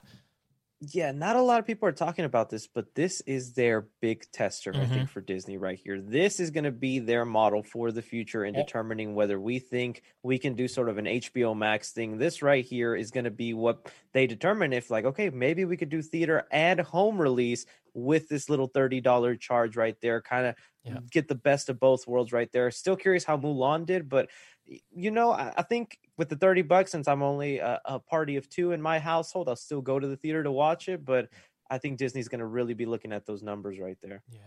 Yeah, 0.92 1.10
not 1.10 1.36
a 1.36 1.40
lot 1.42 1.58
of 1.58 1.64
people 1.66 1.88
are 1.88 1.92
talking 1.92 2.26
about 2.26 2.50
this, 2.50 2.66
but 2.66 2.94
this 2.94 3.22
is 3.22 3.54
their 3.54 3.88
big 4.02 4.30
tester, 4.30 4.78
I 4.78 4.84
Mhm. 4.84 4.86
think, 4.86 5.08
for 5.08 5.22
Disney 5.22 5.56
right 5.56 5.78
here. 5.78 6.02
This 6.02 6.38
is 6.38 6.50
going 6.50 6.64
to 6.64 6.70
be 6.70 6.98
their 6.98 7.24
model 7.24 7.62
for 7.62 7.90
the 7.90 8.02
future 8.02 8.44
in 8.44 8.54
Yep. 8.54 8.66
determining 8.66 9.14
whether 9.14 9.40
we 9.40 9.58
think 9.58 10.02
we 10.22 10.38
can 10.38 10.54
do 10.54 10.68
sort 10.68 10.90
of 10.90 10.98
an 10.98 11.06
HBO 11.06 11.54
Max 11.54 11.92
thing. 11.92 12.18
This 12.18 12.42
right 12.42 12.62
here 12.62 12.94
is 12.94 13.10
going 13.10 13.24
to 13.24 13.30
be 13.30 13.54
what 13.54 13.90
they 14.12 14.26
determine 14.26 14.74
if, 14.74 14.90
like, 14.90 15.06
okay, 15.06 15.30
maybe 15.30 15.64
we 15.64 15.78
could 15.78 15.88
do 15.88 16.02
theater 16.02 16.46
and 16.52 16.78
home 16.80 17.18
release 17.20 17.64
with 17.94 18.28
this 18.28 18.50
little 18.50 18.66
$30 18.68 19.38
charge 19.38 19.76
right 19.78 19.96
there, 20.02 20.20
kind 20.20 20.46
of 20.46 20.56
Yeah. 20.84 21.00
get 21.10 21.26
the 21.28 21.34
best 21.34 21.68
of 21.68 21.80
both 21.80 22.06
worlds 22.06 22.32
right 22.32 22.52
there. 22.52 22.70
Still 22.70 22.96
curious 22.96 23.24
how 23.24 23.36
Mulan 23.38 23.86
did, 23.86 24.08
but 24.08 24.28
you 24.66 25.10
know, 25.10 25.32
I, 25.32 25.52
I 25.56 25.62
think 25.62 25.98
with 26.16 26.28
the 26.28 26.36
30 26.36 26.62
bucks, 26.62 26.92
since 26.92 27.08
I'm 27.08 27.22
only 27.22 27.58
a, 27.58 27.80
a 27.84 27.98
party 27.98 28.36
of 28.36 28.48
two 28.48 28.72
in 28.72 28.82
my 28.82 28.98
household, 28.98 29.48
I'll 29.48 29.56
still 29.56 29.80
go 29.80 29.98
to 29.98 30.06
the 30.06 30.16
theater 30.16 30.42
to 30.42 30.50
watch 30.50 30.88
it. 30.88 31.04
But 31.04 31.28
I 31.70 31.78
think 31.78 31.98
Disney's 31.98 32.28
going 32.28 32.40
to 32.40 32.46
really 32.46 32.74
be 32.74 32.86
looking 32.86 33.12
at 33.12 33.26
those 33.26 33.42
numbers 33.42 33.78
right 33.78 33.98
there. 34.02 34.22
Yeah. 34.30 34.40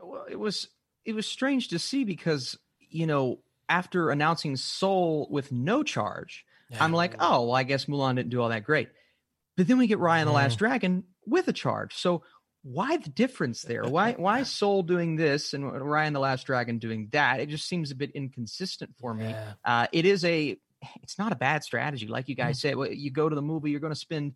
Uh, 0.00 0.06
well, 0.06 0.26
it 0.28 0.38
was 0.38 0.68
it 1.04 1.14
was 1.14 1.26
strange 1.26 1.68
to 1.68 1.78
see 1.78 2.04
because 2.04 2.58
you 2.78 3.06
know 3.06 3.40
after 3.68 4.10
announcing 4.10 4.56
Soul 4.56 5.28
with 5.30 5.52
no 5.52 5.82
charge, 5.82 6.44
I'm 6.78 6.92
like, 6.92 7.14
oh, 7.18 7.46
well, 7.46 7.54
I 7.54 7.62
guess 7.62 7.86
Mulan 7.86 8.16
didn't 8.16 8.30
do 8.30 8.40
all 8.40 8.48
that 8.50 8.64
great. 8.64 8.88
But 9.56 9.68
then 9.68 9.78
we 9.78 9.86
get 9.86 9.98
Raya 9.98 10.20
and 10.20 10.28
the 10.28 10.32
Last 10.32 10.54
mm. 10.54 10.58
Dragon 10.58 11.04
with 11.26 11.48
a 11.48 11.52
charge. 11.52 11.94
So 11.94 12.22
why 12.62 12.96
the 12.98 13.08
difference 13.10 13.62
there? 13.62 13.82
Why 13.88 14.12
why 14.12 14.42
Soul 14.42 14.82
doing 14.82 15.16
this 15.16 15.54
and 15.54 15.64
Raya 15.64 16.06
and 16.06 16.14
the 16.14 16.20
Last 16.20 16.44
Dragon 16.46 16.78
doing 16.78 17.08
that? 17.12 17.40
It 17.40 17.48
just 17.48 17.66
seems 17.66 17.90
a 17.90 17.94
bit 17.94 18.10
inconsistent 18.12 18.94
for 18.98 19.14
me. 19.14 19.30
Yeah. 19.30 19.52
Uh, 19.64 19.86
it 19.92 20.04
is 20.04 20.24
a 20.24 20.58
it's 21.02 21.18
not 21.18 21.32
a 21.32 21.36
bad 21.36 21.62
strategy, 21.64 22.06
like 22.06 22.28
you 22.28 22.34
guys 22.34 22.60
said. 22.60 22.76
Well, 22.76 22.90
You 22.90 23.10
go 23.10 23.28
to 23.28 23.34
the 23.34 23.42
movie, 23.42 23.70
you're 23.70 23.80
going 23.80 23.92
to 23.92 23.98
spend 23.98 24.34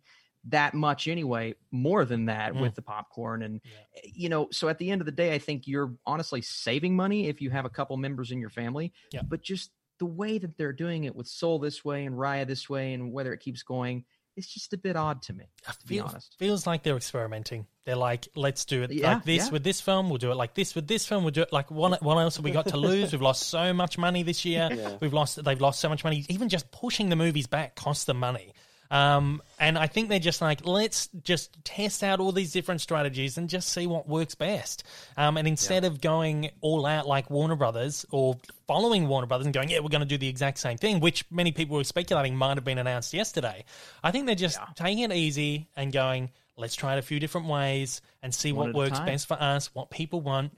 that 0.49 0.75
much 0.75 1.07
anyway, 1.07 1.55
more 1.71 2.05
than 2.05 2.25
that 2.25 2.53
Mm. 2.53 2.61
with 2.61 2.75
the 2.75 2.81
popcorn, 2.83 3.41
and 3.41 3.61
Yeah. 3.63 4.01
you 4.13 4.29
know. 4.29 4.47
So 4.51 4.69
at 4.69 4.77
the 4.77 4.91
end 4.91 5.01
of 5.01 5.05
the 5.05 5.11
day, 5.11 5.33
I 5.33 5.39
think 5.39 5.67
you're 5.67 5.95
honestly 6.05 6.41
saving 6.41 6.95
money 6.95 7.27
if 7.27 7.41
you 7.41 7.49
have 7.49 7.65
a 7.65 7.69
couple 7.69 7.97
members 7.97 8.31
in 8.31 8.39
your 8.39 8.51
family. 8.51 8.93
Yeah. 9.11 9.21
But 9.27 9.41
just 9.41 9.71
the 9.97 10.05
way 10.05 10.37
that 10.37 10.57
they're 10.57 10.73
doing 10.73 11.05
it 11.05 11.15
with 11.15 11.27
Soul 11.27 11.57
this 11.59 11.83
way 11.85 12.05
and 12.05 12.15
Raya 12.15 12.45
this 12.45 12.69
way, 12.69 12.93
and 12.93 13.11
whether 13.11 13.33
it 13.33 13.39
keeps 13.39 13.63
going, 13.63 14.05
it's 14.35 14.47
just 14.53 14.73
a 14.73 14.77
bit 14.77 14.95
odd 14.95 15.21
to 15.23 15.33
me. 15.33 15.45
I 15.67 15.71
To 15.71 15.77
be 15.87 15.95
feel, 15.95 16.05
honest. 16.05 16.35
feels 16.37 16.67
like 16.67 16.83
they're 16.83 16.97
experimenting. 16.97 17.67
They're 17.85 17.95
like, 17.95 18.27
let's 18.35 18.65
do 18.65 18.83
it 18.83 18.91
Yeah, 18.91 19.13
like 19.15 19.23
this 19.25 19.45
yeah. 19.45 19.51
with 19.51 19.63
this 19.63 19.79
film. 19.81 20.09
We'll 20.09 20.17
do 20.17 20.31
it 20.31 20.35
like 20.35 20.55
this 20.55 20.73
with 20.75 20.87
this 20.87 21.05
film. 21.05 21.23
We'll 21.23 21.31
do 21.31 21.41
it 21.43 21.53
like 21.53 21.69
what, 21.71 22.01
what 22.01 22.17
else 22.17 22.35
have 22.37 22.45
we 22.45 22.51
got 22.51 22.67
to 22.69 22.77
lose? 22.77 23.11
We've 23.11 23.21
lost 23.21 23.43
so 23.43 23.73
much 23.73 23.97
money 23.97 24.23
this 24.23 24.43
year. 24.45 24.69
Yeah. 24.75 24.97
We've 24.99 25.13
lost. 25.13 25.41
They've 25.43 25.59
lost 25.61 25.79
so 25.79 25.87
much 25.89 26.03
money. 26.03 26.25
Even 26.29 26.49
just 26.49 26.69
pushing 26.71 27.09
the 27.09 27.15
movies 27.15 27.47
back 27.47 27.75
costs 27.75 28.05
them 28.05 28.17
money. 28.19 28.53
Um, 28.91 29.41
and 29.59 29.77
I 29.77 29.87
think 29.87 30.09
they're 30.09 30.19
just 30.19 30.41
like, 30.41 30.65
let's 30.65 31.07
just 31.23 31.57
test 31.63 32.03
out 32.03 32.19
all 32.19 32.31
these 32.31 32.51
different 32.51 32.81
strategies 32.81 33.37
and 33.37 33.49
just 33.49 33.69
see 33.69 33.87
what 33.87 34.07
works 34.07 34.35
best. 34.35 34.83
Um, 35.17 35.37
and 35.37 35.47
instead 35.47 35.85
of 35.85 36.01
going 36.01 36.51
all 36.61 36.85
out 36.85 37.07
like 37.07 37.29
Warner 37.29 37.55
Brothers 37.55 38.05
or 38.11 38.37
following 38.67 39.07
Warner 39.07 39.27
Brothers 39.27 39.45
and 39.45 39.53
going, 39.53 39.69
yeah, 39.69 39.79
we're 39.79 39.89
going 39.89 40.01
to 40.01 40.07
do 40.07 40.17
the 40.17 40.27
exact 40.27 40.59
same 40.59 40.77
thing, 40.77 40.99
which 40.99 41.25
many 41.31 41.51
people 41.51 41.77
were 41.77 41.83
speculating 41.83 42.35
might 42.35 42.57
have 42.57 42.63
been 42.63 42.77
announced 42.77 43.13
yesterday. 43.13 43.65
I 44.03 44.11
think 44.11 44.25
they're 44.25 44.35
just 44.35 44.59
taking 44.75 44.99
it 44.99 45.11
easy 45.11 45.67
and 45.75 45.91
going, 45.91 46.31
let's 46.57 46.75
try 46.75 46.95
it 46.95 46.99
a 46.99 47.01
few 47.01 47.19
different 47.19 47.47
ways 47.47 48.01
and 48.21 48.33
see 48.33 48.51
One 48.51 48.67
what 48.67 48.75
works 48.75 48.99
best 48.99 49.27
for 49.27 49.41
us, 49.41 49.73
what 49.73 49.89
people 49.89 50.21
want, 50.21 50.53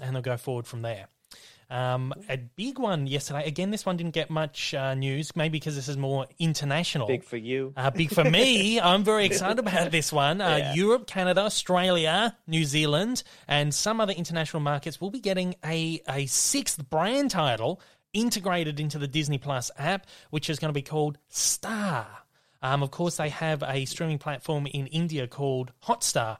and 0.00 0.14
they'll 0.14 0.22
go 0.22 0.36
forward 0.36 0.66
from 0.66 0.82
there. 0.82 1.06
Um, 1.68 2.14
a 2.28 2.36
big 2.36 2.78
one 2.78 3.06
yesterday. 3.06 3.46
Again, 3.46 3.70
this 3.70 3.84
one 3.84 3.96
didn't 3.96 4.14
get 4.14 4.30
much 4.30 4.72
uh, 4.72 4.94
news, 4.94 5.34
maybe 5.34 5.58
because 5.58 5.74
this 5.74 5.88
is 5.88 5.96
more 5.96 6.26
international. 6.38 7.08
Big 7.08 7.24
for 7.24 7.36
you. 7.36 7.72
Uh, 7.76 7.90
big 7.90 8.10
for 8.10 8.22
me. 8.24 8.78
I'm 8.80 9.02
very 9.02 9.26
excited 9.26 9.58
about 9.58 9.90
this 9.90 10.12
one. 10.12 10.40
Uh, 10.40 10.56
Yeah. 10.56 10.74
Europe, 10.74 11.06
Canada, 11.06 11.40
Australia, 11.42 12.36
New 12.46 12.64
Zealand, 12.64 13.22
and 13.48 13.74
some 13.74 14.00
other 14.00 14.12
international 14.12 14.60
markets 14.60 15.00
will 15.00 15.10
be 15.10 15.20
getting 15.20 15.56
a, 15.64 16.00
a 16.08 16.26
sixth 16.26 16.88
brand 16.88 17.32
title 17.32 17.80
integrated 18.12 18.78
into 18.80 18.98
the 18.98 19.08
Disney 19.08 19.38
Plus 19.38 19.70
app, 19.76 20.06
which 20.30 20.48
is 20.48 20.58
going 20.58 20.68
to 20.70 20.74
be 20.74 20.82
called 20.82 21.18
Star. 21.28 22.06
Um, 22.62 22.82
of 22.82 22.90
course, 22.90 23.16
they 23.16 23.28
have 23.28 23.62
a 23.62 23.84
streaming 23.84 24.18
platform 24.18 24.66
in 24.66 24.86
India 24.86 25.26
called 25.26 25.72
Hotstar. 25.84 26.38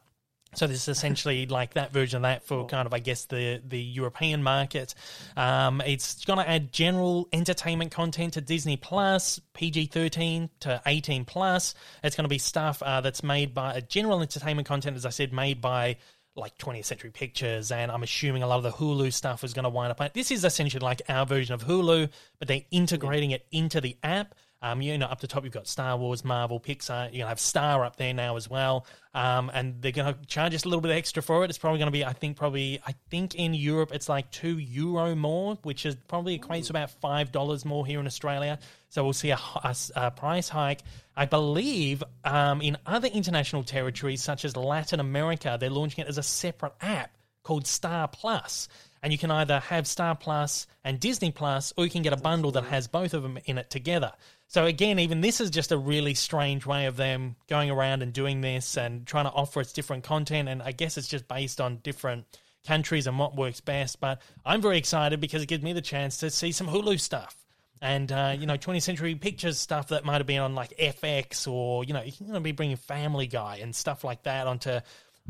So 0.57 0.67
this 0.67 0.83
is 0.83 0.89
essentially 0.89 1.47
like 1.47 1.75
that 1.75 1.93
version 1.93 2.19
of 2.19 2.23
that 2.23 2.45
for 2.45 2.67
kind 2.67 2.87
of, 2.87 2.95
I 2.95 2.99
guess, 2.99 3.27
the 3.27 3.61
the 3.65 3.81
European 3.81 4.43
market. 4.43 4.95
Um, 5.37 5.83
it's 5.85 6.25
going 6.25 6.39
to 6.39 6.49
add 6.49 6.73
general 6.73 7.29
entertainment 7.33 7.93
content 7.93 8.35
to 8.35 8.41
Disney 8.41 8.77
Plus, 8.77 9.41
PG 9.53 9.87
thirteen 9.87 10.49
to 10.61 10.81
eighteen 10.87 11.25
plus. 11.25 11.75
It's 12.03 12.17
going 12.17 12.25
to 12.25 12.29
be 12.29 12.39
stuff 12.39 12.83
uh, 12.83 13.01
that's 13.03 13.23
made 13.23 13.55
by 13.55 13.77
uh, 13.77 13.81
general 13.81 14.23
entertainment 14.23 14.67
content, 14.67 14.97
as 14.97 15.05
I 15.05 15.11
said, 15.11 15.33
made 15.33 15.61
by 15.61 15.97
like 16.37 16.57
20th 16.59 16.85
Century 16.85 17.11
Pictures, 17.11 17.73
and 17.73 17.91
I'm 17.91 18.03
assuming 18.03 18.43
a 18.43 18.47
lot 18.47 18.59
of 18.59 18.63
the 18.63 18.71
Hulu 18.71 19.13
stuff 19.13 19.43
is 19.43 19.55
going 19.55 19.65
to 19.65 19.71
wind 19.71 19.91
up. 19.91 20.13
This 20.13 20.31
is 20.31 20.45
essentially 20.45 20.85
like 20.85 21.01
our 21.09 21.25
version 21.25 21.55
of 21.55 21.65
Hulu, 21.65 22.11
but 22.39 22.47
they're 22.49 22.65
integrating 22.71 23.31
it 23.31 23.47
into 23.51 23.81
the 23.81 23.97
app. 24.03 24.35
Um, 24.67 24.83
you 24.83 24.99
know, 24.99 25.07
up 25.07 25.21
the 25.21 25.29
top 25.29 25.45
you've 25.45 25.53
got 25.53 25.69
Star 25.69 25.97
Wars, 25.97 26.25
Marvel, 26.25 26.59
Pixar. 26.59 27.13
You're 27.13 27.21
gonna 27.21 27.29
have 27.29 27.39
Star 27.41 27.85
up 27.85 27.97
there 27.97 28.13
now 28.13 28.37
as 28.37 28.51
well, 28.51 28.85
um, 29.15 29.51
and 29.55 29.81
they're 29.81 29.93
gonna 29.93 30.17
charge 30.27 30.55
us 30.55 30.65
a 30.65 30.69
little 30.69 30.81
bit 30.81 30.91
extra 30.91 31.23
for 31.23 31.45
it. 31.45 31.51
It's 31.51 31.59
probably 31.59 31.79
gonna 31.79 31.91
be, 31.93 32.05
I 32.05 32.13
think, 32.13 32.37
probably, 32.37 32.81
I 32.85 32.95
think 33.11 33.37
in 33.37 33.55
Europe 33.55 33.93
it's 33.95 34.09
like 34.09 34.31
two 34.33 34.59
euro 34.59 35.15
more, 35.15 35.57
which 35.63 35.87
is 35.87 35.95
probably 36.09 36.39
equates 36.39 36.67
to 36.67 36.73
about 36.73 36.91
five 36.91 37.31
dollars 37.31 37.65
more 37.65 37.87
here 37.87 38.01
in 38.01 38.07
Australia. 38.07 38.59
So 38.89 39.05
we'll 39.05 39.13
see 39.13 39.31
a, 39.31 39.39
a 39.63 39.77
a 39.95 40.11
price 40.11 40.49
hike. 40.49 40.81
I 41.17 41.27
believe 41.27 42.03
um, 42.25 42.61
in 42.61 42.77
other 42.87 43.09
international 43.09 43.63
territories 43.63 44.23
such 44.23 44.45
as 44.45 44.57
Latin 44.57 45.01
America, 45.01 45.57
they're 45.61 45.71
launching 45.71 46.05
it 46.05 46.09
as 46.09 46.19
a 46.19 46.23
separate 46.23 46.75
app 46.81 47.11
called 47.43 47.67
Star 47.67 48.09
Plus. 48.09 48.69
And 49.03 49.13
you 49.13 49.19
can 49.19 49.31
either 49.31 49.61
have 49.61 49.87
Star 49.87 50.17
Plus 50.17 50.67
and 50.83 50.99
Disney 50.99 51.31
Plus, 51.31 51.73
or 51.77 51.85
you 51.85 51.91
can 51.91 52.03
get 52.03 52.13
a 52.13 52.17
bundle 52.17 52.51
that 52.53 52.65
has 52.65 52.89
both 52.89 53.15
of 53.15 53.23
them 53.23 53.39
in 53.45 53.57
it 53.57 53.71
together. 53.71 54.13
So 54.49 54.65
again, 54.65 54.99
even 54.99 55.21
this 55.21 55.41
is 55.41 55.51
just 55.51 55.73
a 55.73 55.79
really 55.79 56.15
strange 56.15 56.67
way 56.67 56.87
of 56.87 56.97
them 56.97 57.37
going 57.49 57.71
around 57.71 58.03
and 58.03 58.13
doing 58.13 58.41
this 58.41 58.77
and 58.77 59.07
trying 59.07 59.25
to 59.25 59.33
offer 59.33 59.61
its 59.61 59.73
different 59.73 60.05
content. 60.05 60.49
And 60.49 60.63
I 60.63 60.73
guess 60.73 60.97
it's 60.97 61.09
just 61.09 61.27
based 61.27 61.61
on 61.61 61.79
different 61.79 62.27
countries 62.67 63.07
and 63.07 63.19
what 63.19 63.37
works 63.37 63.61
best. 63.61 64.01
But 64.01 64.21
I'm 64.45 64.63
very 64.63 64.79
excited 64.79 65.21
because 65.21 65.43
it 65.43 65.47
gives 65.47 65.65
me 65.65 65.73
the 65.73 65.81
chance 65.81 66.19
to 66.19 66.31
see 66.31 66.53
some 66.53 66.69
Hulu 66.69 67.01
stuff. 67.01 67.37
And 67.83 68.11
uh, 68.11 68.35
you 68.39 68.47
know, 68.47 68.57
20th 68.57 68.83
Century 68.83 69.15
Pictures 69.17 69.59
stuff 69.59 69.89
that 69.89 70.05
might 70.05 70.19
have 70.19 70.27
been 70.27 70.41
on 70.41 70.55
like 70.55 70.77
FX, 70.79 71.47
or 71.47 71.85
you 71.85 71.93
know, 71.93 72.01
going 72.01 72.33
to 72.33 72.41
be 72.41 72.53
bringing 72.53 72.77
Family 72.77 73.27
Guy 73.27 73.59
and 73.63 73.75
stuff 73.75 74.03
like 74.03 74.23
that 74.23 74.47
onto 74.47 74.81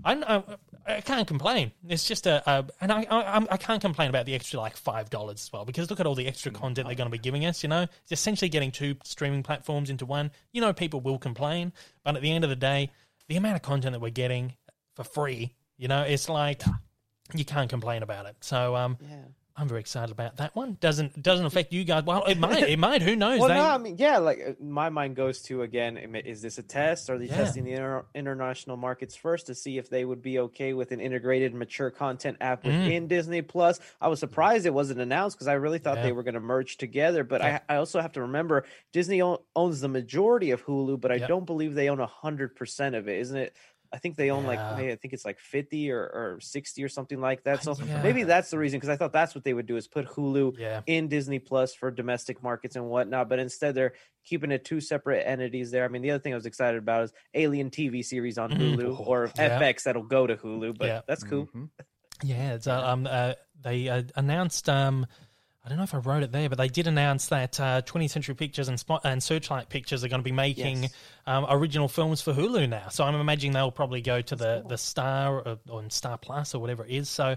I, 0.04 0.14
I, 0.14 0.42
I 0.86 1.00
can't 1.00 1.26
complain. 1.26 1.72
It's 1.88 2.06
just 2.06 2.26
a, 2.26 2.48
a 2.48 2.64
and 2.80 2.92
I, 2.92 3.06
I 3.10 3.46
I 3.50 3.56
can't 3.56 3.80
complain 3.80 4.08
about 4.08 4.26
the 4.26 4.34
extra 4.34 4.60
like 4.60 4.76
five 4.76 5.10
dollars 5.10 5.42
as 5.42 5.52
well 5.52 5.64
because 5.64 5.90
look 5.90 6.00
at 6.00 6.06
all 6.06 6.14
the 6.14 6.26
extra 6.26 6.52
content 6.52 6.86
they're 6.86 6.96
going 6.96 7.10
to 7.10 7.12
be 7.12 7.18
giving 7.18 7.44
us. 7.44 7.62
You 7.62 7.68
know, 7.68 7.82
it's 7.82 8.12
essentially 8.12 8.48
getting 8.48 8.70
two 8.70 8.96
streaming 9.04 9.42
platforms 9.42 9.90
into 9.90 10.06
one. 10.06 10.30
You 10.52 10.60
know, 10.60 10.72
people 10.72 11.00
will 11.00 11.18
complain, 11.18 11.72
but 12.04 12.16
at 12.16 12.22
the 12.22 12.30
end 12.30 12.44
of 12.44 12.50
the 12.50 12.56
day, 12.56 12.90
the 13.28 13.36
amount 13.36 13.56
of 13.56 13.62
content 13.62 13.92
that 13.92 14.00
we're 14.00 14.10
getting 14.10 14.54
for 14.94 15.04
free, 15.04 15.54
you 15.76 15.88
know, 15.88 16.02
it's 16.02 16.28
like 16.28 16.62
you 17.34 17.44
can't 17.44 17.68
complain 17.68 18.02
about 18.02 18.26
it. 18.26 18.36
So 18.40 18.76
um, 18.76 18.98
Yeah. 19.00 19.16
I'm 19.58 19.68
very 19.68 19.80
excited 19.80 20.10
about 20.12 20.36
that 20.36 20.54
one. 20.54 20.76
Doesn't 20.80 21.22
doesn't 21.22 21.46
affect 21.46 21.72
you 21.72 21.82
guys. 21.84 22.04
Well, 22.04 22.24
it 22.24 22.38
might. 22.38 22.64
It 22.64 22.78
might. 22.78 23.00
Who 23.00 23.16
knows? 23.16 23.40
Well, 23.40 23.48
They- 23.48 23.54
no, 23.54 23.64
I 23.64 23.78
mean, 23.78 23.96
yeah, 23.98 24.18
like 24.18 24.38
uh, 24.46 24.52
my 24.62 24.90
mind 24.90 25.16
goes 25.16 25.40
to 25.44 25.62
again, 25.62 25.96
is 25.96 26.42
this 26.42 26.58
a 26.58 26.62
test? 26.62 27.08
Are 27.08 27.16
they 27.18 27.24
Yeah. 27.24 27.36
testing 27.36 27.64
the 27.64 27.72
inter- 27.72 28.04
international 28.14 28.76
markets 28.76 29.16
first 29.16 29.46
to 29.46 29.54
see 29.54 29.78
if 29.78 29.88
they 29.88 30.04
would 30.04 30.20
be 30.20 30.38
okay 30.40 30.74
with 30.74 30.92
an 30.92 31.00
integrated 31.00 31.54
mature 31.54 31.90
content 31.90 32.36
app 32.42 32.64
Mm. 32.64 32.66
within 32.84 33.08
Disney 33.08 33.40
Plus? 33.40 33.80
I 34.00 34.08
was 34.08 34.20
surprised 34.20 34.66
it 34.66 34.74
wasn't 34.74 35.00
announced 35.00 35.36
because 35.36 35.48
I 35.48 35.54
really 35.54 35.78
thought 35.78 35.96
Yeah. 35.96 36.02
they 36.02 36.12
were 36.12 36.22
going 36.22 36.34
to 36.34 36.40
merge 36.40 36.76
together. 36.76 37.24
But 37.24 37.40
Yeah. 37.40 37.60
I, 37.68 37.74
I 37.74 37.76
also 37.78 38.00
have 38.02 38.12
to 38.12 38.20
remember 38.22 38.64
Disney 38.92 39.22
o- 39.22 39.42
owns 39.56 39.80
the 39.80 39.88
majority 39.88 40.50
of 40.50 40.64
Hulu, 40.66 41.00
but 41.00 41.10
I 41.10 41.18
don't 41.18 41.46
believe 41.46 41.74
they 41.74 41.88
own 41.88 41.98
hundred 41.98 42.56
percent 42.56 42.94
of 42.94 43.08
it. 43.08 43.20
Isn't 43.20 43.38
it? 43.38 43.56
I 43.92 43.98
think 43.98 44.16
they 44.16 44.30
own 44.30 44.42
Yeah. 44.44 44.48
like 44.48 44.76
maybe 44.78 44.92
I 44.92 44.96
think 44.96 45.14
it's 45.14 45.24
like 45.24 45.38
fifty 45.38 45.90
or, 45.90 46.00
or 46.00 46.38
sixty 46.40 46.82
or 46.84 46.88
something 46.88 47.20
like 47.20 47.44
that. 47.44 47.62
So 47.62 47.74
yeah. 47.84 48.02
maybe 48.02 48.24
that's 48.24 48.50
the 48.50 48.58
reason 48.58 48.78
because 48.78 48.88
I 48.90 48.96
thought 48.96 49.12
that's 49.12 49.34
what 49.34 49.44
they 49.44 49.54
would 49.54 49.66
do 49.66 49.76
is 49.76 49.86
put 49.88 50.06
Hulu 50.06 50.58
yeah. 50.58 50.82
in 50.86 51.08
Disney 51.08 51.38
Plus 51.38 51.74
for 51.74 51.90
domestic 51.90 52.42
markets 52.42 52.76
and 52.76 52.86
whatnot, 52.86 53.28
but 53.28 53.38
instead 53.38 53.74
they're 53.74 53.94
keeping 54.24 54.50
it 54.50 54.64
two 54.64 54.80
separate 54.80 55.22
entities 55.26 55.70
there. 55.70 55.84
I 55.84 55.88
mean, 55.88 56.02
the 56.02 56.10
other 56.10 56.18
thing 56.20 56.32
I 56.32 56.36
was 56.36 56.46
excited 56.46 56.78
about 56.78 57.04
is 57.04 57.12
Alien 57.34 57.70
TV 57.70 58.04
series 58.04 58.38
on 58.38 58.50
Mhm. 58.50 58.76
Hulu 58.76 59.06
or 59.06 59.30
Yeah. 59.36 59.58
FX 59.60 59.84
that'll 59.84 60.02
go 60.02 60.26
to 60.26 60.36
Hulu, 60.36 60.76
but 60.76 60.86
Yeah. 60.88 61.00
that's 61.06 61.22
cool. 61.24 61.46
Mhm. 61.54 61.70
Yeah, 62.24 62.54
it's, 62.54 62.66
uh, 62.66 62.82
um, 62.84 63.06
uh, 63.06 63.34
they 63.62 63.88
uh, 63.88 64.02
announced. 64.16 64.68
Um, 64.68 65.06
I 65.66 65.68
don't 65.68 65.78
know 65.78 65.84
if 65.84 65.94
I 65.94 65.98
wrote 65.98 66.22
it 66.22 66.30
there, 66.30 66.48
but 66.48 66.58
they 66.58 66.68
did 66.68 66.86
announce 66.86 67.26
that 67.26 67.58
uh, 67.58 67.82
20th 67.82 68.10
Century 68.10 68.36
Pictures 68.36 68.68
and 68.68 68.78
Spot 68.78 69.00
and 69.02 69.20
Searchlight 69.20 69.68
Pictures 69.68 70.04
are 70.04 70.08
going 70.08 70.20
to 70.20 70.24
be 70.24 70.30
making 70.30 70.84
Yes. 70.84 70.94
um, 71.26 71.44
original 71.50 71.88
films 71.88 72.22
for 72.22 72.32
Hulu 72.32 72.68
now. 72.68 72.88
So 72.88 73.02
I'm 73.02 73.16
imagining 73.16 73.52
they'll 73.52 73.72
probably 73.72 74.00
go 74.00 74.20
to 74.22 74.36
the 74.36 74.64
the 74.68 74.78
Star 74.78 75.40
or, 75.40 75.58
or 75.68 75.82
Star 75.90 76.18
Plus 76.18 76.54
or 76.54 76.60
whatever 76.60 76.84
it 76.84 76.92
is. 76.92 77.08
So 77.08 77.34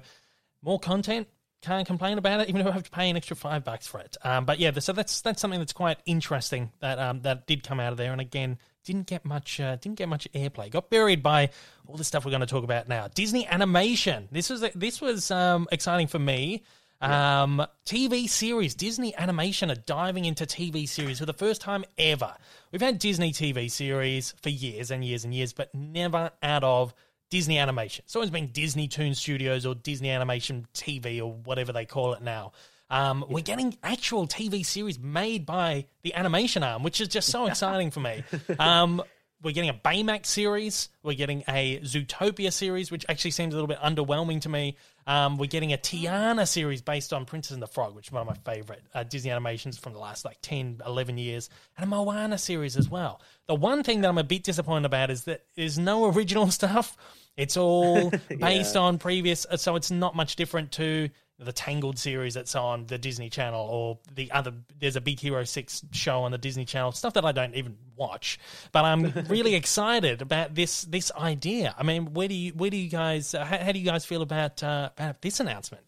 more 0.62 0.80
content. 0.80 1.28
Can't 1.62 1.86
complain 1.86 2.18
about 2.18 2.40
it, 2.40 2.48
even 2.48 2.62
if 2.62 2.68
I 2.68 2.72
have 2.72 2.84
to 2.84 2.92
pay 2.92 3.10
an 3.10 3.18
extra 3.18 3.36
five 3.36 3.66
bucks 3.66 3.86
for 3.86 4.00
it. 4.00 4.16
Um, 4.24 4.46
but 4.46 4.60
yeah, 4.60 4.72
so 4.80 4.94
that's 4.94 5.20
that's 5.22 5.42
something 5.42 5.60
that's 5.60 5.74
quite 5.74 5.98
interesting 6.06 6.72
that 6.80 7.00
um, 7.00 7.22
that 7.24 7.48
did 7.48 7.64
come 7.64 7.80
out 7.82 7.92
of 7.92 7.98
there, 7.98 8.12
and 8.14 8.22
again 8.22 8.60
didn't 8.86 9.08
get 9.08 9.26
much 9.26 9.60
uh, 9.60 9.76
didn't 9.76 9.98
get 9.98 10.08
much 10.08 10.26
airplay. 10.34 10.70
Got 10.72 10.90
buried 10.90 11.22
by 11.22 11.50
all 11.86 11.98
the 11.98 12.04
stuff 12.06 12.24
we're 12.24 12.32
going 12.32 12.40
to 12.42 12.48
talk 12.48 12.64
about 12.64 12.88
now. 12.88 13.08
Disney 13.14 13.46
animation. 13.48 14.30
This 14.32 14.50
was 14.50 14.64
this 14.74 15.02
was 15.02 15.32
um, 15.32 15.68
exciting 15.72 16.08
for 16.08 16.20
me. 16.20 16.64
Um, 17.02 17.66
TV 17.86 18.28
series. 18.30 18.76
Disney 18.76 19.16
animation 19.16 19.72
are 19.72 19.76
diving 19.76 20.26
into 20.26 20.46
TV 20.46 20.88
series 20.88 21.20
for 21.20 21.26
the 21.26 21.34
first 21.34 21.62
time 21.62 21.86
ever. 21.98 22.36
We've 22.72 22.82
had 22.82 23.00
Disney 23.00 23.32
TV 23.32 23.72
series 23.72 24.34
for 24.42 24.50
years 24.50 24.92
and 24.92 25.04
years 25.04 25.24
and 25.24 25.34
years, 25.34 25.54
but 25.54 25.74
never 25.74 26.32
out 26.44 26.64
of 26.64 26.94
Disney 27.30 27.58
animation. 27.58 28.04
It's 28.06 28.16
always 28.16 28.32
been 28.32 28.48
Disney 28.48 28.88
Toon 28.88 29.16
Studios 29.16 29.66
or 29.66 29.76
Disney 29.76 30.10
Animation 30.10 30.68
TV 30.74 31.22
or 31.22 31.32
whatever 31.32 31.72
they 31.72 31.86
call 31.86 32.14
it 32.14 32.22
now. 32.22 32.52
Um, 32.90 33.24
We're 33.30 33.44
getting 33.44 33.78
actual 33.84 34.28
TV 34.28 34.66
series 34.66 34.98
made 34.98 35.46
by 35.46 35.86
the 36.02 36.16
animation 36.16 36.64
arm, 36.64 36.82
which 36.84 37.00
is 37.00 37.08
just 37.08 37.30
so 37.30 37.46
exciting 37.48 37.92
for 37.92 38.00
me. 38.00 38.24
Um, 38.60 39.02
we're 39.42 39.54
getting 39.54 39.70
a 39.70 39.74
Baymax 39.74 40.26
series. 40.26 40.90
We're 41.02 41.16
getting 41.16 41.44
a 41.48 41.80
Zootopia 41.80 42.52
series, 42.52 42.92
which 42.92 43.06
actually 43.08 43.32
seems 43.32 43.54
a 43.54 43.58
little 43.58 43.68
bit 43.68 43.80
underwhelming 43.80 44.42
to 44.42 44.50
me. 44.50 44.78
Um, 45.08 45.38
we're 45.38 45.48
getting 45.48 45.74
a 45.74 45.78
Tiana 45.78 46.48
series 46.48 46.82
based 46.82 47.14
on 47.14 47.26
Princess 47.26 47.54
and 47.54 47.62
the 47.62 47.68
Frog, 47.68 47.96
which 47.96 48.08
is 48.08 48.12
one 48.12 48.28
of 48.28 48.28
my 48.28 48.54
favorite 48.54 48.84
uh, 48.94 49.04
Disney 49.04 49.32
animations 49.32 49.78
from 49.78 49.94
the 49.94 50.00
last 50.00 50.26
like 50.26 50.38
10, 50.42 50.82
11 50.86 51.18
years, 51.18 51.50
and 51.78 51.86
a 51.86 51.88
Moana 51.88 52.38
series 52.38 52.76
as 52.76 52.90
well. 52.90 53.22
The 53.48 53.56
one 53.56 53.84
thing 53.84 54.02
that 54.02 54.10
I'm 54.10 54.18
a 54.18 54.24
bit 54.24 54.44
disappointed 54.44 54.86
about 54.86 55.10
is 55.10 55.24
that 55.24 55.42
there's 55.56 55.80
no 55.80 56.06
original 56.12 56.52
stuff. 56.52 56.98
It's 57.38 57.56
all 57.56 58.12
based 58.40 58.76
on 58.76 58.98
previous, 58.98 59.46
uh, 59.46 59.58
so 59.58 59.76
it's 59.76 59.92
not 59.92 60.16
much 60.16 60.36
different 60.36 60.74
to 60.74 61.10
the 61.40 61.54
Tangled 61.54 61.98
series 61.98 62.34
that's 62.34 62.54
on 62.54 62.86
the 62.88 62.98
Disney 62.98 63.30
Channel 63.30 63.66
or 63.66 64.00
the 64.14 64.32
other. 64.32 64.54
There's 64.80 64.96
a 64.98 65.02
Big 65.02 65.20
Hero 65.20 65.44
Six 65.46 65.84
show 65.92 66.22
on 66.24 66.32
the 66.32 66.38
Disney 66.38 66.66
Channel, 66.66 66.92
stuff 66.92 67.14
that 67.14 67.24
I 67.24 67.32
don't 67.32 67.56
even 67.56 67.78
watch. 67.96 68.40
But 68.72 68.84
I'm 68.86 69.04
really 69.30 69.56
excited 69.56 70.22
about 70.22 70.54
this 70.54 70.84
this 70.84 71.12
idea. 71.18 71.74
I 71.78 71.84
mean, 71.84 72.14
where 72.14 72.28
do 72.28 72.36
you 72.36 72.52
where 72.52 72.70
do 72.70 72.78
you 72.78 72.90
guys 72.90 73.34
uh, 73.34 73.46
how, 73.46 73.58
how 73.58 73.72
do 73.72 73.80
you 73.80 73.86
guys 73.86 74.06
feel 74.06 74.22
about 74.22 74.62
uh, 74.62 74.90
about 74.98 75.22
this 75.22 75.40
announcement? 75.40 75.84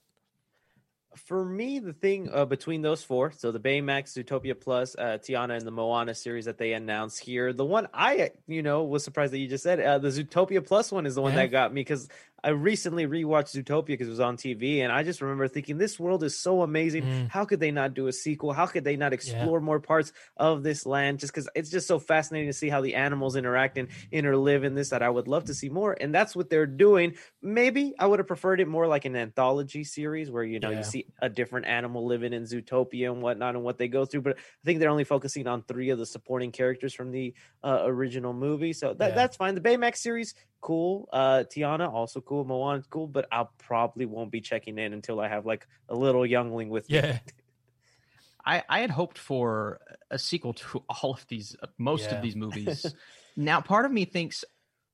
For 1.18 1.44
me, 1.44 1.80
the 1.80 1.92
thing 1.92 2.30
uh, 2.32 2.46
between 2.46 2.82
those 2.82 3.04
four, 3.04 3.32
so 3.32 3.52
the 3.52 3.60
Baymax, 3.60 4.18
Zootopia 4.18 4.60
Plus, 4.60 4.96
uh, 4.98 5.18
Tiana, 5.22 5.58
and 5.58 5.68
the 5.68 5.72
Moana 5.72 6.16
series 6.16 6.46
that 6.46 6.58
they 6.58 6.72
announced 6.72 7.20
here, 7.20 7.52
the 7.52 7.66
one 7.66 7.90
I, 7.94 8.32
you 8.48 8.64
know, 8.64 8.84
was 8.86 9.04
surprised 9.04 9.34
that 9.34 9.40
you 9.40 9.50
just 9.50 9.64
said 9.64 9.82
uh, 9.82 9.98
the 10.00 10.08
Zootopia 10.08 10.66
Plus 10.66 10.90
one 10.90 11.06
is 11.06 11.16
the 11.16 11.22
one 11.22 11.34
Yeah. 11.34 11.40
that 11.40 11.48
got 11.52 11.74
me 11.74 11.82
because 11.82 12.08
I 12.44 12.50
recently 12.50 13.06
rewatched 13.06 13.56
Zootopia 13.56 13.86
because 13.88 14.08
it 14.08 14.12
was 14.12 14.20
on 14.20 14.36
TV, 14.36 14.80
and 14.82 14.92
I 14.92 15.04
just 15.04 15.22
remember 15.22 15.48
thinking, 15.48 15.78
this 15.78 16.00
world 16.00 16.24
is 16.24 16.38
so 16.38 16.64
amazing. 16.64 17.04
Mm. 17.04 17.30
How 17.30 17.46
could 17.46 17.60
they 17.60 17.70
not 17.72 17.94
do 17.94 18.08
a 18.08 18.14
sequel? 18.14 18.52
How 18.54 18.66
could 18.66 18.84
they 18.84 18.96
not 18.96 19.14
explore 19.14 19.60
more 19.62 19.80
parts 19.80 20.12
of 20.38 20.64
this 20.64 20.86
land? 20.86 21.20
Just 21.20 21.34
because 21.34 21.48
it's 21.54 21.70
just 21.70 21.88
so 21.88 22.00
fascinating 22.00 22.50
to 22.50 22.54
see 22.54 22.70
how 22.70 22.82
the 22.82 22.96
animals 22.96 23.36
interact 23.36 23.78
and 23.78 23.90
interlive 24.12 24.64
in 24.64 24.74
this 24.74 24.90
that 24.90 25.04
I 25.04 25.10
would 25.10 25.28
love 25.28 25.46
to 25.46 25.54
see 25.54 25.70
more. 25.70 25.96
And 26.00 26.14
that's 26.16 26.36
what 26.36 26.50
they're 26.50 26.66
doing. 26.66 27.14
Maybe 27.44 27.94
I 28.00 28.08
would 28.08 28.20
have 28.20 28.28
preferred 28.28 28.60
it 28.60 28.68
more 28.68 28.88
like 28.88 29.06
an 29.06 29.16
anthology 29.16 29.84
series 29.84 30.32
where 30.32 30.44
you 30.44 30.60
know 30.60 30.72
Yeah. 30.72 30.78
you 30.80 30.84
see 30.84 31.06
a 31.22 31.30
different 31.30 31.68
animal 31.68 32.06
living 32.08 32.34
in 32.34 32.44
Zootopia 32.44 33.12
and 33.12 33.22
whatnot 33.22 33.56
and 33.56 33.64
what 33.64 33.78
they 33.78 33.88
go 33.88 34.06
through. 34.06 34.22
But 34.22 34.38
I 34.38 34.66
think 34.66 34.80
they're 34.80 34.90
only 34.90 35.04
focusing 35.04 35.46
on 35.48 35.62
three 35.64 35.90
of 35.92 36.00
the 36.00 36.06
supporting 36.08 36.52
characters 36.52 36.94
from 36.94 37.12
the 37.12 37.34
uh, 37.64 37.82
original 37.84 38.34
movie, 38.34 38.74
so 38.74 38.94
that, 38.96 39.10
Yeah. 39.10 39.16
that's 39.16 39.38
fine. 39.38 39.54
The 39.54 39.62
Baymax 39.62 39.98
series, 39.98 40.34
cool. 40.62 41.10
Uh, 41.12 41.44
Tiana 41.52 41.92
also 41.92 42.22
cool. 42.22 42.46
Moana's 42.46 42.88
cool, 42.88 43.08
but 43.08 43.28
I 43.32 43.46
probably 43.58 44.06
won't 44.06 44.32
be 44.32 44.42
checking 44.42 44.78
in 44.78 44.94
until 44.94 45.20
I 45.20 45.28
have 45.28 45.46
like 45.46 45.68
a 45.90 45.96
little 45.96 46.26
youngling 46.26 46.70
with 46.70 46.90
me. 46.90 46.98
Yeah. 46.98 47.20
I, 48.46 48.64
I 48.68 48.80
had 48.80 48.90
hoped 48.90 49.18
for 49.20 49.80
a 50.10 50.18
sequel 50.18 50.54
to 50.54 50.84
all 51.04 51.12
of 51.14 51.26
these, 51.28 51.56
uh, 51.62 51.68
most 51.78 52.10
Yeah. 52.10 52.18
of 52.18 52.24
these 52.24 52.36
movies. 52.36 52.86
now, 53.36 53.62
part 53.62 53.86
of 53.86 53.92
me 53.92 54.06
thinks 54.06 54.44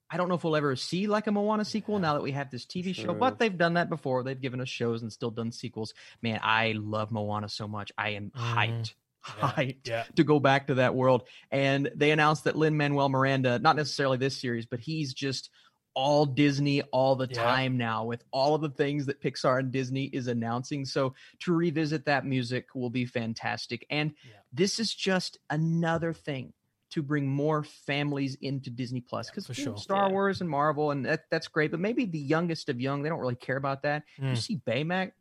I 0.09 0.15
don't 0.17 0.29
know 0.29 0.35
if 0.35 0.43
we'll 0.43 0.55
ever 0.55 0.75
see 0.77 1.07
like 1.07 1.27
a 1.27 1.31
Moana 1.31 1.65
sequel 1.65 1.99
now 1.99 2.13
that 2.13 2.23
we 2.23 2.31
have 2.31 2.49
this 2.49 2.65
TV 2.65 2.95
show, 2.95 3.13
but 3.13 3.39
they've 3.39 3.57
done 3.57 3.73
that 3.73 3.89
before. 3.89 4.23
They've 4.23 4.39
given 4.39 4.61
us 4.61 4.69
shows 4.69 5.01
and 5.01 5.11
still 5.11 5.31
done 5.31 5.51
sequels. 5.51 5.93
Man, 6.21 6.39
I 6.41 6.73
love 6.77 7.11
Moana 7.11 7.49
so 7.49 7.67
much. 7.67 7.91
I 7.97 8.11
am 8.11 8.31
Mhm. 8.31 8.55
hyped, 8.55 8.93
Yeah. 9.37 9.51
hyped 9.51 9.87
Yeah. 9.87 10.03
to 10.15 10.23
go 10.23 10.39
back 10.39 10.67
to 10.67 10.75
that 10.75 10.95
world. 10.95 11.27
And 11.51 11.89
they 11.95 12.11
announced 12.11 12.45
that 12.45 12.55
Lin 12.55 12.77
Manuel 12.77 13.09
Miranda, 13.09 13.59
not 13.59 13.75
necessarily 13.75 14.17
this 14.17 14.39
series, 14.39 14.65
but 14.65 14.79
he's 14.79 15.13
just 15.13 15.49
all 15.93 16.25
Disney 16.27 16.83
all 16.83 17.15
the 17.15 17.27
Yeah. 17.27 17.43
time 17.43 17.77
now 17.77 18.05
with 18.05 18.23
all 18.31 18.53
of 18.53 18.61
the 18.61 18.69
things 18.69 19.07
that 19.07 19.19
Pixar 19.19 19.59
and 19.59 19.71
Disney 19.71 20.05
is 20.05 20.27
announcing. 20.27 20.85
So 20.85 21.15
to 21.39 21.53
revisit 21.53 22.05
that 22.05 22.23
music 22.25 22.67
will 22.75 22.91
be 22.91 23.05
fantastic. 23.05 23.85
And 23.89 24.13
Yeah. 24.23 24.33
this 24.53 24.79
is 24.79 24.93
just 24.93 25.39
another 25.49 26.13
thing 26.13 26.53
to 26.91 27.01
bring 27.01 27.27
more 27.27 27.63
families 27.63 28.35
into 28.41 28.69
Disney 28.69 29.01
Plus 29.01 29.29
because 29.29 29.45
for 29.47 29.53
sure. 29.53 29.75
Star 29.77 30.05
Yeah. 30.07 30.11
Wars 30.13 30.39
and 30.39 30.49
Marvel 30.49 30.91
and 30.91 31.05
that, 31.05 31.29
that's 31.29 31.47
great, 31.47 31.71
but 31.71 31.79
maybe 31.81 32.05
the 32.05 32.19
youngest 32.19 32.69
of 32.69 32.79
young 32.79 33.01
they 33.01 33.09
don't 33.09 33.19
really 33.19 33.35
care 33.35 33.57
about 33.57 33.81
that. 33.81 34.03
You 34.17 34.23
Mm. 34.25 34.37
see 34.37 34.57
Baymax, 34.65 35.11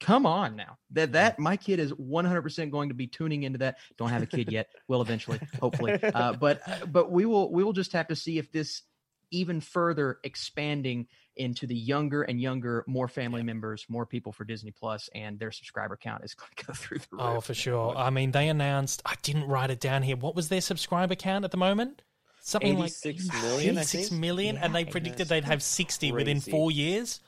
come 0.00 0.26
on 0.26 0.56
now. 0.56 0.78
That 0.90 1.12
that 1.12 1.38
my 1.38 1.56
kid 1.56 1.78
is 1.80 1.92
100% 1.92 2.70
going 2.70 2.88
to 2.88 2.94
be 2.94 3.06
tuning 3.06 3.42
into 3.42 3.58
that. 3.58 3.78
Don't 3.96 4.10
have 4.10 4.22
a 4.22 4.26
kid 4.26 4.50
yet. 4.50 4.68
will 4.88 5.02
eventually, 5.02 5.40
hopefully. 5.60 5.98
Uh, 6.02 6.32
but 6.34 6.60
but 6.92 7.10
we 7.10 7.26
will 7.26 7.52
we 7.52 7.64
will 7.64 7.72
just 7.72 7.92
have 7.92 8.08
to 8.08 8.16
see 8.16 8.38
if 8.38 8.52
this 8.52 8.82
even 9.30 9.60
further 9.60 10.18
expanding 10.22 11.06
into 11.36 11.66
the 11.66 11.74
younger 11.74 12.22
and 12.22 12.40
younger, 12.40 12.84
more 12.86 13.08
family 13.08 13.42
members, 13.42 13.84
more 13.88 14.06
people 14.06 14.30
for 14.30 14.44
Disney 14.44 14.70
Plus, 14.70 15.08
and 15.14 15.38
their 15.38 15.50
subscriber 15.50 15.96
count 15.96 16.24
is 16.24 16.34
going 16.34 16.50
to 16.56 16.64
go 16.64 16.72
through 16.72 16.98
the 16.98 17.06
roof. 17.10 17.20
Oh, 17.20 17.40
for 17.40 17.54
sure. 17.54 17.96
I 17.96 18.10
mean, 18.10 18.30
they 18.30 18.48
announced. 18.48 19.02
I 19.04 19.14
didn't 19.22 19.44
write 19.44 19.70
it 19.70 19.80
down 19.80 20.02
here. 20.02 20.16
What 20.16 20.36
was 20.36 20.48
their 20.48 20.60
subscriber 20.60 21.14
count 21.14 21.44
at 21.44 21.50
the 21.50 21.56
moment? 21.56 22.02
Something 22.40 22.78
like 22.78 22.92
86 23.04 23.42
million, 23.42 23.78
I 23.78 23.80
86 23.80 24.08
think. 24.10 24.20
million, 24.20 24.58
and 24.58 24.74
they 24.74 24.84
predicted 24.84 25.28
they'd 25.28 25.44
have 25.44 25.62
60 25.62 26.12
within 26.12 26.40
four 26.40 26.70
years. 26.70 27.20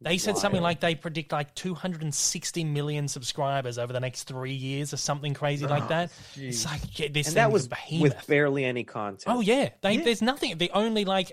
They 0.00 0.16
said 0.18 0.38
something 0.38 0.62
like 0.62 0.78
they 0.80 0.94
predict 0.94 1.32
like 1.32 1.54
260 1.56 2.64
million 2.64 3.08
subscribers 3.08 3.78
over 3.78 3.92
the 3.92 3.98
next 4.00 4.24
three 4.24 4.52
years 4.52 4.94
or 4.94 4.96
something 4.96 5.34
crazy 5.34 5.66
like 5.66 5.88
that. 5.88 6.12
It's 6.36 6.64
like 6.64 6.98
yeah, 6.98 7.08
this 7.10 7.28
and 7.28 7.36
that 7.36 7.50
was 7.50 7.68
with 8.00 8.26
barely 8.28 8.64
any 8.64 8.84
content. 8.84 9.24
Oh 9.26 9.40
yeah, 9.40 9.70
they, 9.82 9.94
Yeah. 9.94 10.04
there's 10.04 10.22
nothing. 10.22 10.56
The 10.58 10.70
only 10.72 11.04
like 11.04 11.32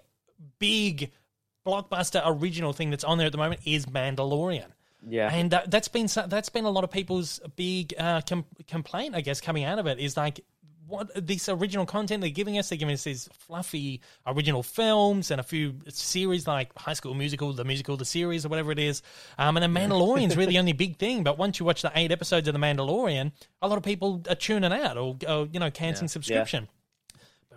big 0.58 1.12
blockbuster 1.66 2.22
original 2.26 2.74
thing 2.74 2.90
that's 2.90 3.04
on 3.04 3.18
there 3.18 3.28
at 3.28 3.32
the 3.32 3.38
moment 3.38 3.62
is 3.66 3.86
Mandalorian. 3.86 4.68
yeah. 5.08 5.30
And 5.32 5.54
uh, 5.54 5.62
that's 5.68 5.88
been 5.88 6.08
so- 6.08 6.26
that's 6.28 6.50
been 6.50 6.66
a 6.66 6.70
lot 6.72 6.84
of 6.84 6.92
people's 6.92 7.40
big 7.56 7.94
uh, 8.00 8.22
com- 8.28 8.46
complaint, 8.68 9.16
I 9.16 9.22
guess, 9.22 9.42
coming 9.42 9.64
out 9.64 9.78
of 9.80 9.86
it 9.88 10.00
is 10.00 10.18
like 10.18 10.42
what 10.88 11.10
this 11.28 11.50
original 11.50 11.86
content 11.86 12.22
they're 12.22 12.30
giving 12.30 12.58
us. 12.58 12.70
They're 12.70 12.78
giving 12.78 12.94
us 12.94 13.04
these 13.04 13.30
fluffy 13.34 14.02
original 14.26 14.64
films 14.64 15.32
and 15.32 15.40
a 15.40 15.44
few 15.44 15.76
series 15.90 16.48
like 16.48 16.78
High 16.78 16.94
School 16.94 17.14
Musical, 17.14 17.54
the 17.54 17.64
musical, 17.64 17.98
the 17.98 18.06
series, 18.06 18.46
or 18.46 18.50
whatever 18.50 18.72
it 18.72 18.80
is. 18.80 19.02
Um, 19.38 19.58
and 19.58 19.64
then 19.64 19.74
Mandalorian's 19.74 20.38
really 20.38 20.54
the 20.54 20.60
only 20.60 20.74
big 20.74 20.98
thing. 20.98 21.24
But 21.24 21.38
once 21.38 21.60
you 21.60 21.66
watch 21.66 21.82
the 21.82 21.92
eight 21.96 22.12
episodes 22.12 22.48
of 22.48 22.54
the 22.54 22.60
Mandalorian, 22.60 23.32
a 23.62 23.68
lot 23.68 23.78
of 23.78 23.84
people 23.84 24.22
are 24.30 24.36
tuning 24.36 24.72
out 24.72 24.98
or, 24.98 25.18
or 25.28 25.48
you 25.52 25.60
know 25.60 25.72
canceling 25.72 26.08
subscription. 26.08 26.64
But 26.66 26.75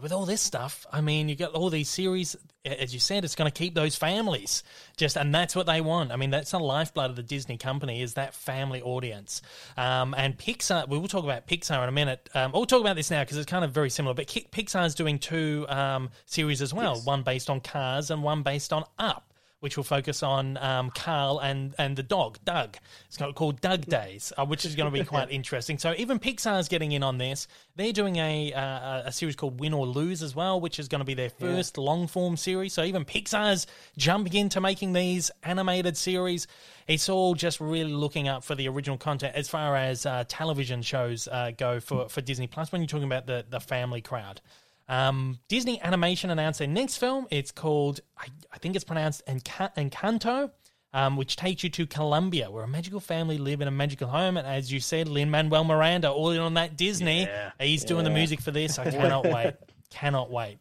with 0.01 0.12
all 0.12 0.26
this 0.26 0.40
stuff, 0.40 0.86
I 0.92 1.01
mean, 1.01 1.28
you 1.28 1.36
got 1.36 1.53
all 1.53 1.70
these 1.70 1.88
series. 1.88 2.36
As 2.64 2.92
you 2.92 3.01
said, 3.01 3.24
it's 3.24 3.34
going 3.34 3.51
to 3.51 3.57
keep 3.57 3.74
those 3.74 3.96
families 3.96 4.62
just, 4.96 5.16
and 5.16 5.34
that's 5.34 5.57
what 5.57 5.66
they 5.66 5.80
want. 5.80 6.12
I 6.12 6.16
mean, 6.16 6.30
that's 6.30 6.51
the 6.51 6.59
lifeblood 6.59 7.11
of 7.11 7.16
the 7.16 7.22
Disney 7.22 7.57
company 7.57 8.03
is 8.03 8.14
that 8.14 8.34
family 8.34 8.82
audience. 8.82 9.42
Um, 9.76 10.14
and 10.16 10.36
Pixar, 10.36 10.88
we 10.88 10.99
will 10.99 11.09
talk 11.09 11.24
about 11.24 11.46
Pixar 11.46 11.82
in 11.82 11.88
a 11.88 11.92
minute. 11.92 12.28
Um, 12.34 12.53
we'll 12.53 12.66
talk 12.66 12.80
about 12.80 12.96
this 12.96 13.11
now 13.11 13.22
because 13.22 13.36
it's 13.36 13.51
kind 13.51 13.64
of 13.64 13.72
very 13.72 13.90
similar. 13.90 14.14
But 14.14 14.26
Ki- 14.26 14.49
Pixar's 14.51 14.94
doing 14.94 15.18
two 15.18 15.66
um, 15.68 16.11
series 16.26 16.62
as 16.62 16.74
well, 16.74 17.01
one 17.01 17.22
based 17.22 17.49
on 17.49 17.61
Cars 17.61 18.11
and 18.11 18.22
one 18.22 18.42
based 18.42 18.72
on 18.72 18.84
Up 18.99 19.27
which 19.61 19.76
will 19.76 19.84
focus 19.84 20.22
on 20.22 20.56
um, 20.59 20.90
Carl 20.90 21.40
and, 21.40 21.74
and 21.78 21.96
the 21.96 22.02
dog, 22.02 22.38
Doug. 22.44 22.76
It's 23.06 23.16
called- 23.16 23.34
called 23.34 23.61
Doug 23.61 23.86
Days, 23.86 24.32
uh, 24.38 24.44
which 24.44 24.64
is 24.64 24.74
going 24.74 24.92
to 24.92 24.96
be 24.96 25.04
quite 25.09 25.30
interesting. 25.30 25.78
So 25.78 25.94
even 25.96 26.18
Pixar's 26.18 26.68
getting 26.68 26.92
in 26.92 27.02
on 27.02 27.18
this. 27.18 27.48
They're 27.76 27.92
doing 27.92 28.16
a 28.16 28.52
uh, 28.52 29.02
a 29.06 29.12
series 29.12 29.36
called 29.36 29.61
Win 29.61 29.72
or 29.72 29.86
Lose 29.86 30.22
as 30.22 30.34
well, 30.34 30.61
which 30.61 30.78
is 30.78 30.88
going 30.88 31.00
to 31.00 31.04
be 31.04 31.14
their 31.14 31.30
first 31.30 31.78
long 31.78 32.06
form 32.06 32.36
series. 32.36 32.72
So 32.72 32.84
even 32.84 33.04
Pixar's 33.04 33.66
jumping 33.96 34.34
into 34.34 34.61
making 34.61 34.92
these 34.92 35.30
animated 35.42 35.96
series. 35.96 36.46
It's 36.86 37.09
all 37.09 37.34
just 37.34 37.61
really 37.61 37.92
looking 37.92 38.28
up 38.28 38.44
for 38.44 38.54
the 38.54 38.66
original 38.68 38.96
content 38.96 39.34
as 39.36 39.48
far 39.48 39.76
as 39.76 40.06
uh, 40.06 40.24
television 40.26 40.80
shows 40.82 41.28
uh, 41.28 41.52
go 41.56 41.80
for, 41.80 42.09
for 42.09 42.22
Disney 42.22 42.46
Plus. 42.46 42.72
When 42.72 42.80
you're 42.80 42.86
talking 42.86 43.06
about 43.06 43.26
the 43.26 43.44
the 43.48 43.61
family 43.61 44.00
crowd. 44.00 44.40
Um, 44.89 45.39
Disney 45.49 45.80
Animation 45.82 46.30
announced 46.30 46.59
their 46.61 46.68
next 46.68 46.97
film. 46.97 47.26
It's 47.30 47.51
called, 47.53 48.01
I, 48.16 48.26
I 48.53 48.59
think 48.59 48.74
it's 48.74 48.84
pronounced 48.84 49.26
Enca- 49.26 49.74
Encanto, 49.76 50.51
um, 50.95 51.16
which 51.16 51.36
takes 51.36 51.62
you 51.62 51.68
to 51.70 51.86
Colombia, 51.86 52.51
where 52.51 52.64
a 52.64 52.68
magical 52.68 53.01
family 53.01 53.36
live 53.39 53.61
in 53.61 53.68
a 53.68 53.70
magical 53.70 54.09
home. 54.09 54.36
And 54.39 54.47
as 54.47 54.72
you 54.72 54.80
said, 54.80 55.07
Lin 55.09 55.30
Manuel 55.30 55.64
Miranda, 55.64 56.11
all 56.11 56.30
in 56.30 56.41
on 56.41 56.55
that 56.55 56.76
Disney. 56.76 57.28
He's 57.61 57.84
doing 57.84 58.05
the 58.05 58.11
music 58.11 58.41
for 58.41 58.51
this. 58.51 58.78
I 58.78 58.91
cannot 58.91 59.24
wait. 59.26 59.55
Cannot 59.91 60.30
wait. 60.30 60.59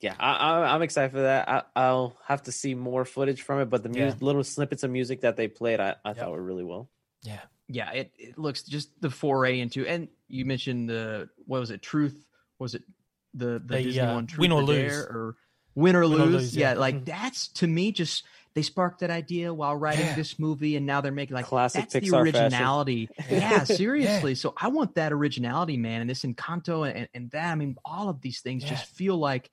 Yeah, 0.00 0.14
I, 0.20 0.32
I, 0.34 0.74
I'm 0.74 0.82
excited 0.82 1.10
for 1.12 1.22
that. 1.22 1.48
I, 1.48 1.62
I'll 1.74 2.18
have 2.26 2.42
to 2.42 2.52
see 2.52 2.74
more 2.74 3.06
footage 3.06 3.40
from 3.40 3.60
it, 3.60 3.70
but 3.70 3.82
the 3.82 3.90
Yeah. 3.98 4.12
little 4.20 4.44
snippets 4.44 4.82
of 4.82 4.90
music 4.90 5.22
that 5.22 5.36
they 5.36 5.48
played, 5.48 5.80
I, 5.80 5.94
I 6.04 6.12
thought 6.12 6.32
were 6.32 6.42
really 6.42 6.64
well. 6.64 6.90
Yeah. 7.22 7.40
yeah, 7.66 7.90
it, 7.92 8.12
it 8.18 8.38
looks 8.38 8.62
just 8.62 8.90
the 9.00 9.08
foray 9.10 9.58
into 9.58 9.86
and 9.86 10.08
you 10.28 10.44
mentioned 10.44 10.90
the 10.90 11.30
what 11.46 11.60
was 11.60 11.70
it, 11.70 11.80
truth? 11.80 12.26
Was 12.58 12.74
it 12.74 12.82
the 13.36 13.46
the, 13.46 13.58
The, 13.76 13.82
Disney 13.84 14.00
uh, 14.00 14.14
one, 14.14 14.26
Truth 14.26 14.40
Win 14.40 14.52
or 14.52 14.62
or 14.62 14.66
Dare, 14.66 14.88
Lose. 14.90 15.06
or 15.06 15.34
win 15.74 15.96
or 15.96 16.00
Win 16.02 16.10
lose? 16.10 16.20
or 16.20 16.26
Lose, 16.26 16.56
yeah. 16.56 16.72
yeah. 16.72 16.78
like 16.78 17.04
that's 17.04 17.48
to 17.48 17.66
me 17.66 17.92
just 17.92 18.24
they 18.54 18.62
sparked 18.62 19.00
that 19.00 19.10
idea 19.10 19.52
while 19.52 19.76
writing 19.76 20.06
Yeah. 20.06 20.14
this 20.14 20.38
movie, 20.38 20.76
and 20.76 20.86
now 20.86 21.02
they're 21.02 21.12
making 21.12 21.34
like 21.34 21.44
Classic 21.44 21.82
that's 21.82 21.92
the 21.92 22.00
Pixar 22.00 22.24
fashion. 22.32 22.42
originality. 22.44 23.10
yeah, 23.30 23.64
seriously. 23.64 24.34
So 24.34 24.54
I 24.56 24.68
want 24.68 24.94
that 24.94 25.12
originality, 25.12 25.76
man, 25.76 26.00
and 26.00 26.08
this 26.08 26.22
Encanto 26.22 26.90
and, 26.90 27.06
and 27.12 27.30
that. 27.32 27.52
I 27.52 27.54
mean, 27.54 27.76
all 27.84 28.08
of 28.08 28.22
these 28.22 28.40
things 28.40 28.62
Yeah. 28.64 28.70
just 28.70 28.86
feel 28.86 29.16
like 29.18 29.50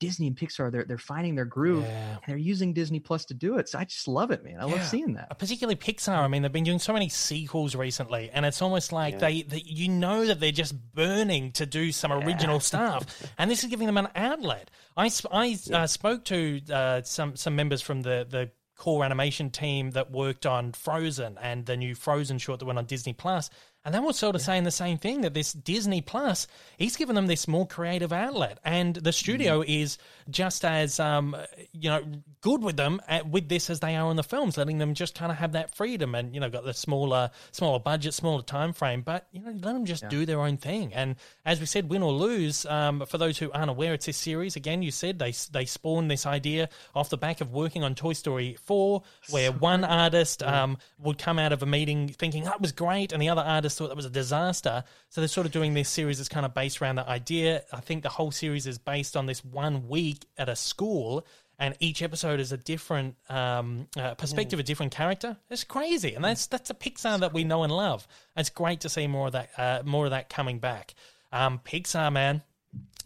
Disney 0.00 0.26
and 0.26 0.36
Pixar. 0.36 0.70
They're 0.72 0.84
they're 0.84 0.98
finding 0.98 1.34
their 1.34 1.44
groove, 1.44 1.84
Yeah. 1.84 2.10
and 2.12 2.20
they're 2.26 2.36
using 2.36 2.72
Disney 2.72 3.00
Plus 3.00 3.24
to 3.26 3.34
do 3.34 3.58
it. 3.58 3.68
So 3.68 3.78
I 3.78 3.84
just 3.84 4.08
love 4.08 4.30
it, 4.30 4.44
man. 4.44 4.60
I 4.60 4.64
love 4.64 4.82
seeing 4.84 5.14
that. 5.14 5.38
Particularly 5.38 5.76
Pixar. 5.76 6.18
I 6.18 6.28
mean, 6.28 6.42
they've 6.42 6.52
been 6.52 6.64
doing 6.64 6.78
so 6.78 6.92
many 6.92 7.08
sequels 7.08 7.74
recently, 7.74 8.30
and 8.30 8.44
it's 8.44 8.60
almost 8.62 8.92
like 8.92 9.14
Yeah. 9.14 9.20
they, 9.20 9.42
they, 9.42 9.62
you 9.64 9.88
know, 9.88 10.26
that 10.26 10.40
they're 10.40 10.52
just 10.52 10.74
burning 10.94 11.52
to 11.52 11.66
do 11.66 11.92
some 11.92 12.12
original 12.12 12.60
stuff, 12.70 13.26
and 13.38 13.50
this 13.50 13.62
is 13.64 13.70
giving 13.70 13.86
them 13.86 13.96
an 13.98 14.08
outlet. 14.14 14.70
I, 14.96 15.08
sp- 15.08 15.32
I 15.32 15.56
uh, 15.72 15.86
spoke 15.86 16.24
to 16.26 16.60
uh, 16.72 17.02
some 17.02 17.36
some 17.36 17.56
members 17.56 17.80
from 17.82 18.02
the 18.02 18.26
the 18.28 18.50
core 18.76 19.04
animation 19.04 19.50
team 19.50 19.92
that 19.92 20.10
worked 20.10 20.44
on 20.46 20.72
Frozen 20.72 21.38
and 21.40 21.64
the 21.64 21.76
new 21.76 21.94
Frozen 21.94 22.38
short 22.38 22.58
that 22.58 22.66
went 22.66 22.78
on 22.78 22.86
Disney 22.86 23.12
Plus. 23.12 23.48
And 23.84 23.94
they 23.94 23.98
were 23.98 24.14
sort 24.14 24.34
of 24.34 24.40
saying 24.40 24.64
the 24.64 24.70
same 24.70 24.96
thing 24.96 25.20
that 25.22 25.34
this 25.34 25.52
Disney 25.52 26.00
Plus, 26.00 26.46
he's 26.78 26.96
given 26.96 27.14
them 27.14 27.26
this 27.26 27.46
more 27.46 27.66
creative 27.66 28.12
outlet, 28.14 28.58
and 28.64 28.94
the 28.94 29.12
studio 29.12 29.62
is 29.66 29.98
just 30.30 30.64
as 30.64 30.98
um, 30.98 31.36
you 31.72 31.90
know 31.90 32.02
good 32.40 32.62
with 32.62 32.76
them 32.78 33.00
at, 33.08 33.28
with 33.28 33.48
this 33.48 33.68
as 33.68 33.80
they 33.80 33.94
are 33.94 34.06
on 34.06 34.16
the 34.16 34.22
films, 34.22 34.56
letting 34.56 34.78
them 34.78 34.94
just 34.94 35.14
kind 35.14 35.30
of 35.30 35.36
have 35.36 35.52
that 35.52 35.74
freedom 35.74 36.14
and 36.14 36.34
you 36.34 36.40
know 36.40 36.48
got 36.48 36.64
the 36.64 36.72
smaller 36.72 37.30
smaller 37.50 37.78
budget, 37.78 38.14
smaller 38.14 38.42
time 38.42 38.72
frame, 38.72 39.02
but 39.02 39.26
you 39.32 39.40
know 39.40 39.50
let 39.50 39.74
them 39.74 39.84
just 39.84 40.08
do 40.08 40.24
their 40.24 40.40
own 40.40 40.56
thing. 40.56 40.94
And 40.94 41.16
as 41.44 41.60
we 41.60 41.66
said, 41.66 41.90
win 41.90 42.02
or 42.02 42.12
lose. 42.12 42.64
Um, 42.64 43.04
for 43.06 43.18
those 43.18 43.36
who 43.36 43.52
aren't 43.52 43.70
aware, 43.70 43.92
it's 43.92 44.06
this 44.06 44.16
series. 44.16 44.56
Again, 44.56 44.82
you 44.82 44.92
said 44.92 45.18
they 45.18 45.34
they 45.52 45.66
spawned 45.66 46.10
this 46.10 46.24
idea 46.24 46.70
off 46.94 47.10
the 47.10 47.18
back 47.18 47.42
of 47.42 47.52
working 47.52 47.84
on 47.84 47.94
Toy 47.94 48.14
Story 48.14 48.56
four, 48.64 49.02
where 49.28 49.52
one 49.52 49.84
artist 49.84 50.42
um, 50.42 50.78
would 50.98 51.18
come 51.18 51.38
out 51.38 51.52
of 51.52 51.62
a 51.62 51.66
meeting 51.66 52.08
thinking 52.08 52.44
that 52.44 52.62
was 52.62 52.72
great, 52.72 53.12
and 53.12 53.20
the 53.20 53.28
other 53.28 53.42
artist 53.42 53.73
thought 53.78 53.88
that 53.88 53.96
was 53.96 54.06
a 54.06 54.10
disaster. 54.10 54.84
So 55.10 55.20
they're 55.20 55.28
sort 55.28 55.46
of 55.46 55.52
doing 55.52 55.74
this 55.74 55.88
series 55.88 56.18
that's 56.18 56.28
kind 56.28 56.46
of 56.46 56.54
based 56.54 56.80
around 56.80 56.96
that 56.96 57.08
idea. 57.08 57.62
I 57.72 57.80
think 57.80 58.02
the 58.02 58.08
whole 58.08 58.30
series 58.30 58.66
is 58.66 58.78
based 58.78 59.16
on 59.16 59.26
this 59.26 59.44
one 59.44 59.88
week 59.88 60.26
at 60.38 60.48
a 60.48 60.56
school 60.56 61.26
and 61.58 61.76
each 61.80 62.02
episode 62.02 62.40
is 62.40 62.52
a 62.52 62.56
different 62.56 63.16
um, 63.28 63.86
uh, 63.96 64.14
perspective, 64.14 64.58
a 64.58 64.62
different 64.62 64.92
character. 64.92 65.36
It's 65.50 65.64
crazy, 65.64 66.14
and 66.14 66.24
that's 66.24 66.46
that's 66.46 66.70
a 66.70 66.74
Pixar 66.74 67.20
that 67.20 67.32
we 67.32 67.44
know 67.44 67.62
and 67.62 67.72
love. 67.72 68.06
It's 68.36 68.50
great 68.50 68.80
to 68.80 68.88
see 68.88 69.06
more 69.06 69.28
of 69.28 69.32
that, 69.34 69.50
uh, 69.56 69.82
more 69.84 70.04
of 70.06 70.10
that 70.10 70.28
coming 70.28 70.58
back. 70.58 70.94
Um, 71.32 71.60
Pixar, 71.64 72.12
man, 72.12 72.42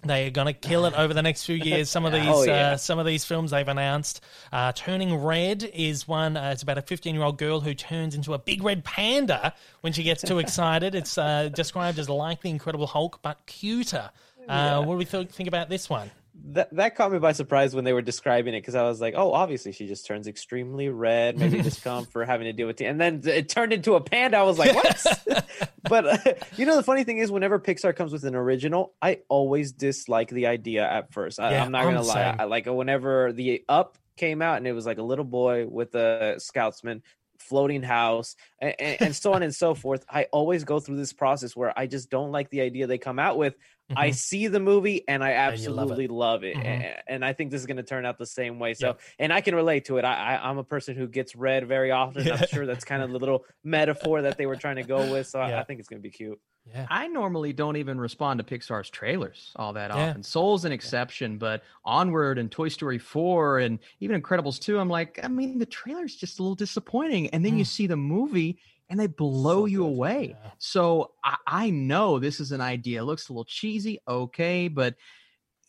they 0.05 0.27
are 0.27 0.31
going 0.31 0.47
to 0.47 0.53
kill 0.53 0.87
it 0.87 0.95
over 0.95 1.13
the 1.13 1.23
next 1.23 1.45
few 1.45 1.57
years. 1.57 1.91
Some 1.91 2.05
of 2.05 2.13
these, 2.19 2.27
Oh, 2.29 2.45
yeah. 2.45 2.71
uh, 2.73 2.77
some 2.77 2.99
of 2.99 3.07
these 3.07 3.25
films 3.25 3.51
they've 3.51 3.67
announced. 3.67 4.21
Uh, 4.53 4.73
Turning 4.73 5.15
Red 5.17 5.65
is 5.75 6.07
one. 6.07 6.37
Uh, 6.37 6.51
it's 6.53 6.63
about 6.63 6.79
a 6.79 6.83
15-year-old 6.83 7.37
girl 7.39 7.61
who 7.61 7.75
turns 7.75 8.15
into 8.15 8.33
a 8.35 8.39
big 8.39 8.63
red 8.63 8.85
panda 8.85 9.55
when 9.81 9.93
she 9.93 10.03
gets 10.05 10.23
too 10.23 10.39
excited. 10.45 10.95
It's 10.95 11.19
uh, 11.19 11.49
described 11.53 11.99
as 11.99 12.09
like 12.09 12.43
the 12.43 12.51
Incredible 12.51 12.87
Hulk, 12.87 13.21
but 13.23 13.39
cuter. 13.47 14.11
Uh, 14.49 14.83
What 14.85 14.95
do 14.95 14.99
we 14.99 15.05
th- 15.05 15.29
think 15.31 15.49
about 15.49 15.69
this 15.69 15.91
one? 15.91 16.11
That 16.47 16.75
that 16.75 16.97
caught 16.97 17.13
me 17.13 17.19
by 17.19 17.33
surprise 17.33 17.75
when 17.75 17.85
they 17.85 17.93
were 17.93 18.03
describing 18.03 18.55
it 18.55 18.61
because 18.61 18.75
I 18.75 18.83
was 18.83 19.01
like, 19.01 19.15
oh, 19.17 19.33
obviously 19.33 19.73
she 19.73 19.87
just 19.87 20.07
turns 20.07 20.27
extremely 20.27 20.89
red, 20.89 21.39
maybe 21.39 21.61
discomfort 21.63 22.13
for 22.13 22.25
having 22.25 22.47
to 22.47 22.53
deal 22.53 22.67
with 22.67 22.81
it, 22.81 22.87
and 22.87 23.01
then 23.01 23.23
it 23.25 23.49
turned 23.49 23.73
into 23.73 23.95
a 23.95 24.01
panda. 24.01 24.39
I 24.39 24.43
was 24.43 24.59
like, 24.59 24.75
what? 24.75 25.47
but 25.89 26.27
uh, 26.27 26.35
you 26.57 26.67
know, 26.67 26.77
the 26.77 26.83
funny 26.83 27.05
thing 27.05 27.19
is, 27.19 27.31
whenever 27.31 27.59
Pixar 27.59 27.95
comes 27.95 28.13
with 28.13 28.25
an 28.25 28.35
original, 28.35 28.95
I 29.03 29.21
always 29.29 29.73
dislike 29.73 30.31
the 30.31 30.47
idea 30.47 30.89
at 30.89 31.13
first. 31.13 31.41
I, 31.41 31.53
Yeah, 31.53 31.65
I'm 31.65 31.73
not 31.73 31.83
I'm 31.83 31.89
gonna 31.89 32.03
the 32.03 32.09
lie. 32.09 32.37
I, 32.39 32.45
like 32.45 32.67
whenever 32.67 33.33
the 33.33 33.65
Up 33.69 33.99
came 34.17 34.43
out 34.43 34.59
and 34.59 34.67
it 34.67 34.73
was 34.73 34.87
like 34.87 34.99
a 34.99 35.03
little 35.03 35.25
boy 35.25 35.67
with 35.67 35.95
a 35.95 36.37
scoutsman 36.39 37.03
floating 37.39 37.83
house 37.83 38.35
and, 38.61 38.75
and 38.81 39.17
so 39.17 39.33
on 39.33 39.45
and 39.45 39.55
so 39.55 39.73
forth 39.73 40.05
i 40.11 40.25
always 40.33 40.65
go 40.65 40.81
through 40.81 40.97
this 40.97 41.13
process 41.13 41.55
where 41.55 41.73
i 41.79 41.87
just 41.87 42.11
don't 42.11 42.33
like 42.33 42.51
the 42.51 42.61
idea 42.61 42.89
they 42.89 42.99
come 42.99 43.21
out 43.21 43.39
with 43.39 43.55
I 43.97 44.11
Mhm. 44.11 44.15
see 44.15 44.47
the 44.49 44.61
movie 44.61 45.07
and 45.09 45.25
I 45.25 45.31
And 45.31 45.39
love 45.39 45.49
it. 45.53 45.55
absolutely 45.55 46.07
love 46.09 46.45
it, 46.45 46.57
Mhm. 46.57 46.65
A- 46.65 47.11
and 47.11 47.25
I 47.25 47.33
think 47.33 47.51
this 47.51 47.61
is 47.61 47.67
going 47.67 47.79
to 47.79 47.83
turn 47.83 48.05
out 48.05 48.19
the 48.19 48.27
same 48.27 48.59
way. 48.59 48.75
So, 48.75 48.89
Yep. 48.89 49.01
and 49.19 49.33
I 49.33 49.41
can 49.41 49.55
relate 49.55 49.87
to 49.87 49.97
it. 49.99 50.05
I, 50.05 50.35
I 50.37 50.49
I'm 50.51 50.59
a 50.59 50.65
person 50.65 50.95
who 50.97 51.07
gets 51.09 51.35
read 51.35 51.67
very 51.67 51.91
often. 51.91 52.27
Yeah. 52.27 52.35
I'm 52.35 52.47
sure 52.49 52.67
that's 52.67 52.85
kind 52.85 53.03
of 53.03 53.11
the 53.13 53.19
little 53.19 53.45
metaphor 53.65 54.23
that 54.23 54.37
they 54.37 54.47
were 54.47 54.57
trying 54.57 54.77
to 54.77 54.83
go 54.83 55.11
with. 55.11 55.27
So 55.27 55.41
I, 55.41 55.51
Yeah. 55.51 55.61
I 55.61 55.65
think 55.65 55.81
it's 55.81 55.89
going 55.89 56.01
to 56.03 56.07
be 56.07 56.11
cute. 56.11 56.39
Yeah. 56.67 56.87
I 56.91 57.09
normally 57.09 57.55
don't 57.55 57.77
even 57.77 57.99
respond 57.99 58.39
to 58.41 58.45
Pixar's 58.45 58.91
trailers 58.91 59.53
all 59.57 59.73
that 59.73 59.91
Yeah. 59.91 60.11
often. 60.11 60.23
Soul's 60.23 60.67
an 60.67 60.73
exception, 60.73 61.39
but 61.39 61.63
Onward 61.83 62.37
and 62.39 62.51
Toy 62.53 62.69
Story 62.69 62.99
4 62.99 63.61
and 63.61 63.79
even 64.01 64.21
Incredibles 64.21 64.61
2, 64.61 64.79
I'm 64.79 64.91
like, 64.91 65.19
I 65.23 65.29
mean, 65.29 65.59
the 65.59 65.65
trailer's 65.67 66.15
just 66.15 66.39
a 66.39 66.43
little 66.43 66.55
disappointing. 66.55 67.29
And 67.31 67.43
then 67.43 67.57
you 67.57 67.65
Mm. 67.65 67.69
see 67.69 67.87
the 67.87 67.97
movie 67.97 68.59
and 68.89 68.99
they 68.99 69.07
blow 69.07 69.63
So 69.63 69.67
you 69.67 69.79
good. 69.81 69.87
away. 69.87 70.37
Yeah. 70.43 70.51
So 70.59 71.13
I, 71.25 71.37
I 71.47 71.71
know 71.71 72.19
this 72.19 72.41
is 72.41 72.53
an 72.53 72.61
idea. 72.61 73.01
It 73.01 73.05
looks 73.05 73.29
a 73.29 73.33
little 73.33 73.45
cheesy, 73.45 74.01
okay, 74.09 74.69
but 74.69 74.95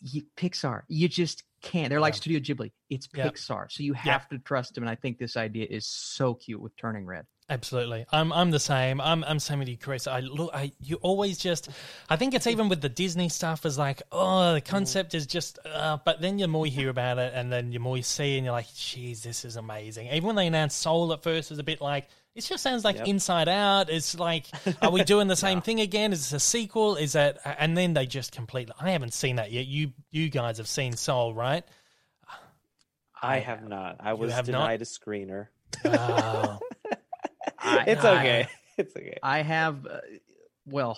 you, 0.02 0.24
Pixar, 0.38 0.84
you 0.88 1.08
just 1.10 1.44
can't. 1.62 1.90
They're 1.90 2.00
like 2.00 2.16
Studio 2.16 2.40
Ghibli. 2.40 2.72
It's 2.90 3.10
Yeah. 3.14 3.28
Pixar. 3.28 3.70
So 3.70 3.84
you 3.84 3.94
have 3.94 4.30
to 4.30 4.38
trust 4.40 4.76
them. 4.76 4.84
And 4.84 4.90
I 4.90 4.96
think 4.96 5.18
this 5.20 5.36
idea 5.36 5.68
is 5.70 5.86
so 5.86 6.34
cute 6.36 6.62
with 6.62 6.76
Turning 6.78 7.06
Red. 7.06 7.26
Absolutely, 7.52 8.06
I'm 8.12 8.32
I'm 8.32 8.52
the 8.52 8.60
same. 8.60 9.02
I'm 9.02 9.24
I'm 9.24 9.40
same 9.40 9.58
with 9.58 9.70
you, 9.70 9.76
Chris. 9.76 10.06
I 10.06 10.20
look, 10.20 10.52
I 10.54 10.72
you 10.82 10.98
always 10.98 11.40
just, 11.40 11.68
I 12.08 12.16
think 12.16 12.36
it's 12.36 12.46
even 12.46 12.70
with 12.70 12.80
the 12.80 12.90
Disney 12.90 13.28
stuff 13.28 13.66
is 13.66 13.76
like, 13.76 14.04
oh, 14.12 14.54
the 14.54 14.62
concept 14.62 15.16
is 15.16 15.26
just, 15.26 15.58
uh, 15.66 15.98
but 16.06 16.22
then 16.22 16.38
the 16.38 16.48
more 16.48 16.68
you 16.68 16.72
hear 16.72 16.90
about 16.90 17.18
it, 17.18 17.34
and 17.36 17.52
then 17.52 17.72
the 17.72 17.80
more 17.80 17.98
you 17.98 18.04
see, 18.04 18.38
and 18.38 18.46
you're 18.46 18.52
like, 18.54 18.72
geez, 18.76 19.24
this 19.24 19.46
is 19.46 19.56
amazing. 19.56 20.10
Even 20.10 20.28
when 20.28 20.36
they 20.36 20.46
announced 20.46 20.80
Soul 20.80 21.12
at 21.12 21.24
first, 21.24 21.50
it 21.50 21.54
was 21.54 21.60
a 21.60 21.64
bit 21.64 21.82
like. 21.82 22.08
It 22.36 22.42
just 22.46 22.64
sounds 22.64 22.86
like 22.86 22.98
Yep. 22.98 23.08
Inside 23.08 23.50
Out. 23.50 23.90
It's 23.90 24.18
like, 24.18 24.46
are 24.82 24.92
we 24.92 25.04
doing 25.04 25.28
the 25.28 25.36
same 25.48 25.62
thing 25.62 25.80
again? 25.82 26.14
Is 26.14 26.30
this 26.30 26.34
a 26.34 26.40
sequel? 26.40 26.96
Is 26.96 27.14
that? 27.14 27.40
And 27.60 27.76
then 27.78 27.94
they 27.94 28.06
just 28.06 28.32
completely. 28.32 28.74
I 28.80 28.92
haven't 28.92 29.14
seen 29.14 29.36
that 29.38 29.52
yet. 29.52 29.66
You 29.68 29.92
you 30.12 30.30
guys 30.30 30.58
have 30.58 30.68
seen 30.68 30.94
Soul, 30.96 31.34
right? 31.34 31.64
I 33.22 33.40
have 33.40 33.68
not. 33.68 33.98
I 34.00 34.14
was 34.14 34.32
have 34.32 34.48
not? 34.48 34.60
denied 34.62 34.82
a 34.82 34.86
screener. 34.86 35.48
Oh, 35.84 36.60
I- 37.60 37.84
it's 37.88 38.06
I- 38.06 38.20
okay. 38.20 38.48
it's 38.78 38.96
okay. 38.96 39.18
I 39.22 39.42
have, 39.42 39.86
uh, 39.86 40.00
well, 40.66 40.98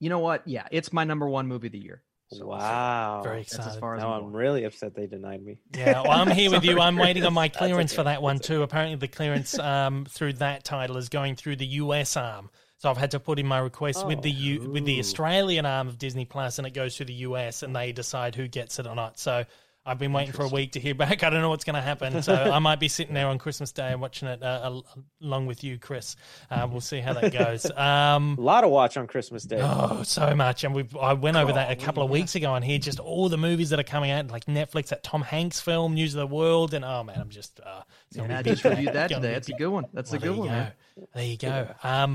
you 0.00 0.10
know 0.10 0.18
what? 0.18 0.46
Yeah, 0.46 0.66
it's 0.70 0.92
my 0.92 1.04
number 1.04 1.26
one 1.28 1.46
movie 1.46 1.68
of 1.68 1.72
the 1.72 1.78
year. 1.78 2.02
So 2.38 2.46
wow. 2.46 3.22
very 3.22 3.38
That's 3.38 3.52
as 3.52 3.58
excited. 3.58 3.80
far 3.80 3.94
as 3.94 4.02
Now 4.02 4.12
I'm 4.14 4.24
I'm 4.24 4.32
really 4.32 4.64
upset 4.64 4.94
they 4.94 5.06
denied 5.06 5.42
me. 5.44 5.58
Yeah, 5.74 6.02
well, 6.02 6.12
I'm 6.12 6.30
here 6.30 6.50
with 6.50 6.64
you. 6.64 6.80
I'm 6.80 6.96
waiting 6.96 7.24
on 7.24 7.34
my 7.34 7.48
clearance 7.48 7.92
okay. 7.92 7.96
for 7.96 8.04
that 8.04 8.22
one 8.22 8.36
That's 8.36 8.48
too. 8.48 8.62
Apparently, 8.62 8.96
the 8.96 9.08
clearance 9.08 9.58
um, 9.58 10.06
through 10.08 10.34
that 10.34 10.64
title 10.64 10.96
is 10.96 11.08
going 11.08 11.36
through 11.36 11.56
the 11.56 11.66
US 11.66 12.16
arm. 12.16 12.50
So 12.78 12.90
I've 12.90 12.96
had 12.98 13.12
to 13.12 13.20
put 13.20 13.38
in 13.38 13.46
my 13.46 13.58
request 13.58 14.06
with 14.06 14.20
the 14.20 14.30
U- 14.30 14.70
with 14.70 14.84
the 14.84 14.98
Australian 14.98 15.64
arm 15.64 15.88
of 15.88 15.98
Disney 15.98 16.24
Plus, 16.24 16.58
and 16.58 16.66
it 16.66 16.74
goes 16.74 16.96
through 16.96 17.06
the 17.06 17.14
US, 17.14 17.62
and 17.62 17.74
they 17.74 17.92
decide 17.92 18.34
who 18.34 18.46
gets 18.46 18.78
it 18.78 18.86
or 18.86 18.94
not. 18.94 19.18
So 19.18 19.44
I've 19.86 19.98
been 19.98 20.14
waiting 20.14 20.32
for 20.32 20.44
a 20.44 20.48
week 20.48 20.72
to 20.72 20.80
hear 20.80 20.94
back. 20.94 21.22
I 21.24 21.28
don't 21.30 21.42
know 21.42 21.50
what's 21.50 21.64
going 21.64 21.74
to 21.74 21.82
happen. 21.82 22.22
So 22.22 22.32
I 22.34 22.58
might 22.58 22.80
be 22.80 22.88
sitting 22.88 23.12
there 23.12 23.26
on 23.26 23.36
Christmas 23.38 23.70
Day 23.70 23.92
and 23.92 24.00
watching 24.00 24.28
it 24.28 24.42
uh, 24.42 24.80
along 25.22 25.44
with 25.46 25.62
you, 25.62 25.78
Chris. 25.78 26.16
Uh, 26.50 26.66
we'll 26.70 26.80
see 26.80 27.00
how 27.00 27.12
that 27.12 27.32
goes. 27.32 27.70
Um, 27.76 28.36
A 28.38 28.40
lot 28.40 28.62
to 28.62 28.68
watch 28.68 28.96
on 28.96 29.06
Christmas 29.06 29.42
Day. 29.42 29.58
Oh, 29.60 30.02
so 30.04 30.34
much. 30.34 30.64
And 30.64 30.74
we 30.74 30.86
I 31.00 31.12
went 31.12 31.36
over 31.36 31.52
that 31.52 31.70
a 31.70 31.76
couple 31.76 32.02
of 32.02 32.08
weeks 32.08 32.34
ago 32.34 32.54
and 32.54 32.64
here 32.64 32.78
just 32.78 32.98
all 32.98 33.28
the 33.28 33.36
movies 33.36 33.70
that 33.70 33.78
are 33.78 33.82
coming 33.84 34.10
out, 34.10 34.28
like 34.30 34.46
Netflix, 34.46 34.88
that 34.88 35.02
Tom 35.02 35.20
Hanks 35.22 35.60
film, 35.60 35.94
News 35.94 36.14
of 36.14 36.20
the 36.20 36.34
World, 36.34 36.72
and 36.72 36.84
oh 36.84 37.02
man, 37.04 37.20
I'm 37.20 37.28
just 37.28 37.60
uh 37.60 37.82
it's 38.08 38.16
gonna 38.16 38.32
Yeah, 38.32 38.38
I 38.38 38.42
just 38.42 38.64
reviewed 38.64 38.86
that 38.94 39.10
Gonna 39.10 39.20
today. 39.22 39.34
That's 39.34 39.48
a 39.48 39.52
good 39.54 39.68
one. 39.68 39.84
That's 39.92 40.10
Well, 40.12 40.18
a 40.18 40.22
good 40.22 40.36
one, 40.36 40.46
you 40.48 40.52
man. 40.52 40.72
go. 40.96 41.08
There 41.14 41.24
you 41.24 41.36
go. 41.36 41.68
Um 41.82 42.14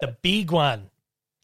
the 0.00 0.16
big 0.22 0.50
one 0.50 0.90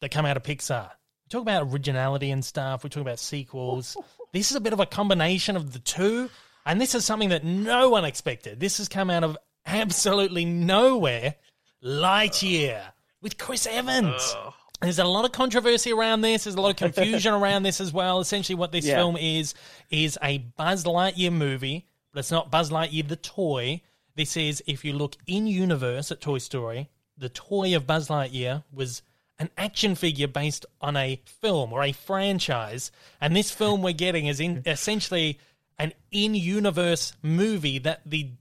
that 0.01 0.11
come 0.11 0.25
out 0.25 0.37
of 0.37 0.43
Pixar. 0.43 0.89
We 0.91 1.29
talk 1.29 1.41
about 1.41 1.71
originality 1.71 2.29
and 2.31 2.43
stuff, 2.45 2.83
we 2.83 2.89
talk 2.89 3.01
about 3.01 3.19
sequels. 3.19 3.97
This 4.33 4.49
is 4.51 4.57
a 4.57 4.61
bit 4.61 4.73
of 4.73 4.79
a 4.79 4.85
combination 4.85 5.55
of 5.55 5.71
the 5.73 5.79
two, 5.79 6.29
and 6.65 6.81
this 6.81 6.95
is 6.95 7.05
something 7.05 7.29
that 7.29 7.43
no 7.45 7.89
one 7.89 8.03
expected. 8.03 8.59
This 8.59 8.77
has 8.79 8.89
come 8.89 9.09
out 9.09 9.23
of 9.23 9.37
absolutely 9.65 10.43
nowhere. 10.43 11.35
Lightyear 11.83 12.81
with 13.21 13.37
Chris 13.37 13.67
Evans. 13.67 14.21
Oh. 14.35 14.53
There's 14.81 14.99
a 14.99 15.05
lot 15.05 15.23
of 15.23 15.31
controversy 15.31 15.93
around 15.93 16.21
this. 16.21 16.43
There's 16.43 16.55
a 16.55 16.61
lot 16.61 16.71
of 16.71 16.75
confusion 16.93 17.33
around 17.41 17.63
this 17.63 17.79
as 17.79 17.93
well. 17.93 18.19
Essentially, 18.19 18.55
what 18.55 18.71
this 18.71 18.85
Yeah. 18.85 18.95
film 18.95 19.17
is 19.17 19.53
is 19.89 20.17
a 20.21 20.39
Buzz 20.39 20.83
Lightyear 20.83 21.31
movie, 21.31 21.85
but 22.11 22.19
it's 22.19 22.31
not 22.31 22.51
Buzz 22.51 22.69
Lightyear 22.69 23.07
the 23.07 23.15
toy. 23.15 23.81
This 24.15 24.35
is, 24.37 24.61
if 24.67 24.83
you 24.83 24.93
look 24.93 25.15
in 25.25 25.47
universe 25.47 26.11
at 26.11 26.21
Toy 26.21 26.37
Story, 26.37 26.89
the 27.17 27.29
toy 27.29 27.75
of 27.75 27.87
Buzz 27.87 28.09
Lightyear 28.09 28.63
was 28.71 29.01
an 29.43 29.49
action 29.57 29.93
figure 29.93 30.27
based 30.27 30.65
on 30.79 30.95
a 30.95 31.21
film 31.25 31.73
or 31.73 31.83
a 31.83 31.91
franchise, 31.91 32.91
and 33.19 33.35
this 33.35 33.51
film 33.51 33.81
we're 33.81 33.91
getting 33.93 34.27
is 34.27 34.39
in 34.39 34.63
essentially 34.65 35.37
an 35.77 35.91
in-universe 36.11 37.13
movie 37.21 37.77
that 37.79 38.01
the 38.05 38.31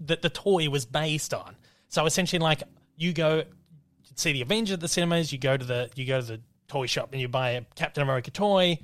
that 0.00 0.22
the 0.22 0.28
toy 0.28 0.68
was 0.70 0.84
based 0.86 1.34
on. 1.34 1.56
So 1.88 2.06
essentially, 2.06 2.38
like 2.38 2.62
you 2.96 3.12
go 3.12 3.42
see 4.14 4.32
the 4.32 4.42
Avengers 4.42 4.74
at 4.74 4.80
the 4.80 4.88
cinemas, 4.88 5.32
you 5.32 5.38
go 5.38 5.56
to 5.56 5.64
the 5.64 5.90
you 5.96 6.06
go 6.06 6.20
to 6.20 6.26
the 6.26 6.40
toy 6.68 6.86
shop 6.86 7.08
and 7.12 7.20
you 7.20 7.26
buy 7.26 7.50
a 7.50 7.62
Captain 7.74 8.02
America 8.02 8.30
toy. 8.30 8.78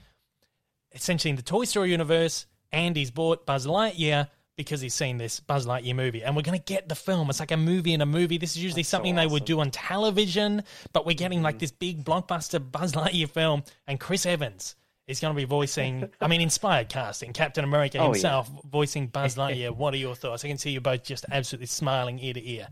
Essentially, 0.93 1.31
in 1.31 1.37
the 1.37 1.43
Toy 1.43 1.65
Story 1.65 1.91
universe, 1.91 2.47
Andy's 2.73 3.11
bought 3.11 3.47
Buzz 3.47 3.67
Lightyear 3.67 4.29
because 4.59 4.81
he's 4.83 4.93
seen 4.93 5.17
this 5.17 5.41
Buzz 5.41 5.67
Lightyear 5.67 5.95
movie, 5.95 6.23
and 6.23 6.37
we're 6.37 6.43
going 6.43 6.59
to 6.59 6.65
get 6.65 6.89
the 6.89 6.95
film. 6.95 7.31
It's 7.31 7.41
like 7.41 7.53
a 7.53 7.57
movie 7.57 7.95
in 7.95 8.03
a 8.03 8.07
movie. 8.07 8.37
This 8.37 8.51
is 8.51 8.63
usually 8.63 8.83
That's 8.83 8.91
so 8.91 8.97
something 8.99 9.15
they 9.15 9.27
would 9.27 9.47
do 9.47 9.61
on 9.61 9.71
television, 9.71 10.65
but 10.93 11.07
we're 11.07 11.15
getting 11.15 11.41
like 11.41 11.55
mm-hmm. 11.55 11.61
this 11.61 11.71
big 11.71 12.05
blockbuster 12.05 12.61
Buzz 12.71 12.93
Lightyear 12.93 13.31
film, 13.31 13.63
and 13.87 13.99
Chris 13.99 14.27
Evans 14.27 14.75
is 15.07 15.21
going 15.21 15.33
to 15.33 15.37
be 15.37 15.45
voicing. 15.45 16.11
I 16.21 16.27
mean, 16.29 16.41
inspired 16.41 16.89
casting. 16.89 17.33
Captain 17.33 17.65
America 17.65 17.99
Oh, 17.99 18.03
yeah. 18.03 18.07
himself 18.09 18.51
voicing 18.71 19.07
Buzz 19.07 19.37
Lightyear. 19.39 19.75
what 19.75 19.95
are 19.95 19.99
your 19.99 20.15
thoughts? 20.15 20.45
I 20.45 20.49
can 20.49 20.59
see 20.59 20.71
you 20.71 20.81
both 20.81 21.05
just 21.05 21.25
absolutely 21.31 21.67
smiling 21.67 22.19
ear 22.19 22.35
to 22.35 22.47
ear. 22.47 22.69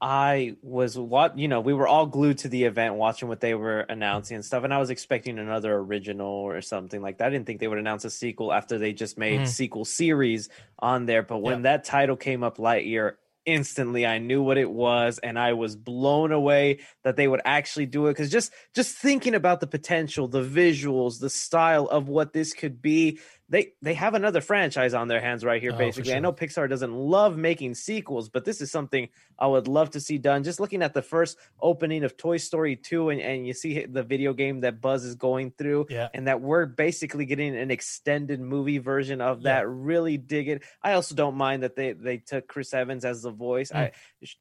I 0.00 0.56
was 0.62 0.96
what 0.96 1.36
you 1.38 1.48
know, 1.48 1.60
we 1.60 1.74
were 1.74 1.88
all 1.88 2.06
glued 2.06 2.38
to 2.38 2.48
the 2.48 2.64
event 2.64 2.94
watching 2.94 3.28
what 3.28 3.40
they 3.40 3.54
were 3.54 3.80
announcing 3.80 4.36
and 4.36 4.44
stuff, 4.44 4.62
and 4.64 4.72
I 4.72 4.78
was 4.78 4.90
expecting 4.90 5.38
another 5.38 5.74
original 5.74 6.26
or 6.28 6.60
something 6.60 7.02
like 7.02 7.18
that. 7.18 7.26
I 7.26 7.30
didn't 7.30 7.46
think 7.46 7.60
they 7.60 7.68
would 7.68 7.78
announce 7.78 8.04
a 8.04 8.10
sequel 8.10 8.52
after 8.52 8.78
they 8.78 8.92
just 8.92 9.18
made 9.18 9.46
Mhm. 9.46 9.48
sequel 9.48 9.84
series 9.84 10.48
on 10.78 11.06
there. 11.06 11.22
But 11.22 11.38
when 11.38 11.62
Yep. 11.62 11.62
that 11.62 11.84
title 11.84 12.16
came 12.16 12.44
up, 12.44 12.58
Lightyear, 12.58 13.16
instantly 13.44 14.06
I 14.06 14.18
knew 14.18 14.42
what 14.42 14.58
it 14.58 14.70
was, 14.70 15.18
and 15.20 15.38
I 15.38 15.54
was 15.54 15.74
blown 15.74 16.32
away 16.32 16.80
that 17.02 17.16
they 17.16 17.26
would 17.26 17.40
actually 17.44 17.86
do 17.86 18.06
it. 18.06 18.10
Because 18.10 18.30
just 18.30 18.52
just 18.74 18.96
thinking 18.96 19.34
about 19.34 19.60
the 19.60 19.66
potential, 19.66 20.28
the 20.28 20.42
visuals, 20.42 21.18
the 21.20 21.30
style 21.30 21.86
of 21.86 22.08
what 22.08 22.32
this 22.34 22.52
could 22.52 22.80
be, 22.82 23.18
they 23.50 23.72
they 23.80 23.94
have 23.94 24.14
another 24.14 24.40
franchise 24.42 24.92
on 24.92 25.08
their 25.08 25.20
hands 25.20 25.42
right 25.44 25.60
here. 25.62 25.72
Oh, 25.74 25.78
basically, 25.78 26.12
I 26.14 26.18
know 26.20 26.32
Pixar 26.32 26.68
doesn't 26.68 26.92
love 26.94 27.36
making 27.38 27.74
sequels, 27.74 28.28
but 28.28 28.44
this 28.44 28.60
is 28.60 28.70
something 28.70 29.08
I 29.38 29.46
would 29.46 29.66
love 29.68 29.90
to 29.92 30.00
see 30.00 30.18
done. 30.18 30.44
Just 30.44 30.60
looking 30.60 30.82
at 30.82 30.92
the 30.92 31.00
first 31.02 31.38
opening 31.60 32.04
of 32.04 32.16
Toy 32.16 32.36
Story 32.36 32.76
2 32.76 33.08
and, 33.10 33.20
and 33.20 33.46
you 33.46 33.54
see 33.54 33.86
the 33.86 34.02
video 34.02 34.34
game 34.34 34.60
that 34.60 34.80
Buzz 34.82 35.04
is 35.04 35.14
going 35.14 35.52
through 35.56 35.86
Yeah. 35.88 36.08
and 36.12 36.26
that 36.26 36.40
we're 36.42 36.66
basically 36.66 37.24
getting 37.24 37.56
an 37.56 37.70
extended 37.70 38.38
movie 38.40 38.78
version 38.78 39.20
of 39.22 39.38
Yeah. 39.40 39.60
that. 39.60 39.68
Really 39.68 40.18
dig 40.18 40.48
it. 40.48 40.62
I 40.82 40.92
also 40.92 41.14
don't 41.14 41.36
mind 41.36 41.62
that 41.62 41.74
they 41.74 41.92
they 41.92 42.18
took 42.18 42.48
Chris 42.48 42.74
Evans 42.74 43.04
as 43.06 43.22
the 43.22 43.30
voice. 43.30 43.70
Mm. 43.70 43.76
I 43.78 43.92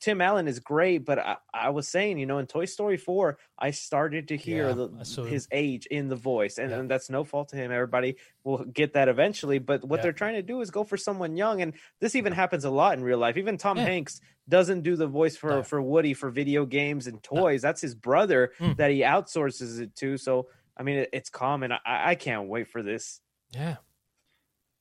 Tim 0.01 0.19
Allen 0.21 0.47
is 0.47 0.59
great, 0.59 1.05
but 1.05 1.19
I, 1.19 1.38
I 1.53 1.69
was 1.69 1.88
saying, 1.88 2.17
you 2.17 2.25
know, 2.25 2.39
in 2.39 2.47
Toy 2.47 2.65
Story 2.65 2.97
4, 2.97 3.38
I 3.59 3.71
started 3.71 4.27
to 4.29 4.35
hear 4.38 4.67
Yeah, 4.69 4.73
the, 4.73 5.23
his 5.29 5.47
age 5.51 5.85
in 5.85 6.09
the 6.09 6.15
voice, 6.15 6.57
and, 6.57 6.71
Yeah. 6.71 6.79
and 6.79 6.89
that's 6.91 7.09
no 7.09 7.23
fault 7.23 7.49
to 7.49 7.55
him. 7.55 7.71
Everybody 7.71 8.17
will 8.43 8.65
get 8.65 8.93
that 8.97 9.07
eventually. 9.07 9.59
But 9.59 9.83
what 9.85 9.97
Yeah. 9.97 10.03
they're 10.03 10.13
trying 10.13 10.33
to 10.35 10.41
do 10.41 10.61
is 10.61 10.69
go 10.71 10.83
for 10.83 10.97
someone 10.97 11.37
young, 11.37 11.61
and 11.61 11.73
this 12.01 12.15
even 12.15 12.33
happens 12.33 12.65
a 12.65 12.69
lot 12.69 12.97
in 12.97 13.03
real 13.03 13.17
life. 13.19 13.37
Even 13.37 13.57
Tom 13.57 13.77
Yeah. 13.77 13.85
Hanks 13.85 14.19
doesn't 14.49 14.81
do 14.81 14.95
the 14.95 15.07
voice 15.07 15.35
for 15.37 15.49
No. 15.49 15.63
for 15.63 15.81
Woody 15.81 16.13
for 16.13 16.29
video 16.29 16.65
games 16.65 17.07
and 17.07 17.21
toys. 17.23 17.61
That's 17.61 17.81
his 17.81 17.95
brother 17.95 18.51
Mm. 18.59 18.77
that 18.77 18.91
he 18.91 18.99
outsources 19.01 19.79
it 19.79 19.95
to. 19.97 20.17
So 20.17 20.47
I 20.79 20.83
mean, 20.83 20.97
it, 20.99 21.09
it's 21.11 21.29
common. 21.31 21.71
I, 21.71 21.79
I 21.85 22.15
can't 22.15 22.47
wait 22.47 22.67
for 22.67 22.83
this. 22.83 23.19
Yeah. 23.51 23.77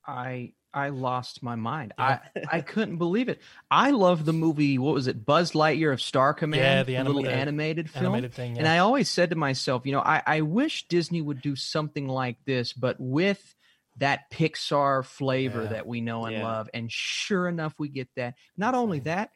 I 0.06 0.52
I 0.74 0.90
lost 0.90 1.42
my 1.42 1.54
mind. 1.56 1.94
Yeah. 1.98 2.20
I 2.36 2.58
I 2.58 2.60
couldn't 2.60 2.98
believe 2.98 3.28
it. 3.30 3.40
I 3.70 3.90
love 3.92 4.24
the 4.26 4.34
movie. 4.34 4.76
What 4.78 4.92
was 4.94 5.06
it? 5.06 5.24
Buzz 5.24 5.52
Lightyear 5.52 5.92
of 5.92 6.02
Star 6.02 6.34
Command. 6.34 6.86
Yeah, 6.88 7.02
the 7.02 7.08
little 7.08 7.26
animated- 7.26 7.40
animated 7.40 7.90
film. 7.90 8.04
Animated 8.06 8.34
thing. 8.34 8.58
And 8.58 8.68
I 8.68 8.78
always 8.78 9.08
said 9.08 9.30
to 9.30 9.36
myself, 9.36 9.86
you 9.86 9.92
know, 9.92 10.00
I, 10.00 10.22
I 10.26 10.40
wish 10.42 10.86
Disney 10.88 11.22
would 11.22 11.40
do 11.40 11.56
something 11.56 12.06
like 12.06 12.36
this, 12.44 12.72
but 12.74 12.96
with 13.00 13.54
that 13.98 14.30
Pixar 14.30 15.04
flavor 15.04 15.62
Yeah. 15.62 15.68
that 15.70 15.86
we 15.86 16.00
know 16.00 16.26
and 16.26 16.36
Yeah. 16.36 16.44
love. 16.44 16.68
And 16.74 16.90
sure 16.92 17.48
enough, 17.48 17.74
we 17.78 17.88
get 17.88 18.08
that. 18.16 18.34
Not 18.56 18.74
only 18.74 19.00
that, 19.00 19.30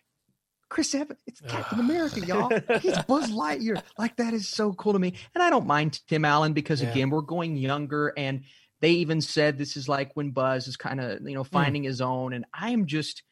Chris 0.69 0.95
Evans, 0.95 1.21
it's 1.27 1.41
Captain 1.41 1.81
America, 1.81 2.21
y'all. 2.25 2.51
He's 2.81 2.97
Buzz 3.09 3.31
Lightyear. 3.33 3.83
Like 3.99 4.17
that 4.19 4.35
is 4.35 4.49
so 4.49 4.73
cool 4.75 4.93
to 4.93 4.99
me. 5.01 5.15
And 5.35 5.43
I 5.43 5.51
don't 5.51 5.67
mind 5.67 6.01
Tim 6.07 6.25
Allen 6.25 6.53
because 6.53 6.81
Yeah. 6.83 6.91
again, 6.91 7.11
we're 7.11 7.23
going 7.23 7.57
younger 7.57 8.13
and 8.17 8.45
they 8.81 8.93
even 8.93 9.21
said 9.21 9.59
this 9.59 9.77
is 9.77 9.89
like 9.89 10.13
when 10.15 10.31
Buzz 10.31 10.69
is 10.69 10.77
kind 10.77 11.01
of, 11.01 11.21
you 11.27 11.35
know, 11.35 11.43
Hmm. 11.43 11.49
finding 11.51 11.83
his 11.83 12.01
own. 12.01 12.33
And 12.33 12.45
I 12.55 12.71
am 12.71 12.87
just 12.87 13.23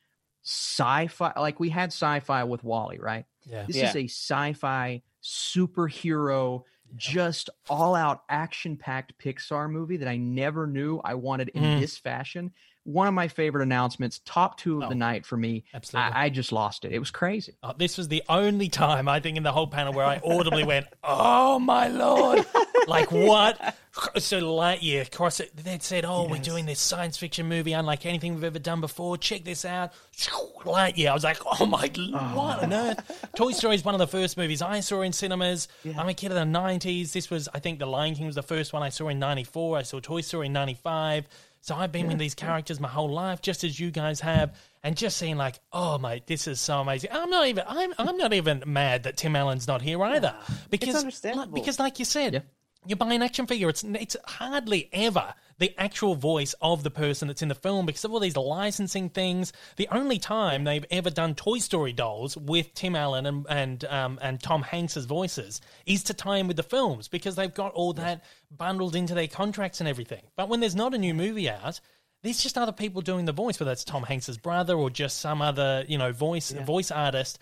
sci-fi 0.43 1.33
like 1.39 1.61
we 1.61 1.69
had 1.69 1.89
sci-fi 1.93 2.43
with 2.45 2.65
WALL-E, 2.65 2.99
right? 2.99 3.25
yeah. 3.45 3.65
This 3.67 3.77
Yeah. 3.77 3.89
is 3.91 3.97
a 3.97 4.05
sci-fi 4.09 5.03
superhero, 5.23 6.65
just 6.97 7.51
all-out 7.69 8.23
action-packed 8.29 9.19
Pixar 9.19 9.71
movie 9.71 9.97
that 9.99 10.09
I 10.09 10.17
never 10.17 10.67
knew 10.67 11.01
I 11.05 11.15
wanted 11.15 11.51
in 11.51 11.63
Mm. 11.63 11.81
this 11.81 11.97
fashion. 11.99 12.53
One 12.85 13.07
of 13.07 13.15
my 13.15 13.29
favorite 13.29 13.63
announcements, 13.63 14.21
top 14.25 14.57
two 14.59 14.79
of 14.79 14.85
Oh, 14.85 14.89
the 14.89 14.95
night 14.95 15.27
for 15.27 15.37
me. 15.37 15.65
Absolutely. 15.75 16.13
I, 16.13 16.25
I 16.25 16.29
just 16.31 16.53
lost 16.53 16.85
it. 16.87 16.93
It 16.93 16.99
was 16.99 17.11
crazy. 17.11 17.55
Oh, 17.63 17.75
this 17.77 17.99
was 17.99 18.09
the 18.09 18.23
only 18.29 18.69
time 18.69 19.09
I 19.09 19.21
think 19.21 19.37
in 19.37 19.43
the 19.43 19.53
whole 19.53 19.67
panel 19.67 19.93
where 19.93 20.07
I 20.07 20.21
audibly 20.25 20.65
went, 20.65 20.87
"Oh 21.05 21.59
my 21.59 21.89
lord!" 21.89 22.47
like 22.89 23.13
what? 23.13 23.77
So 24.19 24.41
Lightyear 24.41 25.11
cross 25.11 25.41
it. 25.41 25.57
They 25.57 25.79
said, 25.81 26.05
"Oh, 26.05 26.29
we're 26.29 26.39
doing 26.39 26.67
this 26.67 26.79
science 26.81 27.17
fiction 27.17 27.49
movie 27.49 27.73
unlike 27.73 28.07
anything 28.07 28.35
we've 28.35 28.45
ever 28.45 28.59
done 28.59 28.81
before. 28.81 29.17
Check 29.17 29.45
this 29.45 29.65
out." 29.65 29.93
Lightyear. 30.65 31.11
I 31.11 31.15
was 31.15 31.25
like, 31.25 31.39
"Oh 31.45 31.67
my, 31.67 31.91
oh. 31.99 32.37
what 32.37 32.63
on 32.63 32.73
earth?" 32.73 33.29
Toy 33.35 33.53
Story 33.53 33.75
is 33.75 33.85
one 33.85 33.95
of 33.95 33.99
the 33.99 34.07
first 34.07 34.37
movies 34.37 34.63
I 34.63 34.81
saw 34.81 35.03
in 35.03 35.13
cinemas. 35.13 35.69
I'm 35.97 36.09
a 36.09 36.15
kid 36.15 36.31
of 36.31 36.37
the 36.37 36.45
'90s. 36.45 37.13
This 37.13 37.31
was, 37.31 37.49
I 37.53 37.59
think, 37.59 37.79
The 37.79 37.87
Lion 37.87 38.15
King 38.15 38.27
was 38.27 38.37
the 38.37 38.43
first 38.43 38.73
one 38.73 38.83
I 38.83 38.89
saw 38.89 39.09
in 39.09 39.19
'94. 39.19 39.79
I 39.79 39.83
saw 39.83 40.01
Toy 40.01 40.21
Story 40.21 40.47
in 40.47 40.53
'95. 40.53 41.29
So 41.61 41.75
I've 41.75 41.93
been 41.93 42.07
with 42.07 42.19
these 42.19 42.35
characters 42.35 42.81
my 42.81 42.89
whole 42.89 43.11
life, 43.11 43.43
just 43.43 43.65
as 43.65 43.79
you 43.79 43.91
guys 43.91 44.21
have, 44.21 44.57
and 44.83 44.97
just 44.97 45.17
seeing 45.17 45.37
like, 45.37 45.59
oh 45.73 45.99
my, 45.99 46.23
this 46.27 46.47
is 46.47 46.61
so 46.61 46.81
amazing. 46.81 47.11
I'm 47.13 47.31
not 47.31 47.47
even, 47.47 47.65
I'm, 47.67 47.93
I'm 47.99 48.17
not 48.17 48.33
even 48.33 48.63
mad 48.65 49.03
that 49.03 49.17
Tim 49.17 49.35
Allen's 49.35 49.67
not 49.67 49.83
here 49.83 50.03
either, 50.03 50.35
because, 50.71 50.95
understandable. 50.95 51.53
because 51.53 51.79
like 51.79 51.99
you 51.99 52.05
said, 52.05 52.35
Yeah. 52.35 52.41
You 52.87 52.97
buy 52.97 53.13
an 53.13 53.23
action 53.23 53.47
figure. 53.47 53.69
It's 53.69 53.85
it's 53.85 54.17
hardly 54.25 54.89
ever 54.93 55.35
the 55.59 55.75
actual 55.79 56.15
voice 56.15 56.55
of 56.61 56.83
the 56.83 56.91
person 56.91 57.29
that's 57.29 57.43
in 57.43 57.49
the 57.49 57.55
film 57.55 57.87
because 57.87 58.05
of 58.05 58.13
all 58.13 58.21
these 58.21 58.37
licensing 58.37 59.11
things. 59.11 59.53
The 59.77 59.89
only 59.91 60.19
time 60.19 60.65
they've 60.65 60.85
ever 60.91 61.11
done 61.11 61.35
Toy 61.35 61.59
Story 61.59 61.93
dolls 61.93 62.37
with 62.37 62.73
Tim 62.75 62.95
Allen 62.95 63.27
and 63.27 63.47
and 63.49 63.85
um, 63.87 64.19
and 64.23 64.41
Tom 64.41 64.63
Hanks's 64.63 65.07
voices 65.07 65.61
is 65.87 66.05
to 66.05 66.15
tie 66.15 66.37
in 66.37 66.47
with 66.47 66.57
the 66.57 66.63
films 66.63 67.09
because 67.09 67.37
they've 67.37 67.53
got 67.53 67.73
all 67.73 67.93
that 67.95 68.25
bundled 68.57 68.95
into 68.95 69.15
their 69.15 69.29
contracts 69.29 69.81
and 69.81 69.89
everything. 69.89 70.23
But 70.37 70.49
when 70.49 70.61
there's 70.61 70.77
not 70.77 70.95
a 70.95 70.99
new 70.99 71.15
movie 71.15 71.51
out. 71.51 71.81
There's 72.21 72.43
just 72.43 72.59
other 72.59 72.73
people 72.73 73.01
doing 73.01 73.27
the 73.27 73.33
voice, 73.33 73.61
whether 73.61 73.71
it's 73.71 73.85
Tom 73.85 74.03
Hanks's 74.03 74.39
brother 74.39 74.75
or 74.75 74.91
just 74.91 75.21
some 75.21 75.41
other, 75.41 75.85
you 75.87 75.99
know, 75.99 76.11
voice 76.11 76.51
voice 76.51 76.91
artist. 76.91 77.39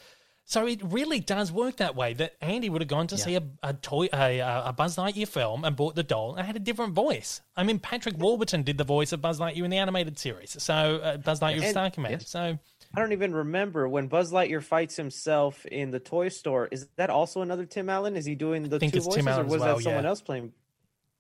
So 0.49 0.65
it 0.69 0.81
really 0.85 1.19
does 1.19 1.51
work 1.51 1.79
that 1.79 1.97
way. 1.97 2.15
That 2.15 2.37
Andy 2.41 2.71
would 2.71 2.81
have 2.81 2.89
gone 2.89 3.09
to 3.09 3.19
see 3.19 3.35
a, 3.35 3.43
a 3.65 3.75
toy, 3.75 4.09
a, 4.13 4.39
a 4.67 4.73
Buzz 4.73 4.97
Lightyear 4.97 5.27
film, 5.27 5.65
and 5.65 5.75
bought 5.75 5.97
the 5.97 6.05
doll, 6.05 6.37
and 6.37 6.47
had 6.47 6.55
a 6.55 6.61
different 6.61 6.95
voice. 6.95 7.41
I 7.57 7.65
mean, 7.65 7.81
Patrick 7.81 8.17
Warburton 8.17 8.63
did 8.63 8.79
the 8.79 8.85
voice 8.85 9.13
of 9.13 9.21
Buzz 9.21 9.41
Lightyear 9.41 9.65
in 9.65 9.71
the 9.71 9.79
animated 9.79 10.21
series. 10.21 10.57
So 10.63 10.73
uh, 10.75 11.17
Buzz 11.17 11.41
Lightyear 11.41 11.63
And- 11.63 11.71
Star 11.71 11.91
Command. 11.91 12.21
yes. 12.21 12.31
So 12.31 12.59
I 12.95 13.01
don't 13.01 13.11
even 13.13 13.35
remember 13.35 13.89
when 13.89 14.07
Buzz 14.07 14.31
Lightyear 14.31 14.63
fights 14.63 14.95
himself 14.95 15.67
in 15.67 15.91
the 15.91 15.99
toy 15.99 16.29
store. 16.29 16.69
Is 16.71 16.87
that 16.95 17.11
also 17.11 17.43
another 17.43 17.67
Tim 17.67 17.91
Allen? 17.91 18.17
Is 18.17 18.25
he 18.25 18.37
doing 18.37 18.63
the 18.69 18.79
two 18.79 19.01
voices, 19.01 19.27
or 19.27 19.43
was 19.43 19.61
well, 19.61 19.77
that 19.77 19.83
someone 19.83 20.05
yeah. 20.05 20.09
else 20.09 20.21
playing? 20.21 20.53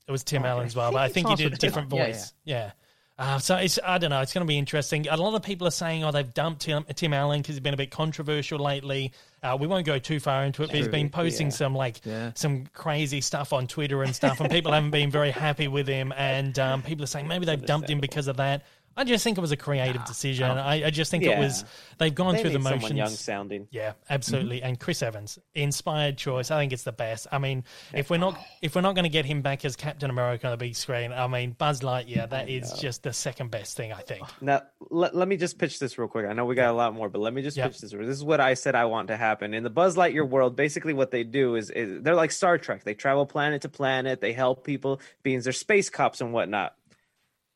it 0.07 0.12
was 0.12 0.23
Tim 0.23 0.44
Allen 0.44 0.66
as 0.66 0.77
well, 0.77 0.90
I 0.90 0.93
but 0.93 1.01
I 1.01 1.09
think 1.09 1.28
he 1.31 1.35
did 1.35 1.53
a 1.53 1.57
different 1.57 1.93
Allen. 1.93 2.07
Yeah, 2.07 2.12
voice. 2.12 2.32
Yeah. 2.44 2.70
Uh, 3.18 3.38
so 3.38 3.56
it's 3.56 3.78
I 3.82 3.97
don't 3.97 4.10
know. 4.10 4.20
It's 4.20 4.34
going 4.34 4.47
to 4.47 4.48
be 4.48 4.59
interesting. 4.59 5.09
A 5.09 5.16
lot 5.16 5.34
of 5.34 5.43
people 5.43 5.66
are 5.66 5.70
saying, 5.72 6.05
"Oh, 6.05 6.10
they've 6.12 6.34
dumped 6.34 6.62
Tim, 6.62 6.84
Tim 6.94 7.14
Allen 7.14 7.40
because 7.40 7.55
he's 7.55 7.60
been 7.60 7.72
a 7.72 7.78
bit 7.78 7.90
controversial 7.90 8.59
lately." 8.59 9.12
Uh, 9.43 9.56
we 9.59 9.66
won't 9.66 9.86
go 9.86 9.98
too 9.98 10.20
far 10.20 10.44
into 10.44 10.62
it, 10.62 10.66
but 10.66 10.76
he's 10.76 10.88
been 10.88 11.09
posting 11.09 11.47
yeah. 11.47 11.52
some 11.52 11.74
like 11.74 12.05
Yeah. 12.05 12.32
some 12.34 12.66
crazy 12.74 13.22
stuff 13.22 13.55
on 13.55 13.68
Twitter 13.68 14.02
and 14.02 14.14
stuff, 14.14 14.40
and 14.40 14.51
people 14.51 14.72
haven't 14.72 14.90
been 14.90 15.10
very 15.10 15.30
happy 15.30 15.66
with 15.68 15.86
him. 15.88 16.12
And 16.16 16.59
um, 16.59 16.82
people 16.82 17.05
are 17.05 17.09
saying 17.09 17.26
maybe 17.26 17.47
they've 17.47 17.64
dumped 17.64 17.88
him 17.88 18.01
because 18.01 18.28
of 18.28 18.36
that. 18.36 18.64
I 18.97 19.05
just 19.05 19.23
think 19.23 19.36
it 19.36 19.40
was 19.40 19.52
a 19.52 19.56
creative 19.56 20.05
decision. 20.05 20.51
I, 20.51 20.86
I 20.86 20.90
just 20.90 21.10
think 21.10 21.24
it 21.24 21.39
was 21.39 21.64
they've 21.98 22.14
gone 22.14 22.35
They 22.35 22.43
through 22.43 22.51
the 22.51 22.59
motions. 22.59 22.82
someone 22.82 22.97
young 22.97 23.09
sounding. 23.10 23.68
Yeah, 23.70 23.90
mm-hmm. 23.90 24.01
absolutely. 24.12 24.62
And 24.62 24.81
Chris 24.81 25.02
Evans, 25.02 25.39
inspired 25.55 26.16
choice. 26.16 26.51
I 26.51 26.59
think 26.60 26.73
it's 26.73 26.85
the 26.85 26.93
best. 26.93 27.27
I 27.31 27.39
mean, 27.39 27.64
if 27.93 28.10
we're 28.10 28.16
not 28.16 28.39
if 28.62 28.74
we're 28.74 28.81
not 28.81 28.94
going 28.94 29.05
to 29.05 29.10
get 29.10 29.24
him 29.24 29.43
back 29.43 29.64
as 29.64 29.77
Captain 29.77 30.09
America 30.10 30.47
on 30.47 30.52
the 30.52 30.56
big 30.56 30.74
screen, 30.77 31.12
I 31.12 31.27
mean, 31.27 31.52
Buzz 31.52 31.81
Lightyear, 31.81 32.31
that 32.31 32.48
is 32.48 32.73
just 32.73 33.02
the 33.02 33.12
second 33.12 33.51
best 33.51 33.77
thing. 33.77 33.93
I 33.93 34.01
think. 34.01 34.23
Now, 34.40 34.62
let, 34.90 35.14
let 35.14 35.28
me 35.28 35.36
just 35.36 35.59
pitch 35.59 35.78
this 35.78 35.98
real 35.98 36.09
quick. 36.09 36.27
I 36.27 36.32
know 36.32 36.44
we 36.44 36.55
got 36.55 36.70
a 36.70 36.77
lot 36.77 36.94
more, 36.94 37.09
but 37.09 37.20
let 37.20 37.35
me 37.35 37.43
just 37.43 37.56
Yeah. 37.56 37.66
pitch 37.68 37.81
this. 37.81 37.93
This 37.93 38.09
is 38.09 38.24
what 38.24 38.40
I 38.40 38.55
said 38.55 38.74
I 38.74 38.86
want 38.86 39.09
to 39.09 39.16
happen. 39.16 39.52
In 39.55 39.62
the 39.62 39.70
Buzz 39.70 39.97
Lightyear 39.97 40.28
world, 40.28 40.56
basically 40.56 40.93
what 40.94 41.10
they 41.10 41.24
do 41.24 41.56
is, 41.56 41.70
is 41.70 42.02
they're 42.02 42.14
like 42.14 42.31
Star 42.31 42.59
Trek. 42.59 42.85
They 42.85 42.94
travel 42.94 43.27
planet 43.27 43.62
to 43.62 43.68
planet. 43.68 44.20
They 44.20 44.32
help 44.32 44.64
people, 44.64 45.01
beings 45.23 45.44
they're 45.44 45.52
space 45.52 45.90
cops 45.90 46.20
and 46.20 46.32
whatnot. 46.32 46.76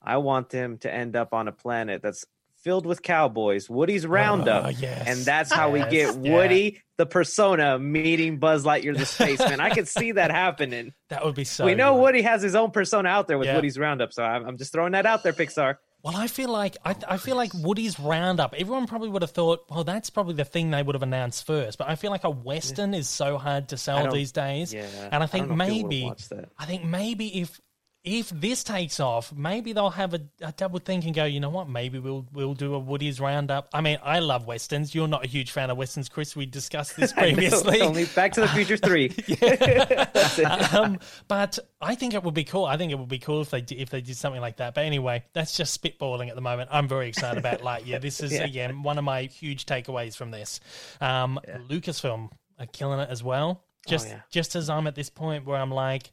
I 0.02 0.16
want 0.18 0.50
them 0.50 0.78
to 0.78 0.92
end 0.92 1.16
up 1.16 1.32
on 1.34 1.48
a 1.48 1.52
planet 1.52 2.02
that's 2.02 2.24
filled 2.62 2.84
with 2.84 3.02
cowboys, 3.02 3.70
Woody's 3.70 4.06
Roundup. 4.06 4.66
Oh, 4.66 4.68
yes. 4.68 5.04
And 5.06 5.18
that's 5.20 5.50
how 5.52 5.70
we 5.70 5.78
Yes, 5.80 5.90
get 6.16 6.24
yeah. 6.24 6.34
Woody, 6.34 6.82
the 6.98 7.06
persona, 7.06 7.78
meeting 7.78 8.38
Buzz 8.38 8.64
Lightyear, 8.64 8.96
the 8.96 9.06
spaceman. 9.06 9.60
I 9.60 9.70
could 9.70 9.88
see 9.88 10.12
that 10.12 10.30
happening. 10.30 10.92
That 11.08 11.24
would 11.24 11.34
be 11.34 11.44
so. 11.44 11.64
we 11.64 11.74
know 11.74 11.94
good. 11.94 12.02
Woody 12.02 12.22
has 12.22 12.42
his 12.42 12.54
own 12.54 12.70
persona 12.70 13.08
out 13.08 13.28
there 13.28 13.38
with 13.38 13.46
Yeah. 13.48 13.56
Woody's 13.56 13.78
Roundup, 13.78 14.12
so 14.12 14.22
I'm, 14.22 14.46
I'm 14.46 14.56
just 14.58 14.72
throwing 14.72 14.92
that 14.92 15.06
out 15.06 15.22
there, 15.22 15.32
Pixar. 15.32 15.76
Well, 16.02 16.16
I 16.16 16.28
feel 16.28 16.48
like 16.50 16.76
I, 16.82 16.94
I 17.08 17.16
feel 17.18 17.36
like 17.36 17.52
Woody's 17.54 18.00
Roundup. 18.00 18.54
Everyone 18.54 18.86
probably 18.86 19.10
would 19.10 19.20
have 19.20 19.32
thought, 19.32 19.64
well, 19.68 19.84
that's 19.84 20.08
probably 20.08 20.32
the 20.34 20.46
thing 20.46 20.70
they 20.70 20.82
would 20.82 20.94
have 20.94 21.02
announced 21.02 21.46
first. 21.46 21.76
But 21.76 21.90
I 21.90 21.94
feel 21.94 22.10
like 22.10 22.24
a 22.24 22.30
western 22.30 22.94
is 22.94 23.06
so 23.06 23.36
hard 23.36 23.68
to 23.68 23.76
sell 23.76 24.10
these 24.10 24.32
days. 24.32 24.72
Yeah, 24.72 24.86
and 25.12 25.22
I 25.22 25.26
think 25.26 25.48
don't 25.48 25.58
know 25.58 25.64
if 25.64 25.70
people 25.70 26.08
would've 26.08 26.30
maybe. 26.30 26.46
I 26.58 26.64
think 26.64 26.84
maybe 26.84 27.40
if 27.42 27.60
if 28.02 28.30
this 28.30 28.64
takes 28.64 28.98
off, 28.98 29.30
maybe 29.34 29.74
they'll 29.74 29.90
have 29.90 30.14
a, 30.14 30.20
a 30.40 30.52
double 30.52 30.78
think 30.78 31.04
and 31.04 31.14
go, 31.14 31.24
you 31.24 31.38
know 31.38 31.50
what? 31.50 31.68
Maybe 31.68 31.98
we'll 31.98 32.26
we'll 32.32 32.54
do 32.54 32.74
a 32.74 32.78
Woody's 32.78 33.20
Roundup. 33.20 33.68
I 33.74 33.82
mean, 33.82 33.98
I 34.02 34.20
love 34.20 34.46
westerns. 34.46 34.94
You're 34.94 35.06
not 35.06 35.22
a 35.22 35.28
huge 35.28 35.50
fan 35.50 35.68
of 35.68 35.76
westerns, 35.76 36.08
Chris. 36.08 36.34
We 36.34 36.46
discussed 36.46 36.96
this 36.96 37.12
previously. 37.24 37.82
Only 37.82 38.06
Back 38.06 38.32
to 38.32 38.40
the 38.40 38.48
Future 38.48 38.78
Three. 38.78 39.10
um, 40.72 40.98
but 41.28 41.58
I 41.82 41.94
think 41.94 42.14
it 42.14 42.22
would 42.22 42.32
be 42.32 42.44
cool. 42.44 42.64
I 42.64 42.78
think 42.78 42.90
it 42.90 42.98
would 42.98 43.08
be 43.08 43.18
cool 43.18 43.42
if 43.42 43.50
they 43.50 43.60
did, 43.60 43.78
if 43.78 43.90
they 43.90 44.00
did 44.00 44.16
something 44.16 44.40
like 44.40 44.56
that. 44.56 44.74
But 44.74 44.84
anyway, 44.86 45.22
that's 45.34 45.54
just 45.54 45.82
spitballing 45.82 46.30
at 46.30 46.36
the 46.36 46.40
moment. 46.40 46.70
I'm 46.72 46.88
very 46.88 47.08
excited 47.08 47.36
about 47.36 47.60
Lightyear. 47.60 48.00
This 48.00 48.22
is 48.22 48.32
Yeah. 48.32 48.44
again 48.44 48.82
one 48.82 48.96
of 48.96 49.04
my 49.04 49.24
huge 49.24 49.66
takeaways 49.66 50.16
from 50.16 50.30
this. 50.30 50.60
Um, 51.02 51.38
Lucasfilm 51.68 52.30
are 52.58 52.66
killing 52.66 53.00
it 53.00 53.10
as 53.10 53.22
well. 53.22 53.62
Just 53.86 54.08
yeah. 54.08 54.20
just 54.30 54.56
as 54.56 54.70
I'm 54.70 54.86
at 54.86 54.94
this 54.94 55.10
point 55.10 55.44
where 55.44 55.58
I'm 55.58 55.70
like. 55.70 56.10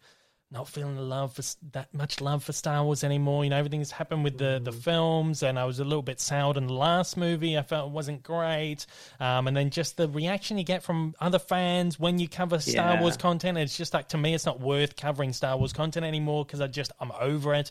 Not 0.49 0.69
feeling 0.69 0.95
the 0.95 1.02
love 1.02 1.34
for 1.34 1.41
that 1.74 1.94
much 1.94 2.22
love 2.22 2.41
for 2.41 2.53
Star 2.53 2.82
Wars 2.86 3.03
anymore. 3.03 3.44
You 3.44 3.49
know, 3.49 3.57
everything's 3.57 3.91
happened 3.91 4.24
with 4.24 4.38
the, 4.38 4.61
the 4.64 4.72
films, 4.72 5.44
and 5.44 5.60
I 5.60 5.65
was 5.65 5.82
a 5.82 5.84
little 5.84 6.02
bit 6.02 6.22
soured 6.22 6.56
in 6.56 6.68
the 6.68 6.74
last 6.74 7.18
movie. 7.18 7.57
I 7.57 7.64
felt 7.64 7.90
it 7.90 7.94
wasn't 7.94 8.24
great. 8.24 8.86
Um, 9.19 9.48
and 9.48 9.57
then 9.57 9.72
just 9.72 9.98
the 9.98 10.07
reaction 10.07 10.57
you 10.57 10.64
get 10.64 10.84
from 10.84 11.15
other 11.19 11.38
fans 11.40 11.99
when 11.99 12.18
you 12.18 12.30
cover 12.30 12.60
Star 12.60 12.94
Yeah. 12.94 13.02
Wars 13.02 13.18
content. 13.18 13.57
It's 13.57 13.76
just 13.76 13.94
like 13.94 14.07
to 14.10 14.18
me, 14.18 14.34
it's 14.34 14.45
not 14.45 14.61
worth 14.61 14.95
covering 14.95 15.34
Star 15.34 15.57
Wars 15.57 15.74
content 15.74 16.06
anymore 16.06 16.45
because 16.45 16.61
I 16.61 16.68
just 16.68 16.94
I'm 17.02 17.11
over 17.19 17.53
it. 17.53 17.69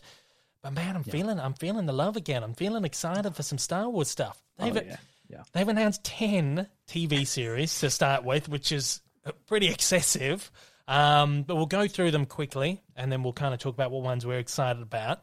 But 0.61 0.73
man, 0.73 0.95
I'm 0.95 1.03
feeling 1.03 1.39
I'm 1.39 1.53
feeling 1.55 1.87
the 1.87 1.93
love 1.93 2.15
again. 2.15 2.43
I'm 2.43 2.53
feeling 2.53 2.85
excited 2.85 3.35
for 3.35 3.41
some 3.41 3.57
Star 3.57 3.89
Wars 3.89 4.09
stuff. 4.09 4.39
They've, 4.59 4.75
yeah. 4.75 4.97
Yeah. 5.29 5.43
they've 5.51 5.67
announced 5.67 6.03
ten 6.03 6.67
TV 6.87 7.25
series 7.25 7.79
to 7.79 7.89
start 7.89 8.23
with, 8.23 8.47
which 8.49 8.71
is 8.71 9.01
pretty 9.47 9.67
excessive. 9.69 10.51
Um, 10.87 11.43
but 11.43 11.55
we'll 11.55 11.65
go 11.65 11.87
through 11.87 12.11
them 12.11 12.25
quickly, 12.25 12.81
and 12.95 13.11
then 13.11 13.23
we'll 13.23 13.33
kind 13.33 13.53
of 13.53 13.59
talk 13.59 13.73
about 13.73 13.91
what 13.91 14.03
ones 14.03 14.25
we're 14.25 14.39
excited 14.39 14.81
about. 14.81 15.21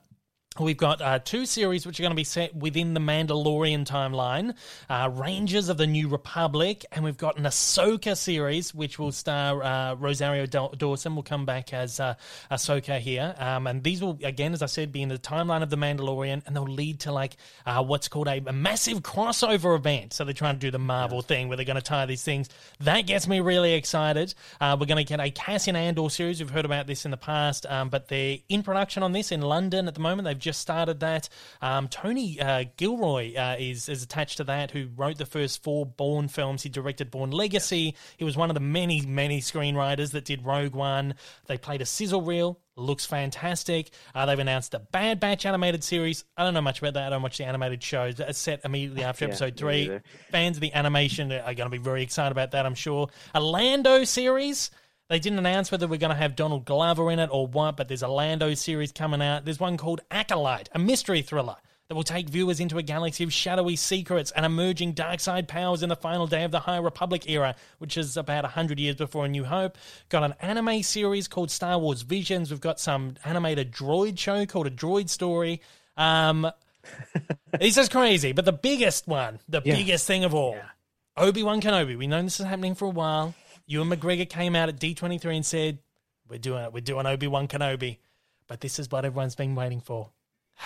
We've 0.61 0.77
got 0.77 1.03
uh, 1.03 1.19
two 1.19 1.47
series 1.47 1.85
which 1.85 1.99
are 1.99 2.05
going 2.05 2.13
to 2.13 2.17
be 2.17 2.23
set 2.23 2.55
within 2.55 2.95
the 2.95 3.01
Mandalorian 3.01 3.85
timeline 3.85 4.55
uh, 4.89 5.11
Rangers 5.13 5.69
of 5.69 5.79
the 5.79 5.87
New 5.89 6.07
Republic, 6.07 6.87
and 6.93 7.05
we've 7.05 7.17
got 7.17 7.37
an 7.37 7.43
Ahsoka 7.43 8.17
series 8.17 8.73
which 8.73 8.97
will 8.97 9.11
star 9.11 9.61
uh, 9.65 9.95
Rosario 9.97 10.47
Dawson, 10.47 11.17
will 11.17 11.25
come 11.25 11.45
back 11.45 11.75
as 11.75 11.99
uh, 11.99 12.15
Ahsoka 12.53 13.01
here. 13.01 13.35
Um, 13.37 13.67
and 13.67 13.83
these 13.83 14.01
will, 14.01 14.17
again, 14.23 14.53
as 14.53 14.63
I 14.63 14.67
said, 14.67 14.93
be 14.93 15.03
in 15.03 15.09
the 15.09 15.19
timeline 15.19 15.65
of 15.65 15.71
the 15.71 15.77
Mandalorian, 15.77 16.47
and 16.47 16.55
they'll 16.55 16.63
lead 16.63 17.01
to 17.01 17.11
like 17.11 17.37
uh, 17.67 17.83
what's 17.83 18.07
called 18.07 18.29
a, 18.29 18.41
a, 18.47 18.53
massive 18.53 19.03
crossover 19.03 19.75
event. 19.75 20.13
So 20.13 20.23
they're 20.23 20.35
trying 20.35 20.55
to 20.55 20.61
do 20.61 20.71
the 20.71 20.79
Marvel 20.79 21.19
yeah. 21.19 21.23
thing 21.23 21.49
where 21.49 21.57
they're 21.57 21.67
going 21.67 21.75
to 21.75 21.83
tie 21.83 22.07
these 22.07 22.23
things. 22.23 22.49
That 22.79 23.09
gets 23.09 23.27
me 23.27 23.41
really 23.41 23.75
excited. 23.75 24.33
Uh, 24.61 24.77
we're 24.79 24.87
going 24.87 25.05
to 25.05 25.09
get 25.09 25.19
a 25.19 25.33
Cassian 25.33 25.75
Andor 25.75 26.11
series. 26.11 26.39
We've 26.39 26.49
heard 26.49 26.65
about 26.65 26.87
this 26.87 27.05
in 27.05 27.11
the 27.11 27.17
past, 27.17 27.67
um, 27.67 27.89
but 27.89 28.07
they're 28.07 28.39
in 28.49 28.63
production 28.63 29.03
on 29.03 29.11
this 29.11 29.33
in 29.33 29.41
London 29.41 29.89
at 29.89 29.95
the 29.95 30.01
moment. 30.01 30.27
They've 30.27 30.44
just 30.45 30.61
started 30.61 31.01
that. 31.01 31.29
Um, 31.61 31.89
Tony 31.89 32.41
uh, 32.41 32.65
Gilroy 32.77 33.35
uh, 33.35 33.57
is 33.59 33.89
is 33.89 34.03
attached 34.03 34.37
to 34.37 34.45
that, 34.45 34.71
who 34.71 34.89
wrote 34.95 35.19
the 35.19 35.27
first 35.27 35.63
four 35.63 35.85
Bourne 35.87 36.29
films. 36.29 36.63
He 36.63 36.69
directed 36.69 37.11
Bourne 37.11 37.31
Legacy. 37.31 37.97
He 38.17 38.25
was 38.25 38.37
one 38.37 38.51
of 38.51 38.55
the 38.55 38.61
many 38.61 39.01
many 39.01 39.41
screenwriters 39.41 40.13
that 40.13 40.25
did 40.25 40.45
Rogue 40.45 40.75
One. 40.75 41.15
They 41.47 41.59
played 41.59 41.81
a 41.81 41.87
sizzle 41.87 42.23
reel. 42.23 42.61
Looks 42.77 43.07
fantastic. 43.07 43.91
Uh, 44.17 44.27
they've 44.27 44.39
announced 44.39 44.75
a 44.75 44.81
Bad 44.81 45.21
Batch 45.21 45.47
animated 45.47 45.85
series. 45.85 46.25
I 46.37 46.43
don't 46.43 46.55
know 46.55 46.61
much 46.61 46.81
about 46.81 46.95
that. 46.95 47.07
I 47.07 47.11
don't 47.11 47.23
watch 47.23 47.39
the 47.39 47.45
animated 47.45 47.81
shows. 47.83 48.19
It's 48.19 48.39
set 48.39 48.63
immediately 48.65 49.05
after 49.05 49.25
yeah, 49.25 49.29
episode 49.29 49.57
three. 49.57 50.01
Fans 50.33 50.57
of 50.57 50.61
the 50.61 50.75
animation 50.75 51.31
are 51.31 51.55
going 51.55 51.71
to 51.71 51.71
be 51.71 51.79
very 51.79 52.03
excited 52.03 52.33
about 52.33 52.51
that, 52.51 52.67
I'm 52.67 52.75
sure. 52.75 53.09
A 53.33 53.41
Lando 53.41 54.03
series. 54.03 54.73
They 55.09 55.19
didn't 55.19 55.39
announce 55.39 55.71
whether 55.71 55.87
we're 55.87 55.99
going 55.99 56.11
to 56.11 56.17
have 56.17 56.35
Donald 56.35 56.65
Glover 56.65 57.11
in 57.11 57.19
it 57.19 57.29
or 57.31 57.47
what, 57.47 57.77
but 57.77 57.89
there's 57.89 58.03
a 58.03 58.09
Lando 58.09 58.55
series 58.55 58.91
coming 58.91 59.21
out. 59.21 59.45
There's 59.45 59.61
one 59.61 59.77
called 59.77 60.01
Acolyte, 60.11 60.71
a 60.73 60.79
mystery 60.79 61.21
thriller 61.21 61.57
that 61.89 61.95
will 61.95 62.03
take 62.03 62.31
viewers 62.31 62.61
into 62.61 62.79
a 62.79 62.83
galaxy 62.83 63.25
of 63.25 63.33
shadowy 63.33 63.77
secrets 63.77 64.31
and 64.31 64.47
emerging 64.47 64.93
dark 64.93 65.21
side 65.21 65.47
powers 65.47 65.83
in 65.83 65.91
the 65.91 65.97
final 65.97 66.27
day 66.27 66.45
of 66.45 66.51
the 66.51 66.61
High 66.61 66.79
Republic 66.79 67.29
era, 67.29 67.55
which 67.79 67.99
is 67.99 68.17
about 68.17 68.45
100 68.45 68.81
years 68.81 68.97
before 68.97 69.27
A 69.27 69.29
New 69.29 69.45
Hope. 69.45 69.77
Got 70.09 70.25
an 70.25 70.35
anime 70.41 70.83
series 70.83 71.29
called 71.29 71.51
Star 71.51 71.79
Wars 71.79 72.01
Visions. 72.01 72.51
We've 72.51 72.61
got 72.61 72.81
some 72.81 73.17
animated 73.25 73.73
droid 73.73 74.19
show 74.19 74.47
called 74.47 74.67
A 74.67 74.71
Droid 74.71 75.11
Story. 75.11 75.61
Um, 75.99 76.51
this 77.61 77.77
is 77.77 77.91
crazy, 77.91 78.33
but 78.33 78.47
the 78.47 78.53
biggest 78.53 79.07
one, 79.07 79.41
the 79.49 79.61
yeah. 79.63 79.77
biggest 79.77 80.07
thing 80.07 80.25
of 80.25 80.33
all, 80.35 80.55
yeah. 80.55 80.69
Obi 81.17 81.43
Wan 81.43 81.61
Kenobi. 81.61 81.97
We 81.97 82.07
know 82.07 82.23
this 82.23 82.41
is 82.41 82.47
happening 82.47 82.75
for 82.75 82.87
a 82.87 82.91
while. 82.91 83.35
Ewan 83.67 83.89
McGregor 83.89 84.29
came 84.29 84.55
out 84.55 84.69
at 84.69 84.79
D23 84.79 85.37
and 85.37 85.47
said, 85.47 85.79
"We're 86.29 86.39
doing 86.39 86.65
it. 86.65 86.73
We're 86.73 86.81
doing 86.81 87.07
Obi 87.07 87.27
Wan 87.27 87.49
Kenobi." 87.49 87.99
But 88.47 88.61
this 88.61 88.79
is 88.79 88.91
what 88.91 89.05
everyone's 89.05 89.35
been 89.35 89.55
waiting 89.55 89.81
for. 89.81 90.11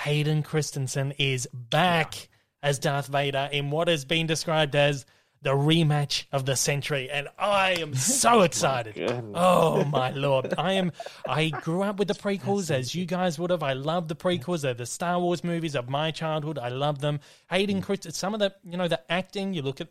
Hayden 0.05 0.43
Christensen 0.43 1.13
is 1.19 1.47
back 1.53 2.17
yeah. 2.17 2.69
as 2.69 2.79
Darth 2.79 3.07
Vader 3.07 3.49
in 3.53 3.71
what 3.71 3.89
has 3.89 4.05
been 4.05 4.27
described 4.27 4.75
as 4.75 5.07
the 5.43 5.51
rematch 5.51 6.25
of 6.33 6.45
the 6.45 6.57
century. 6.57 7.09
And 7.11 7.29
i 7.39 7.73
am 7.79 7.95
so 7.95 8.43
excited. 8.43 8.95
oh 9.35 9.85
my 9.85 10.11
lord. 10.15 10.55
I 10.59 10.73
am 10.73 10.93
i 11.29 11.51
grew 11.51 11.83
up 11.83 11.99
with 11.99 12.09
the 12.09 12.15
prequels 12.15 12.71
as 12.71 12.95
you 12.95 13.07
guys 13.07 13.39
would 13.39 13.51
have. 13.51 13.63
I 13.63 13.75
love 13.75 14.09
the 14.09 14.17
prequels. 14.17 14.63
They're 14.63 14.75
the 14.75 14.87
star 14.87 15.21
wars 15.21 15.45
movies 15.45 15.77
of 15.77 15.89
my 15.89 16.11
childhood. 16.11 16.59
I 16.59 16.69
love 16.69 17.01
them. 17.01 17.21
Hayden 17.51 17.81
mm. 17.81 17.85
christensen 17.85 18.19
some 18.19 18.35
of 18.35 18.41
the 18.41 18.55
you 18.65 18.77
know 18.77 18.89
the 18.89 19.01
acting 19.11 19.55
you 19.55 19.63
look 19.63 19.81
at 19.81 19.89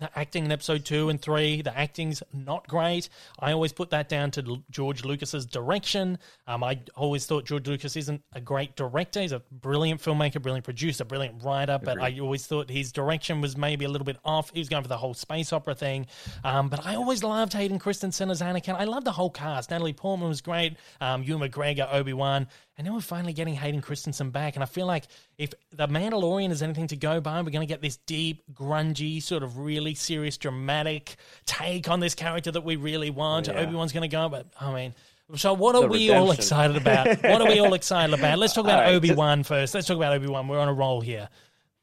the 0.00 0.18
acting 0.18 0.44
in 0.44 0.52
episode 0.52 0.84
two 0.84 1.08
and 1.08 1.20
three, 1.20 1.62
the 1.62 1.76
acting's 1.76 2.22
not 2.32 2.66
great. 2.66 3.08
I 3.38 3.52
always 3.52 3.72
put 3.72 3.90
that 3.90 4.08
down 4.08 4.30
to 4.32 4.62
George 4.70 5.04
Lucas's 5.04 5.46
direction. 5.46 6.18
Um, 6.46 6.64
I 6.64 6.80
always 6.96 7.26
thought 7.26 7.44
George 7.44 7.66
Lucas 7.68 7.96
isn't 7.96 8.22
a 8.32 8.40
great 8.40 8.74
director. 8.76 9.20
He's 9.20 9.32
a 9.32 9.42
brilliant 9.50 10.00
filmmaker, 10.00 10.40
brilliant 10.42 10.64
producer, 10.64 11.04
brilliant 11.04 11.42
writer, 11.42 11.78
but 11.82 11.98
Agreed. 11.98 12.18
I 12.18 12.20
always 12.20 12.46
thought 12.46 12.70
his 12.70 12.92
direction 12.92 13.40
was 13.40 13.56
maybe 13.56 13.84
a 13.84 13.88
little 13.88 14.04
bit 14.04 14.18
off. 14.24 14.50
He 14.52 14.58
was 14.58 14.68
going 14.68 14.82
for 14.82 14.88
the 14.88 14.98
whole 14.98 15.14
space 15.14 15.52
opera 15.52 15.74
thing. 15.74 16.06
Um, 16.44 16.68
but 16.68 16.84
I 16.84 16.96
always 16.96 17.22
loved 17.22 17.52
Hayden 17.52 17.78
Christensen 17.78 18.30
as 18.30 18.40
Anakin. 18.40 18.74
I 18.74 18.84
loved 18.84 19.06
the 19.06 19.12
whole 19.12 19.30
cast. 19.30 19.70
Natalie 19.70 19.92
Portman 19.92 20.28
was 20.28 20.40
great. 20.40 20.76
Um, 21.00 21.24
McGregor, 21.24 21.88
Obi 21.92 22.12
Wan. 22.12 22.48
And 22.78 22.86
now 22.86 22.94
we're 22.94 23.00
finally 23.00 23.34
getting 23.34 23.54
Hayden 23.54 23.82
Christensen 23.82 24.30
back. 24.30 24.56
And 24.56 24.62
I 24.62 24.66
feel 24.66 24.86
like 24.86 25.06
if 25.36 25.52
The 25.72 25.86
Mandalorian 25.88 26.50
is 26.50 26.62
anything 26.62 26.86
to 26.88 26.96
go 26.96 27.20
by, 27.20 27.36
we're 27.42 27.50
going 27.50 27.66
to 27.66 27.72
get 27.72 27.82
this 27.82 27.98
deep, 28.06 28.42
grungy, 28.54 29.22
sort 29.22 29.42
of 29.42 29.58
really 29.58 29.94
serious, 29.94 30.38
dramatic 30.38 31.16
take 31.44 31.88
on 31.88 32.00
this 32.00 32.14
character 32.14 32.50
that 32.50 32.64
we 32.64 32.76
really 32.76 33.10
want. 33.10 33.48
Oh, 33.48 33.52
yeah. 33.52 33.60
Obi 33.60 33.74
Wan's 33.74 33.92
going 33.92 34.08
to 34.08 34.14
go, 34.14 34.28
but 34.30 34.46
I 34.58 34.72
mean, 34.72 34.94
so 35.36 35.52
what 35.52 35.74
are 35.74 35.82
the 35.82 35.88
we 35.88 36.08
redemption. 36.08 36.16
all 36.16 36.30
excited 36.32 36.76
about? 36.76 37.06
what 37.22 37.42
are 37.42 37.48
we 37.48 37.58
all 37.58 37.74
excited 37.74 38.14
about? 38.14 38.38
Let's 38.38 38.54
talk 38.54 38.64
about 38.64 38.80
right, 38.80 38.94
Obi 38.94 39.12
Wan 39.12 39.42
first. 39.42 39.74
Let's 39.74 39.86
talk 39.86 39.96
about 39.96 40.14
Obi 40.14 40.26
Wan. 40.26 40.48
We're 40.48 40.58
on 40.58 40.68
a 40.68 40.74
roll 40.74 41.00
here. 41.00 41.28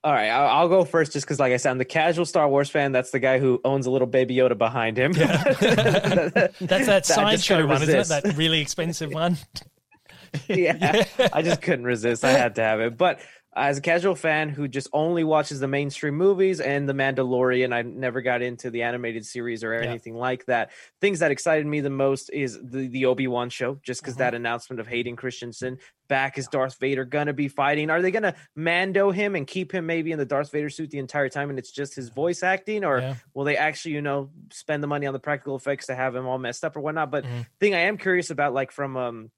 All 0.01 0.13
right, 0.13 0.29
I'll, 0.29 0.69
go 0.69 0.85
first 0.85 1.11
just 1.11 1.25
because, 1.25 1.39
like 1.41 1.51
I 1.51 1.57
said, 1.57 1.71
I'm 1.71 1.77
the 1.77 1.83
casual 1.83 2.25
Star 2.25 2.47
Wars 2.47 2.69
fan. 2.69 2.93
That's 2.93 3.11
the 3.11 3.19
guy 3.19 3.37
who 3.37 3.59
owns 3.65 3.85
a 3.85 3.91
little 3.91 4.07
Baby 4.07 4.35
Yoda 4.35 4.57
behind 4.57 4.97
him. 4.97 5.11
Yeah. 5.11 5.43
That's 6.61 6.85
that 6.85 7.05
sideshow 7.05 7.67
one, 7.67 7.83
isn't 7.83 7.93
it? 7.93 8.07
That 8.07 8.37
really 8.37 8.61
expensive 8.61 9.11
one. 9.11 9.37
yeah, 10.47 11.05
I 11.33 11.41
just 11.41 11.61
couldn't 11.61 11.85
resist. 11.85 12.23
I 12.23 12.31
had 12.31 12.55
to 12.55 12.61
have 12.61 12.79
it. 12.79 12.97
But 12.97 13.19
as 13.55 13.79
a 13.79 13.81
casual 13.81 14.15
fan 14.15 14.49
who 14.49 14.67
just 14.67 14.87
only 14.93 15.23
watches 15.23 15.59
the 15.59 15.67
mainstream 15.67 16.15
movies 16.15 16.59
and 16.59 16.87
The 16.87 16.93
Mandalorian, 16.93 17.73
I 17.73 17.81
never 17.81 18.21
got 18.21 18.41
into 18.41 18.69
the 18.69 18.83
animated 18.83 19.25
series 19.25 19.63
or 19.63 19.73
anything 19.73 20.13
yeah. 20.13 20.19
like 20.19 20.45
that. 20.45 20.71
Things 21.01 21.19
that 21.19 21.31
excited 21.31 21.65
me 21.65 21.81
the 21.81 21.89
most 21.89 22.29
is 22.31 22.59
the, 22.61 22.87
the 22.87 23.05
Obi 23.05 23.27
Wan 23.27 23.49
show, 23.49 23.79
just 23.81 24.01
because 24.01 24.13
mm-hmm. 24.13 24.21
that 24.21 24.35
announcement 24.35 24.79
of 24.79 24.87
Hayden 24.87 25.15
Christensen 25.15 25.79
back 26.07 26.37
is 26.37 26.47
Darth 26.47 26.79
Vader 26.79 27.05
gonna 27.05 27.33
be 27.33 27.47
fighting. 27.47 27.89
Are 27.89 28.01
they 28.01 28.11
gonna 28.11 28.35
Mando 28.55 29.11
him 29.11 29.35
and 29.35 29.47
keep 29.47 29.71
him 29.71 29.85
maybe 29.85 30.11
in 30.11 30.19
the 30.19 30.25
Darth 30.25 30.51
Vader 30.51 30.69
suit 30.69 30.91
the 30.91 30.99
entire 30.99 31.29
time 31.29 31.49
and 31.49 31.57
it's 31.57 31.71
just 31.71 31.95
his 31.95 32.09
voice 32.09 32.43
acting, 32.43 32.85
or 32.85 32.99
yeah. 32.99 33.15
will 33.33 33.45
they 33.45 33.57
actually, 33.57 33.95
you 33.95 34.01
know, 34.01 34.29
spend 34.51 34.83
the 34.83 34.87
money 34.87 35.07
on 35.07 35.13
the 35.13 35.19
practical 35.19 35.55
effects 35.55 35.87
to 35.87 35.95
have 35.95 36.15
him 36.15 36.27
all 36.27 36.37
messed 36.37 36.63
up 36.63 36.77
or 36.77 36.81
whatnot? 36.81 37.09
But 37.09 37.25
mm-hmm. 37.25 37.41
thing 37.59 37.73
I 37.73 37.79
am 37.79 37.97
curious 37.97 38.29
about, 38.29 38.53
like 38.53 38.71
from 38.71 38.95
um 38.95 39.31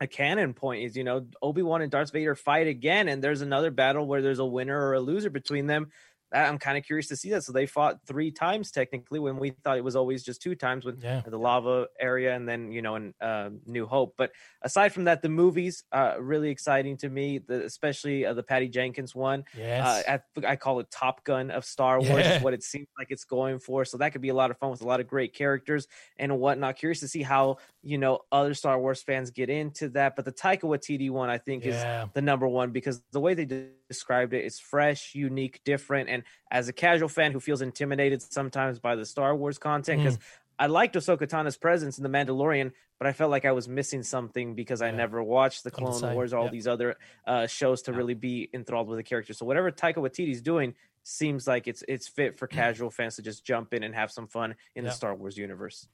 a 0.00 0.06
canon 0.06 0.54
point 0.54 0.84
is 0.84 0.96
you 0.96 1.04
know 1.04 1.26
obi-wan 1.40 1.82
and 1.82 1.90
darth 1.90 2.12
vader 2.12 2.34
fight 2.34 2.66
again 2.66 3.08
and 3.08 3.22
there's 3.22 3.42
another 3.42 3.70
battle 3.70 4.06
where 4.06 4.22
there's 4.22 4.40
a 4.40 4.44
winner 4.44 4.78
or 4.78 4.94
a 4.94 5.00
loser 5.00 5.30
between 5.30 5.66
them 5.66 5.88
I'm 6.34 6.58
kind 6.58 6.76
of 6.76 6.84
curious 6.84 7.08
to 7.08 7.16
see 7.16 7.30
that. 7.30 7.44
So 7.44 7.52
they 7.52 7.66
fought 7.66 8.00
three 8.06 8.30
times 8.30 8.70
technically 8.70 9.20
when 9.20 9.38
we 9.38 9.50
thought 9.50 9.78
it 9.78 9.84
was 9.84 9.96
always 9.96 10.24
just 10.24 10.42
two 10.42 10.54
times 10.54 10.84
with 10.84 11.02
yeah. 11.02 11.22
the 11.26 11.38
lava 11.38 11.86
area 12.00 12.34
and 12.34 12.48
then 12.48 12.72
you 12.72 12.82
know 12.82 12.96
in 12.96 13.14
uh, 13.20 13.50
New 13.66 13.86
Hope. 13.86 14.14
But 14.16 14.32
aside 14.62 14.92
from 14.92 15.04
that, 15.04 15.22
the 15.22 15.28
movies 15.28 15.84
are 15.92 16.20
really 16.20 16.50
exciting 16.50 16.96
to 16.98 17.08
me, 17.08 17.38
the, 17.38 17.64
especially 17.64 18.26
uh, 18.26 18.34
the 18.34 18.42
Patty 18.42 18.68
Jenkins 18.68 19.14
one. 19.14 19.40
Uh, 19.54 19.58
yes. 19.58 20.04
At, 20.06 20.24
I 20.46 20.56
call 20.56 20.80
it 20.80 20.90
Top 20.90 21.24
Gun 21.24 21.50
of 21.50 21.64
Star 21.64 22.00
Wars. 22.00 22.24
Yeah. 22.24 22.42
what 22.42 22.54
it 22.54 22.62
seems 22.62 22.88
like 22.98 23.08
it's 23.10 23.24
going 23.24 23.58
for. 23.58 23.84
So 23.84 23.98
that 23.98 24.12
could 24.12 24.20
be 24.20 24.30
a 24.30 24.34
lot 24.34 24.50
of 24.50 24.58
fun 24.58 24.70
with 24.70 24.82
a 24.82 24.86
lot 24.86 25.00
of 25.00 25.06
great 25.06 25.34
characters 25.34 25.86
and 26.18 26.38
whatnot. 26.38 26.76
Curious 26.76 27.00
to 27.00 27.08
see 27.08 27.22
how 27.22 27.58
you 27.82 27.98
know 27.98 28.20
other 28.32 28.54
Star 28.54 28.78
Wars 28.78 29.02
fans 29.02 29.30
get 29.30 29.50
into 29.50 29.90
that. 29.90 30.16
But 30.16 30.24
the 30.24 30.32
Taika 30.32 30.62
Waititi 30.62 31.10
one, 31.10 31.30
I 31.30 31.38
think, 31.38 31.64
yeah. 31.64 32.04
is 32.04 32.08
the 32.14 32.22
number 32.22 32.48
one 32.48 32.70
because 32.70 33.02
the 33.12 33.20
way 33.20 33.34
they 33.34 33.68
described 33.88 34.34
it 34.34 34.44
is 34.44 34.58
fresh, 34.58 35.14
unique, 35.14 35.60
different, 35.64 36.08
and 36.08 36.23
as 36.50 36.68
a 36.68 36.72
casual 36.72 37.08
fan 37.08 37.32
who 37.32 37.40
feels 37.40 37.62
intimidated 37.62 38.22
sometimes 38.22 38.78
by 38.78 38.96
the 38.96 39.04
Star 39.04 39.34
Wars 39.34 39.58
content, 39.58 40.02
because 40.02 40.18
mm. 40.18 40.22
I 40.58 40.66
liked 40.66 40.94
Ahsoka 40.94 41.28
Tano's 41.28 41.56
presence 41.56 41.98
in 41.98 42.04
The 42.04 42.10
Mandalorian, 42.10 42.72
but 42.98 43.08
I 43.08 43.12
felt 43.12 43.30
like 43.30 43.44
I 43.44 43.52
was 43.52 43.68
missing 43.68 44.02
something 44.02 44.54
because 44.54 44.82
I 44.82 44.90
never 44.90 45.22
watched 45.22 45.64
the 45.64 45.70
Clone 45.70 46.00
the 46.00 46.12
Wars 46.14 46.32
or 46.32 46.38
all 46.38 46.48
these 46.48 46.68
other 46.68 46.96
uh, 47.26 47.46
shows 47.46 47.82
to 47.82 47.92
really 47.92 48.14
be 48.14 48.48
enthralled 48.54 48.88
with 48.88 48.98
the 48.98 49.02
character. 49.02 49.32
So 49.32 49.46
whatever 49.46 49.70
Taika 49.72 49.96
Waititi's 49.96 50.42
doing 50.42 50.74
seems 51.02 51.46
like 51.46 51.66
it's 51.66 51.82
it's 51.88 52.08
fit 52.08 52.38
for 52.38 52.46
mm. 52.46 52.52
casual 52.52 52.90
fans 52.90 53.16
to 53.16 53.22
just 53.22 53.44
jump 53.44 53.74
in 53.74 53.82
and 53.82 53.94
have 53.94 54.10
some 54.10 54.26
fun 54.26 54.54
in 54.74 54.84
the 54.84 54.90
Star 54.90 55.14
Wars 55.14 55.36
universe. 55.36 55.88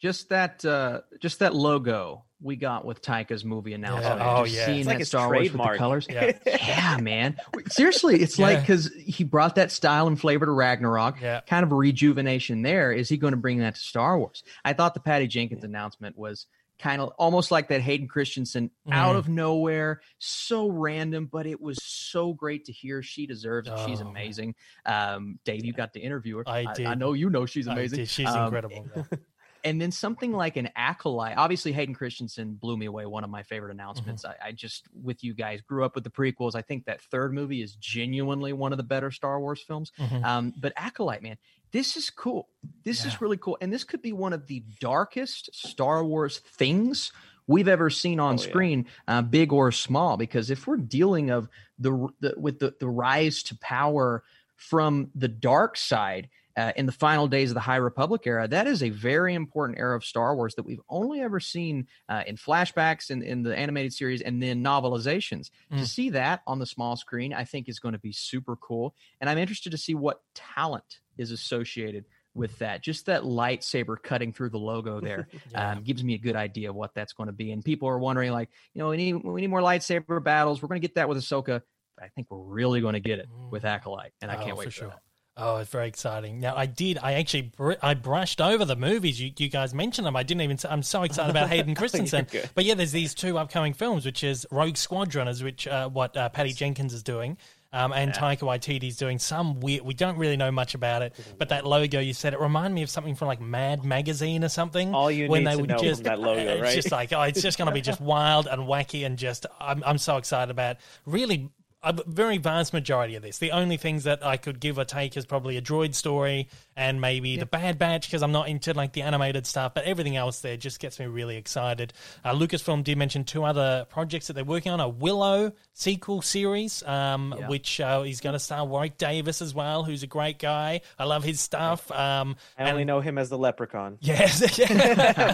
Just 0.00 0.28
that 0.28 0.64
uh 0.64 1.00
just 1.20 1.38
that 1.40 1.54
logo 1.54 2.24
we 2.40 2.56
got 2.56 2.84
with 2.84 3.00
Taika's 3.00 3.44
movie 3.44 3.72
announcement. 3.72 4.20
Yeah. 4.20 4.36
Oh 4.36 4.44
yeah, 4.44 4.66
seeing 4.66 4.78
it's 4.80 4.88
that 4.88 4.94
like 4.98 5.04
Star 5.06 5.32
Wars 5.32 5.52
with 5.52 5.62
the 5.62 5.78
colors. 5.78 6.06
Yeah, 6.08 6.32
yeah 6.46 6.98
man. 7.00 7.36
Seriously, 7.68 8.20
it's 8.20 8.38
yeah. 8.38 8.46
like 8.46 8.60
because 8.60 8.92
he 8.92 9.24
brought 9.24 9.54
that 9.54 9.72
style 9.72 10.06
and 10.06 10.20
flavor 10.20 10.44
to 10.44 10.52
Ragnarok. 10.52 11.20
Yeah. 11.20 11.40
kind 11.40 11.64
of 11.64 11.72
a 11.72 11.74
rejuvenation 11.74 12.62
there. 12.62 12.92
Is 12.92 13.08
he 13.08 13.16
going 13.16 13.32
to 13.32 13.38
bring 13.38 13.58
that 13.58 13.74
to 13.74 13.80
Star 13.80 14.18
Wars? 14.18 14.42
I 14.64 14.74
thought 14.74 14.94
the 14.94 15.00
Patty 15.00 15.26
Jenkins 15.26 15.64
announcement 15.64 16.16
was 16.18 16.46
kind 16.78 17.00
of 17.00 17.10
almost 17.18 17.50
like 17.50 17.68
that 17.68 17.80
Hayden 17.80 18.06
Christensen 18.06 18.70
mm. 18.86 18.92
out 18.92 19.16
of 19.16 19.28
nowhere, 19.28 20.02
so 20.18 20.68
random, 20.68 21.26
but 21.30 21.46
it 21.46 21.60
was 21.60 21.78
so 21.82 22.34
great 22.34 22.66
to 22.66 22.72
hear. 22.72 23.02
She 23.02 23.26
deserves 23.26 23.68
it. 23.68 23.74
Oh. 23.74 23.86
She's 23.86 24.00
amazing. 24.00 24.54
Um, 24.84 25.38
Dave, 25.44 25.64
you 25.64 25.72
got 25.72 25.94
to 25.94 26.00
interview 26.00 26.36
her. 26.36 26.44
I 26.46 26.72
did. 26.74 26.86
I, 26.86 26.92
I 26.92 26.94
know 26.94 27.14
you 27.14 27.30
know 27.30 27.46
she's 27.46 27.66
amazing. 27.66 28.04
She's 28.06 28.28
um, 28.28 28.44
incredible 28.44 28.86
and 29.66 29.80
then 29.80 29.90
something 29.90 30.32
like 30.32 30.56
an 30.56 30.70
acolyte. 30.76 31.36
Obviously, 31.36 31.72
Hayden 31.72 31.94
Christensen 31.94 32.54
blew 32.54 32.76
me 32.76 32.86
away. 32.86 33.04
One 33.04 33.24
of 33.24 33.30
my 33.30 33.42
favorite 33.42 33.72
announcements. 33.72 34.24
Mm-hmm. 34.24 34.42
I, 34.42 34.48
I, 34.48 34.52
just, 34.52 34.84
with 35.02 35.24
you 35.24 35.34
guys, 35.34 35.60
grew 35.60 35.84
up 35.84 35.96
with 35.96 36.04
the 36.04 36.10
prequels. 36.10 36.54
I 36.54 36.62
think 36.62 36.84
that 36.84 37.02
third 37.02 37.34
movie 37.34 37.62
is 37.62 37.74
genuinely 37.74 38.52
one 38.52 38.72
of 38.72 38.76
the 38.76 38.84
better 38.84 39.10
Star 39.10 39.40
Wars 39.40 39.60
films. 39.60 39.90
Mm-hmm. 39.98 40.24
Um, 40.24 40.54
but 40.56 40.72
acolyte, 40.76 41.22
man, 41.22 41.36
this 41.72 41.96
is 41.96 42.10
cool. 42.10 42.48
This 42.84 43.02
yeah. 43.02 43.08
is 43.08 43.20
really 43.20 43.36
cool, 43.36 43.58
and 43.60 43.72
this 43.72 43.82
could 43.82 44.02
be 44.02 44.12
one 44.12 44.32
of 44.32 44.46
the 44.46 44.62
darkest 44.80 45.52
Star 45.52 46.04
Wars 46.04 46.38
things 46.38 47.10
we've 47.48 47.68
ever 47.68 47.90
seen 47.90 48.20
on 48.20 48.34
Oh, 48.34 48.42
yeah. 48.42 48.48
screen, 48.48 48.86
uh, 49.08 49.22
big 49.22 49.52
or 49.52 49.72
small. 49.72 50.16
Because 50.16 50.50
if 50.50 50.68
we're 50.68 50.76
dealing 50.76 51.30
of 51.30 51.48
the, 51.78 52.08
the 52.20 52.34
with 52.36 52.60
the, 52.60 52.74
the 52.78 52.88
rise 52.88 53.42
to 53.44 53.58
power 53.58 54.22
from 54.56 55.10
the 55.14 55.28
dark 55.28 55.76
side 55.76 56.28
uh, 56.56 56.72
in 56.76 56.86
the 56.86 56.92
final 56.92 57.26
days 57.28 57.50
of 57.50 57.54
the 57.54 57.60
High 57.60 57.76
Republic 57.76 58.22
era, 58.26 58.48
that 58.48 58.66
is 58.66 58.82
a 58.82 58.90
very 58.90 59.34
important 59.34 59.78
era 59.78 59.94
of 59.96 60.04
Star 60.04 60.34
Wars 60.34 60.54
that 60.54 60.62
we've 60.64 60.80
only 60.88 61.20
ever 61.20 61.38
seen 61.40 61.86
uh, 62.08 62.22
in 62.26 62.36
flashbacks 62.36 63.10
in, 63.10 63.22
in 63.22 63.42
the 63.42 63.54
animated 63.56 63.92
series 63.92 64.22
and 64.22 64.42
then 64.42 64.62
novelizations. 64.64 65.50
Mm. 65.72 65.78
To 65.78 65.86
see 65.86 66.10
that 66.10 66.42
on 66.46 66.58
the 66.58 66.66
small 66.66 66.96
screen, 66.96 67.32
I 67.34 67.44
think 67.44 67.68
is 67.68 67.78
going 67.78 67.92
to 67.92 67.98
be 67.98 68.12
super 68.12 68.56
cool. 68.56 68.94
And 69.20 69.28
I'm 69.28 69.38
interested 69.38 69.70
to 69.72 69.78
see 69.78 69.94
what 69.94 70.22
talent 70.34 71.00
is 71.18 71.30
associated 71.30 72.04
with 72.34 72.58
that. 72.58 72.82
Just 72.82 73.06
that 73.06 73.22
lightsaber 73.22 73.96
cutting 74.02 74.32
through 74.32 74.50
the 74.50 74.58
logo 74.58 75.00
there 75.02 75.28
Yeah. 75.52 75.72
um, 75.72 75.82
gives 75.82 76.02
me 76.04 76.14
a 76.14 76.18
good 76.18 76.36
idea 76.36 76.70
of 76.70 76.74
what 76.76 76.94
that's 76.94 77.12
going 77.12 77.28
to 77.28 77.32
be. 77.32 77.52
And 77.52 77.64
people 77.64 77.88
are 77.88 77.98
wondering, 77.98 78.32
like, 78.32 78.50
you 78.74 78.82
know, 78.82 78.88
we 78.90 78.96
need 78.96 79.14
we 79.14 79.40
need 79.42 79.46
more 79.50 79.60
lightsaber 79.62 80.22
battles. 80.22 80.62
We're 80.62 80.68
going 80.68 80.80
to 80.80 80.86
get 80.86 80.94
that 80.96 81.08
with 81.08 81.18
Ahsoka. 81.18 81.62
But 81.96 82.04
I 82.04 82.08
think 82.08 82.30
we're 82.30 82.38
really 82.38 82.82
going 82.82 82.92
to 82.92 83.00
get 83.00 83.18
it 83.20 83.26
with 83.50 83.64
Acolyte, 83.64 84.12
and 84.20 84.30
I 84.30 84.36
Oh, 84.36 84.44
can't 84.44 84.56
wait 84.58 84.66
for 84.66 84.70
for 84.70 84.76
sure. 84.76 84.88
that. 84.88 85.00
Oh, 85.38 85.58
it's 85.58 85.70
very 85.70 85.86
exciting. 85.86 86.40
Now, 86.40 86.56
I 86.56 86.64
did. 86.64 86.98
I 87.02 87.14
actually 87.14 87.42
br- 87.42 87.74
I 87.82 87.92
brushed 87.92 88.40
over 88.40 88.64
the 88.64 88.76
movies. 88.76 89.20
You, 89.20 89.32
you 89.36 89.50
guys 89.50 89.74
mentioned 89.74 90.06
them. 90.06 90.16
I 90.16 90.22
didn't 90.22 90.40
even. 90.40 90.58
I'm 90.68 90.82
so 90.82 91.02
excited 91.02 91.30
about 91.30 91.50
Hayden 91.50 91.74
Christensen. 91.76 92.26
But 92.54 92.64
yeah, 92.64 92.72
there's 92.72 92.92
these 92.92 93.14
two 93.14 93.36
upcoming 93.36 93.74
films, 93.74 94.06
which 94.06 94.24
is 94.24 94.46
Rogue 94.50 94.78
Squadron, 94.78 95.28
is 95.28 95.42
which 95.42 95.66
uh, 95.66 95.90
what 95.90 96.16
uh, 96.16 96.30
Patty 96.30 96.54
Jenkins 96.54 96.94
is 96.94 97.02
doing, 97.02 97.36
um, 97.74 97.92
and 97.92 98.12
Taika 98.14 98.38
Waititi 98.38 98.88
is 98.88 98.96
doing 98.96 99.18
some 99.18 99.60
weird. 99.60 99.82
We 99.82 99.92
don't 99.92 100.16
really 100.16 100.38
know 100.38 100.50
much 100.50 100.74
about 100.74 101.02
it, 101.02 101.12
but 101.36 101.50
that 101.50 101.66
logo 101.66 102.00
you 102.00 102.14
said 102.14 102.32
it 102.32 102.40
reminded 102.40 102.74
me 102.74 102.82
of 102.82 102.88
something 102.88 103.14
from 103.14 103.28
like 103.28 103.40
Mad 103.42 103.84
Magazine 103.84 104.42
or 104.42 104.48
something. 104.48 104.94
All 104.94 105.10
you 105.10 105.28
when 105.28 105.44
need 105.44 105.50
they 105.50 105.54
to 105.56 105.60
would 105.60 105.68
know 105.70 105.78
just 105.78 106.04
that 106.04 106.18
logo, 106.18 106.46
right? 106.46 106.64
it's 106.64 106.74
just 106.76 106.90
like 106.90 107.12
oh, 107.12 107.20
it's 107.20 107.42
just 107.42 107.58
going 107.58 107.66
to 107.66 107.74
be 107.74 107.82
just 107.82 108.00
wild 108.00 108.46
and 108.46 108.62
wacky 108.62 109.04
and 109.04 109.18
just. 109.18 109.44
I'm 109.60 109.82
I'm 109.84 109.98
so 109.98 110.16
excited 110.16 110.50
about 110.50 110.76
really 111.04 111.50
a 111.86 111.94
very 112.06 112.38
vast 112.38 112.72
majority 112.72 113.14
of 113.14 113.22
this. 113.22 113.38
The 113.38 113.52
only 113.52 113.76
things 113.76 114.04
that 114.04 114.24
I 114.26 114.36
could 114.36 114.58
give 114.58 114.78
or 114.78 114.84
take 114.84 115.16
is 115.16 115.24
probably 115.24 115.56
a 115.56 115.62
droid 115.62 115.94
story 115.94 116.48
and 116.74 117.00
maybe 117.00 117.36
the 117.36 117.46
Bad 117.46 117.78
Batch 117.78 118.08
because 118.08 118.22
I'm 118.22 118.32
not 118.32 118.48
into 118.48 118.74
like 118.74 118.92
the 118.92 119.02
animated 119.02 119.46
stuff. 119.46 119.72
But 119.74 119.84
everything 119.84 120.16
else 120.16 120.40
there 120.40 120.56
just 120.56 120.80
gets 120.80 120.98
me 120.98 121.06
really 121.06 121.36
excited. 121.36 121.92
Uh, 122.24 122.34
Lucasfilm 122.34 122.82
did 122.82 122.98
mention 122.98 123.24
two 123.24 123.44
other 123.44 123.86
projects 123.88 124.26
that 124.26 124.32
they're 124.32 124.44
working 124.44 124.72
on: 124.72 124.80
a 124.80 124.88
Willow 124.88 125.52
sequel 125.78 126.22
series, 126.22 126.82
um, 126.84 127.34
Yeah. 127.38 127.48
which 127.48 127.80
uh, 127.82 128.00
he's 128.00 128.22
going 128.22 128.32
to 128.32 128.38
star 128.38 128.64
Warwick 128.64 128.96
Davis 128.96 129.42
as 129.42 129.54
well, 129.54 129.84
who's 129.84 130.02
a 130.02 130.06
great 130.06 130.38
guy. 130.38 130.80
I 130.98 131.04
love 131.04 131.22
his 131.22 131.38
stuff. 131.38 131.90
Um, 131.90 132.36
I 132.58 132.70
only 132.70 132.82
and- 132.82 132.86
know 132.88 133.00
him 133.00 133.18
as 133.18 133.28
the 133.28 133.36
leprechaun, 133.36 133.98
Yes, 134.00 134.40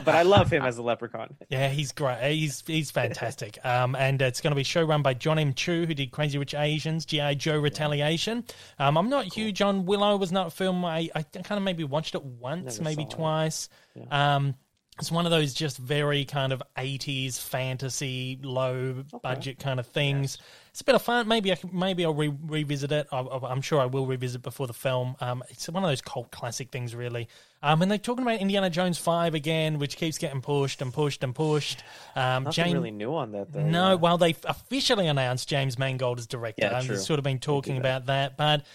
but 0.04 0.08
I 0.14 0.22
love 0.22 0.52
him 0.52 0.64
as 0.64 0.74
the 0.74 0.82
leprechaun. 0.82 1.36
Yeah, 1.48 1.68
he's 1.68 1.92
great. 1.92 2.32
He's 2.32 2.62
he's 2.66 2.90
fantastic. 2.90 3.58
Um, 3.64 3.94
and 3.94 4.20
it's 4.20 4.40
going 4.40 4.50
to 4.50 4.56
be 4.56 4.64
show 4.64 4.82
run 4.82 5.02
by 5.02 5.14
John 5.14 5.38
M. 5.38 5.54
Chu, 5.54 5.86
who 5.86 5.94
did 5.94 6.10
Crazy 6.10 6.36
Rich 6.36 6.54
Asians, 6.54 7.04
G.I. 7.06 7.34
Joe 7.34 7.58
Retaliation. 7.58 8.44
Um, 8.78 8.98
I'm 8.98 9.08
not 9.08 9.32
huge 9.32 9.62
on 9.62 9.86
Willow. 9.86 10.16
Was 10.16 10.32
not 10.32 10.48
a 10.48 10.50
film 10.50 10.84
I, 10.84 11.08
I 11.14 11.22
kind 11.22 11.52
of 11.58 11.62
maybe 11.62 11.84
watched 11.84 12.14
it 12.16 12.24
once, 12.24 12.78
Never 12.78 12.82
maybe 12.84 13.02
it. 13.04 13.10
twice. 13.10 13.68
Um, 14.10 14.54
it's 14.98 15.10
one 15.10 15.24
of 15.24 15.32
those 15.32 15.54
just 15.54 15.78
very 15.78 16.24
kind 16.26 16.52
of 16.52 16.62
80s 16.76 17.40
fantasy, 17.40 18.38
low 18.42 19.02
budget 19.22 19.58
kind 19.58 19.80
of 19.80 19.86
things. 19.86 20.36
It's 20.68 20.82
a 20.82 20.84
bit 20.84 20.94
of 20.94 21.02
fun. 21.02 21.26
Maybe 21.26 21.50
I 21.50 21.54
can, 21.54 21.70
maybe 21.72 22.04
I'll 22.04 22.12
re- 22.14 22.32
revisit 22.44 22.92
it. 22.92 23.06
I, 23.10 23.20
I'm 23.20 23.62
sure 23.62 23.80
I 23.80 23.86
will 23.86 24.06
revisit 24.06 24.42
before 24.42 24.66
the 24.66 24.74
film. 24.74 25.16
Um, 25.20 25.42
it's 25.48 25.66
one 25.68 25.82
of 25.82 25.88
those 25.88 26.02
cult 26.02 26.30
classic 26.30 26.70
things, 26.70 26.94
really. 26.94 27.28
Um, 27.62 27.80
and 27.80 27.90
they're 27.90 27.98
talking 27.98 28.22
about 28.22 28.38
Indiana 28.40 28.68
Jones 28.68 28.98
Five 28.98 29.34
again, 29.34 29.78
which 29.78 29.96
keeps 29.96 30.18
getting 30.18 30.42
pushed 30.42 30.82
and 30.82 30.92
pushed 30.92 31.24
and 31.24 31.34
pushed. 31.34 31.82
Um, 32.14 32.44
Nothing 32.44 32.74
really 32.74 32.90
new 32.90 33.14
on 33.14 33.32
that 33.32 33.50
though. 33.50 33.64
no, 33.64 33.88
yeah. 33.90 33.94
well, 33.94 34.18
they 34.18 34.36
officially 34.44 35.06
announced 35.06 35.48
James 35.48 35.78
Mangold 35.78 36.18
as 36.18 36.26
director. 36.26 36.66
Yeah, 36.66 36.80
true. 36.80 36.88
they've 36.96 37.00
sort 37.00 37.18
of 37.18 37.24
been 37.24 37.38
talking 37.38 37.78
about 37.78 38.06
that. 38.06 38.36
But 38.36 38.66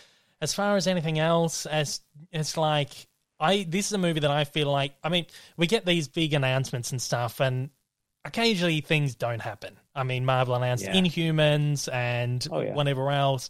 as 0.41 0.53
far 0.53 0.77
as 0.77 0.87
anything 0.87 1.19
else, 1.19 1.67
as 1.67 2.01
it's 2.31 2.57
like 2.57 3.07
I 3.39 3.65
this 3.67 3.87
is 3.87 3.93
a 3.93 3.97
movie 3.97 4.19
that 4.21 4.31
I 4.31 4.43
feel 4.45 4.71
like 4.71 4.93
I 5.03 5.09
mean, 5.09 5.25
we 5.57 5.67
get 5.67 5.85
these 5.85 6.07
big 6.07 6.33
announcements 6.33 6.91
and 6.91 7.01
stuff 7.01 7.39
and 7.39 7.69
occasionally 8.25 8.81
things 8.81 9.15
don't 9.15 9.41
happen. 9.41 9.77
I 9.95 10.03
mean, 10.03 10.25
Marvel 10.25 10.55
announced 10.55 10.83
Yeah. 10.85 10.93
Inhumans 10.95 11.91
and 11.91 12.45
Oh, 12.51 12.59
yeah. 12.61 12.73
whatever 12.73 13.09
else. 13.11 13.49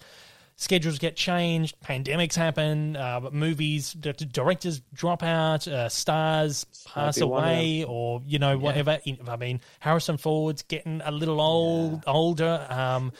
Schedules 0.60 0.98
get 0.98 1.16
changed, 1.16 1.76
pandemics 1.82 2.34
happen, 2.34 2.96
uh, 2.96 3.30
movies, 3.32 3.94
directors 3.94 4.82
drop 4.92 5.22
out, 5.22 5.68
uh, 5.68 5.88
stars 5.88 6.66
pass 6.92 7.22
one 7.22 7.44
away, 7.44 7.84
or 7.84 8.24
you 8.26 8.40
know 8.40 8.58
whatever. 8.58 8.98
I 9.28 9.36
mean, 9.36 9.62
Harrison 9.82 10.18
Ford's 10.18 10.64
getting 10.64 11.02
a 11.06 11.12
little 11.12 11.40
old, 11.40 12.04
older. 12.08 12.66
Um, 12.72 13.14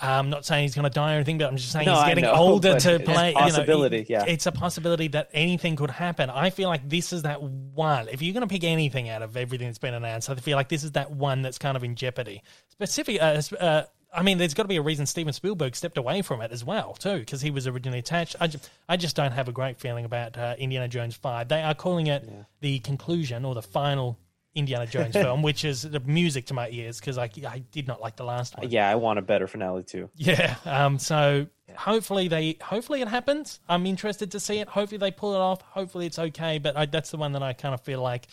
I'm 0.00 0.30
not 0.30 0.44
saying 0.44 0.62
he's 0.62 0.74
going 0.74 0.84
to 0.84 0.90
die 0.90 1.12
or 1.12 1.16
anything, 1.16 1.38
but 1.38 1.48
I'm 1.48 1.56
just 1.56 1.72
saying 1.72 1.86
No, 1.86 1.94
he's 1.96 2.04
getting 2.08 2.24
know, 2.24 2.32
older 2.36 2.78
to 2.78 2.94
it's 2.94 3.04
play. 3.04 3.32
a 3.32 3.34
possibility, 3.34 4.06
you 4.08 4.16
know, 4.16 4.24
yeah. 4.24 4.32
it's 4.32 4.46
a 4.46 4.52
possibility 4.52 5.08
that 5.08 5.30
anything 5.32 5.76
could 5.76 5.90
happen. 5.90 6.30
I 6.30 6.50
feel 6.50 6.68
like 6.68 6.88
this 6.88 7.12
is 7.12 7.22
that 7.22 7.42
one. 7.42 8.08
If 8.08 8.22
you're 8.22 8.32
going 8.34 8.46
to 8.46 8.52
pick 8.52 8.64
anything 8.64 9.08
out 9.08 9.22
of 9.22 9.36
everything 9.36 9.68
that's 9.68 9.78
been 9.78 9.94
announced, 9.94 10.30
I 10.30 10.34
feel 10.36 10.56
like 10.56 10.68
this 10.68 10.84
is 10.84 10.92
that 10.92 11.10
one 11.10 11.42
that's 11.42 11.58
kind 11.58 11.76
of 11.76 11.84
in 11.84 11.94
jeopardy. 11.94 12.42
Specific. 12.68 13.20
Uh, 13.20 13.40
uh, 13.58 13.82
I 14.12 14.22
mean, 14.22 14.38
there's 14.38 14.54
got 14.54 14.62
to 14.62 14.68
be 14.68 14.76
a 14.76 14.82
reason 14.82 15.04
Steven 15.04 15.32
Spielberg 15.32 15.76
stepped 15.76 15.98
away 15.98 16.22
from 16.22 16.40
it 16.40 16.50
as 16.50 16.64
well, 16.64 16.94
too, 16.94 17.18
because 17.18 17.42
he 17.42 17.50
was 17.50 17.66
originally 17.66 17.98
attached. 17.98 18.36
I 18.40 18.46
just, 18.46 18.70
I 18.88 18.96
just 18.96 19.14
don't 19.16 19.32
have 19.32 19.48
a 19.48 19.52
great 19.52 19.78
feeling 19.78 20.04
about 20.04 20.38
uh, 20.38 20.54
Indiana 20.58 20.88
Jones 20.88 21.14
Five. 21.14 21.48
They 21.48 21.62
are 21.62 21.74
calling 21.74 22.06
it 22.06 22.26
the 22.60 22.78
conclusion 22.78 23.44
or 23.44 23.54
the 23.54 23.62
final 23.62 24.18
Indiana 24.56 24.86
Jones 24.86 25.12
film, 25.12 25.42
which 25.42 25.64
is 25.64 25.82
the 25.82 26.00
music 26.00 26.46
to 26.46 26.54
my 26.54 26.68
ears 26.70 26.98
because 26.98 27.18
I, 27.18 27.30
I 27.48 27.58
did 27.70 27.86
not 27.86 28.00
like 28.00 28.16
the 28.16 28.24
last 28.24 28.56
one. 28.56 28.68
yeah, 28.70 28.90
I 28.90 28.96
want 28.96 29.18
a 29.18 29.22
better 29.22 29.46
finale 29.46 29.84
too. 29.84 30.10
Yeah. 30.16 30.56
Um. 30.64 30.98
So 30.98 31.46
hopefully 31.76 32.28
they 32.28 32.56
hopefully 32.60 33.02
it 33.02 33.08
happens. 33.08 33.60
I'm 33.68 33.86
interested 33.86 34.32
to 34.32 34.40
see 34.40 34.58
it. 34.58 34.68
Hopefully 34.68 34.98
they 34.98 35.10
pull 35.10 35.34
it 35.34 35.40
off. 35.40 35.60
Hopefully 35.60 36.06
it's 36.06 36.18
okay. 36.18 36.58
But 36.58 36.76
I, 36.76 36.86
that's 36.86 37.10
the 37.10 37.18
one 37.18 37.32
that 37.32 37.42
I 37.42 37.52
kind 37.52 37.74
of 37.74 37.82
feel 37.82 38.00
like 38.00 38.26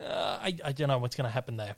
uh, 0.00 0.38
I 0.42 0.56
I 0.64 0.72
don't 0.72 0.88
know 0.88 0.98
what's 0.98 1.16
going 1.16 1.28
to 1.28 1.32
happen 1.32 1.56
there. 1.56 1.76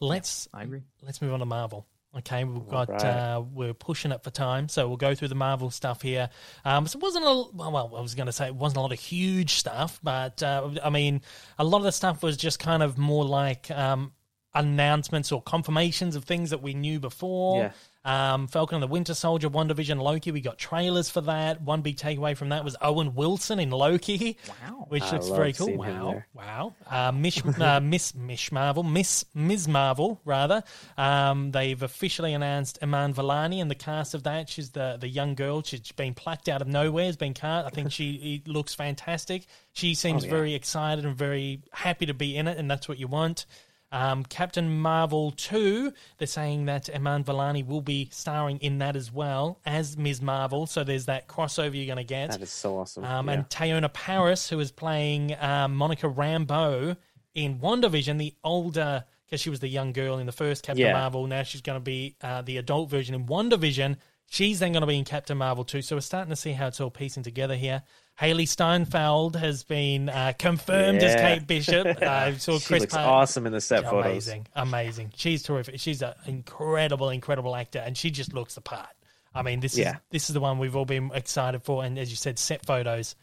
Let's 0.00 0.48
I 0.52 0.64
agree. 0.64 0.82
let's 1.02 1.22
move 1.22 1.32
on 1.32 1.38
to 1.38 1.46
Marvel. 1.46 1.86
Okay, 2.18 2.44
we've 2.44 2.68
got 2.68 2.90
Alright. 2.90 3.04
uh, 3.04 3.42
we're 3.54 3.72
pushing 3.72 4.12
it 4.12 4.22
for 4.22 4.30
time, 4.30 4.68
so 4.68 4.86
we'll 4.86 4.98
go 4.98 5.14
through 5.14 5.28
the 5.28 5.34
Marvel 5.34 5.70
stuff 5.70 6.02
here. 6.02 6.28
Um, 6.62 6.86
so 6.86 6.98
it 6.98 7.02
wasn't 7.02 7.24
a 7.24 7.28
well, 7.54 7.72
well, 7.72 7.94
I 7.96 8.02
was 8.02 8.14
going 8.14 8.26
to 8.26 8.32
say 8.32 8.46
it 8.46 8.54
wasn't 8.54 8.78
a 8.78 8.80
lot 8.82 8.92
of 8.92 9.00
huge 9.00 9.54
stuff, 9.54 9.98
but 10.02 10.42
uh, 10.42 10.68
I 10.84 10.90
mean, 10.90 11.22
a 11.58 11.64
lot 11.64 11.78
of 11.78 11.84
the 11.84 11.92
stuff 11.92 12.22
was 12.22 12.36
just 12.36 12.58
kind 12.58 12.82
of 12.82 12.98
more 12.98 13.24
like 13.24 13.70
um, 13.70 14.12
announcements 14.54 15.32
or 15.32 15.40
confirmations 15.40 16.14
of 16.14 16.24
things 16.24 16.50
that 16.50 16.60
we 16.60 16.74
knew 16.74 17.00
before. 17.00 17.62
Yeah. 17.62 17.72
Um, 18.04 18.48
Falcon 18.48 18.76
and 18.76 18.82
the 18.82 18.88
Winter 18.88 19.14
Soldier, 19.14 19.48
WandaVision, 19.48 20.00
Loki. 20.02 20.32
We 20.32 20.40
got 20.40 20.58
trailers 20.58 21.08
for 21.08 21.20
that. 21.20 21.62
One 21.62 21.82
big 21.82 21.96
takeaway 21.96 22.36
from 22.36 22.48
that 22.48 22.64
was 22.64 22.76
Owen 22.80 23.14
Wilson 23.14 23.60
in 23.60 23.70
Loki. 23.70 24.36
Wow. 24.68 24.86
Which 24.88 25.04
I 25.04 25.12
looks 25.12 25.28
love 25.28 25.36
very 25.36 25.52
cool. 25.52 25.66
seeing 25.66 25.82
him 25.82 25.98
Wow. 26.00 26.10
there. 26.10 26.26
Wow. 26.34 26.74
Uh, 26.90 27.12
Mish, 27.12 27.42
uh, 27.44 27.80
Miss 27.80 28.14
Mish 28.14 28.50
Marvel, 28.50 28.82
Miss 28.82 29.24
Ms. 29.34 29.68
Marvel, 29.68 30.20
rather. 30.24 30.64
Um, 30.98 31.52
they've 31.52 31.80
officially 31.82 32.34
announced 32.34 32.78
Iman 32.82 33.14
Vellani 33.14 33.60
in 33.60 33.68
the 33.68 33.74
cast 33.76 34.14
of 34.14 34.24
that. 34.24 34.48
She's 34.48 34.70
the, 34.70 34.96
the 35.00 35.08
young 35.08 35.34
girl. 35.36 35.62
She's 35.62 35.92
been 35.92 36.14
plucked 36.14 36.48
out 36.48 36.60
of 36.60 36.66
nowhere. 36.68 37.04
Has 37.06 37.16
been 37.16 37.34
cast. 37.34 37.66
I 37.66 37.70
think 37.70 37.92
she 37.92 38.42
looks 38.46 38.74
fantastic. 38.74 39.46
She 39.74 39.94
seems 39.94 40.24
Oh, 40.24 40.26
yeah. 40.26 40.32
very 40.32 40.54
excited 40.54 41.04
and 41.04 41.16
very 41.16 41.62
happy 41.72 42.06
to 42.06 42.14
be 42.14 42.36
in 42.36 42.48
it, 42.48 42.58
and 42.58 42.70
that's 42.70 42.88
what 42.88 42.98
you 42.98 43.06
want. 43.06 43.46
Um, 43.92 44.24
Captain 44.24 44.78
Marvel 44.80 45.32
2, 45.32 45.92
they're 46.16 46.26
saying 46.26 46.64
that 46.64 46.88
Iman 46.94 47.24
Vellani 47.24 47.64
will 47.64 47.82
be 47.82 48.08
starring 48.10 48.56
in 48.58 48.78
that 48.78 48.96
as 48.96 49.12
well 49.12 49.60
as 49.66 49.98
Ms. 49.98 50.22
Marvel. 50.22 50.66
So 50.66 50.82
there's 50.82 51.04
that 51.06 51.28
crossover 51.28 51.74
you're 51.74 51.86
going 51.86 51.98
to 51.98 52.04
get. 52.04 52.30
That 52.30 52.40
is 52.40 52.50
so 52.50 52.78
awesome. 52.78 53.04
Um, 53.04 53.28
yeah. 53.28 53.34
And 53.34 53.48
Teyonah 53.50 53.92
Parris, 53.92 54.48
who 54.48 54.58
is 54.60 54.72
playing 54.72 55.36
um, 55.38 55.76
Monica 55.76 56.08
Rambeau 56.08 56.96
in 57.34 57.58
WandaVision, 57.58 58.18
the 58.18 58.34
older, 58.42 59.04
because 59.26 59.40
she 59.42 59.50
was 59.50 59.60
the 59.60 59.68
young 59.68 59.92
girl 59.92 60.18
in 60.18 60.26
the 60.26 60.32
first 60.32 60.62
Captain 60.64 60.86
Yeah. 60.86 60.94
Marvel. 60.94 61.26
Now 61.26 61.42
she's 61.42 61.60
going 61.60 61.76
to 61.76 61.84
be 61.84 62.16
uh, 62.22 62.42
the 62.42 62.56
adult 62.56 62.88
version 62.88 63.14
in 63.14 63.26
WandaVision. 63.26 63.96
She's 64.30 64.58
then 64.60 64.72
going 64.72 64.80
to 64.80 64.86
be 64.86 64.96
in 64.96 65.04
Captain 65.04 65.36
Marvel 65.36 65.64
2. 65.64 65.82
So 65.82 65.96
we're 65.96 66.00
starting 66.00 66.30
to 66.30 66.36
see 66.36 66.52
how 66.52 66.68
it's 66.68 66.80
all 66.80 66.90
piecing 66.90 67.22
together 67.22 67.56
here. 67.56 67.82
Hailee 68.20 68.46
Steinfeld 68.46 69.36
has 69.36 69.64
been 69.64 70.08
uh, 70.08 70.32
confirmed 70.38 71.02
as 71.02 71.14
Kate 71.16 71.46
Bishop. 71.46 71.86
I 72.02 72.34
saw 72.34 72.58
she 72.58 72.66
Chris 72.66 72.82
looks 72.82 72.94
awesome 72.94 73.46
in 73.46 73.52
the 73.52 73.60
set 73.60 73.84
photos. 73.84 74.04
Amazing, 74.04 74.46
amazing. 74.54 75.12
She's 75.16 75.42
terrific. 75.42 75.80
She's 75.80 76.02
an 76.02 76.14
incredible, 76.26 77.10
incredible 77.10 77.56
actor, 77.56 77.78
and 77.78 77.96
she 77.96 78.10
just 78.10 78.32
looks 78.32 78.54
the 78.54 78.60
part. 78.60 78.90
I 79.34 79.42
mean, 79.42 79.60
this 79.60 79.78
is 79.78 79.86
this 80.10 80.28
is 80.28 80.34
the 80.34 80.40
one 80.40 80.58
we've 80.58 80.76
all 80.76 80.84
been 80.84 81.10
excited 81.14 81.62
for, 81.62 81.84
and 81.84 81.98
as 81.98 82.10
you 82.10 82.16
said, 82.16 82.38
set 82.38 82.64
photos 82.66 83.16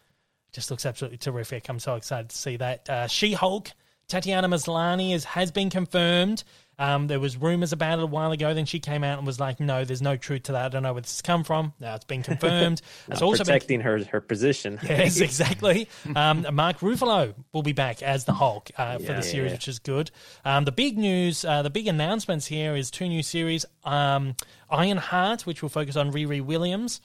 just 0.52 0.72
looks 0.72 0.86
absolutely 0.86 1.20
terrific. 1.20 1.70
I'm 1.70 1.80
so 1.80 1.96
excited 1.96 2.30
to 2.30 2.38
see 2.38 2.58
that. 2.58 2.90
Uh, 2.90 3.08
she 3.08 3.34
Hulk 3.34 3.72
Tatiana 4.08 4.50
Maslany 4.50 5.14
is, 5.14 5.24
has 5.24 5.52
been 5.52 5.70
confirmed. 5.70 6.44
Um, 6.80 7.08
there 7.08 7.20
was 7.20 7.38
rumors 7.38 7.74
about 7.74 8.00
it 8.00 8.04
a 8.04 8.08
while 8.08 8.32
ago. 8.32 8.54
Then 8.54 8.66
she 8.66 8.80
came 8.80 9.04
out 9.04 9.18
and 9.18 9.28
was 9.28 9.40
like, 9.40 9.60
"No, 9.60 9.84
there's 9.84 10.02
no 10.02 10.16
truth 10.16 10.44
to 10.44 10.54
that. 10.54 10.66
I 10.66 10.70
don't 10.70 10.84
know 10.84 10.94
where 10.94 11.02
this 11.02 11.12
has 11.12 11.22
come 11.22 11.44
from." 11.44 11.74
Now 11.80 11.96
it's 11.96 12.06
been 12.06 12.24
confirmed. 12.24 12.82
it's 13.10 13.22
also 13.22 13.44
protecting 13.44 13.80
been... 13.80 13.86
her 13.86 14.04
her 14.06 14.22
position. 14.22 14.80
yes, 14.84 15.20
exactly. 15.20 15.90
Um, 16.16 16.48
Mark 16.54 16.80
Ruffalo 16.80 17.36
will 17.54 17.64
be 17.64 17.74
back 17.74 18.02
as 18.02 18.26
the 18.26 18.34
Hulk 18.34 18.72
uh, 18.78 18.98
for 18.98 19.04
yeah, 19.04 19.14
the 19.14 19.22
series, 19.22 19.50
yeah. 19.50 19.56
which 19.56 19.68
is 19.68 19.80
good. 19.80 20.10
Um, 20.46 20.66
the 20.66 20.72
big 20.72 20.98
news, 20.98 21.44
uh, 21.44 21.62
the 21.62 21.70
big 21.70 21.88
announcements 21.88 22.48
here 22.48 22.76
is 22.76 22.90
two 22.90 23.10
new 23.10 23.24
series: 23.24 23.66
um, 23.84 24.36
Ironheart, 24.72 25.46
which 25.46 25.62
will 25.62 25.70
focus 25.70 25.98
on 25.98 26.12
Riri 26.14 26.42
Williams 26.42 27.02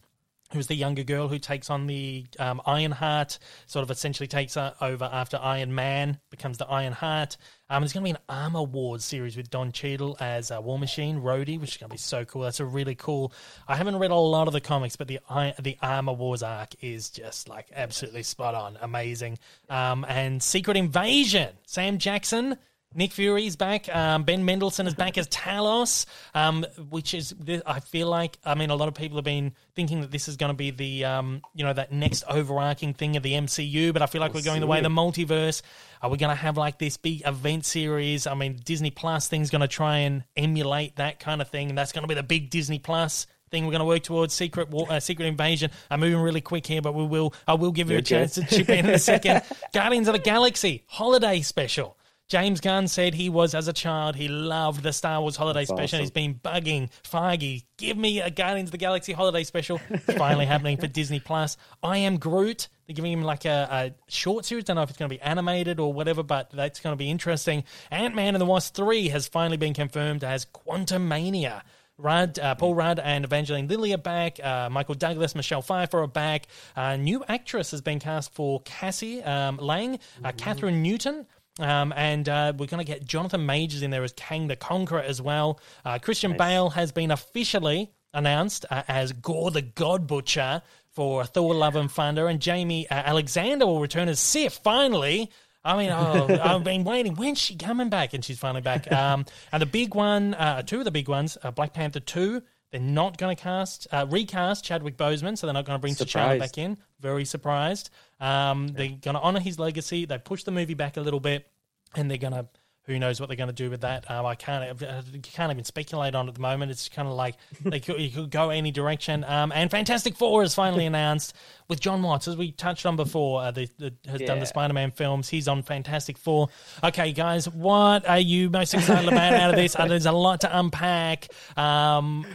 who's 0.54 0.68
the 0.68 0.74
younger 0.74 1.02
girl 1.02 1.28
who 1.28 1.38
takes 1.38 1.68
on 1.68 1.86
the 1.86 2.24
um, 2.38 2.60
Ironheart, 2.64 3.38
sort 3.66 3.82
of 3.82 3.90
essentially 3.90 4.26
takes 4.26 4.56
over 4.56 5.04
after 5.04 5.38
Iron 5.40 5.74
Man, 5.74 6.18
becomes 6.30 6.58
the 6.58 6.66
Ironheart. 6.66 7.36
Um, 7.68 7.82
there's 7.82 7.92
going 7.92 8.02
to 8.02 8.12
be 8.12 8.16
an 8.16 8.24
Armor 8.28 8.62
Wars 8.62 9.04
series 9.04 9.36
with 9.36 9.50
Don 9.50 9.72
Cheadle 9.72 10.16
as 10.20 10.50
a 10.50 10.60
War 10.60 10.78
Machine, 10.78 11.20
Rhodey, 11.20 11.58
which 11.58 11.72
is 11.72 11.76
going 11.78 11.88
to 11.88 11.94
be 11.94 11.98
so 11.98 12.24
cool. 12.24 12.42
That's 12.42 12.60
a 12.60 12.64
really 12.64 12.94
cool. 12.94 13.32
I 13.66 13.76
haven't 13.76 13.96
read 13.96 14.10
a 14.10 14.16
lot 14.16 14.46
of 14.46 14.52
the 14.52 14.60
comics, 14.60 14.96
but 14.96 15.08
the 15.08 15.18
the 15.60 15.76
Armor 15.82 16.12
Wars 16.12 16.42
arc 16.42 16.74
is 16.82 17.10
just 17.10 17.48
like 17.48 17.68
absolutely 17.74 18.22
spot 18.22 18.54
on, 18.54 18.78
amazing. 18.80 19.38
Um, 19.68 20.04
and 20.08 20.42
Secret 20.42 20.76
Invasion, 20.76 21.50
Sam 21.66 21.98
Jackson 21.98 22.58
Nick 22.94 23.12
Fury's 23.12 23.56
back. 23.56 23.94
Um, 23.94 24.22
ben 24.24 24.44
Mendelsohn 24.44 24.86
is 24.86 24.94
back 24.94 25.18
as 25.18 25.28
Talos, 25.28 26.06
um, 26.34 26.64
which 26.90 27.14
is 27.14 27.34
I 27.66 27.80
feel 27.80 28.08
like 28.08 28.38
I 28.44 28.54
mean 28.54 28.70
a 28.70 28.76
lot 28.76 28.88
of 28.88 28.94
people 28.94 29.16
have 29.18 29.24
been 29.24 29.52
thinking 29.74 30.00
that 30.02 30.10
this 30.10 30.28
is 30.28 30.36
going 30.36 30.50
to 30.50 30.56
be 30.56 30.70
the 30.70 31.04
um, 31.04 31.42
you 31.54 31.64
know 31.64 31.72
that 31.72 31.92
next 31.92 32.24
overarching 32.28 32.94
thing 32.94 33.16
of 33.16 33.22
the 33.22 33.32
MCU, 33.32 33.92
but 33.92 34.02
I 34.02 34.06
feel 34.06 34.20
like 34.20 34.32
we'll 34.32 34.42
we're 34.42 34.44
going 34.44 34.56
see. 34.56 34.60
the 34.60 34.66
way 34.66 34.78
of 34.78 34.84
the 34.84 34.90
multiverse. 34.90 35.62
Are 36.02 36.10
we 36.10 36.18
going 36.18 36.30
to 36.30 36.36
have 36.36 36.56
like 36.56 36.78
this 36.78 36.96
big 36.96 37.26
event 37.26 37.64
series? 37.64 38.26
I 38.26 38.34
mean, 38.34 38.60
Disney 38.64 38.90
Plus 38.90 39.28
thing's 39.28 39.50
going 39.50 39.62
to 39.62 39.68
try 39.68 39.98
and 39.98 40.24
emulate 40.36 40.96
that 40.96 41.18
kind 41.18 41.40
of 41.40 41.48
thing, 41.48 41.70
and 41.70 41.78
that's 41.78 41.92
going 41.92 42.02
to 42.02 42.08
be 42.08 42.14
the 42.14 42.22
big 42.22 42.50
Disney 42.50 42.78
Plus 42.78 43.26
thing 43.50 43.64
we're 43.64 43.72
going 43.72 43.80
to 43.80 43.86
work 43.86 44.02
towards. 44.02 44.34
Secret 44.34 44.68
uh, 44.72 45.00
Secret 45.00 45.26
Invasion. 45.26 45.70
I'm 45.90 46.00
moving 46.00 46.20
really 46.20 46.40
quick 46.40 46.66
here, 46.66 46.82
but 46.82 46.94
we 46.94 47.06
will. 47.06 47.34
I 47.46 47.54
will 47.54 47.72
give 47.72 47.90
you 47.90 47.98
a 47.98 48.02
chance 48.02 48.34
to 48.34 48.44
chip 48.44 48.68
in 48.68 48.86
in 48.86 48.94
a 48.94 48.98
second. 48.98 49.42
Guardians 49.72 50.08
of 50.08 50.14
the 50.14 50.20
Galaxy 50.20 50.84
holiday 50.86 51.40
special. 51.40 51.96
James 52.28 52.60
Gunn 52.60 52.88
said 52.88 53.14
he 53.14 53.28
was, 53.28 53.54
as 53.54 53.68
a 53.68 53.72
child, 53.72 54.16
he 54.16 54.28
loved 54.28 54.82
the 54.82 54.92
Star 54.92 55.20
Wars 55.20 55.36
holiday 55.36 55.60
That's 55.60 55.70
special. 55.70 55.96
Awesome. 55.96 56.00
He's 56.00 56.10
been 56.10 56.34
bugging 56.34 56.90
Feige, 57.02 57.64
give 57.76 57.96
me 57.96 58.20
a 58.20 58.30
Guardians 58.30 58.68
of 58.68 58.72
the 58.72 58.78
Galaxy 58.78 59.12
holiday 59.12 59.44
special. 59.44 59.80
It's 59.90 60.14
finally 60.14 60.46
happening 60.46 60.78
for 60.78 60.86
Disney 60.86 61.20
Plus. 61.20 61.56
I 61.82 61.98
am 61.98 62.16
Groot. 62.16 62.68
They're 62.86 62.94
giving 62.94 63.12
him 63.12 63.22
like 63.22 63.44
a, 63.44 63.68
a 63.70 64.10
short 64.10 64.44
series. 64.44 64.64
Don't 64.64 64.76
know 64.76 64.82
if 64.82 64.90
it's 64.90 64.98
going 64.98 65.10
to 65.10 65.14
be 65.14 65.20
animated 65.20 65.80
or 65.80 65.92
whatever, 65.92 66.22
but 66.22 66.50
that's 66.50 66.80
going 66.80 66.92
to 66.92 66.98
be 66.98 67.10
interesting. 67.10 67.64
Ant 67.90 68.14
Man 68.14 68.34
and 68.34 68.40
the 68.40 68.46
Wasp 68.46 68.74
3 68.74 69.08
has 69.08 69.28
finally 69.28 69.56
been 69.56 69.74
confirmed 69.74 70.24
as 70.24 70.46
Quantumania. 70.46 71.62
Rudd, 71.96 72.40
uh, 72.40 72.56
Paul 72.56 72.74
Rudd 72.74 72.98
and 72.98 73.24
Evangeline 73.24 73.68
Lilly 73.68 73.92
are 73.94 73.98
back. 73.98 74.40
Uh, 74.42 74.68
Michael 74.68 74.96
Douglas, 74.96 75.34
Michelle 75.34 75.62
Pfeiffer 75.62 76.02
are 76.02 76.08
back. 76.08 76.48
Uh, 76.74 76.96
new 76.96 77.24
actress 77.28 77.70
has 77.70 77.80
been 77.80 78.00
cast 78.00 78.34
for 78.34 78.60
Cassie 78.62 79.22
um, 79.22 79.58
Lang, 79.58 79.94
uh, 79.94 79.96
mm-hmm. 79.96 80.36
Kathryn 80.36 80.82
Newton. 80.82 81.26
Um, 81.60 81.92
and 81.96 82.28
uh, 82.28 82.52
we're 82.56 82.66
going 82.66 82.84
to 82.84 82.92
get 82.92 83.04
Jonathan 83.04 83.46
Majors 83.46 83.82
in 83.82 83.90
there 83.90 84.02
as 84.02 84.12
Kang 84.12 84.48
the 84.48 84.56
Conqueror 84.56 85.00
as 85.00 85.22
well. 85.22 85.60
Uh, 85.84 85.98
Christian 85.98 86.32
nice. 86.32 86.38
Bale 86.38 86.70
has 86.70 86.90
been 86.90 87.10
officially 87.10 87.92
announced 88.12 88.66
uh, 88.70 88.82
as 88.88 89.12
Gorr 89.12 89.50
the 89.50 89.62
God 89.62 90.06
Butcher 90.06 90.62
for 90.90 91.24
Thor: 91.24 91.54
Love 91.54 91.76
and 91.76 91.90
Thunder, 91.90 92.26
and 92.26 92.40
Jamie 92.40 92.88
uh, 92.88 92.94
Alexander 92.94 93.66
will 93.66 93.80
return 93.80 94.08
as 94.08 94.18
Sif 94.18 94.54
finally. 94.54 95.30
I 95.64 95.78
mean, 95.78 95.90
oh, 95.90 96.38
I've 96.42 96.64
been 96.64 96.84
waiting. 96.84 97.14
When's 97.14 97.38
she 97.38 97.56
coming 97.56 97.88
back? 97.88 98.14
And 98.14 98.24
she's 98.24 98.38
finally 98.38 98.60
back. 98.60 98.90
Um, 98.92 99.24
and 99.50 99.62
the 99.62 99.66
big 99.66 99.94
one, 99.94 100.34
uh, 100.34 100.62
two 100.62 100.80
of 100.80 100.84
the 100.84 100.90
big 100.90 101.08
ones, 101.08 101.38
uh, 101.42 101.50
Black 101.52 101.72
Panther 101.72 102.00
two. 102.00 102.42
They're 102.74 102.82
not 102.82 103.18
going 103.18 103.36
to 103.36 103.40
cast 103.40 103.86
recast 104.08 104.64
Chadwick 104.64 104.96
Boseman, 104.96 105.38
so 105.38 105.46
they're 105.46 105.54
not 105.54 105.64
going 105.64 105.76
to 105.76 105.80
bring 105.80 105.94
T'Challa 105.94 106.40
back 106.40 106.58
in. 106.58 106.76
Very 106.98 107.24
surprised. 107.24 107.88
Um, 108.18 108.66
they're 108.66 108.88
going 108.88 109.14
to 109.14 109.20
honor 109.20 109.38
his 109.38 109.60
legacy. 109.60 110.06
They 110.06 110.18
pushed 110.18 110.44
the 110.44 110.50
movie 110.50 110.74
back 110.74 110.96
a 110.96 111.00
little 111.00 111.20
bit, 111.20 111.48
and 111.94 112.10
they're 112.10 112.18
going 112.18 112.32
to 112.32 112.48
who 112.86 112.98
knows 112.98 113.20
what 113.20 113.28
they're 113.28 113.36
going 113.36 113.48
to 113.48 113.54
do 113.54 113.70
with 113.70 113.82
that? 113.82 114.10
Um, 114.10 114.26
I 114.26 114.34
can't 114.34 114.82
I 114.82 115.02
can't 115.22 115.52
even 115.52 115.62
speculate 115.62 116.16
on 116.16 116.26
it 116.26 116.30
at 116.30 116.34
the 116.34 116.40
moment. 116.40 116.72
It's 116.72 116.88
kind 116.88 117.06
of 117.06 117.14
like 117.14 117.36
they 117.64 117.78
could, 117.78 118.00
you 118.00 118.10
could 118.10 118.30
go 118.30 118.50
any 118.50 118.72
direction. 118.72 119.22
Um, 119.22 119.52
and 119.52 119.70
Fantastic 119.70 120.16
Four 120.16 120.42
is 120.42 120.52
finally 120.52 120.84
announced 120.84 121.32
with 121.68 121.80
Jon 121.80 122.02
Watts, 122.02 122.28
as 122.28 122.36
we 122.36 122.52
touched 122.52 122.84
on 122.86 122.96
before. 122.96 123.42
Uh, 123.42 123.50
the, 123.50 123.68
the, 123.78 123.94
has 124.06 124.20
yeah. 124.20 124.26
done 124.26 124.40
the 124.40 124.46
Spider-Man 124.46 124.90
films. 124.90 125.28
He's 125.28 125.48
on 125.48 125.62
Fantastic 125.62 126.18
Four. 126.18 126.48
Okay, 126.82 127.12
guys, 127.12 127.48
what 127.48 128.06
are 128.08 128.18
you 128.18 128.50
most 128.50 128.74
excited 128.74 129.08
about 129.08 129.32
out 129.32 129.50
of 129.50 129.56
this? 129.56 129.74
Uh, 129.76 129.86
there's 129.86 130.06
a 130.06 130.12
lot 130.12 130.42
to 130.42 130.58
unpack. 130.58 131.28
Um, 131.56 132.26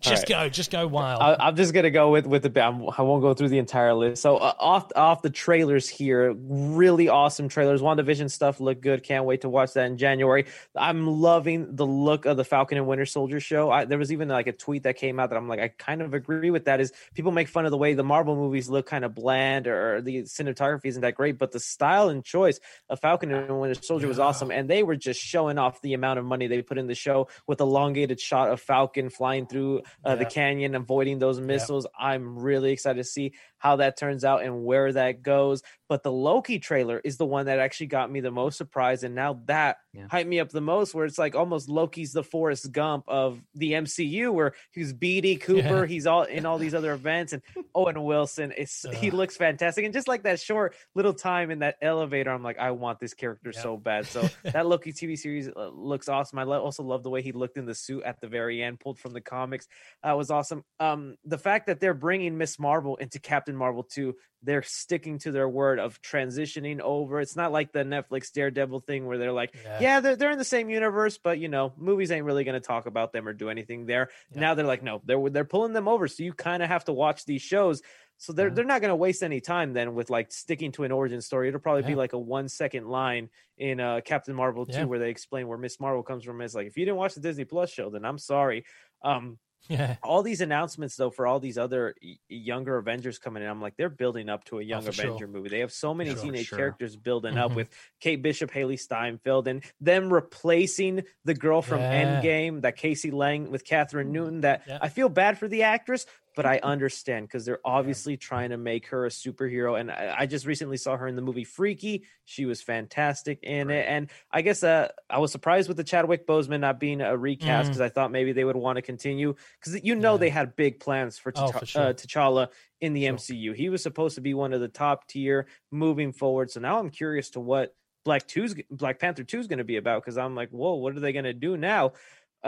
just 0.00 0.22
right. 0.22 0.28
go, 0.28 0.48
just 0.48 0.70
go 0.70 0.86
wild. 0.86 1.22
I, 1.22 1.48
am 1.48 1.56
just 1.56 1.72
gonna 1.72 1.90
go 1.90 2.10
with 2.10 2.26
with 2.26 2.42
the. 2.42 2.62
I'm, 2.62 2.88
I 2.96 3.02
will 3.02 3.16
not 3.16 3.20
go 3.20 3.34
through 3.34 3.48
the 3.48 3.58
entire 3.58 3.94
list. 3.94 4.22
So 4.22 4.38
uh, 4.38 4.54
off 4.58 4.90
off 4.96 5.22
the 5.22 5.30
trailers 5.30 5.88
here, 5.88 6.32
really 6.32 7.08
awesome 7.08 7.48
trailers. 7.48 7.80
WandaVision 7.80 8.30
stuff 8.30 8.60
look 8.60 8.80
good. 8.80 9.02
Can't 9.02 9.24
wait 9.24 9.42
to 9.42 9.48
watch 9.48 9.74
that 9.74 9.86
in 9.86 9.96
January. 9.96 10.46
I'm 10.74 11.06
loving 11.06 11.76
the 11.76 11.86
look 11.86 12.26
of 12.26 12.36
the 12.36 12.44
Falcon 12.44 12.78
and 12.78 12.86
Winter 12.86 13.06
Soldier 13.06 13.40
show. 13.40 13.70
I, 13.70 13.84
there 13.84 13.98
was 13.98 14.10
even 14.12 14.28
like 14.28 14.46
a 14.46 14.52
tweet 14.52 14.82
that 14.82 14.96
came 14.96 15.20
out 15.20 15.30
that 15.30 15.36
I'm 15.36 15.48
like, 15.48 15.60
I 15.60 15.68
kind 15.68 16.02
of 16.02 16.14
agree 16.14 16.50
with 16.50 16.64
that. 16.64 16.80
Is 16.80 16.92
people 17.14 17.30
make 17.30 17.48
fun 17.48 17.64
of 17.64 17.70
the 17.70 17.78
way 17.78 17.94
the 17.94 18.04
Marvel 18.04 18.47
movies 18.48 18.70
look 18.70 18.86
kind 18.86 19.04
of 19.04 19.14
bland 19.14 19.66
or 19.66 20.00
the 20.00 20.22
cinematography 20.22 20.86
isn't 20.86 21.02
that 21.02 21.14
great, 21.14 21.38
but 21.38 21.52
the 21.52 21.60
style 21.60 22.08
and 22.08 22.24
choice 22.24 22.58
of 22.88 22.98
Falcon 22.98 23.30
and 23.30 23.60
Winter 23.60 23.80
Soldier 23.82 24.06
yeah. 24.06 24.08
was 24.08 24.18
awesome, 24.18 24.50
and 24.50 24.70
they 24.70 24.82
were 24.82 24.96
just 24.96 25.20
showing 25.20 25.58
off 25.58 25.82
the 25.82 25.92
amount 25.92 26.18
of 26.18 26.24
money 26.24 26.46
they 26.46 26.62
put 26.62 26.78
in 26.78 26.86
the 26.86 26.94
show 26.94 27.28
with 27.46 27.60
elongated 27.60 28.18
shot 28.18 28.50
of 28.50 28.60
Falcon 28.60 29.10
flying 29.10 29.46
through 29.46 29.80
uh, 30.04 30.10
yeah. 30.10 30.14
the 30.14 30.24
canyon, 30.24 30.74
avoiding 30.74 31.18
those 31.18 31.40
missiles. 31.40 31.86
Yeah. 31.86 32.06
I'm 32.06 32.38
really 32.38 32.72
excited 32.72 32.96
to 32.96 33.04
see 33.04 33.34
how 33.58 33.76
that 33.76 33.98
turns 33.98 34.24
out 34.24 34.42
and 34.42 34.64
where 34.64 34.92
that 34.92 35.22
goes. 35.22 35.62
But 35.88 36.02
the 36.02 36.12
Loki 36.12 36.58
trailer 36.58 37.00
is 37.02 37.16
the 37.16 37.24
one 37.24 37.46
that 37.46 37.58
actually 37.58 37.86
got 37.86 38.10
me 38.10 38.20
the 38.20 38.30
most 38.30 38.58
surprised. 38.58 39.04
And 39.04 39.14
now 39.14 39.40
that 39.46 39.78
yeah. 39.94 40.06
hyped 40.06 40.26
me 40.26 40.38
up 40.38 40.50
the 40.50 40.60
most, 40.60 40.94
where 40.94 41.06
it's 41.06 41.18
like 41.18 41.34
almost 41.34 41.68
Loki's 41.68 42.12
the 42.12 42.22
Forrest 42.22 42.70
Gump 42.72 43.04
of 43.08 43.40
the 43.54 43.72
MCU, 43.72 44.32
where 44.32 44.52
he's 44.72 44.92
D.B. 44.92 45.36
Cooper, 45.36 45.80
yeah. 45.80 45.86
he's 45.86 46.06
all 46.06 46.24
in 46.24 46.44
all 46.44 46.58
these 46.58 46.74
other 46.74 46.92
events, 46.92 47.32
and 47.32 47.42
Owen 47.74 48.02
Wilson 48.02 48.52
is 48.52 48.84
uh. 48.86 48.92
he 48.92 49.10
looks 49.10 49.36
fantastic. 49.36 49.84
And 49.84 49.94
just 49.94 50.08
like 50.08 50.24
that 50.24 50.40
short 50.40 50.74
little 50.94 51.14
time 51.14 51.50
in 51.50 51.60
that 51.60 51.76
elevator, 51.80 52.30
I'm 52.30 52.42
like, 52.42 52.58
I 52.58 52.72
want 52.72 53.00
this 53.00 53.14
character 53.14 53.50
yep. 53.54 53.62
so 53.62 53.76
bad. 53.78 54.06
So 54.06 54.28
that 54.42 54.66
Loki 54.66 54.92
TV 54.92 55.18
series 55.18 55.48
uh, 55.48 55.70
looks 55.72 56.08
awesome. 56.08 56.38
I 56.38 56.44
also 56.44 56.82
love 56.82 57.02
the 57.02 57.10
way 57.10 57.22
he 57.22 57.32
looked 57.32 57.56
in 57.56 57.64
the 57.64 57.74
suit 57.74 58.02
at 58.04 58.20
the 58.20 58.28
very 58.28 58.62
end, 58.62 58.78
pulled 58.78 58.98
from 58.98 59.14
the 59.14 59.22
comics. 59.22 59.66
That 60.02 60.18
was 60.18 60.30
awesome. 60.30 60.64
Um, 60.78 61.16
the 61.24 61.38
fact 61.38 61.66
that 61.68 61.80
they're 61.80 61.94
bringing 61.94 62.36
Miss 62.36 62.58
Marvel 62.58 62.96
into 62.96 63.18
Captain 63.18 63.47
Marvel 63.56 63.82
2 63.82 64.14
they're 64.42 64.62
sticking 64.62 65.18
to 65.18 65.32
their 65.32 65.48
word 65.48 65.78
of 65.78 66.00
transitioning 66.00 66.80
over. 66.80 67.20
It's 67.20 67.36
not 67.36 67.52
like 67.52 67.72
the 67.72 67.80
Netflix 67.80 68.32
Daredevil 68.32 68.80
thing 68.80 69.06
where 69.06 69.18
they're 69.18 69.32
like, 69.32 69.54
yeah, 69.64 69.78
yeah 69.80 70.00
they're, 70.00 70.16
they're 70.16 70.30
in 70.30 70.38
the 70.38 70.44
same 70.44 70.70
universe, 70.70 71.18
but 71.18 71.38
you 71.38 71.48
know, 71.48 71.72
movies 71.76 72.10
ain't 72.10 72.24
really 72.24 72.44
going 72.44 72.60
to 72.60 72.66
talk 72.66 72.86
about 72.86 73.12
them 73.12 73.26
or 73.26 73.32
do 73.32 73.50
anything 73.50 73.86
there. 73.86 74.10
Yeah. 74.32 74.40
Now 74.40 74.54
they're 74.54 74.66
like, 74.66 74.82
no, 74.82 75.02
they're 75.04 75.30
they're 75.30 75.44
pulling 75.44 75.72
them 75.72 75.88
over, 75.88 76.06
so 76.06 76.22
you 76.22 76.32
kind 76.32 76.62
of 76.62 76.68
have 76.68 76.84
to 76.84 76.92
watch 76.92 77.24
these 77.24 77.42
shows. 77.42 77.82
So 78.18 78.32
they're 78.32 78.48
yeah. 78.48 78.54
they're 78.54 78.64
not 78.64 78.80
going 78.80 78.90
to 78.90 78.96
waste 78.96 79.22
any 79.22 79.40
time 79.40 79.72
then 79.72 79.94
with 79.94 80.10
like 80.10 80.30
sticking 80.32 80.72
to 80.72 80.84
an 80.84 80.92
origin 80.92 81.20
story. 81.20 81.48
It'll 81.48 81.60
probably 81.60 81.82
be 81.82 81.94
like 81.94 82.12
a 82.12 82.18
one 82.18 82.48
second 82.48 82.86
line 82.86 83.30
in 83.56 83.80
uh, 83.80 84.00
Captain 84.04 84.34
Marvel 84.34 84.66
2 84.66 84.86
where 84.86 84.98
they 84.98 85.10
explain 85.10 85.48
where 85.48 85.58
Miss 85.58 85.80
Marvel 85.80 86.02
comes 86.02 86.24
from. 86.24 86.40
It's 86.40 86.54
like 86.54 86.66
if 86.66 86.76
you 86.76 86.84
didn't 86.84 86.98
watch 86.98 87.14
the 87.14 87.20
Disney 87.20 87.44
Plus 87.44 87.70
show, 87.70 87.90
then 87.90 88.04
I'm 88.04 88.18
sorry. 88.18 88.64
Um, 89.02 89.38
yeah. 89.68 89.96
All 90.02 90.22
these 90.22 90.40
announcements 90.40 90.96
though 90.96 91.10
for 91.10 91.26
all 91.26 91.40
these 91.40 91.58
other 91.58 91.94
younger 92.28 92.76
Avengers 92.76 93.18
coming 93.18 93.42
in, 93.42 93.48
I'm 93.48 93.60
like 93.60 93.76
they're 93.76 93.88
building 93.88 94.28
up 94.28 94.44
to 94.44 94.58
a 94.58 94.62
young 94.62 94.84
oh, 94.84 94.88
Avenger 94.88 95.18
sure. 95.18 95.28
movie. 95.28 95.48
They 95.48 95.60
have 95.60 95.72
so 95.72 95.92
many 95.92 96.10
sure, 96.10 96.22
teenage 96.22 96.46
sure. 96.46 96.58
characters 96.58 96.96
building 96.96 97.34
mm-hmm. 97.34 97.42
up 97.42 97.54
with 97.54 97.68
Kate 98.00 98.22
Bishop, 98.22 98.50
Hailee 98.50 98.80
Steinfeld, 98.80 99.48
and 99.48 99.62
them 99.80 100.12
replacing 100.12 101.04
the 101.24 101.34
girl 101.34 101.62
from 101.62 101.80
yeah. 101.80 102.22
Endgame, 102.22 102.62
that 102.62 102.76
Cassie 102.76 103.10
Lang 103.10 103.50
with 103.50 103.66
Kathryn 103.66 104.06
Newton. 104.06 104.42
That 104.42 104.62
yeah. 104.66 104.78
I 104.80 104.88
feel 104.88 105.08
bad 105.08 105.38
for 105.38 105.48
the 105.48 105.64
actress, 105.64 106.06
but 106.38 106.46
I 106.46 106.58
understand 106.62 107.26
because 107.26 107.44
they're 107.44 107.58
obviously 107.64 108.16
trying 108.16 108.50
to 108.50 108.56
make 108.56 108.86
her 108.86 109.06
a 109.06 109.08
superhero. 109.08 109.78
And 109.78 109.90
I, 109.90 110.14
I, 110.20 110.26
just 110.26 110.46
recently 110.46 110.76
saw 110.76 110.96
her 110.96 111.08
in 111.08 111.16
the 111.16 111.22
movie 111.22 111.42
Freaky. 111.42 112.04
She 112.24 112.46
was 112.46 112.62
fantastic 112.62 113.40
in 113.42 113.66
right. 113.66 113.78
it. 113.78 113.86
And 113.88 114.10
I 114.30 114.42
guess 114.42 114.62
uh, 114.62 114.88
I 115.10 115.18
was 115.18 115.32
surprised 115.32 115.66
with 115.66 115.76
the 115.76 115.82
Chadwick 115.82 116.28
Boseman 116.28 116.60
not 116.60 116.78
being 116.78 117.00
a 117.00 117.16
recast 117.16 117.70
because 117.70 117.80
mm. 117.80 117.86
I 117.86 117.88
thought 117.88 118.12
maybe 118.12 118.30
they 118.30 118.44
would 118.44 118.54
want 118.54 118.76
to 118.76 118.82
continue 118.82 119.34
because 119.58 119.82
you 119.82 119.96
know 119.96 120.12
yeah. 120.12 120.18
they 120.18 120.30
had 120.30 120.54
big 120.54 120.78
plans 120.78 121.18
for, 121.18 121.32
oh, 121.34 121.50
for 121.50 121.66
sure. 121.66 121.82
uh, 121.82 121.92
T'Challa 121.92 122.48
in 122.80 122.92
the 122.92 123.06
sure. 123.06 123.14
MCU. 123.14 123.56
He 123.56 123.68
was 123.68 123.82
supposed 123.82 124.14
to 124.14 124.20
be 124.20 124.32
one 124.32 124.52
of 124.52 124.60
the 124.60 124.68
top 124.68 125.08
tier 125.08 125.48
moving 125.72 126.12
forward. 126.12 126.52
So 126.52 126.60
now 126.60 126.78
I'm 126.78 126.90
curious 126.90 127.30
to 127.30 127.40
what 127.40 127.74
Black 128.04 128.28
Two's 128.28 128.54
Black 128.70 129.00
Panther 129.00 129.24
Two 129.24 129.40
is 129.40 129.48
going 129.48 129.58
to 129.58 129.64
be 129.64 129.76
about 129.76 130.02
because 130.02 130.16
I'm 130.16 130.36
like, 130.36 130.50
whoa, 130.50 130.76
what 130.76 130.96
are 130.96 131.00
they 131.00 131.12
going 131.12 131.24
to 131.24 131.34
do 131.34 131.56
now? 131.56 131.94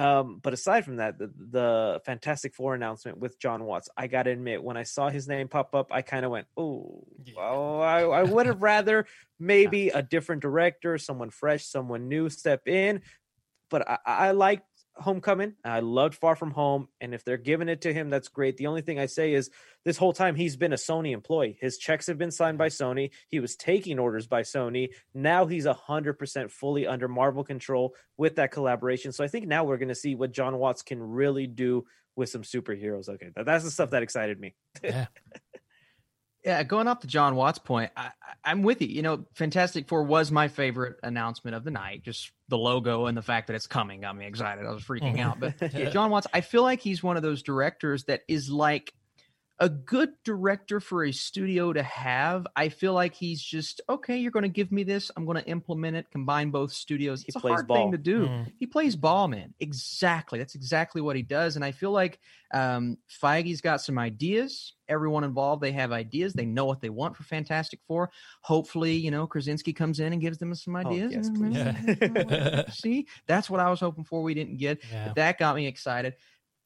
Um, 0.01 0.41
but 0.43 0.55
aside 0.55 0.87
from 0.87 0.97
that, 0.97 1.19
the, 1.19 1.31
the 1.37 2.01
Fantastic 2.07 2.55
Four 2.55 2.75
announcement 2.75 3.19
with 3.19 3.39
Jon 3.39 3.65
Watts, 3.65 3.91
I 3.99 4.07
gotta 4.07 4.31
admit, 4.31 4.63
when 4.63 4.79
I 4.79 4.83
saw 4.83 5.11
his 5.11 5.29
name 5.29 5.47
pop 5.47 5.75
up, 5.75 5.89
I 5.91 6.01
kind 6.01 6.25
of 6.25 6.31
went, 6.31 6.47
"Oh, 6.57 7.05
well, 7.37 7.83
I, 7.83 8.01
I 8.01 8.23
would 8.23 8.47
have 8.47 8.63
rather 8.63 9.05
maybe 9.39 9.91
a 9.91 10.03
different 10.03 10.41
director, 10.41 10.97
someone 10.97 11.29
fresh, 11.29 11.67
someone 11.67 12.09
new 12.09 12.31
step 12.31 12.67
in." 12.67 13.03
But 13.69 13.87
I, 13.87 13.99
I 14.07 14.31
liked 14.31 14.65
Homecoming. 15.01 15.55
I 15.65 15.81
loved 15.81 16.15
Far 16.15 16.37
From 16.37 16.51
Home, 16.53 16.89
and 17.01 17.15
if 17.15 17.25
they're 17.25 17.37
giving 17.37 17.69
it 17.69 17.83
to 17.83 17.93
him, 17.93 18.11
that's 18.11 18.29
great. 18.29 18.57
The 18.57 18.67
only 18.67 18.83
thing 18.83 18.99
I 18.99 19.07
say 19.07 19.33
is 19.33 19.51
this 19.85 19.97
whole 19.97 20.13
time 20.13 20.35
he's 20.35 20.57
been 20.57 20.73
a 20.73 20.77
Sony 20.77 21.13
employee. 21.13 21.57
His 21.61 21.79
checks 21.79 22.07
have 22.07 22.19
been 22.19 22.31
signed 22.31 22.59
by 22.59 22.69
Sony. 22.69 23.11
He 23.29 23.41
was 23.41 23.57
taking 23.57 23.99
orders 23.99 24.27
by 24.27 24.43
Sony. 24.43 24.91
Now 25.15 25.47
he's 25.47 25.67
hundred 25.67 26.15
percent 26.15 26.51
fully 26.51 26.87
under 26.87 27.09
Marvel 27.09 27.45
control 27.45 27.95
with 28.17 28.37
that 28.37 28.53
collaboration. 28.53 29.13
So 29.13 29.25
I 29.25 29.29
think 29.29 29.47
now 29.47 29.65
we're 29.65 29.79
going 29.79 29.89
to 29.89 29.95
see 29.95 30.15
what 30.15 30.33
Jon 30.33 30.59
Watts 30.59 30.83
can 30.83 31.03
really 31.03 31.47
do 31.47 31.87
with 32.17 32.29
some 32.29 32.43
superheroes. 32.43 33.09
Okay, 33.09 33.31
that's 33.35 33.65
the 33.65 33.71
stuff 33.71 33.91
that 33.91 34.03
excited 34.03 34.39
me. 34.39 34.55
Yeah. 34.83 35.07
Yeah, 36.45 36.63
going 36.63 36.89
off 36.89 37.01
the 37.01 37.07
Jon 37.07 37.37
Watts 37.37 37.59
point, 37.59 37.91
I, 37.97 38.11
I'm 38.45 38.63
with 38.63 38.81
you. 38.81 38.89
You 38.89 39.03
know, 39.03 39.27
Fantastic 39.35 39.89
Four 39.89 40.05
was 40.05 40.31
my 40.33 40.49
favorite 40.49 40.97
announcement 41.03 41.55
of 41.55 41.65
the 41.65 41.71
night. 41.71 42.03
Just 42.03 42.33
the 42.49 42.57
logo 42.57 43.07
and 43.07 43.17
the 43.17 43.23
fact 43.23 43.49
that 43.49 43.55
it's 43.57 43.67
coming 43.67 44.01
got 44.01 44.17
me 44.17 44.25
excited. 44.27 44.65
I 44.65 44.71
was 44.71 44.83
freaking 44.83 45.17
Mhm. 45.17 45.21
out. 45.21 45.39
But 45.41 45.55
Yeah. 45.75 45.91
Jon 45.91 46.11
Watts, 46.11 46.27
I 46.33 46.41
feel 46.41 46.63
like 46.63 46.81
he's 46.81 47.03
one 47.03 47.17
of 47.19 47.23
those 47.23 47.43
directors 47.43 48.05
that 48.05 48.23
is 48.27 48.49
like 48.51 48.93
a 49.61 49.69
good 49.69 50.09
director 50.25 50.81
for 50.81 51.05
a 51.05 51.13
studio 51.13 51.71
to 51.73 51.83
have. 51.83 52.47
I 52.57 52.71
feel 52.71 52.95
like 52.95 53.15
he's 53.15 53.43
just 53.43 53.83
okay. 53.91 54.17
You're 54.17 54.31
going 54.31 54.45
to 54.45 54.49
give 54.49 54.73
me 54.73 54.85
this. 54.85 55.11
I'm 55.17 55.27
going 55.27 55.37
to 55.37 55.47
implement 55.47 55.97
it. 55.97 56.07
Combine 56.11 56.51
both 56.51 56.73
studios. 56.73 57.21
He 57.21 57.27
It's 57.29 57.37
a 57.37 57.41
plays 57.41 57.53
hard 57.53 57.69
ball. 57.69 57.77
thing 57.77 57.93
to 57.93 57.99
do. 57.99 58.27
Mm. 58.27 58.53
He 58.59 58.67
plays 58.67 58.97
ball, 58.97 59.29
man. 59.29 59.53
Exactly. 59.61 60.39
That's 60.39 60.55
exactly 60.55 61.03
what 61.03 61.15
he 61.15 61.23
does. 61.23 61.57
And 61.57 61.65
I 61.65 61.73
feel 61.73 61.93
like 61.93 62.19
um, 62.55 62.97
Feige's 63.23 63.61
got 63.61 63.83
some 63.83 63.99
ideas. 63.99 64.73
Everyone 64.89 65.25
involved, 65.25 65.63
they 65.63 65.73
have 65.73 65.93
ideas. 65.93 66.33
They 66.33 66.47
know 66.47 66.65
what 66.65 66.81
they 66.81 66.89
want 66.91 67.17
for 67.17 67.23
Fantastic 67.25 67.81
Four. 67.87 68.11
Hopefully, 68.41 68.95
you 68.95 69.11
know, 69.11 69.27
Krasinski 69.27 69.75
comes 69.75 70.01
in 70.01 70.15
and 70.15 70.23
gives 70.23 70.39
them 70.39 70.55
some 70.55 70.75
ideas. 70.75 71.13
yes, 71.13 71.29
please. 71.29 71.55
Yeah. 71.55 72.63
See, 72.73 73.07
that's 73.27 73.51
what 73.51 73.61
I 73.61 73.69
was 73.69 73.81
hoping 73.81 74.05
for. 74.05 74.23
We 74.23 74.33
didn't 74.33 74.57
get. 74.57 74.81
Yeah. 74.91 75.13
That 75.15 75.39
got 75.39 75.55
me 75.55 75.67
excited. 75.67 76.15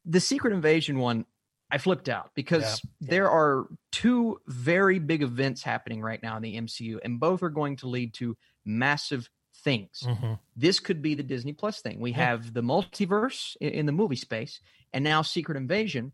The 0.07 0.21
Secret 0.21 0.53
Invasion 0.53 0.99
one, 0.99 1.25
I 1.71 1.79
flipped 1.79 2.09
out 2.09 2.31
because 2.35 2.63
Yeah. 3.01 3.09
there 3.11 3.31
are 3.31 3.67
two 3.91 4.41
very 4.47 4.99
big 4.99 5.23
events 5.23 5.63
happening 5.63 6.01
right 6.03 6.23
now 6.23 6.37
in 6.37 6.43
the 6.43 6.57
MCU, 6.57 7.01
and 7.03 7.19
both 7.19 7.43
are 7.43 7.51
going 7.51 7.77
to 7.77 7.89
lead 7.89 8.15
to 8.15 8.37
massive 8.65 9.29
things 9.59 10.03
Mhm. 10.05 10.39
this 10.57 10.79
could 10.81 11.01
be 11.01 11.15
the 11.15 11.23
Disney 11.23 11.53
Plus 11.53 11.81
thing. 11.81 11.99
We 12.01 12.11
Yeah. 12.11 12.17
have 12.19 12.53
the 12.53 12.61
multiverse 12.63 13.57
i- 13.63 13.67
in 13.67 13.87
the 13.87 13.93
movie 13.93 14.17
space, 14.17 14.61
and 14.93 15.03
now 15.03 15.23
Secret 15.23 15.57
Invasion, 15.57 16.13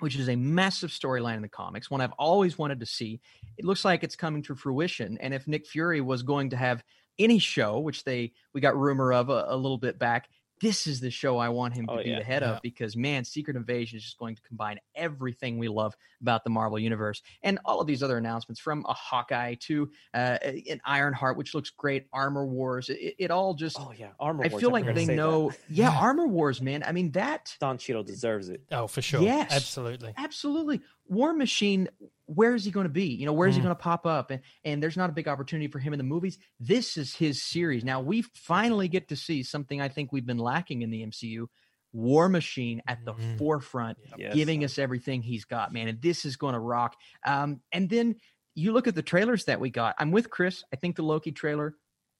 which 0.00 0.16
is 0.16 0.28
a 0.28 0.36
massive 0.36 0.90
storyline 0.90 1.36
in 1.36 1.42
the 1.42 1.48
comics, 1.48 1.90
one 1.90 2.00
I've 2.00 2.12
always 2.12 2.56
wanted 2.58 2.80
to 2.80 2.86
see. 2.86 3.20
It 3.56 3.64
looks 3.64 3.84
like 3.84 4.02
it's 4.02 4.16
coming 4.16 4.42
to 4.44 4.54
fruition. 4.54 5.16
And 5.18 5.32
if 5.34 5.46
Nick 5.46 5.66
Fury 5.66 6.00
was 6.00 6.22
going 6.22 6.50
to 6.50 6.56
have 6.56 6.82
any 7.18 7.38
show, 7.38 7.78
which 7.78 8.04
they 8.04 8.32
we 8.52 8.60
got 8.60 8.76
rumor 8.76 9.12
of 9.12 9.28
a, 9.28 9.44
a 9.48 9.56
little 9.56 9.78
bit 9.78 9.98
back, 9.98 10.28
this 10.60 10.86
is 10.86 11.00
the 11.00 11.10
show 11.10 11.38
I 11.38 11.48
want 11.48 11.74
him 11.74 11.86
to 11.86 11.92
Oh, 11.92 12.02
be 12.02 12.10
yeah. 12.10 12.18
the 12.18 12.24
head 12.24 12.42
Yeah. 12.42 12.52
of 12.56 12.62
because 12.62 12.96
man, 12.96 13.24
Secret 13.24 13.56
Invasion 13.56 13.96
is 13.96 14.02
just 14.04 14.18
going 14.18 14.34
to 14.36 14.42
combine 14.42 14.78
everything 14.94 15.58
we 15.58 15.68
love 15.68 15.96
about 16.20 16.44
the 16.44 16.50
Marvel 16.50 16.78
universe 16.78 17.22
and 17.42 17.58
all 17.64 17.80
of 17.80 17.86
these 17.86 18.02
other 18.02 18.16
announcements 18.18 18.60
from 18.60 18.84
a 18.88 18.92
Hawkeye 18.92 19.54
to 19.60 19.90
uh, 20.14 20.38
an 20.42 20.80
Ironheart, 20.84 21.36
which 21.36 21.54
looks 21.54 21.70
great, 21.70 22.06
Armor 22.12 22.46
Wars. 22.46 22.88
It, 22.88 23.14
it 23.18 23.30
all 23.30 23.54
just 23.54 23.78
Oh 23.80 23.92
yeah, 23.96 24.08
Armor. 24.18 24.38
Wars 24.40 24.46
I 24.46 24.52
Wars, 24.52 24.60
feel 24.60 24.70
forgot 24.70 24.86
like 24.86 24.94
they 24.94 25.04
say 25.06 25.12
that. 25.12 25.16
know. 25.16 25.50
Yeah, 25.70 25.90
Yeah. 25.92 25.98
Armor 26.00 26.26
Wars, 26.26 26.60
man. 26.60 26.82
I 26.82 26.92
mean 26.92 27.10
that 27.12 27.54
Don 27.60 27.78
Cheadle 27.78 28.02
deserves 28.02 28.48
it. 28.48 28.62
Oh, 28.72 28.86
for 28.86 29.02
sure. 29.02 29.22
Yes. 29.22 29.52
Absolutely. 29.52 30.12
absolutely. 30.16 30.80
War 31.08 31.32
Machine. 31.32 31.88
Where 32.26 32.54
is 32.54 32.64
he 32.64 32.70
going 32.70 32.84
to 32.84 32.92
be? 32.92 33.06
You 33.06 33.26
know, 33.26 33.32
where 33.32 33.48
is 33.48 33.54
he 33.54 33.60
Mm. 33.60 33.64
going 33.64 33.76
to 33.76 33.82
pop 33.82 34.06
up? 34.06 34.30
And 34.30 34.42
and 34.64 34.82
there's 34.82 34.96
not 34.96 35.10
a 35.10 35.14
big 35.14 35.28
opportunity 35.28 35.68
for 35.68 35.78
him 35.78 35.92
in 35.94 35.98
the 35.98 36.04
movies. 36.04 36.38
This 36.60 36.96
is 36.96 37.14
his 37.14 37.42
series. 37.42 37.84
Now 37.84 38.00
we 38.00 38.22
finally 38.22 38.88
get 38.88 39.08
to 39.08 39.16
see 39.16 39.42
something 39.42 39.80
I 39.80 39.88
think 39.88 40.12
we've 40.12 40.26
been 40.26 40.38
lacking 40.38 40.82
in 40.82 40.90
the 40.90 41.02
MCU. 41.02 41.48
War 41.92 42.28
Machine 42.28 42.82
at 42.86 43.04
the 43.06 43.14
Mhm. 43.14 43.38
forefront, 43.38 43.98
Yes. 44.18 44.34
giving 44.34 44.62
us 44.62 44.78
everything 44.78 45.22
he's 45.22 45.46
got, 45.46 45.72
man. 45.72 45.88
And 45.88 46.02
this 46.02 46.26
is 46.26 46.36
going 46.36 46.52
to 46.52 46.60
rock. 46.60 46.96
Um, 47.24 47.62
and 47.72 47.88
then 47.88 48.16
you 48.54 48.72
look 48.72 48.86
at 48.86 48.94
the 48.94 49.02
trailers 49.02 49.46
that 49.46 49.58
we 49.60 49.70
got. 49.70 49.94
I'm 49.98 50.10
with 50.10 50.28
Chris. 50.28 50.64
I 50.70 50.76
think 50.76 50.96
the 50.96 51.02
Loki 51.02 51.32
trailer 51.32 51.76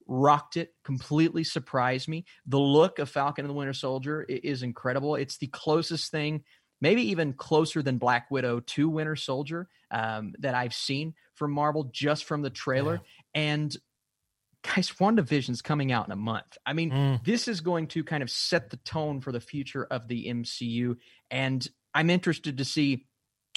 rocked 0.06 0.56
it, 0.56 0.72
completely 0.84 1.44
surprised 1.44 2.08
me. 2.08 2.24
The 2.46 2.58
look 2.58 2.98
of 2.98 3.10
Falcon 3.10 3.44
and 3.44 3.50
the 3.50 3.54
Winter 3.54 3.74
Soldier 3.74 4.22
is 4.22 4.62
incredible. 4.62 5.16
It's 5.16 5.36
the 5.36 5.48
closest 5.48 6.10
thing, 6.10 6.44
maybe 6.80 7.02
even 7.10 7.32
closer 7.32 7.82
than 7.82 7.98
Black 7.98 8.30
Widow 8.30 8.60
to 8.60 8.88
Winter 8.88 9.16
Soldier 9.16 9.68
um, 9.90 10.34
that 10.40 10.54
I've 10.54 10.74
seen 10.74 11.14
from 11.34 11.52
Marvel 11.52 11.84
just 11.92 12.24
from 12.24 12.42
the 12.42 12.50
trailer. 12.50 13.00
And 13.34 13.76
guys, 14.62 14.90
WandaVision's 14.90 15.62
coming 15.62 15.92
out 15.92 16.06
in 16.06 16.12
a 16.12 16.16
month. 16.16 16.58
I 16.66 16.72
mean, 16.72 16.90
Mm. 16.90 17.24
this 17.24 17.48
is 17.48 17.60
going 17.60 17.86
to 17.88 18.04
kind 18.04 18.22
of 18.22 18.30
set 18.30 18.70
the 18.70 18.76
tone 18.78 19.20
for 19.20 19.32
the 19.32 19.40
future 19.40 19.84
of 19.84 20.08
the 20.08 20.26
MCU. 20.28 20.96
And 21.30 21.66
I'm 21.94 22.10
interested 22.10 22.58
to 22.58 22.64
see 22.64 23.06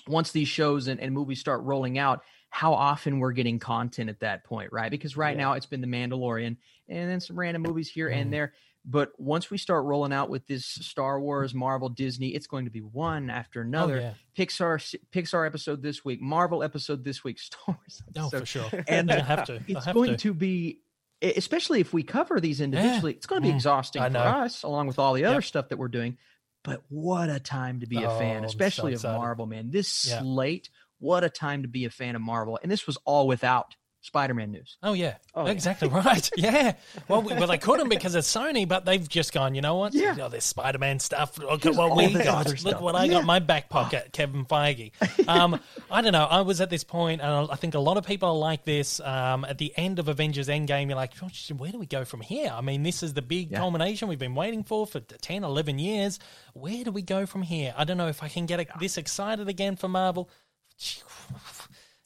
once 0.08 0.32
these 0.32 0.48
shows 0.48 0.88
and, 0.88 1.00
and 1.00 1.14
movies 1.14 1.40
start 1.40 1.62
rolling 1.64 1.98
out, 1.98 2.22
how 2.50 2.74
often 2.74 3.20
we're 3.20 3.32
getting 3.34 3.60
content 3.60 4.10
at 4.10 4.20
that 4.22 4.44
point, 4.44 4.72
right? 4.74 4.92
Because 4.92 5.16
right 5.16 5.36
Yeah. 5.38 5.44
now 5.44 5.54
it's 5.54 5.66
been 5.66 5.82
The 5.82 5.88
Mandalorian 5.88 6.58
and 6.90 7.10
then 7.10 7.20
some 7.20 7.38
random 7.40 7.62
movies 7.62 7.90
here 7.90 8.10
Mm. 8.10 8.16
and 8.22 8.34
there. 8.34 8.54
But 8.84 9.12
once 9.20 9.52
we 9.52 9.60
start 9.60 9.86
rolling 9.86 10.12
out 10.12 10.30
with 10.30 10.48
this 10.48 10.66
Star 10.66 11.20
Wars, 11.20 11.54
Marvel, 11.54 11.88
Disney, 11.90 12.30
it's 12.30 12.48
going 12.48 12.66
to 12.66 12.72
be 12.72 12.80
one 12.82 13.30
after 13.30 13.62
another. 13.62 13.98
Oh, 13.98 14.00
yeah. 14.00 14.14
Pixar 14.36 14.96
Pixar 15.14 15.46
episode 15.46 15.84
this 15.84 16.04
week, 16.04 16.20
Marvel 16.20 16.64
episode 16.64 17.04
this 17.04 17.24
week, 17.24 17.38
Star 17.40 17.60
Wars. 17.68 18.02
Oh, 18.18 18.28
episode. 18.28 18.40
for 18.40 18.46
sure. 18.46 18.84
And 18.88 19.12
I 19.12 19.20
have 19.20 19.46
to. 19.46 19.62
It's 19.68 19.86
have 19.86 19.94
going 19.94 20.12
to. 20.12 20.18
to 20.18 20.34
be, 20.34 20.80
especially 21.22 21.80
if 21.80 21.94
we 21.94 22.02
cover 22.02 22.40
these 22.40 22.60
individually, 22.60 23.14
it's 23.14 23.28
going 23.28 23.42
to 23.44 23.48
be 23.48 23.52
Mm. 23.52 23.56
exhausting 23.58 24.02
for 24.02 24.18
us, 24.18 24.64
along 24.64 24.88
with 24.88 24.98
all 24.98 25.14
the 25.14 25.26
other 25.26 25.36
Yep. 25.36 25.44
stuff 25.44 25.70
that 25.70 25.78
we're 25.78 25.88
doing. 25.88 26.18
But 26.64 26.82
what 26.90 27.30
a 27.30 27.40
time 27.40 27.82
to 27.82 27.88
be 27.88 27.98
a 28.04 28.10
Oh, 28.12 28.18
fan, 28.20 28.42
so 28.42 28.46
especially 28.48 28.94
of. 28.94 29.04
Marvel, 29.04 29.46
man. 29.46 29.70
This 29.70 30.08
Yeah. 30.08 30.22
slate, 30.22 30.70
what 31.00 31.24
a 31.24 31.30
time 31.30 31.62
to 31.62 31.68
be 31.68 31.86
a 31.86 31.90
fan 31.92 32.16
of 32.16 32.22
Marvel. 32.24 32.58
And 32.64 32.72
this 32.72 32.88
was 32.88 32.98
all 33.06 33.28
without 33.28 33.76
Spider-Man 34.04 34.52
news. 34.52 34.78
Oh 34.82 34.94
yeah, 34.94 35.18
Oh, 35.36 35.46
yeah. 35.46 35.52
exactly 35.52 35.88
right. 35.88 36.28
Yeah. 36.38 36.74
Well, 37.08 37.22
we, 37.22 37.34
well, 37.36 37.48
they 37.48 37.60
couldn't 37.60 37.90
because 37.90 38.16
it's 38.16 38.34
Sony, 38.34 38.68
but 38.68 38.84
they've 38.84 39.08
just 39.08 39.32
gone. 39.32 39.54
You 39.54 39.62
know 39.62 39.76
what? 39.76 39.94
Yeah. 39.94 40.16
Oh, 40.20 40.28
there's 40.28 40.44
Spider-Man 40.44 41.00
stuff. 41.00 41.38
Look 41.38 41.64
Here's 41.64 41.78
at 41.78 41.80
what 41.80 41.96
we 41.96 42.12
got. 42.12 42.48
Look 42.48 42.58
stuff. 42.58 42.82
what 42.82 42.96
I 42.96 43.08
got 43.08 43.22
in 43.22 43.26
my 43.28 43.38
back 43.40 43.70
pocket, 43.70 44.10
Kevin 44.12 44.46
Feige. 44.46 44.92
Um, 45.28 45.60
I 45.92 46.02
don't 46.02 46.14
know. 46.14 46.26
I 46.26 46.42
was 46.42 46.62
at 46.62 46.72
this 46.72 46.84
point, 46.84 47.22
and 47.22 47.48
I 47.52 47.56
think 47.56 47.76
a 47.76 47.80
lot 47.80 47.98
of 47.98 48.06
people 48.06 48.30
are 48.30 48.36
like 48.36 48.66
this. 48.66 49.00
Um, 49.00 49.46
at 49.46 49.60
the 49.60 49.72
end 49.78 50.00
of 50.00 50.08
Avengers 50.08 50.48
Endgame, 50.48 50.88
you're 50.88 50.96
like, 50.96 51.20
"Gosh, 51.20 51.52
where 51.56 51.72
do 51.72 51.78
we 51.78 51.86
go 51.86 52.04
from 52.04 52.22
here? 52.22 52.52
I 52.52 52.62
mean, 52.62 52.82
this 52.82 53.04
is 53.04 53.14
the 53.14 53.22
big 53.22 53.52
Yeah. 53.52 53.60
culmination 53.60 54.08
we've 54.08 54.18
been 54.18 54.34
waiting 54.36 54.64
for 54.64 54.88
for 54.88 55.00
10, 55.00 55.44
11 55.44 55.78
years. 55.78 56.18
Where 56.54 56.84
do 56.84 56.92
we 56.92 57.04
go 57.04 57.28
from 57.28 57.44
here? 57.44 57.74
I 57.78 57.84
don't 57.84 57.98
know 57.98 58.08
if 58.08 58.24
I 58.24 58.30
can 58.30 58.48
get 58.48 58.68
this 58.80 58.98
excited 58.98 59.48
again 59.48 59.76
for 59.76 59.88
Marvel. 59.88 60.28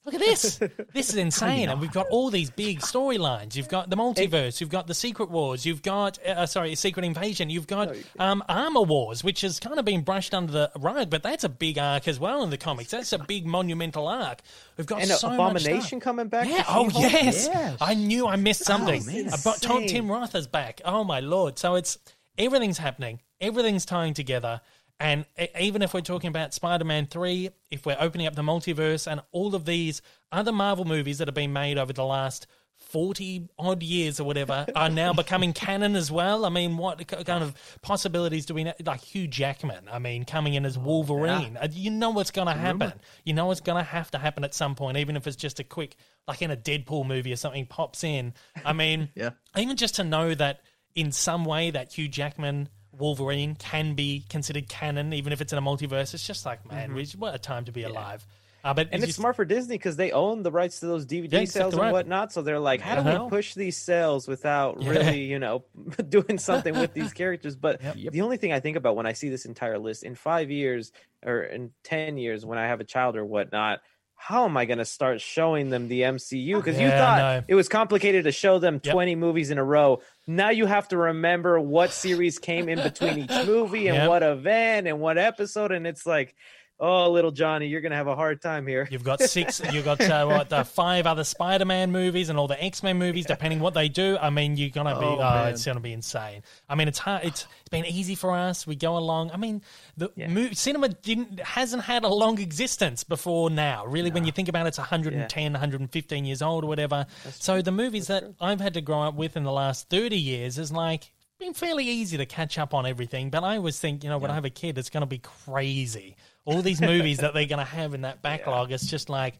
Look 0.06 0.14
at 0.16 0.22
this. 0.22 0.60
This 0.94 1.10
is 1.10 1.16
insane. 1.18 1.68
And 1.70 1.82
we've 1.82 1.92
got 1.92 2.08
all 2.10 2.30
these 2.30 2.50
big 2.50 2.80
storylines. 2.80 3.56
You've 3.56 3.68
got 3.68 3.90
the 3.90 3.98
multiverse. 3.98 4.62
You've 4.62 4.70
got 4.70 4.88
the 4.88 4.94
Secret 4.94 5.30
Wars. 5.30 5.66
You've 5.66 5.82
got, 5.82 6.24
uh, 6.26 6.46
sorry, 6.46 6.74
Secret 6.76 7.04
Invasion. 7.06 7.50
You've 7.50 7.68
got 7.68 7.96
um, 8.20 8.44
Armor 8.48 8.84
Wars, 8.84 9.24
which 9.24 9.42
has 9.42 9.60
kind 9.60 9.78
of 9.78 9.84
been 9.84 10.02
brushed 10.02 10.34
under 10.34 10.52
the 10.52 10.72
rug, 10.78 11.10
but 11.10 11.22
that's 11.24 11.44
a 11.44 11.50
big 11.50 11.78
arc 11.78 12.08
as 12.08 12.20
well 12.20 12.44
in 12.44 12.50
the 12.50 12.58
comics. 12.58 12.92
That's 12.92 13.12
a 13.14 13.20
big 13.20 13.46
monumental 13.46 14.08
arc. 14.08 14.42
We've 14.78 14.88
got 14.88 15.02
And 15.02 15.10
so 15.12 15.30
much 15.32 15.64
Abomination 15.64 16.00
coming 16.00 16.28
back. 16.28 16.48
Yeah. 16.48 16.64
Oh, 16.68 16.90
yes. 16.94 17.48
Yes. 17.52 17.78
I 17.82 17.94
knew 17.96 18.28
I 18.28 18.36
missed 18.36 18.64
something. 18.64 19.06
man. 19.06 19.30
I 19.34 19.56
Tom, 19.60 19.86
Tim 19.86 20.10
Roth 20.10 20.36
is 20.36 20.48
back. 20.48 20.82
Oh, 20.86 21.04
my 21.04 21.20
Lord. 21.20 21.60
So 21.60 21.76
it's 21.76 21.98
everything's 22.38 22.78
happening. 22.78 23.22
Everything's 23.42 23.86
tying 23.86 24.14
together. 24.14 24.62
And 25.00 25.26
even 25.60 25.82
if 25.82 25.94
we're 25.94 26.02
talking 26.02 26.30
about 26.30 26.54
Spider 26.54 26.86
Man 26.86 27.06
3, 27.08 27.50
if 27.70 27.86
we're 27.86 27.98
opening 28.00 28.28
up 28.28 28.36
the 28.36 28.42
multiverse 28.42 29.12
and 29.12 29.22
all 29.32 29.54
of 29.54 29.66
these 29.66 30.02
other 30.32 30.52
Marvel 30.54 30.86
movies 30.86 31.18
that 31.18 31.28
have 31.28 31.36
been 31.36 31.52
made 31.54 31.78
over 31.78 31.92
the 31.92 32.06
last 32.06 32.48
40 32.78 33.48
odd 33.58 33.84
years 33.84 34.20
or 34.20 34.26
whatever 34.26 34.66
are 34.76 34.90
now 34.90 35.14
becoming 35.14 35.54
canon 35.54 35.96
as 35.96 36.12
well. 36.12 36.46
I 36.46 36.50
mean, 36.50 36.78
what 36.78 37.06
kind 37.08 37.44
of 37.44 37.56
possibilities 37.82 38.46
do 38.46 38.54
we 38.54 38.64
know? 38.66 38.74
Like 38.86 39.02
Hugh 39.02 39.28
Jackman, 39.28 39.88
I 39.92 40.00
mean, 40.00 40.24
coming 40.26 40.54
in 40.54 40.66
as 40.66 40.78
Wolverine. 40.78 41.58
Uh, 41.58 41.68
You 41.72 41.92
know 41.92 42.10
what's 42.12 42.32
going 42.32 42.48
to 42.48 42.54
happen. 42.54 42.94
You 43.24 43.34
know 43.34 43.48
what's 43.48 43.62
going 43.62 43.78
to 43.84 43.90
have 43.90 44.12
to 44.12 44.18
happen 44.18 44.44
at 44.44 44.54
some 44.54 44.76
point, 44.76 44.98
even 44.98 45.16
if 45.18 45.26
it's 45.28 45.36
just 45.38 45.60
a 45.60 45.64
quick, 45.64 45.96
like 46.28 46.42
in 46.42 46.52
a 46.52 46.58
Deadpool 46.58 47.06
movie 47.08 47.32
or 47.34 47.38
something 47.38 47.66
pops 47.66 48.04
in. 48.04 48.34
I 48.64 48.74
mean, 48.74 49.10
Yeah. 49.16 49.32
even 49.58 49.78
just 49.78 49.96
to 49.96 50.04
know 50.04 50.34
that 50.36 50.62
in 50.96 51.12
some 51.12 51.44
way 51.46 51.72
that 51.72 51.94
Hugh 51.98 52.08
Jackman 52.08 52.70
Wolverine 52.98 53.56
can 53.56 53.94
be 53.96 54.26
considered 54.30 54.68
canon, 54.70 55.14
even 55.14 55.34
if 55.34 55.42
it's 55.42 55.52
in 55.54 55.60
a 55.60 55.62
multiverse, 55.62 56.14
it's 56.14 56.26
just 56.26 56.46
like, 56.46 56.70
man, 56.70 56.94
we 56.94 57.06
what 57.18 57.36
a 57.36 57.40
time 57.40 57.66
to 57.66 57.72
be 57.72 57.84
alive. 57.84 58.26
Uh, 58.64 58.74
but 58.74 58.88
And 58.92 59.02
you- 59.02 59.08
it's 59.08 59.16
smart 59.18 59.36
for 59.36 59.46
Disney 59.46 59.78
because 59.78 59.96
they 59.96 60.12
own 60.12 60.42
the 60.42 60.52
rights 60.52 60.80
to 60.80 60.88
those 60.88 61.06
DVD 61.06 61.42
Yeah, 61.42 61.46
sales 61.46 61.76
and 61.78 61.92
whatnot. 61.92 62.34
So 62.34 62.42
they're 62.42 62.60
like, 62.60 62.82
how 62.82 62.96
do 62.96 63.02
Uh-huh. 63.02 63.26
we 63.26 63.30
push 63.30 63.54
these 63.54 63.78
sales 63.78 64.28
without 64.28 64.82
Yeah. 64.82 64.90
really, 64.90 65.24
you 65.26 65.38
know, 65.38 65.66
doing 66.10 66.40
something 66.40 66.74
with 66.76 66.94
these 66.94 67.14
characters? 67.14 67.56
But 67.56 67.80
Yep. 67.84 68.12
the 68.14 68.22
only 68.22 68.38
thing 68.38 68.52
I 68.54 68.60
think 68.60 68.76
about 68.76 68.96
when 68.96 69.06
I 69.06 69.14
see 69.14 69.30
this 69.30 69.46
entire 69.46 69.78
list 69.78 70.04
in 70.04 70.16
five 70.16 70.50
years 70.50 70.92
or 71.24 71.44
in 71.44 71.74
10 71.84 72.18
years 72.18 72.44
when 72.44 72.58
I 72.58 72.66
have 72.66 72.80
a 72.80 72.84
child 72.86 73.16
or 73.16 73.24
whatnot, 73.24 73.82
how 74.16 74.46
am 74.46 74.58
I 74.58 74.66
going 74.66 74.80
to 74.80 74.86
start 74.86 75.22
showing 75.22 75.70
them 75.70 75.88
the 75.88 76.02
MCU? 76.02 76.56
Because 76.58 76.80
you 76.80 76.88
Yeah, 76.88 76.96
I 76.96 76.98
thought 76.98 77.18
know. 77.18 77.44
it 77.50 77.54
was 77.56 77.70
complicated 77.70 78.24
to 78.24 78.32
show 78.32 78.58
them 78.58 78.82
Yep. 78.84 78.94
20 78.94 79.14
movies 79.16 79.52
in 79.52 79.60
a 79.60 79.64
row. 79.64 80.02
Now 80.28 80.50
you 80.50 80.66
have 80.66 80.88
to 80.90 80.98
remember 80.98 81.60
what 81.60 81.92
series 81.92 82.40
came 82.40 82.68
in 82.68 82.82
between 82.82 83.20
each 83.20 83.46
movie 83.46 83.88
and 83.88 83.98
Yep. 83.98 84.10
what 84.10 84.24
event 84.24 84.88
and 84.88 85.00
what 85.00 85.18
episode. 85.18 85.72
And 85.72 85.86
it's 85.86 86.06
like, 86.06 86.36
oh, 86.80 87.10
little 87.12 87.32
Johnny, 87.32 87.68
you're 87.68 87.82
going 87.82 87.92
to 87.92 87.96
have 87.96 88.08
a 88.08 88.16
hard 88.16 88.42
time 88.42 88.68
here. 88.68 88.88
You've 88.92 89.04
got 89.04 89.22
six. 89.22 89.62
You've 89.72 89.86
got 89.86 90.02
uh, 90.02 90.26
what 90.28 90.50
the 90.50 90.64
five 90.64 91.08
other 91.08 91.24
Spider-Man 91.24 91.92
movies 91.92 92.30
and 92.30 92.38
all 92.38 92.48
the 92.48 92.62
X-Men 92.62 92.98
movies. 92.98 93.26
Depending 93.26 93.60
what 93.60 93.74
they 93.74 93.88
do, 93.90 94.18
I 94.22 94.30
mean, 94.30 94.58
you're 94.58 94.70
gonna 94.70 95.00
be. 95.00 95.06
Oh, 95.06 95.20
Oh, 95.22 95.44
it's 95.46 95.66
gonna 95.66 95.80
be 95.80 95.94
insane. 95.94 96.44
I 96.70 96.76
mean, 96.76 96.88
it's 96.88 97.00
hard. 97.00 97.24
It's 97.26 97.48
it's 97.62 97.70
been 97.70 97.86
easy 97.86 98.16
for 98.16 98.36
us. 98.36 98.68
We 98.68 98.76
go 98.76 98.98
along. 98.98 99.32
I 99.32 99.38
mean, 99.38 99.62
the 99.98 100.12
mo- 100.28 100.50
cinema 100.54 100.90
didn't 100.90 101.40
hasn't 101.40 101.84
had 101.84 102.04
a 102.04 102.10
long 102.10 102.40
existence 102.40 103.04
before 103.04 103.50
now. 103.50 103.86
Really, 103.86 104.12
when 104.12 104.26
you 104.26 104.32
think 104.32 104.50
about 104.50 104.66
it, 104.66 104.70
it's 104.70 104.78
110, 104.78 105.54
115 105.54 106.26
years 106.26 106.42
old 106.42 106.64
or 106.64 106.68
whatever. 106.68 107.06
so 107.32 107.62
the 107.62 107.72
movies 107.72 108.08
that 108.08 108.24
I've 108.42 108.60
had 108.62 108.74
to 108.76 108.82
grow 108.82 109.02
up 109.02 109.16
with 109.16 109.38
in 109.38 109.44
the 109.44 109.52
last 109.52 109.90
30 109.90 110.18
years 110.18 110.58
is 110.58 110.72
like. 110.72 111.12
Been 111.38 111.54
fairly 111.54 111.84
easy 111.84 112.16
to 112.16 112.26
catch 112.26 112.58
up 112.58 112.74
on 112.74 112.86
everything, 112.86 113.30
but 113.30 113.44
I 113.44 113.58
always 113.58 113.78
think, 113.78 114.06
you 114.06 114.10
know, 114.10 114.18
when 114.18 114.32
I 114.32 114.36
have 114.36 114.46
a 114.46 114.50
kid, 114.50 114.78
it's 114.78 114.90
going 114.90 115.02
to 115.02 115.06
be 115.06 115.18
crazy. 115.18 116.16
All 116.46 116.62
these 116.62 116.82
movies 116.94 117.18
that 117.18 117.34
they're 117.34 117.46
going 117.46 117.60
to 117.60 117.66
have 117.66 117.94
in 117.94 118.02
that 118.02 118.22
backlog, 118.22 118.72
it's 118.72 118.88
just 118.88 119.10
like, 119.10 119.36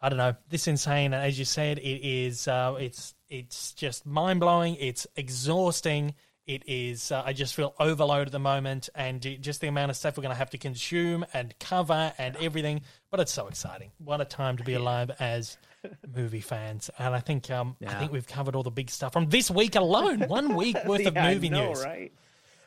I 0.00 0.08
don't 0.08 0.18
know, 0.18 0.34
this 0.48 0.66
insane. 0.68 1.12
And 1.12 1.22
as 1.24 1.38
you 1.38 1.44
said, 1.44 1.78
it 1.78 2.06
is, 2.06 2.48
uh, 2.48 2.76
it's, 2.80 3.14
it's 3.28 3.72
just 3.72 4.06
mind 4.06 4.40
blowing. 4.40 4.76
It's 4.80 5.06
exhausting. 5.16 6.14
It 6.46 6.62
is. 6.66 7.12
Uh, 7.12 7.22
I 7.26 7.34
just 7.34 7.54
feel 7.54 7.74
overloaded 7.78 8.28
at 8.28 8.32
the 8.32 8.38
moment, 8.38 8.88
and 8.94 9.20
just 9.20 9.60
the 9.60 9.68
amount 9.68 9.90
of 9.90 9.98
stuff 9.98 10.16
we're 10.16 10.22
going 10.22 10.34
to 10.34 10.38
have 10.38 10.48
to 10.50 10.58
consume 10.58 11.26
and 11.34 11.54
cover 11.58 12.14
and 12.16 12.36
everything. 12.36 12.80
But 13.10 13.20
it's 13.20 13.32
so 13.32 13.48
exciting! 13.48 13.90
What 13.98 14.22
a 14.22 14.24
time 14.24 14.56
to 14.56 14.64
be 14.64 14.72
alive 14.72 15.10
as 15.20 15.58
movie 16.16 16.40
fans. 16.40 16.88
And 16.98 17.14
I 17.14 17.20
think, 17.20 17.50
um, 17.50 17.76
I 17.86 17.92
think 17.94 18.12
we've 18.12 18.26
covered 18.26 18.56
all 18.56 18.62
the 18.62 18.70
big 18.70 18.88
stuff 18.88 19.12
from 19.12 19.28
this 19.28 19.50
week 19.50 19.74
alone. 19.76 20.20
One 20.20 20.56
week 20.56 20.76
worth 20.86 21.04
of 21.06 21.14
Yeah, 21.14 21.26
I 21.26 21.34
movie 21.34 21.50
know, 21.50 21.68
news 21.68 21.84
right? 21.84 22.12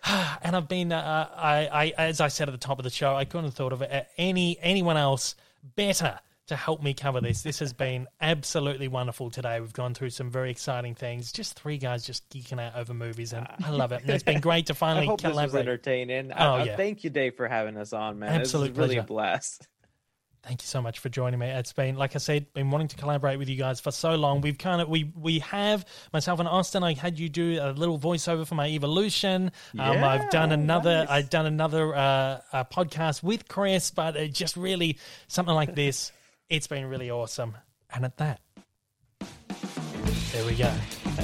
and 0.42 0.56
I've 0.56 0.68
been, 0.68 0.92
uh, 0.92 1.30
I, 1.36 1.70
I, 1.72 1.94
as 1.98 2.22
I 2.22 2.28
said 2.28 2.50
at 2.50 2.52
the 2.52 2.58
top 2.58 2.80
of 2.80 2.84
the 2.84 2.90
show, 2.90 3.16
I 3.16 3.26
couldn't 3.26 3.46
have 3.46 3.54
thought 3.54 3.74
of 3.74 3.82
uh, 3.82 4.02
any 4.18 4.58
anyone 4.62 4.98
else 4.98 5.36
better 5.76 6.20
to 6.48 6.56
help 6.56 6.82
me 6.82 6.94
cover 6.94 7.22
this. 7.22 7.44
This 7.44 7.60
has 7.60 7.72
been 7.72 8.08
absolutely 8.20 8.88
wonderful 8.88 9.30
today. 9.30 9.62
We've 9.62 9.72
gone 9.72 9.94
through 9.94 10.10
some 10.10 10.30
very 10.30 10.52
exciting 10.52 10.96
things. 10.96 11.32
Just 11.32 11.58
three 11.58 11.78
guys 11.78 12.06
just 12.06 12.28
geeking 12.30 12.60
out 12.60 12.76
over 12.76 12.94
movies, 12.94 13.32
and 13.32 13.48
I 13.64 13.70
love 13.70 13.92
it. 13.92 14.02
And 14.02 14.10
it's 14.10 14.24
been 14.24 14.42
great 14.42 14.66
to 14.66 14.74
I 14.74 14.76
finally 14.76 15.06
hope 15.06 15.22
this 15.22 15.30
was 15.30 15.34
collaborate. 15.34 15.62
entertaining. 15.62 16.32
Oh, 16.32 16.36
I, 16.36 16.60
I 16.60 16.64
yeah. 16.66 16.76
thank 16.76 17.04
you, 17.04 17.10
Dave, 17.10 17.36
for 17.36 17.48
having 17.48 17.78
us 17.78 17.94
on, 17.94 18.20
man. 18.20 18.42
Absolute 18.42 18.70
this 18.70 18.72
is 18.74 18.78
really 18.78 18.98
a 18.98 19.04
blast. 19.04 19.68
Thank 20.44 20.64
you 20.64 20.66
so 20.66 20.82
much 20.82 20.98
for 20.98 21.10
joining 21.10 21.40
me. 21.40 21.48
It's 21.48 21.72
been, 21.72 21.96
like 21.96 22.16
I 22.16 22.18
said, 22.18 22.52
been 22.54 22.72
wanting 22.72 22.88
to 22.88 22.96
collaborate 22.96 23.38
with 23.38 23.48
you 23.48 23.58
guys 23.58 23.80
for 23.80 23.92
so 23.92 24.16
long. 24.16 24.42
We've 24.42 24.58
kind 24.58 24.82
of 24.82 24.90
we 24.90 25.12
we 25.16 25.38
have 25.40 25.86
myself 26.12 26.40
and 26.40 26.50
Austin. 26.50 26.84
I 26.84 26.94
had 26.96 27.20
you 27.20 27.30
do 27.30 27.60
a 27.62 27.72
little 27.74 28.00
voiceover 28.00 28.48
for 28.48 28.56
my 28.56 28.68
evolution. 28.68 29.52
um, 29.78 30.04
I've 30.04 30.32
done 30.32 30.52
another. 30.52 31.06
nice. 31.06 31.10
I've 31.10 31.30
done 31.30 31.46
another 31.46 31.94
uh, 31.96 32.42
uh, 32.52 32.64
podcast 32.64 33.22
with 33.22 33.48
Chris, 33.48 33.92
but 33.92 34.16
it 34.16 34.34
just 34.34 34.58
really 34.58 34.98
something 35.28 35.54
like 35.54 35.76
this. 35.76 36.12
It's 36.50 36.66
been 36.66 36.88
really 36.88 37.12
awesome. 37.12 37.56
And 37.94 38.04
at 38.04 38.18
that, 38.18 38.42
there 40.32 40.46
we 40.46 40.56
go. 40.56 40.72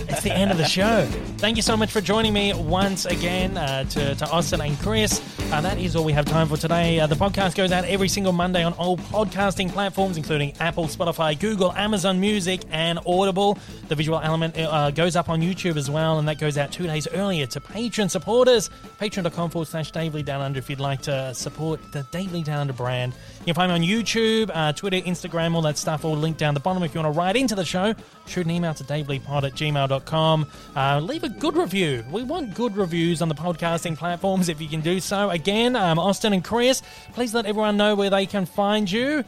It's 0.10 0.22
the 0.22 0.32
end 0.32 0.52
of 0.52 0.58
the 0.58 0.66
show. 0.66 1.06
Thank 1.38 1.56
you 1.56 1.62
so 1.62 1.78
much 1.78 1.92
for 1.92 2.02
joining 2.02 2.34
me 2.34 2.54
once 2.54 3.06
again 3.06 3.58
uh, 3.58 3.86
to, 3.86 4.16
to 4.16 4.30
Austin 4.30 4.62
and 4.62 4.78
Chris. 4.80 5.22
Uh, 5.52 5.62
that 5.62 5.78
is 5.78 5.96
all 5.96 6.04
we 6.04 6.12
have 6.12 6.26
time 6.26 6.48
for 6.48 6.58
today. 6.58 7.00
Uh, 7.00 7.08
the 7.08 7.16
podcast 7.16 7.56
goes 7.56 7.72
out 7.72 7.86
every 7.86 8.10
single 8.10 8.34
Monday 8.34 8.64
on 8.64 8.74
all 8.74 8.98
podcasting 8.98 9.72
platforms, 9.72 10.18
including 10.18 10.54
Apple, 10.60 10.86
Spotify, 10.86 11.40
Google, 11.40 11.72
Amazon 11.74 12.20
Music, 12.20 12.62
and 12.70 13.00
Audible. 13.06 13.58
The 13.88 13.96
visual 13.96 14.20
element 14.20 14.58
uh, 14.58 14.92
goes 14.92 15.16
up 15.16 15.30
on 15.30 15.42
YouTube 15.42 15.78
as 15.78 15.90
well, 15.90 16.20
and 16.20 16.28
that 16.28 16.38
goes 16.38 16.58
out 16.58 16.72
two 16.72 16.86
days 16.86 17.08
earlier 17.14 17.46
to 17.48 17.62
patron 17.62 18.10
supporters. 18.10 18.70
Patreon.com 19.00 19.50
forward 19.50 19.68
slash 19.68 19.92
Davely 19.92 20.24
Down 20.24 20.42
Under 20.42 20.60
if 20.60 20.70
you'd 20.70 20.80
like 20.82 21.02
to 21.04 21.34
support 21.34 21.80
the 21.94 22.04
Davely 22.12 22.44
Down 22.44 22.60
Under 22.60 22.74
brand. 22.74 23.14
You 23.48 23.54
can 23.54 23.70
find 23.70 23.82
me 23.82 23.94
on 23.94 24.02
YouTube, 24.02 24.52
uh, 24.54 24.74
Twitter, 24.74 24.98
Instagram, 24.98 25.56
all 25.56 25.62
that 25.62 25.78
stuff, 25.78 26.04
all 26.04 26.18
linked 26.18 26.38
down 26.38 26.54
the 26.54 26.60
bottom. 26.60 26.84
If 26.84 26.94
you 26.94 27.00
want 27.00 27.14
to 27.14 27.18
write 27.18 27.38
into 27.38 27.56
the 27.56 27.64
show, 27.64 27.96
shoot 28.26 28.44
an 28.44 28.52
email 28.52 28.74
to 28.74 28.84
davelypod 28.84 29.46
at 29.46 29.54
gmail.com. 29.54 30.52
Uh, 30.76 31.00
leave 31.00 31.24
a 31.24 31.30
good 31.30 31.56
review. 31.56 32.04
We 32.12 32.24
want 32.24 32.54
good 32.56 32.76
reviews 32.76 33.22
on 33.22 33.30
the 33.30 33.36
podcasting 33.36 33.98
platforms 33.98 34.50
if 34.50 34.60
you 34.60 34.68
can 34.68 34.82
do 34.82 35.00
so. 35.00 35.30
Again, 35.30 35.78
um, 35.78 35.98
Austin 35.98 36.34
and 36.34 36.44
Chris, 36.44 36.82
please 37.14 37.34
let 37.34 37.46
everyone 37.46 37.78
know 37.78 37.96
where 37.96 38.10
they 38.10 38.26
can 38.26 38.46
find 38.46 38.92
you. 38.92 39.24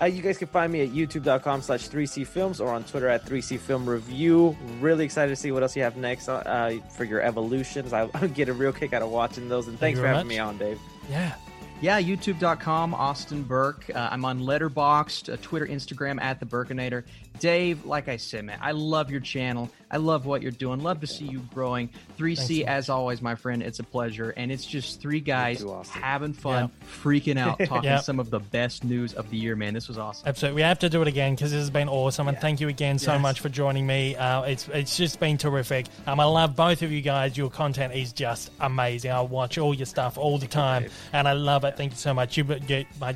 Uh, 0.00 0.06
you 0.06 0.22
guys 0.22 0.38
can 0.38 0.48
find 0.48 0.72
me 0.72 0.80
at 0.80 0.88
youtube.com 0.88 1.60
slash 1.60 1.86
3C 1.90 2.26
Films 2.26 2.58
or 2.58 2.70
on 2.70 2.84
Twitter 2.84 3.10
at 3.10 3.26
3C 3.26 3.60
Film 3.60 3.86
Review. 3.86 4.56
Really 4.80 5.04
excited 5.04 5.28
to 5.28 5.36
see 5.36 5.52
what 5.52 5.62
else 5.62 5.76
you 5.76 5.82
have 5.82 5.98
next 5.98 6.30
uh, 6.30 6.78
for 6.96 7.04
your 7.04 7.20
evolutions. 7.20 7.92
I, 7.92 8.08
I 8.14 8.28
get 8.28 8.48
a 8.48 8.54
real 8.54 8.72
kick 8.72 8.94
out 8.94 9.02
of 9.02 9.10
watching 9.10 9.50
those. 9.50 9.68
And 9.68 9.78
thanks 9.78 9.98
you 9.98 10.02
for 10.02 10.08
having 10.08 10.26
much. 10.26 10.34
me 10.34 10.38
on, 10.38 10.56
Dave. 10.56 10.80
Yeah. 11.10 11.34
Yeah, 11.80 12.00
youtube.com, 12.00 12.94
Austin 12.94 13.42
Burke. 13.42 13.90
Uh, 13.94 14.08
I'm 14.10 14.24
on 14.24 14.40
Letterboxd, 14.40 15.32
uh, 15.32 15.36
Twitter, 15.42 15.66
Instagram, 15.66 16.20
at 16.20 16.40
The 16.40 16.46
Burkinator. 16.46 17.04
Dave, 17.40 17.84
like 17.84 18.08
I 18.08 18.16
said, 18.16 18.44
man, 18.44 18.58
I 18.62 18.72
love 18.72 19.10
your 19.10 19.20
channel. 19.20 19.68
I 19.90 19.96
love 19.98 20.24
what 20.26 20.40
you're 20.42 20.50
doing. 20.50 20.80
Love 20.80 21.00
to 21.00 21.06
see 21.06 21.24
you 21.24 21.40
growing. 21.52 21.88
3C, 22.18 22.64
as 22.64 22.88
always, 22.88 23.20
my 23.20 23.34
friend, 23.34 23.62
it's 23.62 23.78
a 23.80 23.82
pleasure. 23.82 24.30
And 24.36 24.50
it's 24.50 24.64
just 24.64 25.00
three 25.00 25.20
guys 25.20 25.58
too, 25.60 25.82
having 25.92 26.32
fun, 26.32 26.70
freaking 27.02 27.38
out, 27.38 27.58
talking 27.64 27.84
Yeah. 27.90 27.98
some 28.00 28.18
of 28.20 28.30
the 28.30 28.40
best 28.40 28.84
news 28.84 29.14
of 29.14 29.30
the 29.30 29.36
year, 29.36 29.56
man. 29.56 29.74
This 29.74 29.88
was 29.88 29.98
awesome. 29.98 30.26
Absolutely, 30.28 30.56
we 30.56 30.62
have 30.62 30.78
to 30.80 30.88
do 30.88 31.02
it 31.02 31.08
again 31.08 31.34
because 31.34 31.50
this 31.50 31.60
has 31.60 31.70
been 31.70 31.88
awesome, 31.88 32.28
and 32.28 32.38
thank 32.38 32.60
you 32.60 32.68
again 32.68 32.98
so 32.98 33.12
Yes. 33.12 33.22
much 33.22 33.40
for 33.40 33.48
joining 33.48 33.86
me. 33.86 34.16
Uh, 34.16 34.42
it's 34.42 34.68
it's 34.68 34.96
just 34.96 35.20
been 35.20 35.36
terrific. 35.38 35.86
Um, 36.06 36.20
I 36.20 36.24
love 36.24 36.56
both 36.56 36.82
of 36.82 36.90
you 36.92 37.02
guys. 37.02 37.36
Your 37.36 37.50
content 37.50 37.94
is 37.94 38.12
just 38.12 38.50
amazing. 38.60 39.10
I 39.10 39.20
watch 39.20 39.58
all 39.58 39.74
your 39.74 39.86
stuff 39.86 40.18
all 40.18 40.38
the 40.38 40.46
time, 40.46 40.86
and 41.12 41.28
I 41.28 41.32
love 41.32 41.64
it. 41.64 41.76
Thank 41.76 41.92
you 41.92 41.98
so 41.98 42.14
much. 42.14 42.36
You, 42.36 42.44
you 42.68 42.84
my 43.00 43.14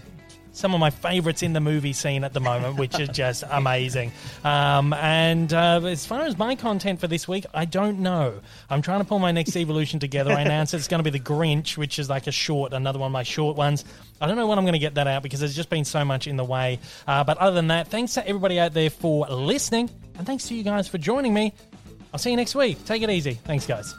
some 0.53 0.75
of 0.75 0.81
my 0.81 0.91
favorites 0.91 1.43
in 1.43 1.53
the 1.53 1.61
movie 1.61 1.93
scene 1.93 2.25
at 2.25 2.33
the 2.33 2.41
moment, 2.41 2.77
which 2.77 2.99
is 2.99 3.09
just 3.11 3.45
amazing. 3.51 4.13
Um, 4.45 4.93
and 4.93 5.53
uh, 5.53 5.81
as 5.85 6.07
far 6.07 6.23
as 6.23 6.37
my 6.39 6.55
content 6.55 7.01
for 7.01 7.07
this 7.07 7.29
week, 7.29 7.47
I 7.55 7.65
don't 7.65 8.01
know. 8.01 8.41
I'm 8.71 8.83
trying 8.83 9.01
to 9.01 9.05
pull 9.05 9.19
my 9.19 9.33
next 9.33 9.57
evolution 9.57 10.01
together. 10.01 10.33
I 10.33 10.43
announced 10.43 10.75
it's 10.75 10.89
going 10.89 11.03
to 11.03 11.11
be 11.11 11.17
the 11.17 11.25
Grinch, 11.25 11.77
which 11.77 11.99
is 11.99 12.09
like 12.09 12.27
a 12.27 12.33
short, 12.33 12.73
another 12.73 12.99
one 12.99 13.07
of 13.07 13.13
my 13.13 13.23
short 13.23 13.57
ones. 13.57 13.85
I 14.21 14.27
don't 14.27 14.37
know 14.37 14.47
when 14.47 14.59
I'm 14.59 14.65
going 14.65 14.73
to 14.73 14.79
get 14.79 14.95
that 14.95 15.07
out 15.07 15.23
because 15.23 15.41
there's 15.41 15.55
just 15.55 15.71
been 15.71 15.85
so 15.85 16.05
much 16.05 16.27
in 16.27 16.37
the 16.37 16.45
way. 16.45 16.81
Uh, 17.07 17.23
but 17.25 17.39
other 17.39 17.55
than 17.55 17.69
that, 17.69 17.89
thanks 17.89 18.15
to 18.15 18.27
everybody 18.27 18.59
out 18.59 18.75
there 18.75 18.91
for 18.91 19.27
listening, 19.27 19.91
and 20.17 20.27
thanks 20.27 20.49
to 20.49 20.55
you 20.55 20.65
guys 20.65 20.89
for 20.89 20.99
joining 20.99 21.33
me. 21.33 21.53
I'll 22.13 22.19
see 22.19 22.31
you 22.31 22.37
next 22.37 22.55
week. 22.55 22.85
Take 22.85 23.03
it 23.03 23.11
easy. 23.11 23.35
Thanks, 23.35 23.67
guys. 23.67 23.95